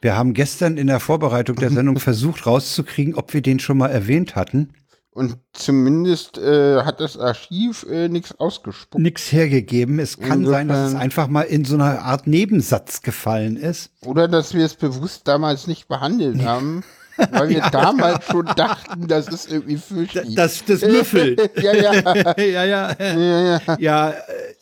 Wir 0.00 0.16
haben 0.16 0.34
gestern 0.34 0.76
in 0.76 0.86
der 0.86 1.00
Vorbereitung 1.00 1.56
der 1.56 1.70
Sendung 1.70 1.98
versucht 1.98 2.46
rauszukriegen, 2.46 3.14
ob 3.14 3.32
wir 3.34 3.42
den 3.42 3.58
schon 3.58 3.78
mal 3.78 3.88
erwähnt 3.90 4.36
hatten. 4.36 4.72
Und 5.16 5.38
zumindest 5.54 6.36
äh, 6.36 6.82
hat 6.82 7.00
das 7.00 7.18
Archiv 7.18 7.86
äh, 7.90 8.06
nichts 8.10 8.38
ausgespuckt. 8.38 9.02
Nix 9.02 9.32
hergegeben. 9.32 9.98
Es 9.98 10.18
kann 10.18 10.44
sein, 10.44 10.68
dass 10.68 10.76
es 10.76 10.82
Insofern- 10.84 11.02
einfach 11.02 11.28
mal 11.28 11.42
in 11.44 11.64
so 11.64 11.76
einer 11.76 12.02
Art 12.02 12.26
Nebensatz 12.26 13.00
gefallen 13.00 13.56
ist. 13.56 13.92
Oder 14.04 14.28
dass 14.28 14.52
wir 14.52 14.62
es 14.62 14.74
bewusst 14.74 15.26
damals 15.26 15.66
nicht 15.66 15.88
behandelt 15.88 16.44
haben. 16.44 16.84
Weil 17.30 17.48
wir 17.48 17.58
ja, 17.60 17.70
damals 17.70 18.26
schon 18.26 18.44
dachten, 18.44 19.08
das 19.08 19.28
ist 19.28 19.50
irgendwie 19.50 19.78
Fisch. 19.78 20.12
Das, 20.34 20.62
das 20.66 20.82
müffelt. 20.82 21.50
ja, 21.62 21.74
ja. 21.74 21.94
ja, 22.36 22.64
ja. 22.64 22.96
Ja, 22.98 23.58
ja. 23.58 23.76
ja 23.78 24.14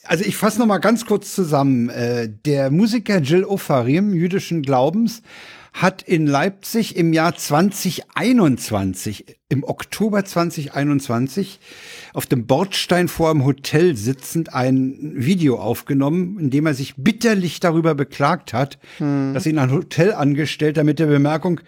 also 0.04 0.24
ich 0.24 0.36
fasse 0.36 0.60
noch 0.60 0.66
mal 0.66 0.78
ganz 0.78 1.04
kurz 1.04 1.34
zusammen. 1.34 1.88
Äh, 1.88 2.28
der 2.46 2.70
Musiker 2.70 3.18
Jill 3.18 3.42
Ofarim, 3.42 4.14
jüdischen 4.14 4.62
Glaubens, 4.62 5.20
hat 5.74 6.02
in 6.02 6.28
Leipzig 6.28 6.96
im 6.96 7.12
Jahr 7.12 7.34
2021, 7.34 9.26
im 9.48 9.64
Oktober 9.64 10.24
2021, 10.24 11.58
auf 12.12 12.26
dem 12.26 12.46
Bordstein 12.46 13.08
vor 13.08 13.32
dem 13.32 13.44
Hotel 13.44 13.96
sitzend 13.96 14.54
ein 14.54 15.12
Video 15.16 15.58
aufgenommen, 15.58 16.38
in 16.38 16.50
dem 16.50 16.66
er 16.66 16.74
sich 16.74 16.94
bitterlich 16.96 17.58
darüber 17.58 17.96
beklagt 17.96 18.52
hat, 18.52 18.78
hm. 18.98 19.34
dass 19.34 19.46
ihn 19.46 19.58
ein 19.58 19.72
Hotelangestellter 19.72 20.84
mit 20.84 21.00
der 21.00 21.06
Bemerkung, 21.06 21.60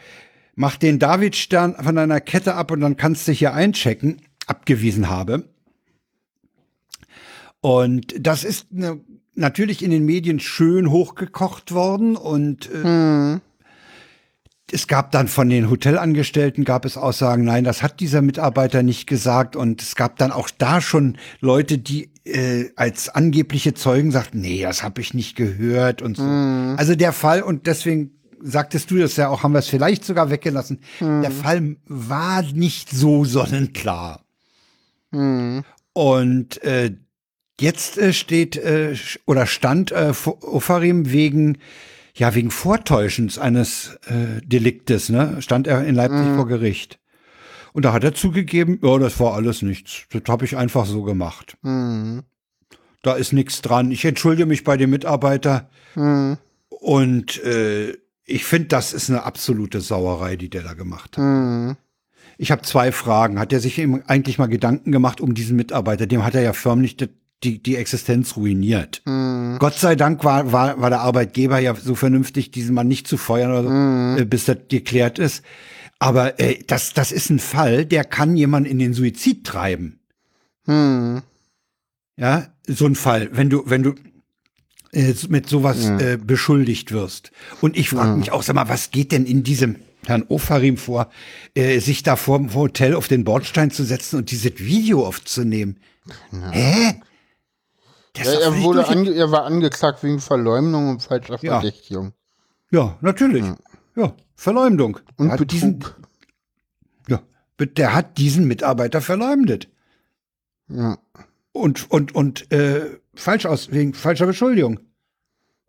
mach 0.54 0.76
den 0.76 1.00
Davidstern 1.00 1.74
von 1.74 1.96
deiner 1.96 2.20
Kette 2.20 2.54
ab 2.54 2.70
und 2.70 2.80
dann 2.82 2.96
kannst 2.96 3.26
du 3.26 3.32
hier 3.32 3.54
einchecken, 3.54 4.22
abgewiesen 4.46 5.10
habe. 5.10 5.48
Und 7.60 8.14
das 8.20 8.44
ist 8.44 8.72
ne, 8.72 9.00
natürlich 9.34 9.82
in 9.82 9.90
den 9.90 10.04
Medien 10.04 10.38
schön 10.38 10.92
hochgekocht 10.92 11.72
worden 11.72 12.14
und 12.14 12.70
äh, 12.70 12.84
hm 12.84 13.40
es 14.72 14.88
gab 14.88 15.12
dann 15.12 15.28
von 15.28 15.48
den 15.48 15.70
Hotelangestellten 15.70 16.64
gab 16.64 16.84
es 16.84 16.96
Aussagen, 16.96 17.44
nein, 17.44 17.62
das 17.62 17.82
hat 17.82 18.00
dieser 18.00 18.20
Mitarbeiter 18.20 18.82
nicht 18.82 19.06
gesagt. 19.06 19.54
Und 19.54 19.80
es 19.80 19.94
gab 19.94 20.16
dann 20.16 20.32
auch 20.32 20.50
da 20.50 20.80
schon 20.80 21.18
Leute, 21.40 21.78
die 21.78 22.10
äh, 22.24 22.70
als 22.74 23.08
angebliche 23.08 23.74
Zeugen 23.74 24.10
sagten, 24.10 24.40
nee, 24.40 24.62
das 24.62 24.82
habe 24.82 25.00
ich 25.00 25.14
nicht 25.14 25.36
gehört 25.36 26.02
und 26.02 26.16
so. 26.16 26.24
Mm. 26.24 26.74
Also 26.76 26.96
der 26.96 27.12
Fall, 27.12 27.42
und 27.42 27.66
deswegen 27.66 28.10
sagtest 28.40 28.90
du 28.90 28.98
das 28.98 29.16
ja 29.16 29.28
auch, 29.28 29.44
haben 29.44 29.52
wir 29.52 29.60
es 29.60 29.68
vielleicht 29.68 30.04
sogar 30.04 30.30
weggelassen. 30.30 30.80
Mm. 30.98 31.22
Der 31.22 31.30
Fall 31.30 31.76
war 31.86 32.42
nicht 32.42 32.90
so 32.90 33.24
sonnenklar. 33.24 34.24
Mm. 35.12 35.60
Und 35.92 36.62
äh, 36.64 36.92
jetzt 37.60 37.98
äh, 37.98 38.12
steht 38.12 38.56
äh, 38.56 38.96
oder 39.26 39.46
stand 39.46 39.92
äh, 39.92 40.12
Ofarim 40.40 41.12
wegen 41.12 41.58
ja, 42.16 42.34
wegen 42.34 42.50
Vortäuschens 42.50 43.38
eines 43.38 43.98
äh, 44.06 44.40
Deliktes, 44.42 45.10
ne, 45.10 45.40
stand 45.40 45.66
er 45.66 45.84
in 45.84 45.94
Leipzig 45.94 46.26
mhm. 46.26 46.36
vor 46.36 46.48
Gericht. 46.48 46.98
Und 47.74 47.84
da 47.84 47.92
hat 47.92 48.04
er 48.04 48.14
zugegeben, 48.14 48.80
ja, 48.82 48.98
das 48.98 49.20
war 49.20 49.34
alles 49.34 49.60
nichts. 49.60 50.04
Das 50.10 50.22
habe 50.28 50.46
ich 50.46 50.56
einfach 50.56 50.86
so 50.86 51.02
gemacht. 51.02 51.58
Mhm. 51.60 52.22
Da 53.02 53.14
ist 53.14 53.34
nichts 53.34 53.60
dran. 53.60 53.90
Ich 53.90 54.04
entschuldige 54.06 54.46
mich 54.46 54.64
bei 54.64 54.78
dem 54.78 54.90
Mitarbeiter. 54.90 55.68
Mhm. 55.94 56.38
Und 56.68 57.44
äh, 57.44 57.92
ich 58.24 58.46
finde, 58.46 58.68
das 58.68 58.94
ist 58.94 59.10
eine 59.10 59.24
absolute 59.24 59.82
Sauerei, 59.82 60.36
die 60.36 60.48
der 60.48 60.62
da 60.62 60.72
gemacht 60.72 61.18
hat. 61.18 61.24
Mhm. 61.24 61.76
Ich 62.38 62.50
habe 62.50 62.62
zwei 62.62 62.92
Fragen. 62.92 63.38
Hat 63.38 63.52
er 63.52 63.60
sich 63.60 63.78
eigentlich 63.78 64.38
mal 64.38 64.46
Gedanken 64.46 64.90
gemacht 64.90 65.20
um 65.20 65.34
diesen 65.34 65.56
Mitarbeiter? 65.56 66.06
Dem 66.06 66.24
hat 66.24 66.34
er 66.34 66.42
ja 66.42 66.54
förmlich 66.54 66.96
die, 67.46 67.62
die 67.62 67.76
Existenz 67.76 68.36
ruiniert. 68.36 69.02
Mm. 69.04 69.56
Gott 69.58 69.74
sei 69.74 69.94
Dank 69.94 70.24
war, 70.24 70.52
war, 70.52 70.80
war 70.80 70.90
der 70.90 71.00
Arbeitgeber 71.00 71.58
ja 71.58 71.74
so 71.74 71.94
vernünftig, 71.94 72.50
diesen 72.50 72.74
Mann 72.74 72.88
nicht 72.88 73.06
zu 73.06 73.16
feuern 73.16 73.52
oder 73.52 73.62
so, 73.62 73.70
mm. 73.70 74.18
äh, 74.18 74.24
bis 74.24 74.44
das 74.44 74.58
geklärt 74.68 75.18
ist. 75.18 75.42
Aber 75.98 76.38
äh, 76.40 76.58
das, 76.66 76.92
das 76.92 77.12
ist 77.12 77.30
ein 77.30 77.38
Fall, 77.38 77.86
der 77.86 78.04
kann 78.04 78.36
jemanden 78.36 78.68
in 78.68 78.78
den 78.78 78.92
Suizid 78.92 79.44
treiben. 79.44 80.00
Mm. 80.66 81.18
Ja, 82.18 82.48
so 82.66 82.86
ein 82.86 82.96
Fall, 82.96 83.30
wenn 83.32 83.48
du, 83.48 83.62
wenn 83.66 83.82
du 83.82 83.94
äh, 84.92 85.14
mit 85.28 85.48
sowas 85.48 85.86
äh, 85.86 86.18
beschuldigt 86.22 86.90
wirst. 86.92 87.30
Und 87.60 87.76
ich 87.76 87.90
frage 87.90 88.16
mich 88.16 88.32
auch, 88.32 88.42
sag 88.42 88.56
mal, 88.56 88.68
was 88.68 88.90
geht 88.90 89.12
denn 89.12 89.24
in 89.24 89.44
diesem 89.44 89.76
Herrn 90.06 90.24
Ofarim 90.28 90.76
vor, 90.76 91.10
äh, 91.54 91.78
sich 91.80 92.02
da 92.02 92.16
vor 92.16 92.38
dem 92.38 92.54
Hotel 92.54 92.94
auf 92.94 93.08
den 93.08 93.24
Bordstein 93.24 93.70
zu 93.70 93.84
setzen 93.84 94.16
und 94.16 94.30
dieses 94.30 94.58
Video 94.58 95.06
aufzunehmen? 95.06 95.76
Ja. 96.32 96.50
Hä? 96.52 96.94
Ja, 98.24 98.32
er, 98.32 98.62
wurde 98.62 98.88
ange 98.88 99.12
er 99.12 99.30
war 99.30 99.44
angeklagt 99.44 100.02
wegen 100.02 100.20
Verleumdung 100.20 100.90
und 100.90 101.02
falscher 101.02 101.38
ja. 101.42 101.60
Verdächtigung. 101.60 102.12
Ja, 102.70 102.96
natürlich. 103.00 103.44
Ja, 103.44 103.56
ja 103.96 104.12
Verleumdung. 104.34 104.98
Und 105.16 105.30
Betrug. 105.30 105.48
Diesen, 105.48 105.84
ja, 107.08 107.20
der 107.58 107.94
hat 107.94 108.18
diesen 108.18 108.46
Mitarbeiter 108.46 109.00
verleumdet. 109.00 109.68
Ja. 110.68 110.98
Und, 111.52 111.90
und, 111.90 112.14
und 112.14 112.52
äh, 112.52 112.98
falsch 113.14 113.46
aus, 113.46 113.70
wegen 113.70 113.94
falscher 113.94 114.26
Beschuldigung. 114.26 114.80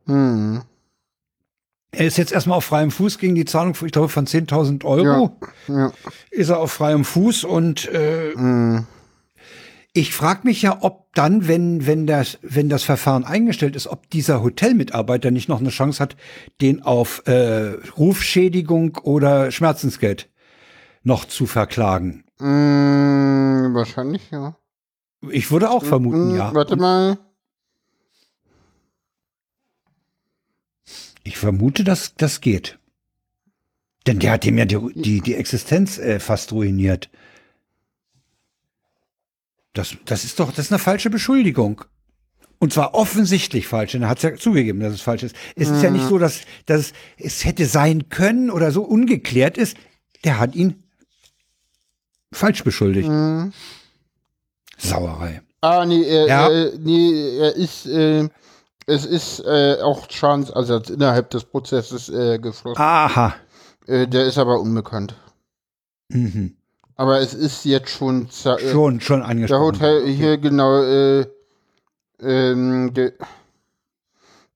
Hm. 0.06 0.64
Er 1.92 2.06
ist 2.06 2.18
jetzt 2.18 2.34
erstmal 2.34 2.58
auf 2.58 2.66
freiem 2.66 2.92
Fuß 2.92 3.18
gegen 3.18 3.36
die 3.36 3.46
Zahlung, 3.46 3.76
ich 3.86 3.92
glaube, 3.92 4.10
von 4.10 4.28
10.000 4.28 4.84
Euro. 4.84 5.38
Ja, 5.68 5.78
ja. 5.78 5.94
Ist 6.30 6.50
er 6.50 6.60
auf 6.60 6.74
freiem 6.74 7.06
Fuß 7.06 7.46
und 7.46 7.88
äh, 7.88 8.34
hm. 8.34 8.86
Ich 9.98 10.14
frage 10.14 10.42
mich 10.44 10.62
ja, 10.62 10.78
ob 10.82 11.12
dann, 11.16 11.48
wenn, 11.48 11.88
wenn, 11.88 12.06
das, 12.06 12.38
wenn 12.44 12.70
das 12.70 12.84
Verfahren 12.84 13.26
eingestellt 13.26 13.76
ist, 13.76 13.88
ob 13.88 14.08
dieser 14.12 14.44
Hotelmitarbeiter 14.44 15.32
nicht 15.32 15.50
noch 15.50 15.60
eine 15.60 15.70
Chance 15.70 16.04
hat, 16.04 16.16
den 16.62 16.84
auf 16.84 17.24
äh, 17.26 17.72
Rufschädigung 17.98 18.98
oder 18.98 19.50
Schmerzensgeld 19.50 20.30
noch 21.02 21.26
zu 21.26 21.48
verklagen. 21.48 22.26
Mm, 22.38 23.74
wahrscheinlich, 23.74 24.30
ja. 24.30 24.56
Ich 25.32 25.50
würde 25.50 25.72
auch 25.72 25.84
vermuten, 25.84 26.34
mm, 26.34 26.38
ja. 26.38 26.54
Warte 26.54 26.76
mal. 26.76 27.18
Ich 31.24 31.40
vermute, 31.40 31.84
dass 31.84 32.14
das 32.14 32.40
geht. 32.42 32.78
Denn 34.06 34.20
der 34.20 34.34
hat 34.34 34.46
ihm 34.46 34.60
ja 34.60 34.66
die, 34.66 34.78
die, 34.94 35.22
die 35.22 35.34
Existenz 35.34 35.98
äh, 35.98 36.20
fast 36.20 36.52
ruiniert. 36.52 37.10
Das, 39.78 39.96
das 40.06 40.24
ist 40.24 40.40
doch, 40.40 40.52
das 40.52 40.66
ist 40.66 40.72
eine 40.72 40.80
falsche 40.80 41.10
Beschuldigung. 41.10 41.84
Und 42.60 42.74
zwar 42.74 42.96
offensichtlich 42.96 43.68
falsch. 43.68 43.94
Und 43.94 44.02
er 44.02 44.10
hat 44.10 44.18
es 44.18 44.24
ja 44.24 44.36
zugegeben, 44.36 44.80
dass 44.80 44.94
es 44.94 45.02
falsch 45.02 45.22
ist. 45.24 45.36
Es 45.56 45.70
mhm. 45.70 45.76
ist 45.76 45.84
ja 45.84 45.92
nicht 45.92 46.06
mhm. 46.06 46.10
so, 46.10 46.18
dass, 46.18 46.42
dass 46.66 46.94
es 47.18 47.46
hätte 47.46 47.66
sein 47.68 48.10
können 48.10 48.50
oder 48.50 48.72
so 48.72 48.82
ungeklärt 48.82 49.58
ist. 49.58 49.78
Der 50.24 50.40
hat 50.40 50.56
ihn 50.56 50.84
falsch 52.34 52.64
beschuldigt. 52.64 53.10
Mhm. 53.10 53.54
Sauerei. 54.78 55.42
Ah, 55.62 55.86
nee, 55.86 56.04
er, 56.04 56.28
ja. 56.28 56.50
äh, 56.50 56.78
nee, 56.80 57.38
er 57.38 57.56
ist, 57.56 57.86
äh, 57.86 58.28
es 58.88 59.06
ist 59.06 59.40
äh, 59.42 59.78
auch 59.82 60.10
Schadensersatz 60.10 60.90
innerhalb 60.90 61.30
des 61.30 61.44
Prozesses 61.44 62.10
äh, 62.10 62.40
geflossen. 62.40 62.82
Aha. 62.82 63.36
Äh, 63.86 64.08
der 64.08 64.26
ist 64.26 64.38
aber 64.38 64.60
unbekannt. 64.60 65.16
Mhm. 66.10 66.58
Aber 66.98 67.20
es 67.20 67.36
ist 67.36 67.64
jetzt 67.64 67.92
schon 67.92 68.28
äh, 68.44 68.58
schon 68.72 69.00
schon 69.02 69.22
angesprochen. 69.22 69.80
Der 69.80 69.90
Hotel 69.92 70.08
hier 70.08 70.38
genau 70.40 70.82
äh, 70.82 71.28
ähm, 72.20 72.94
der, 72.94 73.14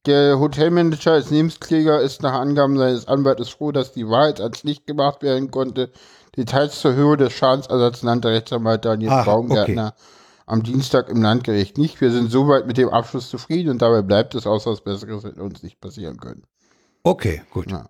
der 0.08 0.40
Hotelmanager 0.40 1.14
als 1.14 1.30
Lebenskläger 1.30 2.02
ist 2.02 2.24
nach 2.24 2.34
Angaben 2.34 2.78
seines 2.78 3.08
Anwaltes 3.08 3.50
froh, 3.50 3.72
dass 3.72 3.94
die 3.94 4.08
Wahrheit 4.08 4.42
als 4.42 4.64
nicht 4.64 4.88
gemacht 4.88 5.22
werden 5.22 5.52
konnte. 5.52 5.92
Details 6.36 6.80
zur 6.80 6.96
Höhe 6.96 7.18
des 7.18 7.34
Schadensersatzes 7.34 8.04
nannte 8.04 8.30
Rechtsanwalt 8.30 8.86
Daniel 8.86 9.12
Ach, 9.12 9.26
Baumgärtner 9.26 9.94
okay. 9.96 10.04
am 10.48 10.64
Dienstag 10.64 11.10
im 11.10 11.22
Landgericht 11.22 11.78
nicht. 11.78 12.02
Wir 12.02 12.12
sind 12.12 12.32
soweit 12.32 12.66
mit 12.66 12.78
dem 12.78 12.90
Abschluss 12.90 13.30
zufrieden 13.30 13.70
und 13.70 13.82
dabei 13.82 14.02
bleibt 14.02 14.34
es, 14.34 14.48
außer 14.48 14.72
was 14.72 14.82
Besseres 14.82 15.24
hätte 15.24 15.44
uns 15.44 15.62
nicht 15.62 15.80
passieren 15.80 16.18
können. 16.18 16.44
Okay, 17.04 17.44
gut. 17.52 17.70
Ja. 17.70 17.90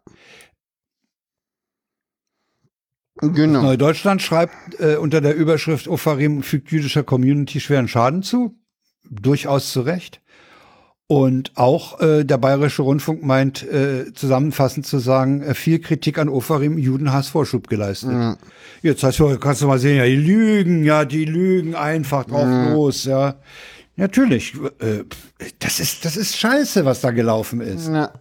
Genau. 3.22 3.62
Neue 3.62 3.78
Deutschland 3.78 4.22
schreibt 4.22 4.80
äh, 4.80 4.96
unter 4.96 5.22
der 5.22 5.36
Überschrift 5.36 5.88
Ofarim 5.88 6.44
fügt 6.44 6.72
jüdischer 6.72 7.04
Community 7.04 7.60
schweren 7.60 7.88
Schaden 7.88 8.24
zu. 8.24 8.56
Durchaus 9.10 9.72
zu 9.72 9.82
Recht. 9.82 10.22
Und 11.08 11.52
auch 11.56 12.00
äh, 12.00 12.24
der 12.24 12.38
Bayerische 12.38 12.84
Rundfunk 12.84 13.22
meint, 13.22 13.64
äh, 13.64 14.14
zusammenfassend 14.14 14.86
zu 14.86 14.98
sagen, 14.98 15.42
äh, 15.42 15.54
viel 15.54 15.80
Kritik 15.80 16.18
an 16.18 16.30
Ofarim, 16.30 16.78
Judenhass 16.78 17.28
Vorschub 17.28 17.68
geleistet. 17.68 18.12
Mhm. 18.12 18.38
Jetzt 18.82 19.04
heißt, 19.04 19.22
kannst 19.42 19.62
du 19.62 19.68
mal 19.68 19.78
sehen, 19.78 19.98
ja, 19.98 20.06
die 20.06 20.16
lügen, 20.16 20.86
ja, 20.86 21.04
die 21.04 21.26
lügen 21.26 21.76
einfach 21.76 22.24
drauf 22.24 22.46
mhm. 22.46 22.72
los, 22.72 23.04
ja. 23.04 23.36
Natürlich, 23.98 24.54
äh, 24.80 25.04
das 25.60 25.82
ist, 25.82 26.06
das 26.06 26.16
ist 26.16 26.38
scheiße, 26.38 26.86
was 26.86 27.02
da 27.02 27.12
gelaufen 27.12 27.60
ist. 27.60 27.90
Ja. 27.90 28.14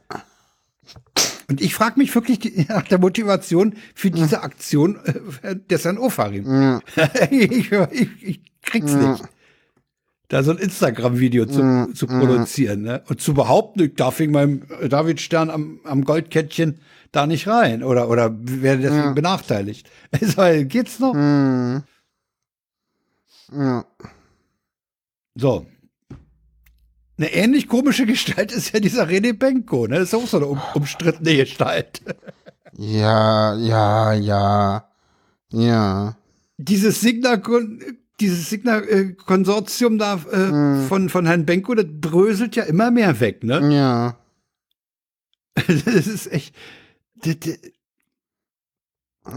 Und 1.51 1.61
ich 1.61 1.75
frage 1.75 1.99
mich 1.99 2.15
wirklich 2.15 2.69
nach 2.69 2.85
der 2.85 2.99
Motivation 2.99 3.75
für 3.95 4.11
diese 4.11 4.43
Aktion 4.43 5.01
äh, 5.43 5.57
des 5.57 5.85
Herrn 5.85 5.99
Ofarim. 5.99 6.47
Ja. 6.47 6.81
ich, 7.31 7.73
ich, 7.73 8.23
ich, 8.23 8.41
krieg's 8.63 8.93
ja. 8.93 9.13
nicht. 9.13 9.25
Da 10.29 10.45
so 10.45 10.53
ein 10.53 10.59
Instagram-Video 10.59 11.45
zu, 11.47 11.93
zu 11.93 12.07
produzieren. 12.07 12.83
Ne? 12.83 13.03
Und 13.09 13.21
zu 13.21 13.35
behaupten, 13.35 13.81
ich 13.81 13.95
darf 13.97 14.21
wegen 14.21 14.31
meinem 14.31 14.63
David-Stern 14.89 15.51
am, 15.51 15.81
am 15.83 16.05
Goldkettchen 16.05 16.79
da 17.11 17.27
nicht 17.27 17.49
rein. 17.49 17.83
Oder, 17.83 18.09
oder 18.09 18.31
werde 18.41 18.83
deswegen 18.83 19.17
benachteiligt. 19.17 19.91
Also, 20.37 20.65
geht's 20.67 21.01
noch? 21.01 21.17
Ja. 23.53 23.85
So, 25.35 25.67
eine 27.21 27.33
ähnlich 27.33 27.69
komische 27.69 28.07
Gestalt 28.07 28.51
ist 28.53 28.73
ja 28.73 28.81
dieser 28.81 29.07
René 29.07 29.33
Benko, 29.35 29.87
ne? 29.87 29.97
Das 29.99 30.09
ist 30.09 30.15
auch 30.15 30.27
so 30.27 30.39
eine 30.39 30.47
um, 30.47 30.61
umstrittene 30.75 31.37
Gestalt. 31.37 32.01
Ja, 32.77 33.55
ja, 33.57 34.13
ja. 34.15 34.89
Ja. 35.53 36.17
Dieses 36.57 37.01
Signa, 37.01 37.41
dieses 38.21 38.49
Signa-Konsortium 38.51 39.99
da 39.99 40.15
äh, 40.31 40.37
Hm. 40.37 40.87
von, 40.89 41.09
von 41.09 41.27
Herrn 41.27 41.45
Benko, 41.47 41.75
das 41.75 41.87
bröselt 41.89 42.57
ja 42.57 42.63
immer 42.65 42.91
mehr 42.91 43.21
weg, 43.21 43.45
ne? 43.45 43.75
Ja. 43.75 44.17
Das 45.85 46.07
ist 46.07 46.33
echt. 46.33 46.55
das- 47.23 47.39
das- 47.41 47.59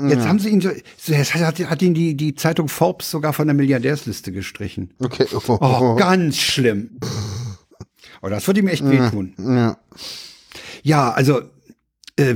Jetzt 0.07 0.23
ja. 0.23 0.29
haben 0.29 0.39
sie 0.39 0.49
ihn 0.49 0.61
so, 0.61 0.69
so 0.97 1.13
jetzt 1.13 1.35
hat, 1.35 1.59
hat 1.59 1.81
ihn 1.81 1.93
die, 1.93 2.15
die 2.15 2.33
Zeitung 2.35 2.69
Forbes 2.69 3.11
sogar 3.11 3.33
von 3.33 3.47
der 3.47 3.53
Milliardärsliste 3.53 4.31
gestrichen. 4.31 4.93
Okay. 4.99 5.27
Oh, 5.33 5.57
Oh, 5.59 5.95
ganz 5.97 6.37
schlimm. 6.37 6.97
Oh, 8.23 8.29
das 8.29 8.47
würde 8.47 8.61
ihm 8.61 8.67
echt 8.67 8.89
wehtun. 8.89 9.33
Ja. 9.37 9.77
Ja, 10.81 11.11
also 11.11 11.41
äh, 12.15 12.35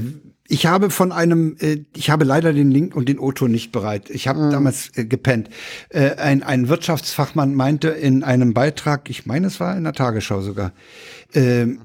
ich 0.49 0.65
habe 0.65 0.89
von 0.89 1.13
einem, 1.13 1.55
äh, 1.59 1.85
ich 1.95 2.09
habe 2.09 2.25
leider 2.25 2.51
den 2.51 2.69
Link 2.69 2.93
und 2.93 3.07
den 3.07 3.19
O-Ton 3.19 3.51
nicht 3.51 3.71
bereit. 3.71 4.09
Ich 4.09 4.27
habe 4.27 4.49
damals 4.49 4.91
äh, 4.97 5.05
gepennt. 5.05 5.49
Äh, 5.89 6.15
ein, 6.15 6.43
ein 6.43 6.67
Wirtschaftsfachmann 6.67 7.55
meinte 7.55 7.88
in 7.88 8.23
einem 8.25 8.53
Beitrag, 8.53 9.09
ich 9.09 9.25
meine, 9.25 9.47
es 9.47 9.61
war 9.61 9.77
in 9.77 9.85
der 9.85 9.93
Tagesschau 9.93 10.41
sogar, 10.41 10.73
ähm, 11.33 11.79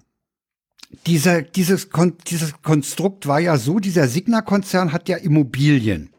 dieser, 1.07 1.43
dieses, 1.43 1.91
Kon 1.91 2.15
dieses 2.27 2.61
Konstrukt 2.61 3.29
war 3.29 3.39
ja 3.39 3.57
so, 3.57 3.79
dieser 3.79 4.09
Signa-Konzern 4.09 4.93
hat 4.93 5.09
ja 5.09 5.17
Immobilien. 5.17 6.11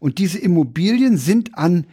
Und 0.00 0.18
diese 0.18 0.38
Immobilien 0.38 1.16
sind 1.16 1.56
an 1.56 1.86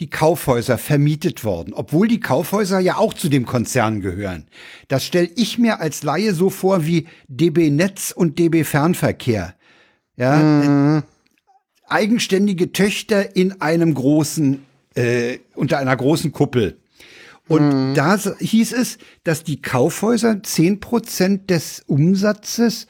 die 0.00 0.10
Kaufhäuser 0.10 0.76
vermietet 0.76 1.42
worden, 1.44 1.72
obwohl 1.72 2.06
die 2.06 2.20
Kaufhäuser 2.20 2.80
ja 2.80 2.96
auch 2.96 3.14
zu 3.14 3.28
dem 3.30 3.46
Konzern 3.46 4.00
gehören. 4.02 4.46
Das 4.88 5.04
stelle 5.06 5.30
ich 5.36 5.56
mir 5.58 5.80
als 5.80 6.02
Laie 6.02 6.34
so 6.34 6.50
vor 6.50 6.84
wie 6.86 7.06
DB 7.28 7.70
Netz 7.70 8.10
und 8.10 8.38
DB 8.38 8.64
Fernverkehr. 8.64 9.54
Ja, 10.16 10.98
äh, 10.98 11.02
eigenständige 11.88 12.72
Töchter 12.72 13.36
in 13.36 13.60
einem 13.60 13.94
großen, 13.94 14.64
äh, 14.94 15.38
unter 15.54 15.78
einer 15.78 15.96
großen 15.96 16.32
Kuppel. 16.32 16.78
Und 17.48 17.94
da 17.94 18.16
s- 18.16 18.34
hieß 18.40 18.72
es, 18.72 18.98
dass 19.22 19.44
die 19.44 19.62
Kaufhäuser 19.62 20.42
zehn 20.42 20.80
Prozent 20.80 21.48
des 21.48 21.84
Umsatzes 21.86 22.86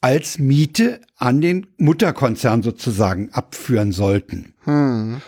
als 0.00 0.38
Miete 0.38 1.00
an 1.16 1.40
den 1.40 1.66
Mutterkonzern 1.76 2.62
sozusagen 2.62 3.30
abführen 3.32 3.92
sollten. 3.92 4.54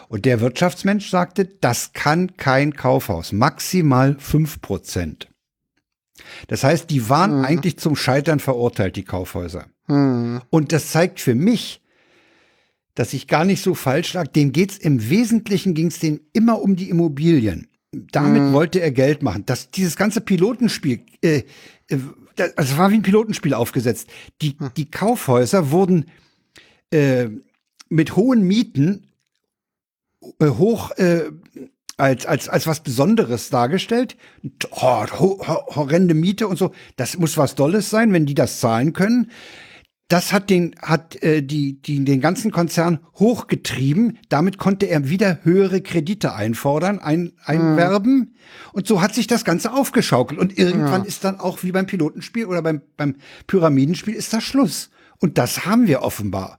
Und 0.09 0.25
der 0.25 0.41
Wirtschaftsmensch 0.41 1.11
sagte, 1.11 1.45
das 1.45 1.93
kann 1.93 2.37
kein 2.37 2.75
Kaufhaus, 2.75 3.33
maximal 3.33 4.16
fünf 4.18 4.61
Prozent. 4.62 5.29
Das 6.49 6.64
heißt, 6.64 6.89
die 6.91 7.09
waren 7.09 7.45
eigentlich 7.45 7.79
zum 7.79 7.97
Scheitern 7.97 8.41
verurteilt, 8.41 8.97
die 8.97 9.05
Kaufhäuser. 9.05 9.66
Und 10.51 10.73
das 10.73 10.91
zeigt 10.91 11.20
für 11.20 11.35
mich, 11.35 11.83
dass 12.95 13.12
ich 13.12 13.27
gar 13.27 13.45
nicht 13.45 13.62
so 13.62 13.75
falsch 13.75 14.14
lag. 14.14 14.29
Dem 14.29 14.53
geht's 14.53 14.79
im 14.79 15.09
Wesentlichen 15.11 15.75
ging's 15.75 15.99
denen 15.99 16.20
immer 16.33 16.61
um 16.62 16.77
die 16.77 16.91
Immobilien. 16.91 17.68
Damit 17.91 18.53
wollte 18.53 18.81
er 18.81 18.91
Geld 18.91 19.23
machen. 19.23 19.45
Das, 19.45 19.70
dieses 19.70 19.97
ganze 19.97 20.23
Pilotenspiel, 20.23 21.01
äh, 21.23 21.43
äh, 21.89 21.99
das, 22.37 22.55
das 22.55 22.78
war 22.78 22.91
wie 22.91 22.97
ein 22.97 23.03
Pilotenspiel 23.03 23.55
aufgesetzt. 23.55 24.09
Die, 24.41 24.57
die 24.76 24.91
Kaufhäuser 24.91 25.70
wurden 25.70 26.07
äh, 26.91 27.28
mit 27.89 28.16
hohen 28.16 28.43
Mieten 28.43 29.09
äh, 30.41 30.47
hoch 30.47 30.91
äh, 30.93 31.30
als, 31.97 32.26
als, 32.26 32.49
als 32.49 32.66
was 32.66 32.80
Besonderes 32.80 33.51
dargestellt. 33.51 34.16
Ho, 34.72 35.07
ho, 35.18 35.66
horrende 35.76 36.14
Miete 36.14 36.49
und 36.49 36.59
so. 36.59 36.72
Das 36.97 37.16
muss 37.18 37.37
was 37.37 37.55
Dolles 37.55 37.91
sein, 37.91 38.12
wenn 38.12 38.26
die 38.26 38.35
das 38.35 38.61
zahlen 38.61 38.93
können. 38.93 39.30
Das 40.12 40.30
hat 40.30 40.50
den, 40.50 40.76
hat 40.82 41.22
äh, 41.22 41.42
die, 41.42 41.80
die, 41.80 42.04
den 42.04 42.20
ganzen 42.20 42.50
Konzern 42.50 42.98
hochgetrieben. 43.18 44.18
Damit 44.28 44.58
konnte 44.58 44.84
er 44.84 45.08
wieder 45.08 45.38
höhere 45.42 45.80
Kredite 45.80 46.34
einfordern, 46.34 46.98
ein, 46.98 47.32
einwerben. 47.42 48.34
Und 48.74 48.86
so 48.86 49.00
hat 49.00 49.14
sich 49.14 49.26
das 49.26 49.42
Ganze 49.42 49.72
aufgeschaukelt. 49.72 50.38
Und 50.38 50.58
irgendwann 50.58 51.06
ist 51.06 51.24
dann 51.24 51.40
auch 51.40 51.62
wie 51.62 51.72
beim 51.72 51.86
Pilotenspiel 51.86 52.44
oder 52.44 52.60
beim, 52.60 52.82
beim 52.98 53.16
Pyramidenspiel 53.46 54.12
ist 54.12 54.34
das 54.34 54.44
Schluss. 54.44 54.90
Und 55.18 55.38
das 55.38 55.64
haben 55.64 55.86
wir 55.86 56.02
offenbar. 56.02 56.58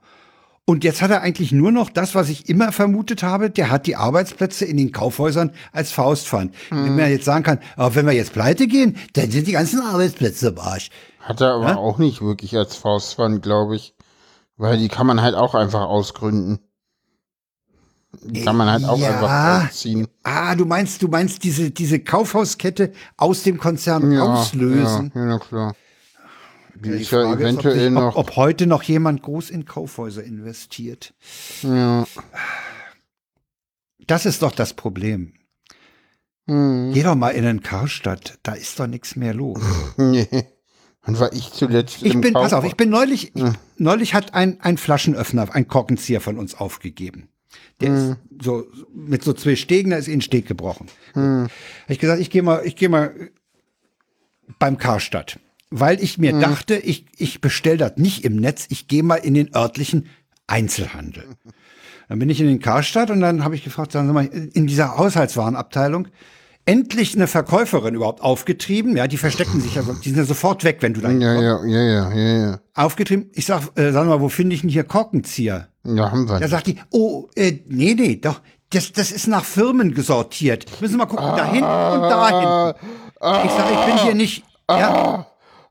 Und 0.66 0.82
jetzt 0.82 1.02
hat 1.02 1.10
er 1.10 1.20
eigentlich 1.20 1.52
nur 1.52 1.70
noch 1.70 1.90
das, 1.90 2.14
was 2.14 2.30
ich 2.30 2.48
immer 2.48 2.72
vermutet 2.72 3.22
habe. 3.22 3.50
Der 3.50 3.70
hat 3.70 3.86
die 3.86 3.96
Arbeitsplätze 3.96 4.64
in 4.64 4.78
den 4.78 4.92
Kaufhäusern 4.92 5.52
als 5.72 5.92
Faustpfand. 5.92 6.54
Wenn 6.70 6.96
man 6.96 7.10
jetzt 7.10 7.26
sagen 7.26 7.44
kann, 7.44 7.60
aber 7.76 7.94
wenn 7.94 8.06
wir 8.06 8.14
jetzt 8.14 8.32
pleite 8.32 8.66
gehen, 8.66 8.96
dann 9.12 9.30
sind 9.30 9.46
die 9.46 9.52
ganzen 9.52 9.80
Arbeitsplätze 9.80 10.48
im 10.48 10.58
Arsch. 10.58 10.88
Hat 11.24 11.40
er 11.40 11.54
aber 11.54 11.68
Ja? 11.68 11.76
auch 11.76 11.98
nicht 11.98 12.20
wirklich 12.22 12.56
als 12.56 12.76
Faustpfand, 12.76 13.42
glaube 13.42 13.76
ich. 13.76 13.94
Weil 14.56 14.78
die 14.78 14.88
kann 14.88 15.06
man 15.06 15.20
halt 15.22 15.34
auch 15.34 15.54
einfach 15.54 15.80
ausgründen. 15.80 16.60
Die 18.22 18.42
kann 18.44 18.56
man 18.56 18.70
halt 18.70 18.84
auch 18.84 18.98
Ja. 18.98 19.10
einfach 19.10 19.64
ausziehen. 19.66 20.06
Ah, 20.22 20.54
du 20.54 20.64
meinst, 20.66 21.02
du 21.02 21.08
meinst 21.08 21.42
diese, 21.42 21.70
diese 21.70 21.98
Kaufhauskette 21.98 22.92
aus 23.16 23.42
dem 23.42 23.58
Konzern 23.58 24.16
auslösen? 24.18 25.10
Ja, 25.14 25.20
ja, 25.20 25.26
na 25.26 25.38
klar. 25.38 25.74
Die 26.76 26.90
ist 26.90 27.10
ja 27.10 27.22
Frage 27.22 27.30
ist, 27.30 27.34
ob, 27.34 27.40
eventuell 27.64 27.90
noch. 27.90 28.16
ob, 28.16 28.28
ob 28.30 28.36
heute 28.36 28.66
noch 28.66 28.82
jemand 28.82 29.22
groß 29.22 29.50
in 29.50 29.64
Kaufhäuser 29.64 30.22
investiert. 30.22 31.14
ja. 31.62 32.04
Das 34.06 34.26
ist 34.26 34.42
doch 34.42 34.52
das 34.52 34.74
Problem. 34.74 35.32
Hm. 36.46 36.90
Geh 36.92 37.02
doch 37.02 37.14
mal 37.14 37.30
in 37.30 37.44
den 37.44 37.62
Karstadt, 37.62 38.38
da 38.42 38.52
ist 38.52 38.78
doch 38.78 38.86
nichts 38.86 39.16
mehr 39.16 39.32
los. 39.32 39.58
Nee. 39.96 40.28
Wann 41.04 41.18
war 41.18 41.32
ich 41.32 41.52
zuletzt 41.52 42.02
Ich 42.02 42.14
im 42.14 42.20
bin, 42.20 42.32
pass 42.32 42.52
auf, 42.52 42.64
ich 42.64 42.76
bin 42.76 42.88
neulich, 42.88 43.34
ich, 43.34 43.44
neulich 43.76 44.14
hat 44.14 44.34
ein, 44.34 44.60
ein 44.60 44.78
Flaschenöffner, 44.78 45.54
ein 45.54 45.68
Korkenzieher 45.68 46.20
von 46.20 46.38
uns 46.38 46.54
aufgegeben. 46.54 47.28
Der 47.80 47.94
ist 47.94 48.16
so, 48.42 48.64
mit 48.94 49.22
so 49.22 49.32
zwei 49.32 49.56
Stegen, 49.56 49.90
da 49.90 49.96
ist 49.96 50.06
in 50.06 50.14
den 50.14 50.20
Steg 50.22 50.46
gebrochen. 50.46 50.86
Hab 51.14 51.50
ich 51.88 51.98
gesagt, 51.98 52.20
ich 52.20 52.30
gehe 52.30 52.42
mal, 52.42 52.62
ich 52.64 52.76
gehe 52.76 52.88
mal 52.88 53.30
beim 54.58 54.78
Karstadt. 54.78 55.38
Weil 55.70 56.02
ich 56.02 56.18
mir 56.18 56.38
dachte, 56.38 56.76
ich, 56.76 57.06
ich 57.16 57.40
bestell 57.40 57.76
das 57.76 57.96
nicht 57.96 58.24
im 58.24 58.36
Netz, 58.36 58.66
ich 58.68 58.86
gehe 58.86 59.02
mal 59.02 59.16
in 59.16 59.34
den 59.34 59.54
örtlichen 59.54 60.06
Einzelhandel. 60.46 61.24
Dann 62.08 62.18
bin 62.18 62.30
ich 62.30 62.40
in 62.40 62.46
den 62.46 62.60
Karstadt 62.60 63.10
und 63.10 63.20
dann 63.20 63.44
habe 63.44 63.54
ich 63.54 63.64
gefragt, 63.64 63.92
sagen 63.92 64.06
Sie 64.06 64.12
mal, 64.12 64.26
in 64.26 64.66
dieser 64.66 64.98
Haushaltswarenabteilung, 64.98 66.08
endlich 66.66 67.14
eine 67.14 67.26
Verkäuferin 67.26 67.94
überhaupt 67.94 68.22
aufgetrieben. 68.22 68.96
Ja, 68.96 69.06
die 69.06 69.16
verstecken 69.16 69.60
sich 69.60 69.74
ja, 69.74 69.82
so- 69.82 69.92
die 69.94 70.08
sind 70.08 70.18
ja 70.18 70.24
sofort 70.24 70.64
weg, 70.64 70.78
wenn 70.80 70.94
du 70.94 71.00
da 71.00 71.10
Ja, 71.10 71.34
ja, 71.40 71.64
ja, 71.64 71.82
ja, 71.82 72.10
ja, 72.12 72.38
ja. 72.50 72.60
aufgetrieben. 72.74 73.30
Ich 73.32 73.46
sag, 73.46 73.62
äh, 73.78 73.92
sag 73.92 74.06
mal, 74.06 74.20
wo 74.20 74.28
finde 74.28 74.54
ich 74.54 74.62
denn 74.62 74.70
hier 74.70 74.84
Korkenzieher? 74.84 75.68
Ja, 75.84 76.10
haben 76.10 76.28
wir. 76.28 76.40
Da 76.40 76.48
sagt 76.48 76.66
die, 76.66 76.78
oh, 76.90 77.28
äh, 77.36 77.58
nee, 77.68 77.94
nee, 77.94 78.16
doch, 78.16 78.40
das, 78.70 78.92
das 78.92 79.12
ist 79.12 79.26
nach 79.28 79.44
Firmen 79.44 79.94
gesortiert. 79.94 80.66
Müssen 80.80 80.94
wir 80.94 80.98
mal 80.98 81.06
gucken, 81.06 81.26
da 81.36 81.44
hinten 81.44 81.64
und 81.64 82.00
da 82.10 82.72
hinten. 82.74 83.46
Ich 83.46 83.52
sag, 83.52 83.70
ich 83.72 83.86
bin 83.94 83.98
hier 84.04 84.14
nicht, 84.14 84.44
ja, 84.68 85.26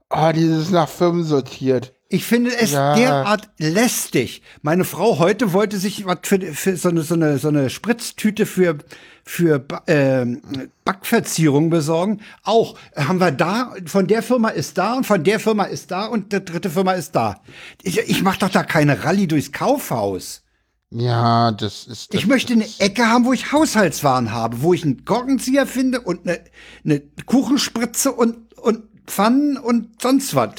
Ah, 0.10 0.32
dieses 0.32 0.70
nach 0.70 0.88
Firmen 0.88 1.24
sortiert. 1.24 1.94
Ich 2.14 2.26
finde 2.26 2.56
es 2.56 2.72
Ja. 2.72 2.95
derart 2.95 3.49
lästig. 3.57 4.44
Meine 4.61 4.84
Frau 4.85 5.18
heute 5.18 5.52
wollte 5.52 5.80
sich 5.80 6.06
was 6.06 6.19
für, 6.23 6.40
für 6.40 6.77
so, 6.77 6.90
eine, 6.90 7.02
so, 7.02 7.15
eine, 7.15 7.40
so 7.40 7.48
eine 7.48 7.72
Spritztüte 7.72 8.45
für, 8.45 8.77
für 9.23 9.65
ähm, 9.88 10.41
Backverzierung 10.85 11.72
besorgen. 11.72 12.22
Auch 12.44 12.77
äh, 12.95 13.06
haben 13.06 13.19
wir 13.19 13.31
da, 13.31 13.73
von 13.88 14.06
der 14.06 14.22
Firma 14.22 14.49
ist 14.49 14.77
da 14.77 14.94
und 14.94 15.06
von 15.07 15.23
der 15.23 15.40
Firma 15.40 15.64
ist 15.64 15.90
da 15.90 16.06
und 16.06 16.31
der 16.31 16.41
dritte 16.41 16.69
Firma 16.69 16.91
ist 16.94 17.15
da. 17.15 17.41
Ich, 17.81 17.98
ich 17.98 18.22
mache 18.22 18.40
doch 18.40 18.49
da 18.49 18.64
keine 18.64 19.03
Rallye 19.03 19.26
durchs 19.27 19.52
Kaufhaus. 19.52 20.44
Ja, 20.91 21.52
das 21.52 21.85
ist. 21.88 22.14
Das 22.14 22.19
Ich 22.22 22.27
möchte 22.27 22.53
eine 22.53 22.68
Ecke 22.77 23.07
haben, 23.07 23.26
wo 23.26 23.34
ich 23.34 23.52
Haushaltswaren 23.52 24.31
habe, 24.31 24.61
wo 24.61 24.76
ich 24.76 24.84
einen 24.84 25.03
Korkenzieher 25.03 25.65
finde 25.65 26.02
und 26.02 26.27
eine, 26.27 26.41
eine 26.85 26.99
Kuchenspritze 27.26 28.11
und, 28.11 28.53
und 28.60 28.84
Pfannen 29.07 29.57
und 29.57 29.99
sonst 29.99 30.35
was. 30.35 30.52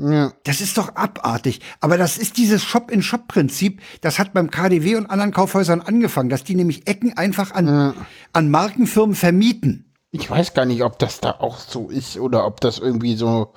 Ja. 0.00 0.32
Das 0.44 0.60
ist 0.60 0.78
doch 0.78 0.94
abartig. 0.96 1.60
Aber 1.80 1.98
das 1.98 2.16
ist 2.18 2.36
dieses 2.38 2.64
Shop-in-Shop-Prinzip. 2.64 3.80
Das 4.00 4.18
hat 4.18 4.32
beim 4.32 4.50
KDW 4.50 4.96
und 4.96 5.06
anderen 5.06 5.32
Kaufhäusern 5.32 5.80
angefangen, 5.80 6.28
dass 6.30 6.42
die 6.44 6.54
nämlich 6.54 6.86
Ecken 6.88 7.16
einfach 7.16 7.52
an, 7.52 7.94
an 8.32 8.50
Markenfirmen 8.50 9.14
vermieten. 9.14 9.86
Ich 10.12 10.28
weiß 10.28 10.54
gar 10.54 10.64
nicht, 10.64 10.82
ob 10.82 10.98
das 10.98 11.20
da 11.20 11.32
auch 11.38 11.58
so 11.58 11.88
ist 11.88 12.16
oder 12.18 12.44
ob 12.44 12.60
das 12.60 12.78
irgendwie 12.80 13.14
so 13.14 13.52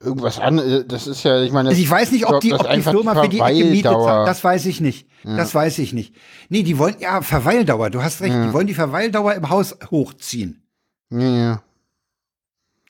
irgendwas 0.00 0.38
an. 0.38 0.84
Das 0.86 1.08
ist 1.08 1.24
ja, 1.24 1.42
ich 1.42 1.50
meine. 1.50 1.70
Also 1.70 1.80
ich 1.82 1.90
weiß 1.90 2.12
nicht, 2.12 2.26
ob 2.26 2.40
die, 2.40 2.50
das 2.50 2.60
ob 2.60 2.70
die 2.72 2.82
Firma 2.82 3.20
für 3.20 3.28
die 3.28 3.40
Ecke 3.40 3.64
Miete 3.64 3.88
Verweildauer- 3.88 4.04
zahlt. 4.06 4.28
Das 4.28 4.44
weiß 4.44 4.66
ich 4.66 4.80
nicht. 4.80 5.08
Das 5.24 5.52
weiß 5.54 5.78
ich 5.80 5.92
nicht. 5.92 6.14
Nee, 6.50 6.62
die 6.62 6.78
wollen, 6.78 6.94
ja, 7.00 7.20
Verweildauer, 7.20 7.90
du 7.90 8.00
hast 8.02 8.20
recht. 8.20 8.32
Die 8.32 8.52
wollen 8.52 8.68
die 8.68 8.74
Verweildauer 8.74 9.34
im 9.34 9.50
Haus 9.50 9.76
hochziehen. 9.90 10.62
Ja, 11.10 11.18
ja. 11.20 11.62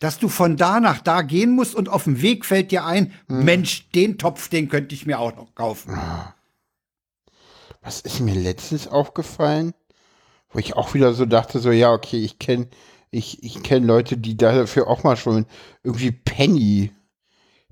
Dass 0.00 0.18
du 0.18 0.28
von 0.28 0.56
da 0.56 0.80
nach 0.80 1.00
da 1.00 1.22
gehen 1.22 1.50
musst 1.52 1.74
und 1.74 1.88
auf 1.88 2.04
dem 2.04 2.22
Weg 2.22 2.44
fällt 2.44 2.70
dir 2.70 2.84
ein, 2.84 3.12
Mensch, 3.26 3.90
den 3.90 4.18
Topf, 4.18 4.48
den 4.48 4.68
könnte 4.68 4.94
ich 4.94 5.06
mir 5.06 5.18
auch 5.18 5.34
noch 5.34 5.54
kaufen. 5.54 5.98
Was 7.82 8.00
ist 8.00 8.20
mir 8.20 8.34
letztens 8.34 8.86
aufgefallen? 8.86 9.74
Wo 10.50 10.58
ich 10.58 10.76
auch 10.76 10.94
wieder 10.94 11.12
so 11.14 11.26
dachte, 11.26 11.58
so, 11.58 11.70
ja, 11.70 11.92
okay, 11.92 12.18
ich 12.18 12.38
kenne 12.38 12.68
ich, 13.10 13.42
ich 13.42 13.62
kenn 13.62 13.84
Leute, 13.84 14.18
die 14.18 14.36
dafür 14.36 14.86
auch 14.86 15.02
mal 15.02 15.16
schon 15.16 15.46
irgendwie 15.82 16.10
Penny, 16.10 16.92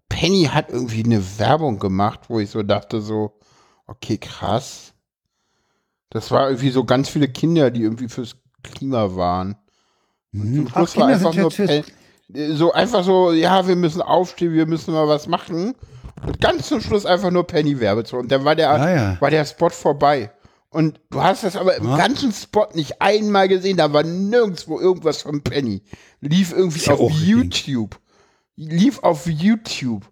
Penny 0.08 0.44
hat 0.44 0.70
irgendwie 0.70 1.04
eine 1.04 1.38
Werbung 1.38 1.78
gemacht, 1.78 2.28
wo 2.28 2.40
ich 2.40 2.50
so 2.50 2.62
dachte 2.62 3.00
so, 3.00 3.38
okay, 3.86 4.18
krass. 4.18 4.94
Das 6.10 6.30
war 6.30 6.48
irgendwie 6.48 6.70
so 6.70 6.84
ganz 6.84 7.08
viele 7.08 7.28
Kinder, 7.28 7.70
die 7.70 7.82
irgendwie 7.82 8.08
fürs 8.08 8.36
Klima 8.62 9.16
waren. 9.16 9.56
Und 10.32 10.54
zum 10.54 10.70
Ach, 10.74 10.90
Kinder 10.90 11.06
einfach 11.08 11.32
sind 11.32 11.42
nur 11.42 11.50
jetzt 11.50 11.66
Pen 11.66 11.84
so 12.28 12.72
einfach 12.72 13.04
so, 13.04 13.32
ja, 13.32 13.66
wir 13.68 13.76
müssen 13.76 14.02
aufstehen, 14.02 14.52
wir 14.52 14.66
müssen 14.66 14.92
mal 14.94 15.08
was 15.08 15.26
machen. 15.26 15.74
Und 16.26 16.40
ganz 16.40 16.68
zum 16.68 16.80
Schluss 16.80 17.06
einfach 17.06 17.30
nur 17.30 17.46
Penny 17.46 17.78
Werbezone. 17.78 18.22
Und 18.22 18.32
dann 18.32 18.44
war 18.44 18.54
der, 18.56 18.70
Ah, 18.70 18.94
ja. 18.94 19.16
war 19.20 19.30
der 19.30 19.44
Spot 19.44 19.68
vorbei. 19.70 20.30
Und 20.70 21.00
du 21.10 21.22
hast 21.22 21.44
das 21.44 21.56
aber 21.56 21.76
im 21.76 21.88
Ja. 21.88 21.96
ganzen 21.96 22.32
Spot 22.32 22.66
nicht 22.74 23.00
einmal 23.00 23.48
gesehen. 23.48 23.76
Da 23.76 23.92
war 23.92 24.02
nirgendwo 24.02 24.80
irgendwas 24.80 25.22
von 25.22 25.42
Penny. 25.42 25.82
Lief 26.20 26.52
irgendwie 26.52 26.80
ja 26.80 26.94
auf. 26.94 27.12
YouTube. 27.12 27.98
Lief 28.56 28.98
auf 29.00 29.26
YouTube. 29.26 30.04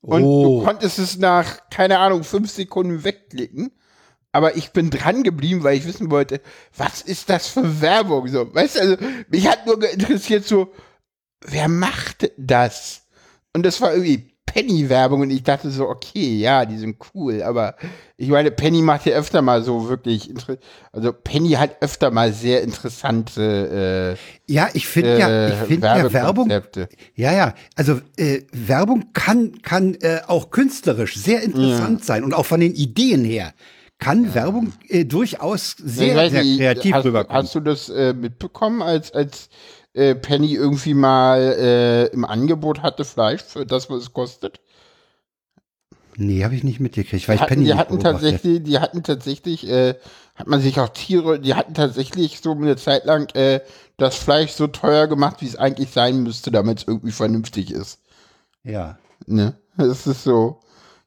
Und 0.00 0.24
Oh. 0.24 0.60
du 0.60 0.64
konntest 0.64 0.98
es 0.98 1.18
nach, 1.18 1.58
keine 1.70 1.98
Ahnung, 1.98 2.24
fünf 2.24 2.50
Sekunden 2.50 3.04
wegklicken. 3.04 3.70
Aber 4.32 4.56
ich 4.56 4.70
bin 4.72 4.90
dran 4.90 5.22
geblieben, 5.24 5.62
weil 5.62 5.76
ich 5.76 5.86
wissen 5.86 6.10
wollte, 6.10 6.40
was 6.76 7.02
ist 7.02 7.28
das 7.28 7.48
für 7.48 7.80
Werbung? 7.80 8.28
So, 8.28 8.52
weißt 8.54 8.76
du, 8.76 8.80
also, 8.80 8.96
mich 9.28 9.46
hat 9.48 9.66
nur 9.66 9.82
interessiert 9.90 10.46
so, 10.46 10.72
wer 11.44 11.68
macht 11.68 12.30
das? 12.36 13.06
Und 13.52 13.66
das 13.66 13.80
war 13.80 13.92
irgendwie 13.92 14.30
Penny-Werbung 14.52 15.20
und 15.20 15.30
ich 15.30 15.44
dachte 15.44 15.70
so, 15.70 15.88
okay, 15.88 16.36
ja, 16.36 16.64
die 16.64 16.76
sind 16.76 16.96
cool, 17.14 17.42
aber 17.42 17.76
ich 18.16 18.28
meine, 18.28 18.50
Penny 18.50 18.82
macht 18.82 19.06
ja 19.06 19.14
öfter 19.14 19.42
mal 19.42 19.62
so 19.62 19.88
wirklich, 19.88 20.32
also 20.92 21.12
Penny 21.12 21.50
hat 21.50 21.76
öfter 21.80 22.10
mal 22.10 22.32
sehr 22.32 22.62
interessante 22.62 24.16
Ja, 24.48 24.68
ich 24.72 24.84
äh, 24.84 24.86
finde 24.86 25.18
ja, 25.18 25.28
äh, 25.28 25.52
ich 25.52 25.58
finde 25.68 25.86
ja 25.86 26.12
Werbung. 26.12 26.50
Ja, 27.14 27.32
ja. 27.32 27.54
Also 27.76 28.00
äh, 28.16 28.42
Werbung 28.50 29.12
kann 29.12 29.62
kann 29.62 29.94
äh, 30.00 30.20
auch 30.26 30.50
künstlerisch 30.50 31.16
sehr 31.16 31.42
interessant 31.42 32.04
sein 32.04 32.24
und 32.24 32.34
auch 32.34 32.46
von 32.46 32.58
den 32.58 32.74
Ideen 32.74 33.24
her 33.24 33.52
kann 34.00 34.34
Werbung 34.34 34.72
äh, 34.88 35.04
durchaus 35.04 35.76
sehr, 35.78 36.30
sehr 36.30 36.42
kreativ 36.42 36.94
hast, 36.94 37.04
rüberkommen. 37.04 37.42
Hast 37.42 37.54
du 37.54 37.60
das 37.60 37.88
äh, 37.90 38.14
mitbekommen, 38.14 38.82
als, 38.82 39.12
als 39.12 39.50
äh, 39.94 40.14
Penny 40.14 40.54
irgendwie 40.54 40.94
mal 40.94 41.40
äh, 41.40 42.06
im 42.06 42.24
Angebot 42.24 42.82
hatte 42.82 43.04
Fleisch, 43.04 43.42
für 43.42 43.66
das, 43.66 43.90
was 43.90 44.02
es 44.02 44.12
kostet? 44.12 44.60
nee, 46.20 46.44
habe 46.44 46.54
ich 46.54 46.62
nicht 46.62 46.80
mitgekriegt, 46.80 47.26
weil 47.28 47.36
ich 47.36 47.40
hatten, 47.40 47.54
Penny 47.54 47.64
die 47.66 47.74
hatten 47.74 47.98
tatsächlich, 47.98 48.62
die 48.62 48.78
hatten 48.78 49.02
tatsächlich, 49.02 49.68
äh, 49.68 49.94
hat 50.34 50.46
man 50.46 50.60
sich 50.60 50.78
auch 50.78 50.90
Tiere, 50.90 51.40
die 51.40 51.54
hatten 51.54 51.74
tatsächlich 51.74 52.40
so 52.40 52.52
eine 52.52 52.76
Zeit 52.76 53.04
lang 53.04 53.34
äh, 53.34 53.60
das 53.96 54.16
Fleisch 54.16 54.52
so 54.52 54.66
teuer 54.66 55.06
gemacht, 55.06 55.36
wie 55.40 55.46
es 55.46 55.56
eigentlich 55.56 55.90
sein 55.90 56.22
müsste, 56.22 56.50
damit 56.50 56.78
es 56.78 56.88
irgendwie 56.88 57.12
vernünftig 57.12 57.72
ist. 57.72 58.00
Ja. 58.62 58.98
Ne? 59.26 59.54
Das 59.76 60.06
ist 60.06 60.22
so. 60.24 60.60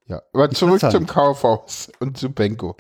Ja, 0.07 0.21
aber 0.33 0.49
zurück 0.49 0.81
zum 0.81 1.07
Kaufhaus 1.07 1.89
und 1.99 2.17
zu 2.17 2.29
Benko. 2.29 2.75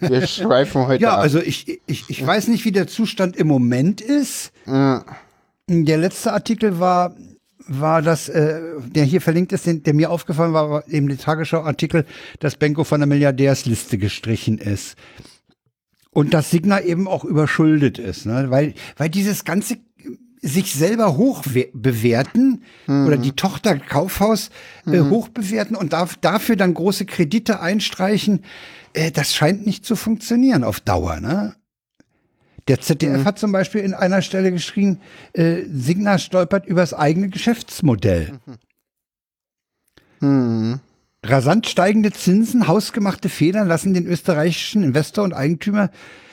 Wir 0.00 0.26
schweifen 0.26 0.88
heute 0.88 1.04
Ja, 1.04 1.14
ab. 1.14 1.20
also 1.20 1.40
ich, 1.40 1.80
ich, 1.86 2.10
ich 2.10 2.26
weiß 2.26 2.48
nicht, 2.48 2.64
wie 2.64 2.72
der 2.72 2.88
Zustand 2.88 3.36
im 3.36 3.46
Moment 3.46 4.00
ist. 4.00 4.50
Ja. 4.66 5.04
Der 5.68 5.96
letzte 5.98 6.32
Artikel 6.32 6.78
war, 6.78 7.16
war 7.66 8.02
das, 8.02 8.28
äh, 8.28 8.60
der 8.94 9.04
hier 9.04 9.20
verlinkt 9.20 9.52
ist, 9.52 9.66
den, 9.66 9.82
der 9.82 9.94
mir 9.94 10.10
aufgefallen 10.10 10.52
war, 10.52 10.70
war 10.70 10.88
eben 10.88 11.08
der 11.08 11.16
Tagesschau-Artikel, 11.18 12.04
dass 12.40 12.56
Benko 12.56 12.84
von 12.84 13.00
der 13.00 13.06
Milliardärsliste 13.06 13.96
gestrichen 13.96 14.58
ist. 14.58 14.96
Und 16.10 16.34
dass 16.34 16.50
Signa 16.50 16.80
eben 16.82 17.08
auch 17.08 17.24
überschuldet 17.24 17.98
ist, 17.98 18.26
ne? 18.26 18.46
weil, 18.50 18.74
weil 18.96 19.08
dieses 19.08 19.44
ganze 19.44 19.78
sich 20.42 20.74
selber 20.74 21.16
hoch 21.16 21.42
we- 21.46 21.70
bewerten 21.72 22.62
oder 22.86 23.16
die 23.16 23.32
Tochter 23.32 23.78
Kaufhaus 23.78 24.50
äh, 24.86 25.00
hoch 25.00 25.28
bewerten 25.28 25.74
und 25.74 25.94
darf, 25.94 26.16
dafür 26.20 26.56
dann 26.56 26.74
große 26.74 27.06
Kredite 27.06 27.60
einstreichen, 27.60 28.44
äh, 28.92 29.10
das 29.10 29.34
scheint 29.34 29.64
nicht 29.64 29.86
zu 29.86 29.96
funktionieren 29.96 30.62
auf 30.62 30.80
Dauer. 30.80 31.18
Ne? 31.20 31.54
Der 32.68 32.80
ZDF 32.80 33.24
hat 33.24 33.38
zum 33.38 33.52
Beispiel 33.52 33.82
in 33.82 33.92
einer 33.92 34.22
Stelle 34.22 34.50
geschrieben, 34.50 35.00
äh, 35.34 35.62
Signa 35.70 36.18
stolpert 36.18 36.66
übers 36.66 36.94
eigene 36.94 37.28
Geschäftsmodell. 37.28 38.38
Hm. 40.20 40.80
Rasant 41.22 41.66
steigende 41.66 42.12
Zinsen, 42.12 42.66
hausgemachte 42.66 43.28
Federn 43.28 43.68
lassen 43.68 43.94
den 43.94 44.06
österreichischen 44.06 44.82
Investor 44.82 45.24
und 45.24 45.34
Eigentümer 45.34 45.90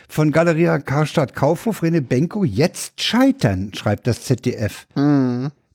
von 0.08 0.32
Galeria 0.32 0.80
Karstadt 0.80 1.34
Kaufhof 1.36 1.84
Rene 1.84 2.02
Benko 2.02 2.44
jetzt 2.44 3.02
scheitern, 3.02 3.74
schreibt 3.74 4.08
das 4.08 4.26
ZDF. 4.26 4.88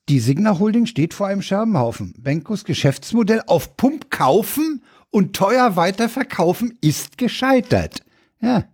Die 0.09 0.21
Signa 0.21 0.59
Holding 0.59 0.87
steht 0.87 1.15
vor 1.15 1.27
einem 1.27 1.43
Scherbenhaufen. 1.43 2.15
Benkos 2.19 2.65
Geschäftsmodell 2.65 3.43
auf 3.47 3.77
Pump 3.77 4.11
kaufen 4.11 4.83
und 5.11 5.35
teuer 5.35 5.77
weiterverkaufen 5.77 6.79
ist 6.81 7.19
gescheitert. 7.19 8.03
Ja, 8.41 8.65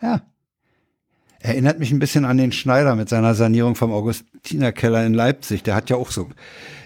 ja. 0.00 0.22
Erinnert 1.44 1.80
mich 1.80 1.90
ein 1.90 1.98
bisschen 1.98 2.24
an 2.24 2.38
den 2.38 2.52
Schneider 2.52 2.94
mit 2.94 3.08
seiner 3.08 3.34
Sanierung 3.34 3.74
vom 3.74 3.92
Augustinerkeller 3.92 5.04
in 5.04 5.12
Leipzig. 5.12 5.64
Der 5.64 5.74
hat 5.74 5.90
ja 5.90 5.96
auch 5.96 6.12
so 6.12 6.28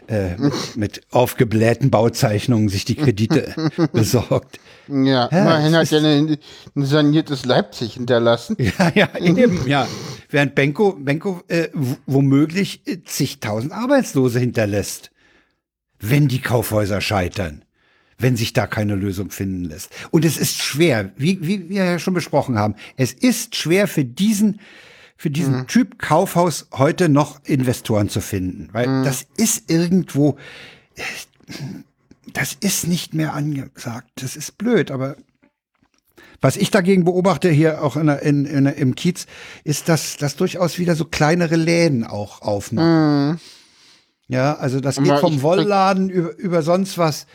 äh, 0.09 0.37
mit, 0.77 1.03
aufgeblähten 1.11 1.91
Bauzeichnungen 1.91 2.70
sich 2.70 2.87
die 2.87 2.95
Kredite 2.95 3.55
besorgt. 3.93 4.59
Ja, 4.89 4.95
Ja, 4.95 5.27
immerhin 5.27 5.77
hat 5.77 5.93
er 5.93 5.99
ein, 6.03 6.39
ein 6.74 6.85
saniertes 6.87 7.45
Leipzig 7.45 7.95
hinterlassen. 7.95 8.57
Ja, 8.78 8.93
ja, 8.95 9.09
eben, 9.20 9.66
ja. 9.66 9.87
Während 10.31 10.55
Benko, 10.55 10.93
Benko 10.99 11.43
äh, 11.49 11.69
womöglich 12.07 12.81
äh, 12.87 13.03
zigtausend 13.05 13.73
Arbeitslose 13.73 14.41
hinterlässt, 14.41 15.11
wenn 16.01 16.28
die 16.28 16.41
Kaufhäuser 16.41 17.01
scheitern, 17.03 17.65
wenn 18.18 18.36
sich 18.36 18.52
da 18.52 18.66
keine 18.66 18.94
Lösung 18.94 19.30
finden 19.30 19.64
lässt. 19.64 19.90
Und 20.10 20.24
es 20.24 20.38
ist 20.38 20.62
schwer, 20.62 21.12
wie, 21.16 21.38
wie 21.47 21.68
wir 21.68 21.84
ja 21.84 21.98
schon 21.98 22.14
besprochen 22.14 22.59
haben, 22.59 22.74
es 22.97 23.12
ist 23.12 23.56
schwer 23.56 23.88
für 23.88 24.05
diesen, 24.05 24.60
für 25.16 25.30
diesen 25.30 25.66
Typ 25.66 25.98
Kaufhaus 25.98 26.68
heute 26.72 27.09
noch 27.09 27.40
Investoren 27.44 28.09
zu 28.09 28.20
finden, 28.20 28.68
weil 28.72 29.02
das 29.05 29.26
ist 29.36 29.70
irgendwo, 29.70 30.36
das 32.32 32.56
ist 32.60 32.86
nicht 32.86 33.14
mehr 33.14 33.34
angesagt. 33.34 34.10
Das 34.16 34.36
ist 34.36 34.59
blöd, 34.59 34.90
aber 34.90 35.16
was 36.40 36.56
ich 36.56 36.70
dagegen 36.70 37.05
beobachte 37.05 37.48
hier 37.48 37.82
auch 37.82 37.97
in, 37.97 38.09
in, 38.09 38.44
in, 38.44 38.66
im 38.66 38.94
Kiez, 38.94 39.26
ist, 39.64 39.88
dass, 39.88 40.16
dass 40.16 40.36
durchaus 40.36 40.78
wieder 40.78 40.94
so 40.94 41.06
kleinere 41.06 41.56
Läden 41.56 42.05
auch 42.05 42.43
aufmachen. 42.43 43.40
Ja, 44.28 44.55
also 44.55 44.80
das 44.80 44.97
geht 44.97 45.18
vom 45.20 45.43
Wollladen 45.43 46.10
über, 46.10 46.36
über 46.36 46.62
sonst 46.62 46.98
was. 46.98 47.26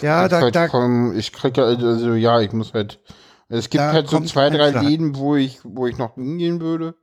Ja, 0.00 0.24
Ich 0.26 0.30
da, 0.30 0.40
halt 0.40 0.54
da, 0.54 0.68
komm, 0.68 1.16
ich 1.16 1.32
kriege 1.32 1.64
also 1.64 2.14
ja, 2.14 2.40
ich 2.40 2.52
muss 2.52 2.74
halt. 2.74 3.00
Es 3.48 3.70
gibt 3.70 3.82
halt 3.82 4.08
so 4.08 4.20
zwei, 4.20 4.50
drei. 4.50 4.70
Läden, 4.70 5.16
wo 5.16 5.34
ich, 5.34 5.60
wo 5.64 5.86
ich 5.86 5.96
noch 5.96 6.14
hingehen 6.16 6.60
würde. 6.60 6.94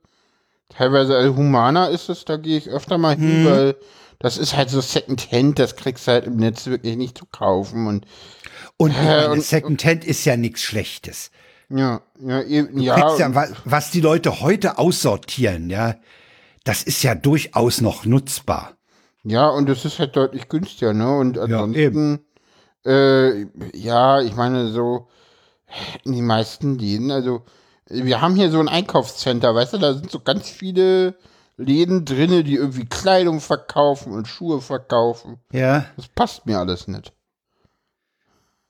Teilweise 0.68 1.16
also 1.16 1.36
Humana 1.36 1.86
ist 1.86 2.08
es, 2.08 2.24
da 2.24 2.36
gehe 2.36 2.58
ich 2.58 2.68
öfter 2.68 2.98
mal 2.98 3.16
Mhm. 3.16 3.22
hin, 3.22 3.44
weil 3.44 3.76
das 4.18 4.38
ist 4.38 4.56
halt 4.56 4.70
so 4.70 4.80
Secondhand, 4.80 5.58
das 5.58 5.76
kriegst 5.76 6.06
du 6.06 6.12
halt 6.12 6.26
im 6.26 6.36
Netz 6.36 6.66
wirklich 6.66 6.96
nicht 6.96 7.18
zu 7.18 7.26
kaufen 7.26 7.86
und 7.86 8.06
und 8.76 8.92
Äh, 8.92 9.26
und- 9.28 9.42
Secondhand 9.42 10.04
ist 10.04 10.24
ja 10.24 10.36
nichts 10.36 10.60
Schlechtes. 10.62 11.30
ja, 11.68 12.00
ja, 12.20 12.42
eben, 12.42 12.78
ja, 12.78 13.16
ja 13.18 13.26
und- 13.26 13.34
wa- 13.34 13.48
was 13.64 13.90
die 13.90 14.00
Leute 14.00 14.40
heute 14.40 14.78
aussortieren, 14.78 15.70
ja, 15.70 15.96
das 16.64 16.82
ist 16.82 17.02
ja 17.02 17.14
durchaus 17.14 17.80
noch 17.80 18.04
nutzbar. 18.04 18.76
Ja, 19.24 19.48
und 19.48 19.68
es 19.68 19.84
ist 19.84 19.98
halt 19.98 20.14
deutlich 20.14 20.48
günstiger, 20.48 20.92
ne? 20.94 21.16
Und 21.16 21.38
ansonsten, 21.38 21.80
eben. 21.80 22.20
Äh, 22.86 23.46
ja, 23.74 24.20
ich 24.20 24.34
meine, 24.34 24.68
so 24.70 25.08
die 26.04 26.22
meisten 26.22 26.78
Läden, 26.78 27.10
also 27.10 27.42
wir 27.88 28.20
haben 28.20 28.34
hier 28.36 28.50
so 28.50 28.60
ein 28.60 28.68
Einkaufscenter, 28.68 29.54
weißt 29.54 29.74
du, 29.74 29.78
da 29.78 29.94
sind 29.94 30.10
so 30.10 30.20
ganz 30.20 30.48
viele 30.48 31.16
Läden 31.56 32.04
drinne, 32.04 32.44
die 32.44 32.54
irgendwie 32.54 32.84
Kleidung 32.86 33.40
verkaufen 33.40 34.12
und 34.12 34.28
Schuhe 34.28 34.60
verkaufen. 34.60 35.38
Ja, 35.52 35.86
Das 35.96 36.08
passt 36.08 36.46
mir 36.46 36.58
alles 36.58 36.86
nicht. 36.88 37.12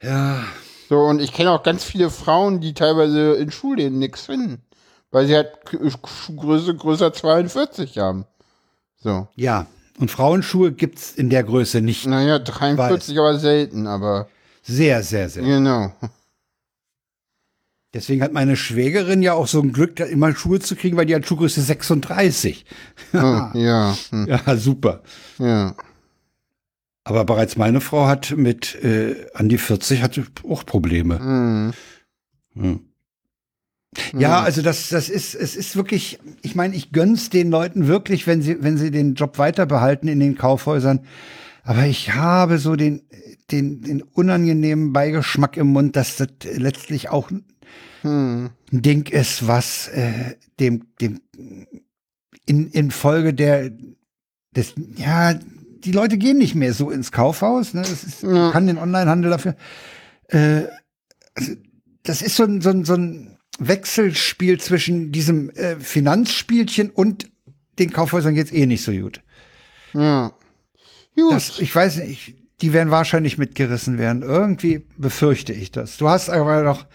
ja, 0.03 0.45
So, 0.89 1.01
und 1.01 1.21
ich 1.21 1.33
kenne 1.33 1.51
auch 1.51 1.63
ganz 1.63 1.85
viele 1.85 2.11
Frauen, 2.11 2.61
die 2.61 2.75
teilweise 2.75 3.35
in 3.35 3.51
Schulläden 3.51 3.99
nichts 3.99 4.27
finden, 4.27 4.63
weil 5.11 5.27
sie 5.27 5.35
halt 5.35 5.53
Schuhgröße 6.05 6.75
größer 6.77 7.13
42 7.13 7.99
haben. 7.99 8.25
So. 8.97 9.29
ja. 9.35 9.67
Und 9.99 10.11
Frauenschuhe 10.11 10.73
gibt's 10.73 11.13
in 11.13 11.31
der 11.31 11.43
Größe 11.45 11.81
nicht. 11.81 12.07
Naja, 12.07 12.39
43 12.39 13.19
aber 13.19 13.39
selten, 13.39 13.87
aber 13.87 14.29
Sehr, 14.63 15.03
sehr, 15.03 15.29
sehr. 15.29 15.43
genau. 15.43 15.93
Deswegen 17.95 18.23
hat 18.23 18.33
meine 18.33 18.57
Schwägerin 18.57 19.23
ja 19.23 19.33
auch 19.33 19.47
so 19.47 19.61
ein 19.61 19.73
Glück, 19.73 19.97
da 19.97 20.05
immer 20.05 20.35
Schuhe 20.35 20.61
zu 20.61 20.77
kriegen, 20.77 20.99
weil 20.99 21.07
die 21.07 21.15
hat 21.15 21.25
Schuhgröße 21.27 21.63
36. 21.63 22.67
Oh, 23.15 23.17
ja, 23.55 23.97
hm, 24.11 24.27
Ja, 24.47 24.57
super. 24.57 25.03
ja. 25.39 25.75
Aber 27.05 27.25
bereits 27.25 27.57
meine 27.57 27.81
Frau 27.81 28.07
hat 28.07 28.37
mit 28.37 28.75
äh, 28.83 29.29
an 29.33 29.49
die 29.49 29.59
40 29.59 30.03
hatte 30.03 30.25
auch 30.47 30.67
Probleme. 30.67 31.19
Hm. 31.21 31.73
Hm. 32.55 32.81
Ja, 34.17 34.41
also 34.43 34.63
das, 34.63 34.89
das 34.89 35.09
ist, 35.09 35.35
es 35.35 35.57
ist 35.57 35.77
wirklich, 35.77 36.19
ich 36.43 36.55
meine, 36.55 36.75
ich 36.75 36.93
gönn's 36.93 37.31
den 37.31 37.51
Leuten 37.51 37.87
wirklich, 37.87 38.27
wenn 38.27 38.43
sie, 38.43 38.63
wenn 38.63 38.77
sie 38.77 38.91
den 38.91 39.15
Job 39.15 39.39
weiter 39.39 39.67
behalten 39.67 40.09
in 40.09 40.21
den 40.21 40.37
Kaufhäusern. 40.37 41.01
Aber 41.63 41.85
ich 41.87 42.15
habe 42.15 42.59
so 42.59 42.77
den, 42.77 43.03
den, 43.51 43.83
den 43.83 44.03
unangenehmen 44.03 44.93
Beigeschmack 44.93 45.57
im 45.57 45.69
Mund, 45.69 45.97
dass 45.97 46.17
das 46.17 46.29
letztlich 46.45 47.09
auch 47.11 47.31
Hm. 48.03 48.51
ein 48.73 48.83
Ding 48.83 49.07
ist, 49.11 49.49
was 49.49 49.89
äh, 49.89 50.35
dem, 50.61 50.85
dem 51.01 51.21
in, 52.45 52.69
in 52.71 52.91
Folge 52.91 53.35
der 53.35 53.71
des, 54.55 54.75
ja, 54.97 55.35
die 55.35 55.93
Leute 55.93 56.17
gehen 56.19 56.39
nicht 56.39 56.55
mehr 56.55 56.73
so 56.73 56.91
ins 56.91 57.13
Kaufhaus, 57.13 57.75
ne? 57.75 57.83
Das 57.83 58.05
ist, 58.05 58.23
Ja. 58.23 58.51
kann 58.51 58.67
den 58.67 58.79
Onlinehandel 58.79 59.31
dafür. 59.31 59.57
Äh, 60.29 60.63
also, 61.35 61.53
das 62.03 62.23
ist 62.23 62.37
so 62.37 62.45
ein, 62.45 62.61
so 62.61 62.71
ein, 62.71 62.85
so 62.85 62.95
ein 62.95 63.36
Wechselspiel 63.59 64.61
zwischen 64.61 65.13
diesem 65.13 65.51
äh, 65.51 65.77
Finanzspielchen 65.77 66.91
und 66.91 67.31
den 67.79 67.93
Kaufhäusern 67.93 68.35
geht's 68.35 68.53
eh 68.53 68.67
nicht 68.67 68.85
so 68.85 68.93
gut. 68.93 69.21
Ja. 69.93 70.33
Gut. 71.15 71.33
Das, 71.33 71.59
ich 71.61 71.75
weiß 71.75 71.99
nicht, 71.99 72.35
die 72.61 72.73
werden 72.73 72.91
wahrscheinlich 72.91 73.39
mitgerissen 73.39 73.99
werden. 73.99 74.23
Irgendwie 74.23 74.87
befürchte 74.97 75.53
ich 75.53 75.71
das. 75.71 75.97
Du 75.97 76.09
hast 76.09 76.29
aber 76.29 76.63
noch 76.63 76.87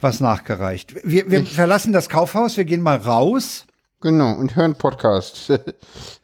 was 0.00 0.20
nachgereicht. 0.20 0.94
Wir, 1.04 1.30
wir 1.30 1.44
verlassen 1.44 1.92
das 1.92 2.08
Kaufhaus, 2.08 2.56
wir 2.56 2.64
gehen 2.64 2.80
mal 2.80 2.96
raus. 2.96 3.66
Genau. 4.00 4.32
Und 4.34 4.56
hören 4.56 4.74
Podcast. 4.74 5.48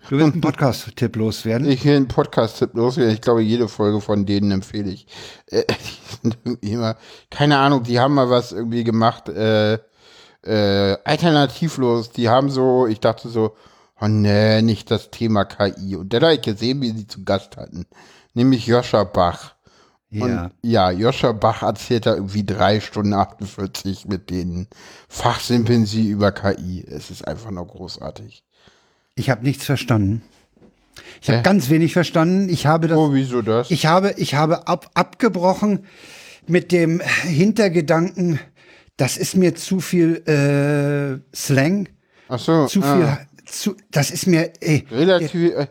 Du 0.08 0.18
willst 0.18 0.34
einen 0.34 0.40
Podcast-Tipp 0.40 1.16
loswerden. 1.16 1.68
Ich 1.68 1.84
will 1.84 1.96
einen 1.96 2.08
Podcast-Tipp 2.08 2.74
loswerden. 2.74 3.12
Ich 3.12 3.20
glaube, 3.20 3.42
jede 3.42 3.66
Folge 3.66 4.00
von 4.00 4.24
denen 4.24 4.52
empfehle 4.52 4.90
ich. 4.90 5.06
Äh, 5.46 5.64
die 5.68 6.22
sind 6.22 6.38
irgendwie 6.44 6.72
immer, 6.72 6.96
keine 7.30 7.58
Ahnung, 7.58 7.82
die 7.82 7.98
haben 7.98 8.14
mal 8.14 8.30
was 8.30 8.52
irgendwie 8.52 8.84
gemacht, 8.84 9.28
äh, 9.28 9.78
äh, 10.42 10.96
alternativlos. 11.04 12.10
Die 12.10 12.28
haben 12.28 12.50
so, 12.50 12.86
ich 12.86 13.00
dachte 13.00 13.28
so, 13.28 13.56
oh 14.00 14.06
nee, 14.08 14.62
nicht 14.62 14.90
das 14.90 15.10
Thema 15.10 15.44
KI. 15.44 15.96
Und 15.96 16.12
dann 16.12 16.22
habe 16.22 16.34
ich 16.34 16.42
gesehen, 16.42 16.80
wie 16.82 16.92
sie 16.92 17.06
zu 17.06 17.24
Gast 17.24 17.56
hatten. 17.56 17.86
Nämlich 18.34 18.66
Joscha 18.66 19.04
Bach. 19.04 19.55
Und 20.12 20.28
ja. 20.30 20.50
ja, 20.62 20.90
Joscha 20.90 21.32
Bach 21.32 21.62
erzählt 21.62 22.06
da 22.06 22.14
irgendwie 22.14 22.44
drei 22.44 22.80
Stunden 22.80 23.12
48 23.12 24.06
mit 24.06 24.30
denen. 24.30 24.68
Fachsimpeln 25.08 25.84
sie 25.84 26.08
über 26.08 26.32
KI. 26.32 26.84
Es 26.88 27.10
ist 27.10 27.26
einfach 27.26 27.50
nur 27.50 27.66
großartig. 27.66 28.44
Ich 29.16 29.30
habe 29.30 29.44
nichts 29.44 29.64
verstanden. 29.64 30.22
Ich 31.20 31.28
habe 31.28 31.42
ganz 31.42 31.70
wenig 31.70 31.92
verstanden. 31.92 32.48
Ich 32.48 32.66
habe 32.66 32.88
das, 32.88 32.96
Oh, 32.96 33.12
wieso 33.12 33.42
das? 33.42 33.70
ich 33.70 33.86
habe, 33.86 34.14
ich 34.16 34.34
habe 34.34 34.68
ab, 34.68 34.90
abgebrochen 34.94 35.86
mit 36.46 36.72
dem 36.72 37.00
Hintergedanken, 37.00 38.38
das 38.96 39.16
ist 39.16 39.36
mir 39.36 39.54
zu 39.54 39.80
viel 39.80 40.22
äh, 40.26 41.36
Slang, 41.36 41.88
Ach 42.28 42.38
so. 42.38 42.66
zu 42.66 42.82
ah. 42.82 42.94
viel, 42.94 43.26
zu, 43.46 43.76
das 43.90 44.10
ist 44.10 44.26
mir, 44.26 44.52
ey, 44.60 44.86
Relativ, 44.90 45.34
äh, 45.34 45.66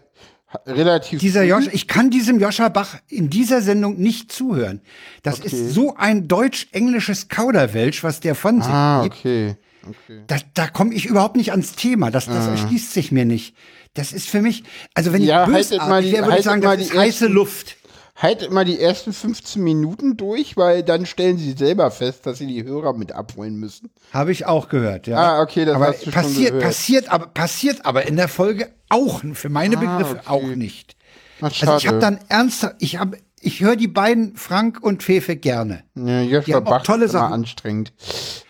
relativ. 0.65 1.19
Dieser. 1.19 1.44
Josch, 1.44 1.68
ich 1.72 1.88
kann 1.88 2.10
diesem 2.10 2.40
Joscha 2.40 2.69
Bach 2.69 2.95
in 3.10 3.30
dieser 3.30 3.61
Sendung 3.61 3.98
nicht 3.98 4.32
zuhören. 4.32 4.82
Das 5.23 5.40
Okay. 5.40 5.48
ist 5.48 5.73
so 5.73 5.95
ein 5.98 6.27
deutsch-englisches 6.27 7.27
Kauderwelsch, 7.30 8.03
was 8.03 8.19
der 8.19 8.36
von 8.36 8.61
sich 8.61 8.72
Ah, 8.72 9.03
gibt. 9.03 9.15
okay. 9.18 9.56
okay. 9.88 10.22
Da, 10.27 10.38
da 10.53 10.68
komme 10.68 10.94
ich 10.94 11.06
überhaupt 11.06 11.36
nicht 11.36 11.52
ans 11.52 11.73
Thema. 11.73 12.11
Das, 12.11 12.26
das 12.26 12.48
erschließt 12.48 12.94
sich 12.94 13.11
mir 13.11 13.26
nicht. 13.26 13.56
Das 13.94 14.11
ist 14.11 14.27
für 14.27 14.41
mich, 14.41 14.64
also 14.94 15.14
wenn 15.14 15.22
Ja, 15.23 15.48
ich 15.48 15.53
bösartig 15.53 16.10
die- 16.10 16.15
wäre, 16.18 16.26
würde 16.26 16.40
ich 16.40 16.44
sagen, 16.45 16.61
das 16.61 16.76
die 16.77 16.84
ist 16.84 16.94
heiße 16.94 17.26
ersten- 17.26 17.34
Luft. 17.34 17.77
Haltet 18.15 18.49
mal 18.51 18.63
die 18.63 18.79
ersten 18.79 19.11
15 19.11 19.61
Minuten 19.61 20.15
durch, 20.15 20.55
weil 20.55 20.83
dann 20.83 21.05
stellen 21.05 21.37
sie 21.37 21.51
selber 21.51 21.91
fest, 21.91 22.25
dass 22.25 22.37
sie 22.37 22.47
die 22.47 22.63
Hörer 22.63 22.93
mit 22.93 23.11
abholen 23.11 23.57
müssen. 23.59 23.89
Habe 24.13 24.31
ich 24.31 24.45
auch 24.45 24.69
gehört, 24.69 25.05
ja. 25.07 25.17
Ah, 25.17 25.41
okay, 25.41 25.65
das 25.65 25.75
aber 25.75 25.87
hast 25.87 25.99
du 25.99 26.03
schon 26.05 26.13
passiert, 26.13 26.47
gehört. 26.51 26.63
passiert, 26.63 27.09
aber 27.11 27.27
passiert 27.27 27.85
aber 27.85 28.07
in 28.07 28.15
der 28.15 28.29
Folge 28.29 28.71
auch, 28.87 29.21
für 29.33 29.49
meine 29.49 29.77
Ah, 29.77 29.79
Begriffe 29.97 30.19
okay. 30.25 30.29
auch 30.29 30.55
nicht. 30.55 30.95
Ach, 31.41 31.51
Also 31.61 31.75
ich 31.77 31.87
habe 31.87 31.99
dann 31.99 32.19
ernsthaft, 32.29 32.75
ich 32.79 32.97
habe, 32.97 33.17
ich 33.45 33.61
höre 33.61 33.76
die 33.76 33.88
beiden 33.88 34.35
Frank 34.35 34.81
und 34.81 35.03
Fefe 35.03 35.35
gerne. 35.35 35.84
Ja, 35.95 36.22
Joshua 36.22 36.59
Bach 36.59 36.84
tolle 36.84 37.05
ist 37.05 37.11
immer 37.11 37.22
Sachen. 37.22 37.34
anstrengend. 37.34 37.93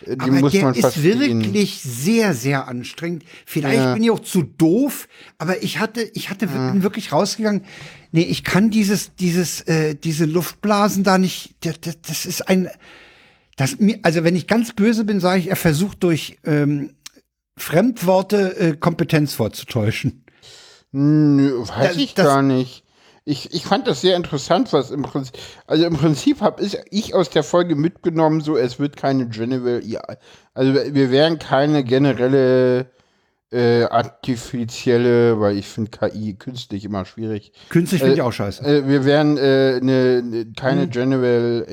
Die 0.05 0.19
Aber 0.19 0.31
muss 0.31 0.51
der 0.53 0.63
man 0.63 0.73
ist 0.75 1.03
wirklich 1.03 1.81
sehr, 1.81 2.33
sehr 2.33 2.67
anstrengend. 2.67 3.23
Vielleicht 3.45 3.79
Ja. 3.81 3.93
bin 3.93 4.03
ich 4.03 4.11
auch 4.11 4.19
zu 4.19 4.43
doof, 4.43 5.07
aber 5.37 5.61
ich 5.63 5.79
hatte, 5.79 6.01
ich 6.13 6.29
hatte, 6.29 6.47
bin 6.47 6.83
wirklich 6.83 7.11
rausgegangen. 7.11 7.63
Nee, 8.11 8.21
ich 8.23 8.43
kann 8.43 8.69
dieses, 8.69 9.15
dieses, 9.15 9.61
äh, 9.61 9.95
diese 9.95 10.25
Luftblasen 10.25 11.03
da 11.03 11.17
nicht. 11.17 11.55
Das, 11.61 11.79
das, 11.81 12.01
das 12.01 12.25
ist 12.25 12.47
ein, 12.47 12.69
das 13.57 13.79
mir, 13.79 13.99
also 14.03 14.23
wenn 14.23 14.35
ich 14.35 14.47
ganz 14.47 14.73
böse 14.73 15.03
bin, 15.03 15.19
sage 15.19 15.39
ich, 15.41 15.49
er 15.49 15.55
versucht 15.57 16.01
durch 16.03 16.37
ähm, 16.45 16.91
Fremdworte 17.57 18.57
äh, 18.57 18.75
Kompetenz 18.77 19.33
vorzutäuschen. 19.33 20.23
Nö, 20.91 21.59
weiß 21.67 21.89
Das- 21.89 21.97
ich 21.97 22.13
das- 22.13 22.25
gar 22.25 22.41
nicht. 22.41 22.84
Ich, 23.27 23.51
ich 23.55 23.65
fand 23.65 23.87
das 23.87 24.01
sehr 24.01 24.15
interessant, 24.15 24.71
was 24.71 24.91
im 24.91 25.01
Prinzip, 25.01 25.35
also 25.65 25.83
im 25.85 25.97
Prinzip 25.97 26.41
habe 26.41 26.63
ich, 26.63 27.15
aus 27.15 27.31
der 27.31 27.41
Folge 27.41 27.75
mitgenommen, 27.75 28.41
so 28.41 28.55
es 28.55 28.77
wird 28.77 28.95
keine 28.97 29.27
General, 29.27 29.81
also 30.53 30.73
wir 30.73 31.09
werden 31.09 31.39
keine 31.39 31.83
generelle 31.83 32.85
äh, 33.51 33.85
artifizielle, 33.85 35.39
weil 35.39 35.57
ich 35.57 35.67
finde 35.67 35.89
KI 35.89 36.35
künstlich 36.35 36.85
immer 36.85 37.03
schwierig. 37.05 37.51
Künstlich 37.69 38.01
finde 38.01 38.15
ich 38.15 38.21
auch 38.21 38.31
scheiße. 38.31 38.63
Äh, 38.63 38.87
wir 38.87 39.05
werden 39.05 39.37
äh, 39.37 39.79
ne, 39.81 40.21
ne, 40.21 40.45
keine 40.55 40.87
General 40.87 41.65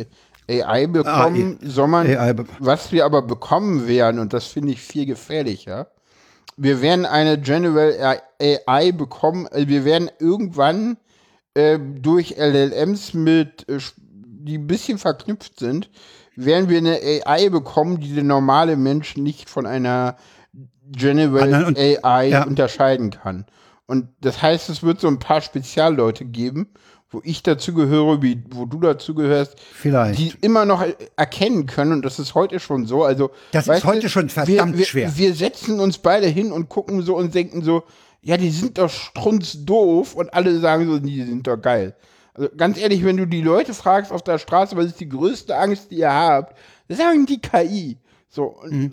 AI 0.48 0.86
bekommen, 0.86 1.58
sondern 1.62 2.06
AI 2.06 2.34
was 2.60 2.92
wir 2.92 3.04
aber 3.04 3.20
bekommen 3.20 3.86
werden, 3.86 4.20
und 4.20 4.32
das 4.32 4.46
finde 4.46 4.72
ich 4.72 4.80
viel 4.80 5.04
gefährlicher, 5.04 5.88
wir 6.56 6.80
werden 6.80 7.04
eine 7.04 7.38
General 7.38 8.20
AI 8.40 8.92
bekommen, 8.92 9.46
also 9.48 9.68
wir 9.68 9.84
werden 9.84 10.10
irgendwann 10.18 10.92
äh, 10.92 10.96
durch 11.54 12.36
LLMs 12.38 13.14
mit, 13.14 13.68
äh, 13.68 13.78
die 13.98 14.58
ein 14.58 14.66
bisschen 14.66 14.98
verknüpft 14.98 15.58
sind, 15.58 15.90
werden 16.34 16.68
wir 16.68 16.78
eine 16.78 16.98
AI 17.26 17.50
bekommen, 17.50 18.00
die 18.00 18.14
der 18.14 18.24
normale 18.24 18.76
Mensch 18.76 19.16
nicht 19.16 19.48
von 19.50 19.66
einer 19.66 20.16
General 20.90 21.64
und- 21.64 21.78
AI 21.78 22.28
ja. 22.28 22.44
unterscheiden 22.44 23.10
kann. 23.10 23.46
Und 23.86 24.08
das 24.20 24.40
heißt, 24.40 24.70
es 24.70 24.82
wird 24.82 25.00
so 25.00 25.08
ein 25.08 25.18
paar 25.18 25.40
Spezialleute 25.42 26.24
geben, 26.24 26.68
wo 27.10 27.20
ich 27.24 27.42
dazu 27.42 27.74
gehöre, 27.74 28.22
wie, 28.22 28.42
wo 28.50 28.64
du 28.64 28.80
dazu 28.80 29.14
gehörst, 29.14 29.56
Vielleicht. 29.74 30.18
die 30.18 30.32
immer 30.40 30.64
noch 30.64 30.80
er- 30.80 30.94
erkennen 31.16 31.66
können, 31.66 31.92
und 31.92 32.04
das 32.04 32.18
ist 32.18 32.34
heute 32.34 32.58
schon 32.58 32.86
so. 32.86 33.04
Also, 33.04 33.30
Das 33.52 33.68
ist 33.68 33.84
heute 33.84 34.00
du, 34.00 34.08
schon 34.08 34.30
verdammt 34.30 34.72
wir, 34.72 34.78
wir, 34.78 34.86
schwer. 34.86 35.12
Wir 35.16 35.34
setzen 35.34 35.78
uns 35.80 35.98
beide 35.98 36.26
hin 36.26 36.50
und 36.52 36.70
gucken 36.70 37.02
so 37.02 37.16
und 37.16 37.34
denken 37.34 37.62
so, 37.62 37.82
ja, 38.24 38.36
die 38.36 38.50
sind 38.50 38.78
doch 38.78 38.90
strunzdoof 38.90 40.14
und 40.14 40.32
alle 40.34 40.58
sagen 40.60 40.86
so, 40.86 40.98
die 40.98 41.22
sind 41.22 41.46
doch 41.46 41.56
geil. 41.56 41.94
Also 42.34 42.48
ganz 42.56 42.78
ehrlich, 42.78 43.04
wenn 43.04 43.16
du 43.16 43.26
die 43.26 43.42
Leute 43.42 43.74
fragst 43.74 44.10
auf 44.12 44.22
der 44.22 44.38
Straße, 44.38 44.76
was 44.76 44.86
ist 44.86 45.00
die 45.00 45.08
größte 45.08 45.56
Angst, 45.56 45.90
die 45.90 45.96
ihr 45.98 46.12
habt, 46.12 46.56
sagen 46.88 47.26
die 47.26 47.40
KI. 47.40 47.98
So, 48.28 48.44
und 48.44 48.72
Mhm. 48.72 48.92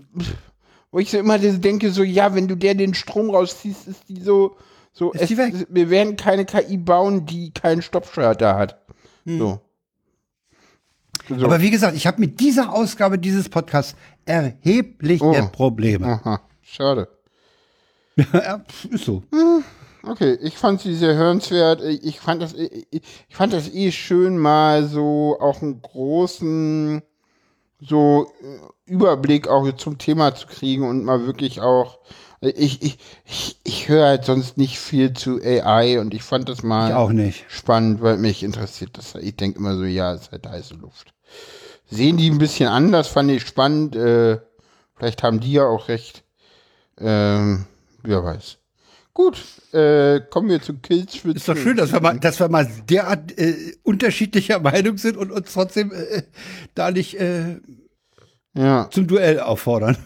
wo 0.91 0.99
ich 0.99 1.10
so 1.11 1.18
immer 1.19 1.38
denke, 1.39 1.91
so, 1.91 2.03
ja, 2.03 2.34
wenn 2.35 2.47
du 2.47 2.56
der 2.56 2.76
den 2.76 2.93
Strom 2.93 3.30
rausziehst, 3.30 3.88
ist 3.88 4.10
die 4.10 4.19
so, 4.22 4.57
so, 4.91 5.11
Ist 5.14 5.30
die 5.30 5.38
weg. 5.38 5.53
wir 5.69 5.89
werden 5.89 6.15
keine 6.18 6.43
KI 6.45 6.77
bauen, 6.77 7.26
die 7.26 7.51
keinen 7.51 7.81
Stoppschalter 7.81 8.56
hat. 8.57 8.81
So. 9.26 9.61
so. 11.30 11.35
Mhm. 11.35 11.43
Aber 11.45 11.61
wie 11.61 11.69
gesagt, 11.69 11.95
ich 11.95 12.07
habe 12.07 12.19
mit 12.19 12.39
dieser 12.39 12.73
Ausgabe 12.73 13.19
dieses 13.19 13.47
Podcasts 13.47 13.95
erhebliche 14.26 15.23
Oh. 15.23 15.47
Probleme. 15.51 16.06
Aha, 16.07 16.41
schade. 16.61 17.07
Ja, 18.33 18.63
ist 18.89 19.05
so. 19.05 19.23
Okay, 20.03 20.37
ich 20.41 20.57
fand 20.57 20.81
sie 20.81 20.95
sehr 20.95 21.15
hörenswert. 21.15 21.81
Ich 21.83 22.19
fand 22.19 22.41
das, 22.41 22.53
ich 22.55 23.01
fand 23.29 23.53
das 23.53 23.69
eh 23.73 23.91
schön, 23.91 24.37
mal 24.37 24.85
so 24.87 25.37
auch 25.39 25.61
einen 25.61 25.81
großen 25.81 27.01
so 27.81 28.31
äh, 28.41 28.91
Überblick 28.91 29.47
auch 29.47 29.69
zum 29.75 29.97
Thema 29.97 30.35
zu 30.35 30.47
kriegen 30.47 30.87
und 30.87 31.03
mal 31.03 31.25
wirklich 31.25 31.61
auch. 31.61 31.99
Ich, 32.41 32.81
ich, 32.81 32.97
ich, 33.25 33.57
ich 33.65 33.89
höre 33.89 34.05
halt 34.07 34.23
sonst 34.25 34.57
nicht 34.57 34.79
viel 34.79 35.11
zu 35.11 35.41
AI 35.43 35.99
und 35.99 36.13
ich 36.13 36.23
fand 36.23 36.47
das 36.47 36.63
mal 36.63 36.89
Ich 36.89 36.95
auch 36.95 37.11
nicht. 37.11 37.43
spannend, 37.49 38.01
weil 38.01 38.17
mich 38.17 38.43
interessiert 38.43 38.97
das. 38.97 39.15
Ich 39.15 39.35
denke 39.35 39.59
immer 39.59 39.75
so, 39.75 39.83
ja, 39.83 40.13
es 40.13 40.21
ist 40.23 40.31
halt 40.31 40.47
heiße 40.47 40.75
Luft. 40.75 41.13
Sehen 41.91 42.15
die 42.15 42.29
ein 42.29 42.37
bisschen 42.37 42.69
anders, 42.69 43.09
fand 43.09 43.29
ich 43.31 43.45
spannend. 43.45 43.95
Äh, 43.97 44.39
vielleicht 44.95 45.23
haben 45.23 45.41
die 45.41 45.51
ja 45.53 45.65
auch 45.65 45.89
recht. 45.89 46.23
Ähm, 46.97 47.65
wer 48.03 48.23
weiß. 48.23 48.57
Gut, 49.13 49.38
äh, 49.73 50.21
kommen 50.30 50.49
wir 50.49 50.61
zu 50.61 50.76
Kills 50.77 51.15
für 51.15 51.31
Ist 51.31 51.47
doch 51.49 51.57
schön, 51.57 51.76
dass 51.77 51.91
wir 51.91 51.99
mal, 51.99 52.17
dass 52.19 52.39
wir 52.39 52.47
mal 52.47 52.65
derart 52.89 53.38
äh, 53.38 53.76
unterschiedlicher 53.84 54.59
Meinung 54.61 54.97
sind 54.97 55.17
und 55.17 55.31
uns 55.31 55.51
trotzdem 55.51 55.91
äh, 55.91 56.23
da 56.76 56.91
nicht 56.91 57.19
äh, 57.19 57.57
Ja, 58.53 58.88
zum 58.91 59.07
Duell 59.07 59.39
auffordern. 59.41 59.97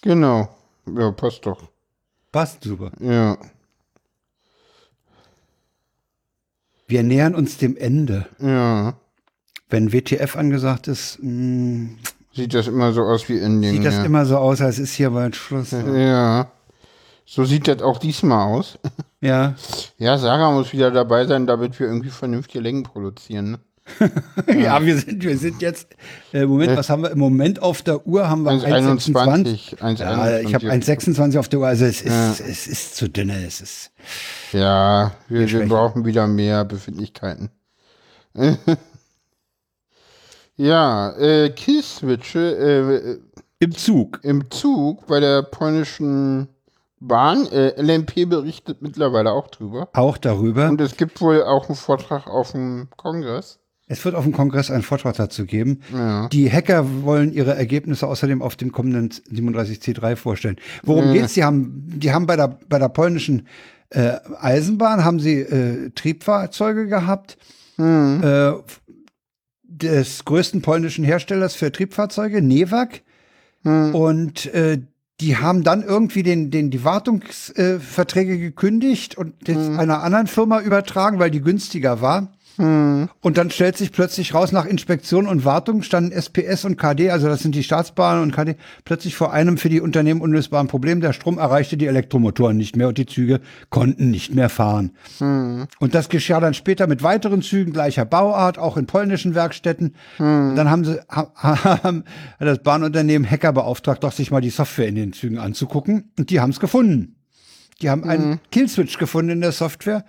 genau. 0.00 0.48
Ja, 0.86 1.10
passt 1.10 1.44
doch. 1.44 1.68
Passt 2.32 2.64
super. 2.64 2.92
Ja, 3.00 3.36
Wir 6.88 7.02
nähern 7.02 7.34
uns 7.34 7.58
dem 7.58 7.76
Ende. 7.76 8.26
ja. 8.38 8.94
Wenn 9.68 9.92
WTF 9.92 10.36
angesagt 10.36 10.86
ist, 10.86 11.18
mh, 11.20 11.88
Sieht 12.32 12.54
das 12.54 12.68
immer 12.68 12.92
so 12.92 13.02
aus 13.02 13.28
wie 13.28 13.40
Ending. 13.40 13.72
sieht 13.72 13.84
das 13.84 13.94
ja. 13.96 14.04
immer 14.04 14.24
so 14.24 14.36
aus, 14.36 14.60
als 14.60 14.78
ist 14.78 14.94
hier 14.94 15.10
bald 15.10 15.34
Schluss. 15.34 15.72
Ja. 15.72 16.52
So 17.28 17.44
sieht 17.44 17.66
das 17.66 17.82
auch 17.82 17.98
diesmal 17.98 18.46
aus. 18.46 18.78
Ja. 19.20 19.54
Ja, 19.98 20.18
Sarah 20.18 20.52
muss 20.52 20.72
wieder 20.72 20.90
dabei 20.90 21.24
sein, 21.26 21.46
damit 21.46 21.80
wir 21.80 21.86
irgendwie 21.86 22.10
vernünftige 22.10 22.60
Längen 22.60 22.82
produzieren. 22.82 23.52
Ne? 23.52 23.58
ja, 24.62 24.84
wir 24.84 24.98
sind, 24.98 25.24
wir 25.24 25.38
sind 25.38 25.62
jetzt, 25.62 25.88
äh, 26.32 26.44
Moment, 26.44 26.76
was 26.76 26.90
haben 26.90 27.02
wir 27.02 27.10
im 27.10 27.18
Moment 27.18 27.62
auf 27.62 27.82
der 27.82 28.06
Uhr? 28.06 28.28
Haben 28.28 28.42
wir 28.42 28.52
1,26? 28.52 29.78
1,21. 29.78 30.00
Ja, 30.00 30.38
ich 30.40 30.54
habe 30.54 30.70
1,26 30.70 31.38
auf 31.38 31.48
der 31.48 31.60
Uhr, 31.60 31.66
also 31.66 31.86
es 31.86 32.02
ist, 32.02 32.40
ja. 32.40 32.46
es 32.46 32.66
ist 32.66 32.96
zu 32.96 33.08
dünne, 33.08 33.44
es 33.46 33.60
ist. 33.60 33.90
Ja, 34.52 35.12
wir, 35.28 35.50
wir 35.50 35.66
brauchen 35.66 36.04
wieder 36.04 36.26
mehr 36.26 36.64
Befindlichkeiten. 36.64 37.50
ja, 40.56 41.16
äh, 41.16 41.50
Killswitche, 41.50 43.18
äh, 43.18 43.18
im 43.60 43.74
Zug. 43.74 44.20
Im 44.22 44.50
Zug 44.50 45.06
bei 45.06 45.20
der 45.20 45.42
polnischen 45.42 46.48
Bahn. 47.00 47.46
Äh, 47.46 47.80
LMP 47.80 48.28
berichtet 48.28 48.82
mittlerweile 48.82 49.32
auch 49.32 49.48
drüber. 49.48 49.88
Auch 49.92 50.18
darüber. 50.18 50.68
Und 50.68 50.80
es 50.80 50.96
gibt 50.96 51.20
wohl 51.20 51.42
auch 51.42 51.68
einen 51.68 51.76
Vortrag 51.76 52.26
auf 52.26 52.52
dem 52.52 52.88
Kongress. 52.96 53.58
Es 53.88 54.04
wird 54.04 54.16
auf 54.16 54.24
dem 54.24 54.32
Kongress 54.32 54.70
einen 54.70 54.82
Vortrag 54.82 55.14
dazu 55.14 55.46
geben. 55.46 55.80
Ja. 55.92 56.28
Die 56.28 56.50
Hacker 56.50 57.04
wollen 57.04 57.32
ihre 57.32 57.54
Ergebnisse 57.54 58.08
außerdem 58.08 58.42
auf 58.42 58.56
dem 58.56 58.72
kommenden 58.72 59.10
37C3 59.10 60.16
vorstellen. 60.16 60.56
Worum 60.82 61.06
ja. 61.06 61.12
geht's? 61.12 61.34
Die 61.34 61.44
haben, 61.44 61.84
die 61.86 62.12
haben 62.12 62.26
bei 62.26 62.34
der, 62.34 62.58
bei 62.68 62.80
der 62.80 62.88
polnischen 62.88 63.46
äh, 63.90 64.16
Eisenbahn 64.40 65.04
haben 65.04 65.20
sie 65.20 65.40
äh, 65.40 65.90
Triebfahrzeuge 65.90 66.88
gehabt. 66.88 67.38
Mhm. 67.76 68.22
Äh, 68.24 68.52
des 69.62 70.24
größten 70.24 70.62
polnischen 70.62 71.04
Herstellers 71.04 71.54
für 71.54 71.70
Triebfahrzeuge, 71.70 72.42
Newag. 72.42 73.02
Mhm. 73.62 73.94
Und 73.94 74.46
äh, 74.46 74.80
die 75.20 75.36
haben 75.36 75.62
dann 75.62 75.82
irgendwie 75.82 76.22
den, 76.22 76.50
den, 76.50 76.70
die 76.70 76.84
Wartungsverträge 76.84 78.38
gekündigt 78.38 79.16
und 79.16 79.34
das 79.48 79.56
mhm. 79.56 79.78
einer 79.78 80.02
anderen 80.02 80.26
Firma 80.26 80.60
übertragen, 80.60 81.18
weil 81.18 81.30
die 81.30 81.40
günstiger 81.40 82.00
war. 82.00 82.35
Hm. 82.56 83.08
Und 83.20 83.38
dann 83.38 83.50
stellt 83.50 83.76
sich 83.76 83.92
plötzlich 83.92 84.34
raus, 84.34 84.52
nach 84.52 84.64
Inspektion 84.64 85.26
und 85.26 85.44
Wartung 85.44 85.82
standen 85.82 86.12
SPS 86.12 86.64
und 86.64 86.76
KD, 86.76 87.10
also 87.10 87.28
das 87.28 87.40
sind 87.40 87.54
die 87.54 87.62
Staatsbahnen 87.62 88.22
und 88.22 88.32
KD, 88.34 88.56
plötzlich 88.84 89.14
vor 89.16 89.32
einem 89.32 89.58
für 89.58 89.68
die 89.68 89.80
Unternehmen 89.80 90.20
unlösbaren 90.20 90.68
Problem. 90.68 91.00
Der 91.00 91.12
Strom 91.12 91.38
erreichte 91.38 91.76
die 91.76 91.86
Elektromotoren 91.86 92.56
nicht 92.56 92.76
mehr 92.76 92.88
und 92.88 92.98
die 92.98 93.06
Züge 93.06 93.40
konnten 93.70 94.10
nicht 94.10 94.34
mehr 94.34 94.48
fahren. 94.48 94.92
Hm. 95.18 95.66
Und 95.78 95.94
das 95.94 96.08
geschah 96.08 96.40
dann 96.40 96.54
später 96.54 96.86
mit 96.86 97.02
weiteren 97.02 97.42
Zügen 97.42 97.72
gleicher 97.72 98.04
Bauart, 98.04 98.58
auch 98.58 98.76
in 98.76 98.86
polnischen 98.86 99.34
Werkstätten. 99.34 99.94
Hm. 100.16 100.54
Dann 100.56 100.70
haben 100.70 100.84
sie, 100.84 101.00
haben 101.08 102.04
das 102.38 102.62
Bahnunternehmen 102.62 103.28
Hacker 103.28 103.52
beauftragt, 103.52 104.04
doch 104.04 104.12
sich 104.12 104.30
mal 104.30 104.40
die 104.40 104.50
Software 104.50 104.88
in 104.88 104.94
den 104.94 105.12
Zügen 105.12 105.38
anzugucken. 105.38 106.12
Und 106.18 106.30
die 106.30 106.40
haben 106.40 106.50
es 106.50 106.60
gefunden. 106.60 107.16
Die 107.82 107.90
haben 107.90 108.04
einen 108.04 108.30
Mhm. 108.30 108.38
Killswitch 108.50 108.98
gefunden 108.98 109.32
in 109.32 109.40
der 109.42 109.52
Software. 109.52 110.04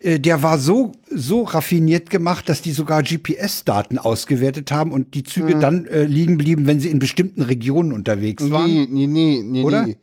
Äh, 0.00 0.18
Der 0.18 0.42
war 0.42 0.58
so, 0.58 0.92
so 1.10 1.42
raffiniert 1.44 2.10
gemacht, 2.10 2.48
dass 2.48 2.62
die 2.62 2.72
sogar 2.72 3.02
GPS-Daten 3.02 3.98
ausgewertet 3.98 4.72
haben 4.72 4.92
und 4.92 5.14
die 5.14 5.22
Züge 5.22 5.56
Mhm. 5.56 5.60
dann 5.60 5.86
äh, 5.86 6.04
liegen 6.04 6.38
blieben, 6.38 6.66
wenn 6.66 6.80
sie 6.80 6.88
in 6.90 6.98
bestimmten 6.98 7.42
Regionen 7.42 7.92
unterwegs 7.92 8.50
waren. 8.50 8.66
Nee, 8.72 8.86
nee, 8.90 9.06
nee, 9.06 9.42
nee, 9.44 9.62
Oder? 9.62 9.86
nee. 9.86 9.96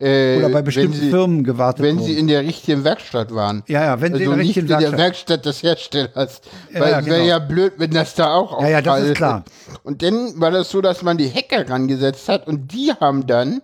Äh, 0.00 0.38
Oder 0.38 0.48
bei 0.48 0.60
bestimmten 0.62 0.98
sie, 0.98 1.08
Firmen 1.08 1.44
gewartet 1.44 1.84
Wenn 1.84 1.96
wurden. 1.98 2.06
sie 2.06 2.18
in 2.18 2.26
der 2.26 2.42
richtigen 2.42 2.82
Werkstatt 2.82 3.32
waren. 3.32 3.62
ja, 3.68 3.84
ja, 3.84 4.00
wenn 4.00 4.12
sie 4.12 4.22
Also 4.22 4.32
in 4.32 4.36
der 4.38 4.38
nicht 4.38 4.48
richtigen 4.56 4.66
in 4.66 4.80
der 4.80 4.98
Werkstatt. 4.98 4.98
Werkstatt 4.98 5.46
des 5.46 5.62
Herstellers. 5.62 6.40
Ja, 6.72 6.80
Weil 6.80 6.90
ja, 6.90 6.98
es 7.00 7.06
wäre 7.06 7.16
genau. 7.18 7.28
ja 7.28 7.38
blöd, 7.38 7.72
wenn 7.78 7.90
das 7.92 8.14
da 8.16 8.34
auch 8.34 8.60
Ja, 8.60 8.68
ja, 8.68 8.82
das 8.82 9.02
ist 9.04 9.14
klar. 9.14 9.44
Und 9.84 10.02
dann 10.02 10.40
war 10.40 10.50
das 10.50 10.68
so, 10.70 10.80
dass 10.80 11.02
man 11.02 11.16
die 11.16 11.30
Hacker 11.30 11.70
rangesetzt 11.70 12.28
hat 12.28 12.48
und 12.48 12.72
die 12.72 12.92
haben 13.00 13.28
dann 13.28 13.62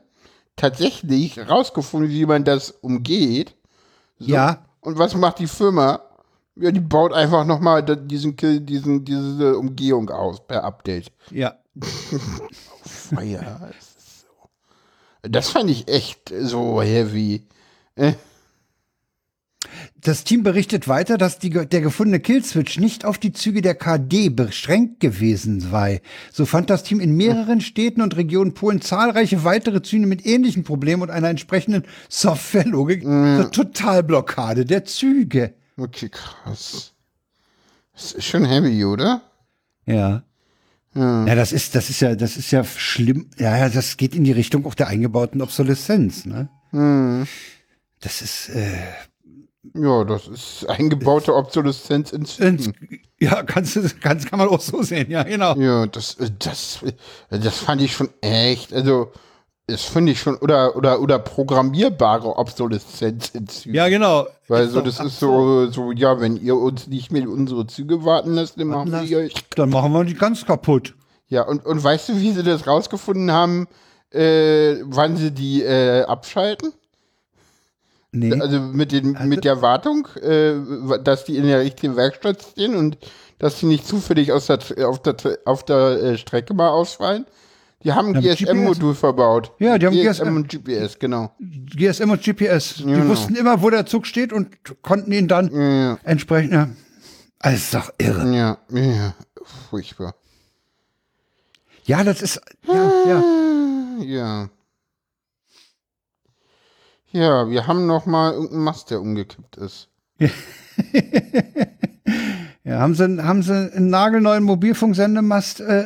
tatsächlich 0.54 1.38
rausgefunden, 1.48 2.10
wie 2.10 2.26
man 2.26 2.44
das 2.44 2.70
umgeht. 2.70 3.54
So. 4.18 4.32
Ja, 4.32 4.58
Und 4.80 4.98
was 4.98 5.14
macht 5.14 5.38
die 5.38 5.46
Firma? 5.46 6.00
Ja, 6.56 6.70
die 6.70 6.80
baut 6.80 7.12
einfach 7.12 7.44
nochmal 7.44 7.84
diesen, 7.84 8.36
diesen, 8.36 9.04
diese 9.04 9.56
Umgehung 9.56 10.10
aus 10.10 10.46
per 10.46 10.64
Update. 10.64 11.12
ja. 11.30 11.54
Feier. 12.82 13.70
das 15.22 15.50
fand 15.50 15.70
ich 15.70 15.88
echt 15.88 16.32
so 16.36 16.82
heavy. 16.82 17.46
Das 20.00 20.24
Team 20.24 20.42
berichtet 20.42 20.88
weiter, 20.88 21.18
dass 21.18 21.38
die, 21.38 21.50
der 21.50 21.80
gefundene 21.82 22.20
Killswitch 22.20 22.78
nicht 22.78 23.04
auf 23.04 23.18
die 23.18 23.32
Züge 23.32 23.60
der 23.60 23.74
KD 23.74 24.30
beschränkt 24.30 25.00
gewesen 25.00 25.60
sei. 25.60 26.00
So 26.32 26.46
fand 26.46 26.70
das 26.70 26.82
Team 26.82 27.00
in 27.00 27.16
mehreren 27.16 27.60
Städten 27.60 28.00
und 28.00 28.16
Regionen 28.16 28.54
Polen 28.54 28.80
zahlreiche 28.80 29.44
weitere 29.44 29.82
Züge 29.82 30.06
mit 30.06 30.24
ähnlichen 30.24 30.64
Problemen 30.64 31.02
und 31.02 31.10
einer 31.10 31.28
entsprechenden 31.28 31.84
Softwarelogik 32.08 33.02
zur 33.02 33.52
Totalblockade 33.52 34.64
der 34.64 34.86
Züge. 34.86 35.54
Okay, 35.76 36.08
krass. 36.08 36.94
Das 37.92 38.12
ist 38.12 38.24
schon 38.24 38.46
heavy, 38.46 38.84
oder? 38.86 39.22
Ja. 39.84 40.22
Ja. 40.94 41.26
Ja, 41.26 41.34
das 41.34 41.52
ist, 41.52 41.74
das 41.74 41.90
ist 41.90 42.00
ja, 42.00 42.14
das 42.14 42.36
ist 42.36 42.50
ja 42.50 42.64
schlimm. 42.64 43.30
Ja, 43.38 43.56
ja, 43.56 43.68
das 43.68 43.96
geht 43.96 44.14
in 44.14 44.24
die 44.24 44.32
Richtung 44.32 44.66
auch 44.66 44.74
der 44.74 44.88
eingebauten 44.88 45.40
Obsoleszenz, 45.42 46.24
ne? 46.24 46.48
Hm. 46.70 47.26
Das 48.00 48.22
ist, 48.22 48.48
äh, 48.48 48.78
Ja, 49.74 50.04
das 50.04 50.26
ist 50.26 50.66
eingebaute 50.68 51.34
Obsoleszenz 51.34 52.12
ins 52.12 52.38
ja, 53.20 53.42
kannst 53.42 53.78
kannst, 54.00 54.26
kann 54.30 54.38
man 54.38 54.48
auch 54.48 54.60
so 54.60 54.82
sehen, 54.82 55.10
ja, 55.10 55.22
genau. 55.22 55.54
Ja, 55.56 55.86
das, 55.86 56.16
das, 56.38 56.80
das 57.28 57.58
fand 57.58 57.82
ich 57.82 57.92
schon 57.92 58.08
echt, 58.22 58.72
also, 58.72 59.12
das 59.66 59.84
finde 59.84 60.12
ich 60.12 60.20
schon, 60.20 60.36
oder, 60.36 60.74
oder, 60.76 61.00
oder 61.00 61.18
programmierbare 61.18 62.36
Obsoleszenz 62.36 63.28
in 63.30 63.46
Zügen. 63.46 63.74
Ja, 63.74 63.88
genau. 63.90 64.26
Weil 64.48 64.68
so, 64.68 64.80
das 64.80 64.98
ist 64.98 65.20
so, 65.20 65.70
so, 65.70 65.92
ja, 65.92 66.18
wenn 66.20 66.36
ihr 66.38 66.56
uns 66.56 66.86
nicht 66.86 67.12
mehr 67.12 67.28
unsere 67.28 67.66
Züge 67.66 68.04
warten 68.04 68.32
lasst, 68.32 68.58
dann 68.58 68.68
machen 68.68 68.90
wir 68.90 69.18
euch. 69.18 69.34
Dann 69.54 69.68
machen 69.68 69.92
wir 69.92 70.04
die 70.04 70.14
ganz 70.14 70.46
kaputt. 70.46 70.94
Ja, 71.28 71.42
und, 71.42 71.64
und 71.66 71.84
weißt 71.84 72.08
du, 72.08 72.16
wie 72.16 72.32
sie 72.32 72.42
das 72.42 72.66
rausgefunden 72.66 73.30
haben, 73.30 73.68
äh, 74.10 74.76
wann 74.84 75.16
sie 75.16 75.30
die 75.30 75.62
äh, 75.62 76.02
abschalten? 76.02 76.72
Nee. 78.12 78.40
Also 78.40 78.58
mit, 78.60 78.90
den, 78.92 79.16
mit 79.28 79.44
der 79.44 79.62
Wartung, 79.62 80.08
äh, 80.20 80.54
dass 81.04 81.24
die 81.24 81.36
in 81.36 81.44
der 81.46 81.60
richtigen 81.60 81.94
Werkstatt 81.96 82.42
stehen 82.42 82.74
und 82.74 82.98
dass 83.38 83.58
die 83.60 83.66
nicht 83.66 83.86
zufällig 83.86 84.32
aus 84.32 84.46
der, 84.46 84.58
auf 84.88 85.00
der, 85.02 85.14
auf 85.44 85.64
der 85.64 85.76
äh, 86.02 86.18
Strecke 86.18 86.52
mal 86.54 86.70
ausfallen. 86.70 87.24
Die 87.82 87.92
haben 87.92 88.14
ein 88.14 88.20
GSM-Modul 88.20 88.94
verbaut. 88.94 89.52
Ja, 89.58 89.78
die 89.78 89.86
haben 89.86 89.94
GSM 89.94 90.24
GSM. 90.24 90.36
und 90.36 90.48
GPS, 90.50 90.98
genau. 90.98 91.30
GSM 91.40 92.10
und 92.10 92.22
GPS. 92.22 92.74
Die 92.74 92.84
Genau. 92.84 93.08
wussten 93.08 93.34
immer, 93.36 93.62
wo 93.62 93.70
der 93.70 93.86
Zug 93.86 94.06
steht 94.06 94.32
und 94.34 94.48
konnten 94.82 95.12
ihn 95.12 95.28
dann 95.28 95.50
Ja, 95.54 95.98
entsprechend. 96.04 96.52
Ja. 96.52 96.68
Also, 97.38 97.56
ist 97.56 97.74
doch 97.74 97.90
irre. 97.96 98.34
ja, 98.36 98.58
ja, 98.70 99.14
furchtbar. 99.70 100.14
Ja, 101.84 102.04
das 102.04 102.20
ist. 102.20 102.40
Ja, 102.66 102.90
ja. 103.06 103.24
Ja. 104.04 104.48
Ja, 107.12 107.48
wir 107.48 107.66
haben 107.66 107.86
noch 107.86 108.06
mal 108.06 108.32
irgendeinen 108.32 108.64
Mast, 108.64 108.90
der 108.90 109.00
umgekippt 109.00 109.56
ist. 109.56 109.88
Ja, 112.62 112.78
haben 112.78 112.94
sie, 112.94 113.22
haben 113.22 113.42
sie 113.42 113.72
einen 113.72 113.88
nagelneuen 113.88 114.44
Mobilfunksendemast 114.44 115.60
äh, 115.60 115.84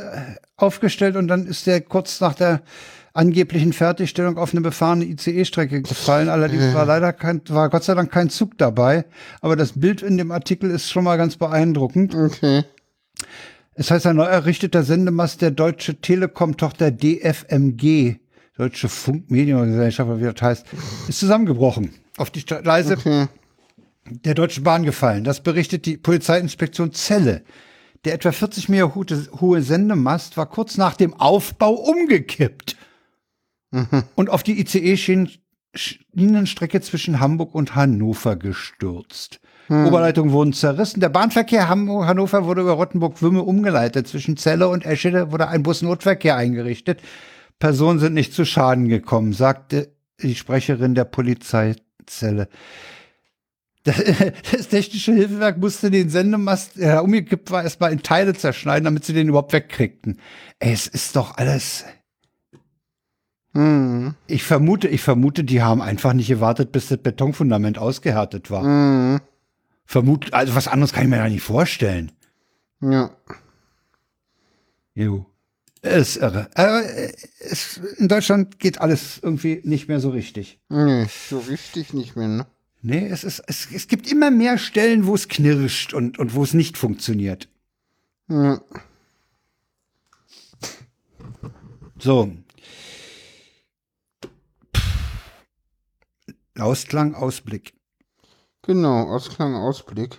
aufgestellt 0.56 1.16
und 1.16 1.28
dann 1.28 1.46
ist 1.46 1.66
der 1.66 1.80
kurz 1.80 2.20
nach 2.20 2.34
der 2.34 2.62
angeblichen 3.12 3.72
Fertigstellung 3.72 4.38
auf 4.38 4.52
eine 4.52 4.60
befahrene 4.60 5.05
ICE-Strecke 5.05 5.82
gefallen. 5.82 6.28
Allerdings 6.28 6.74
war 6.74 6.84
leider 6.84 7.12
kein, 7.12 7.40
war 7.48 7.70
Gott 7.70 7.84
sei 7.84 7.94
Dank 7.94 8.10
kein 8.10 8.28
Zug 8.28 8.59
dabei. 8.59 9.05
Aber 9.40 9.55
das 9.55 9.80
Bild 9.80 10.02
in 10.02 10.18
dem 10.18 10.32
Artikel 10.32 10.70
ist 10.70 10.90
schon 10.90 11.05
mal 11.05 11.16
ganz 11.16 11.36
beeindruckend. 11.36 12.14
Okay. 12.14 12.64
Es 13.74 13.92
heißt, 13.92 14.06
ein 14.06 14.16
neu 14.16 14.24
errichteter 14.24 14.82
Sendemast 14.82 15.42
der 15.42 15.52
Deutsche 15.52 16.01
Telekom-Tochter 16.01 16.90
DFMG, 16.90 18.16
Deutsche 18.56 18.89
Funkmediengesellschaft, 18.89 20.09
oder 20.09 20.20
wie 20.20 20.32
das 20.32 20.40
heißt, 20.43 20.66
ist 21.09 21.18
zusammengebrochen. 21.18 21.93
Auf 22.16 22.31
die 22.31 22.44
Gleise 22.44 22.94
Okay. 22.97 23.26
der 24.06 24.35
Deutschen 24.35 24.62
Bahn 24.62 24.85
gefallen. 24.85 25.24
Das 25.24 25.43
berichtet 25.43 25.86
die 25.86 25.97
Polizeiinspektion 25.97 26.93
Celle. 26.93 27.43
Der 28.05 28.14
etwa 28.14 28.31
40 28.32 28.68
Meter 28.68 28.94
hohe- 28.94 29.62
Sendemast 29.62 30.36
war 30.36 30.47
kurz 30.47 30.76
nach 30.76 30.94
dem 30.94 31.14
Aufbau 31.14 31.72
umgekippt 31.72 32.76
und 34.14 34.31
auf 34.31 34.44
die 34.44 34.60
ICE-Schienenstrecke 34.60 36.81
zwischen 36.81 37.18
Hamburg 37.18 37.55
und 37.56 37.74
Hannover 37.74 38.36
gestürzt. 38.36 39.40
Oberleitungen 39.68 40.31
wurden 40.32 40.52
zerrissen. 40.52 41.01
Der 41.01 41.09
Bahnverkehr 41.09 41.68
Hamburg 41.70 42.06
Hannover 42.06 42.44
wurde 42.44 42.60
über 42.60 42.72
Rottenburg-Wümme 42.72 43.43
umgeleitet. 43.43 44.06
Zwischen 44.06 44.36
Celle 44.36 44.68
und 44.68 44.85
Eschede 44.85 45.32
wurde 45.32 45.48
ein 45.48 45.62
Busnotverkehr 45.64 46.36
eingerichtet. 46.36 47.01
Personen 47.59 47.98
sind 47.98 48.14
nicht 48.14 48.35
zu 48.35 48.44
Schaden 48.44 48.89
gekommen, 48.89 49.32
sagte 49.32 49.94
die 50.20 50.35
Sprecherin 50.35 50.94
der 50.94 51.05
Polizeizelle. 51.05 52.48
Das, 53.85 53.97
das 54.52 54.68
technische 54.68 55.12
Hilfewerk 55.12 55.59
musste 55.59 55.90
den 55.90 56.09
Sendemast, 56.09 56.76
der 56.76 57.05
umgekippt 57.05 57.51
war, 57.51 57.62
erstmal 57.62 57.93
in 57.93 58.02
Teile 58.02 58.35
zerschneiden, 58.35 58.85
damit 58.85 59.05
sie 59.05 59.12
den 59.12 59.28
überhaupt 59.28 59.52
wegkriegten. 59.52 60.18
Ey, 60.59 60.72
es 60.72 60.86
ist 60.86 61.16
doch 61.16 61.36
alles. 61.36 61.85
Mhm. 63.52 64.14
Ich 64.26 64.43
vermute, 64.43 64.89
ich 64.89 65.02
vermute, 65.02 65.44
die 65.44 65.62
haben 65.62 65.81
einfach 65.81 66.12
nicht 66.12 66.28
gewartet, 66.28 66.72
bis 66.72 66.89
das 66.89 66.98
Betonfundament 66.98 67.78
ausgehärtet 67.78 68.51
war. 68.51 68.64
Mhm. 68.64 69.20
Vermut, 69.86 70.32
also 70.32 70.55
was 70.55 70.66
anderes 70.66 70.93
kann 70.93 71.05
ich 71.05 71.10
mir 71.10 71.18
da 71.18 71.28
nicht 71.28 71.43
vorstellen. 71.43 72.10
Ja. 72.81 73.10
Jo. 74.94 75.26
Ist 75.85 76.16
irre. 76.16 76.48
Äh, 76.55 77.12
es, 77.40 77.77
in 77.98 78.09
Deutschland 78.09 78.59
geht 78.59 78.81
alles 78.81 79.20
irgendwie 79.23 79.61
nicht 79.65 79.86
mehr 79.86 80.01
so 80.01 80.09
richtig. 80.09 80.59
Nee, 80.70 81.06
so 81.28 81.39
richtig 81.40 81.93
nicht 81.93 82.16
mehr, 82.16 82.28
ne? 82.28 82.47
Nee, 82.81 83.06
es, 83.09 83.23
ist, 83.23 83.43
es, 83.47 83.69
es 83.70 83.86
gibt 83.86 84.11
immer 84.11 84.31
mehr 84.31 84.56
Stellen, 84.56 85.06
wo 85.06 85.15
es 85.15 85.28
knirscht 85.28 85.93
und, 85.93 86.19
und 86.19 86.35
wo 86.35 86.43
es 86.43 86.55
nicht 86.55 86.78
funktioniert. 86.78 87.48
Ja. 88.28 88.62
So. 91.98 92.32
Ausklang, 96.59 97.15
Ausblick. 97.15 97.74
Genau, 98.62 99.15
Ausklang, 99.15 99.55
Ausblick. 99.55 100.16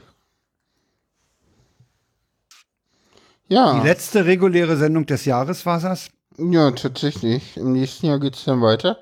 Ja, 3.48 3.80
Die 3.80 3.88
letzte 3.88 4.26
reguläre 4.26 4.76
Sendung 4.78 5.06
des 5.06 5.26
Jahres 5.26 5.66
war 5.66 5.80
das. 5.80 6.10
ja, 6.38 6.72
tatsächlich. 6.72 7.58
Im 7.58 7.74
nächsten 7.74 8.08
Jahr 8.08 8.20
geht's 8.20 8.44
dann 8.46 8.62
weiter. 8.62 8.98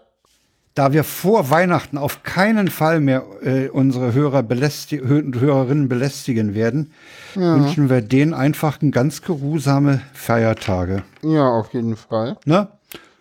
Da 0.76 0.92
wir 0.92 1.04
vor 1.04 1.52
Weihnachten 1.52 2.00
auf 2.00 2.24
keinen 2.24 2.68
Fall 2.68 3.00
mehr 3.00 3.24
äh, 3.44 3.70
unsere 3.70 4.14
Hörer 4.14 4.42
belästi 4.42 4.98
Hö- 4.98 5.40
Hörerinnen 5.40 5.88
belästigen 5.88 6.56
werden, 6.56 6.92
wünschen 7.36 7.90
wir 7.92 8.02
denen 8.02 8.34
einfach 8.34 8.82
ein 8.82 8.90
ganz 8.92 9.22
geruhsame 9.22 10.02
Feiertage. 10.14 11.04
Ja, 11.22 11.48
auf 11.48 11.74
jeden 11.76 11.96
Fall. 11.96 12.38
Ne? 12.46 12.68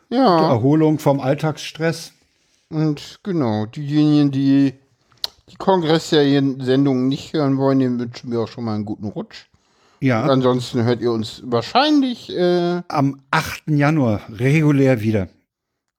Ja, 0.08 0.48
Erholung 0.48 0.98
vom 0.98 1.20
Alltagsstress. 1.20 2.12
und 2.70 3.20
genau, 3.22 3.66
diejenigen, 3.66 4.30
die 4.30 4.72
die 5.50 5.56
Kongressserien-Sendungen 5.56 7.08
nicht 7.08 7.34
hören 7.34 7.58
wollen, 7.58 7.78
denen 7.80 7.98
wünschen 8.00 8.30
wir 8.30 8.40
auch 8.40 8.48
schon 8.48 8.64
mal 8.64 8.74
einen 8.76 8.86
guten 8.86 9.06
Rutsch. 9.08 9.46
Ja. 10.02 10.24
Ansonsten 10.24 10.82
hört 10.82 11.00
ihr 11.00 11.12
uns 11.12 11.42
wahrscheinlich 11.44 12.28
äh, 12.28 12.82
Am 12.88 13.22
8. 13.30 13.68
Januar 13.68 14.20
regulär 14.30 15.00
wieder. 15.00 15.28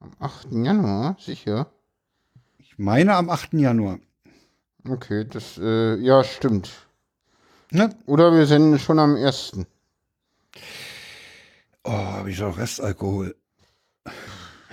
am 0.02 0.12
8. 0.20 0.48
Januar, 0.52 1.16
sicher. 1.22 1.68
Ich 2.58 2.78
meine 2.78 3.16
am 3.16 3.30
8. 3.30 3.54
Januar. 3.54 4.00
Okay, 4.90 5.24
das, 5.24 5.58
äh, 5.58 5.96
ja, 5.96 6.22
stimmt. 6.26 6.70
Ne? 7.72 7.96
Oder 8.06 8.34
wir 8.34 8.46
senden 8.46 8.78
schon 8.78 9.00
am 9.00 9.16
1. 9.16 9.54
Oh, 11.86 11.92
habe 11.92 12.30
ich 12.30 12.44
auch 12.44 12.58
Restalkohol. 12.58 13.38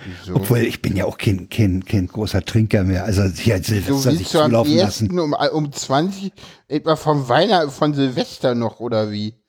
Wieso? 0.05 0.35
Obwohl, 0.35 0.59
ich 0.59 0.81
bin 0.81 0.95
ja 0.95 1.05
auch 1.05 1.17
kein, 1.17 1.49
kein, 1.49 1.85
kein 1.85 2.07
großer 2.07 2.43
Trinker 2.43 2.83
mehr. 2.83 3.05
Also 3.05 3.23
hier 3.23 3.55
als 3.55 3.67
So 3.67 3.73
Silvester 3.75 4.11
sich 4.11 4.29
du 4.29 4.39
am 4.39 4.51
zulaufen 4.51 4.73
1. 4.73 4.81
lassen. 4.81 5.19
um, 5.19 5.35
um 5.53 5.71
20, 5.71 6.31
etwa 6.67 6.95
vom 6.95 7.29
Weihnachten, 7.29 7.71
von 7.71 7.93
Silvester 7.93 8.55
noch, 8.55 8.79
oder 8.79 9.11
wie? 9.11 9.40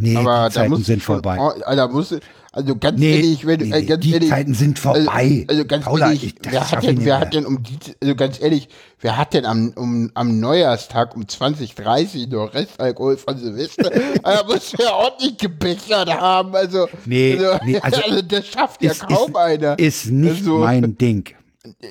Nee, 0.00 0.16
Aber 0.16 0.48
die 0.48 0.54
Zeiten 0.54 0.70
musst 0.70 0.84
sind 0.86 1.02
vorbei. 1.02 1.38
oh, 1.40 1.52
Alter, 1.64 1.88
musst 1.88 2.18
also 2.52 2.74
ganz 2.74 2.98
Nee, 2.98 3.14
ehrlich, 3.14 3.46
wenn, 3.46 3.60
nee, 3.60 3.70
äh, 3.78 3.82
ganz 3.84 4.02
die 4.02 4.12
ehrlich, 4.12 4.28
Zeiten 4.28 4.54
sind 4.54 4.78
vorbei. 4.80 5.00
Also, 5.06 5.44
also 5.48 5.64
ganz 5.66 5.84
Paula, 5.84 6.06
ehrlich, 6.06 6.24
ich- 6.24 6.34
wer 6.50 6.68
hat 6.68 6.82
denn, 6.82 6.98
wer 6.98 7.04
mehr. 7.04 7.20
hat 7.20 7.32
denn 7.34 7.46
um 7.46 7.62
die, 7.62 7.78
also 8.02 8.14
ganz 8.16 8.40
ehrlich, 8.42 8.68
wer 9.00 9.16
hat 9.16 9.34
denn 9.34 9.44
am, 9.46 9.68
um, 9.76 10.10
am 10.14 10.40
Neujahrstag 10.40 11.14
um 11.14 11.28
2030 11.28 12.28
noch 12.28 12.52
Restalkohol 12.52 13.16
von 13.18 13.38
Silvester? 13.38 13.90
also 14.24 14.44
muss 14.52 14.72
ja 14.72 14.92
ordentlich 14.94 15.36
gebechert 15.38 16.08
haben, 16.12 16.56
also, 16.56 16.88
Nee, 17.04 17.36
also, 17.38 17.64
nee, 17.64 17.78
also 17.80 18.00
das 18.28 18.46
schafft 18.48 18.82
ja 18.82 18.90
Ist, 18.90 19.06
kaum 19.06 19.30
ist, 19.30 19.36
einer. 19.36 19.78
ist 19.78 20.06
nicht 20.10 20.40
Also- 20.40 20.58
mein 20.58 20.98
Ding. 20.98 21.24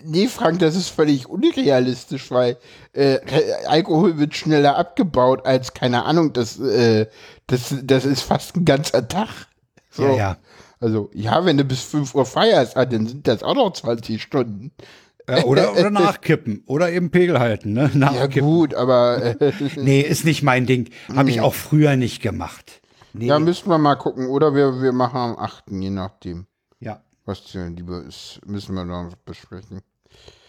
Nee, 0.03 0.27
Frank, 0.27 0.59
das 0.59 0.75
ist 0.75 0.89
völlig 0.89 1.29
unrealistisch, 1.29 2.31
weil 2.31 2.57
äh, 2.93 3.19
Alkohol 3.67 4.17
wird 4.17 4.35
schneller 4.35 4.75
abgebaut 4.77 5.45
als, 5.45 5.73
keine 5.73 6.05
Ahnung, 6.05 6.33
das, 6.33 6.59
äh, 6.59 7.05
das, 7.45 7.75
das 7.83 8.05
ist 8.05 8.21
fast 8.21 8.55
ein 8.55 8.65
ganzer 8.65 9.07
Tag. 9.07 9.29
So. 9.91 10.03
Ja, 10.03 10.15
ja. 10.15 10.37
Also, 10.79 11.11
ja, 11.13 11.45
wenn 11.45 11.57
du 11.57 11.65
bis 11.65 11.81
5 11.83 12.15
Uhr 12.15 12.25
feierst, 12.25 12.77
ah, 12.77 12.85
dann 12.85 13.05
sind 13.05 13.27
das 13.27 13.43
auch 13.43 13.53
noch 13.53 13.71
20 13.73 14.21
Stunden. 14.21 14.71
Ja, 15.29 15.43
oder, 15.43 15.73
oder 15.77 15.91
nachkippen. 15.91 16.63
Oder 16.65 16.91
eben 16.91 17.11
Pegel 17.11 17.39
halten, 17.39 17.73
ne? 17.73 17.91
Ja, 17.93 17.99
Nachkippen. 17.99 18.41
gut, 18.49 18.73
aber 18.73 19.35
äh, 19.39 19.51
Nee, 19.75 20.01
ist 20.01 20.25
nicht 20.25 20.41
mein 20.41 20.65
Ding. 20.65 20.89
Habe 21.15 21.29
ich 21.29 21.41
auch 21.41 21.53
früher 21.53 21.95
nicht 21.95 22.21
gemacht. 22.21 22.81
Nee. 23.13 23.27
da 23.27 23.39
müssen 23.39 23.69
wir 23.69 23.77
mal 23.77 23.95
gucken. 23.95 24.27
Oder 24.27 24.55
wir, 24.55 24.81
wir 24.81 24.93
machen 24.93 25.17
am 25.17 25.37
8., 25.37 25.65
je 25.71 25.89
nachdem. 25.89 26.47
ja. 26.79 27.01
Was 27.29 27.43
dir 27.43 27.69
lieber 27.69 28.01
ist, 28.07 28.39
müssen 28.47 28.73
wir 28.73 28.83
noch 28.85 29.13
besprechen. 29.23 29.81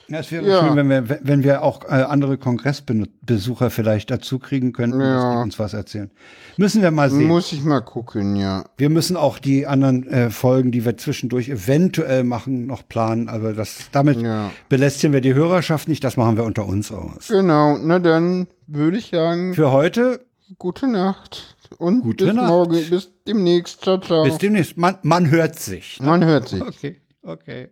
Ja, 0.08 0.20
Es 0.20 0.32
wäre 0.32 0.48
Ja. 0.48 0.60
schön, 0.66 0.76
wenn 0.76 0.88
wir, 0.88 1.20
wenn 1.22 1.42
wir 1.42 1.62
auch 1.62 1.84
äh, 1.84 1.88
andere 1.88 2.38
Kongressbesucher 2.38 3.68
vielleicht 3.68 4.10
dazu 4.10 4.38
kriegen 4.38 4.72
könnten, 4.72 4.98
Ja. 4.98 5.30
die 5.34 5.42
uns 5.42 5.58
was 5.58 5.74
erzählen. 5.74 6.10
Müssen 6.56 6.80
wir 6.80 6.90
mal 6.90 7.10
sehen. 7.10 7.28
Muss 7.28 7.52
ich 7.52 7.62
mal 7.62 7.82
gucken, 7.82 8.34
ja. 8.34 8.64
wir 8.78 8.88
müssen 8.88 9.18
auch 9.18 9.38
die 9.38 9.66
anderen 9.66 10.06
äh, 10.08 10.30
Folgen, 10.30 10.72
die 10.72 10.86
wir 10.86 10.96
zwischendurch 10.96 11.50
eventuell 11.50 12.24
machen, 12.24 12.66
noch 12.66 12.88
planen. 12.88 13.28
Aber 13.28 13.52
das, 13.52 13.90
damit 13.92 14.22
Ja. 14.22 14.50
belästigen 14.70 15.12
wir 15.12 15.20
die 15.20 15.34
Hörerschaft 15.34 15.86
nicht. 15.86 16.02
Das 16.02 16.16
machen 16.16 16.38
wir 16.38 16.44
unter 16.44 16.64
uns 16.64 16.90
aus. 16.90 17.28
Genau, 17.28 17.76
na 17.76 17.98
dann 17.98 18.46
würde 18.66 18.96
ich 18.96 19.10
sagen, 19.10 19.52
Für 19.52 19.70
heute, 19.70 20.24
gute 20.58 20.88
Nacht. 20.88 21.56
Und 21.78 22.02
Gute 22.02 22.26
bis 22.26 22.34
Nacht. 22.34 22.48
morgen, 22.48 22.90
bis 22.90 23.10
demnächst. 23.26 23.82
Ciao, 23.82 23.98
ciao. 23.98 24.24
bis 24.24 24.38
demnächst. 24.38 24.76
Man, 24.76 24.98
man 25.02 25.30
hört 25.30 25.58
sich. 25.58 26.00
Man 26.00 26.24
hört 26.24 26.48
sich. 26.48 26.60
Okay, 26.62 27.00
okay. 27.22 27.68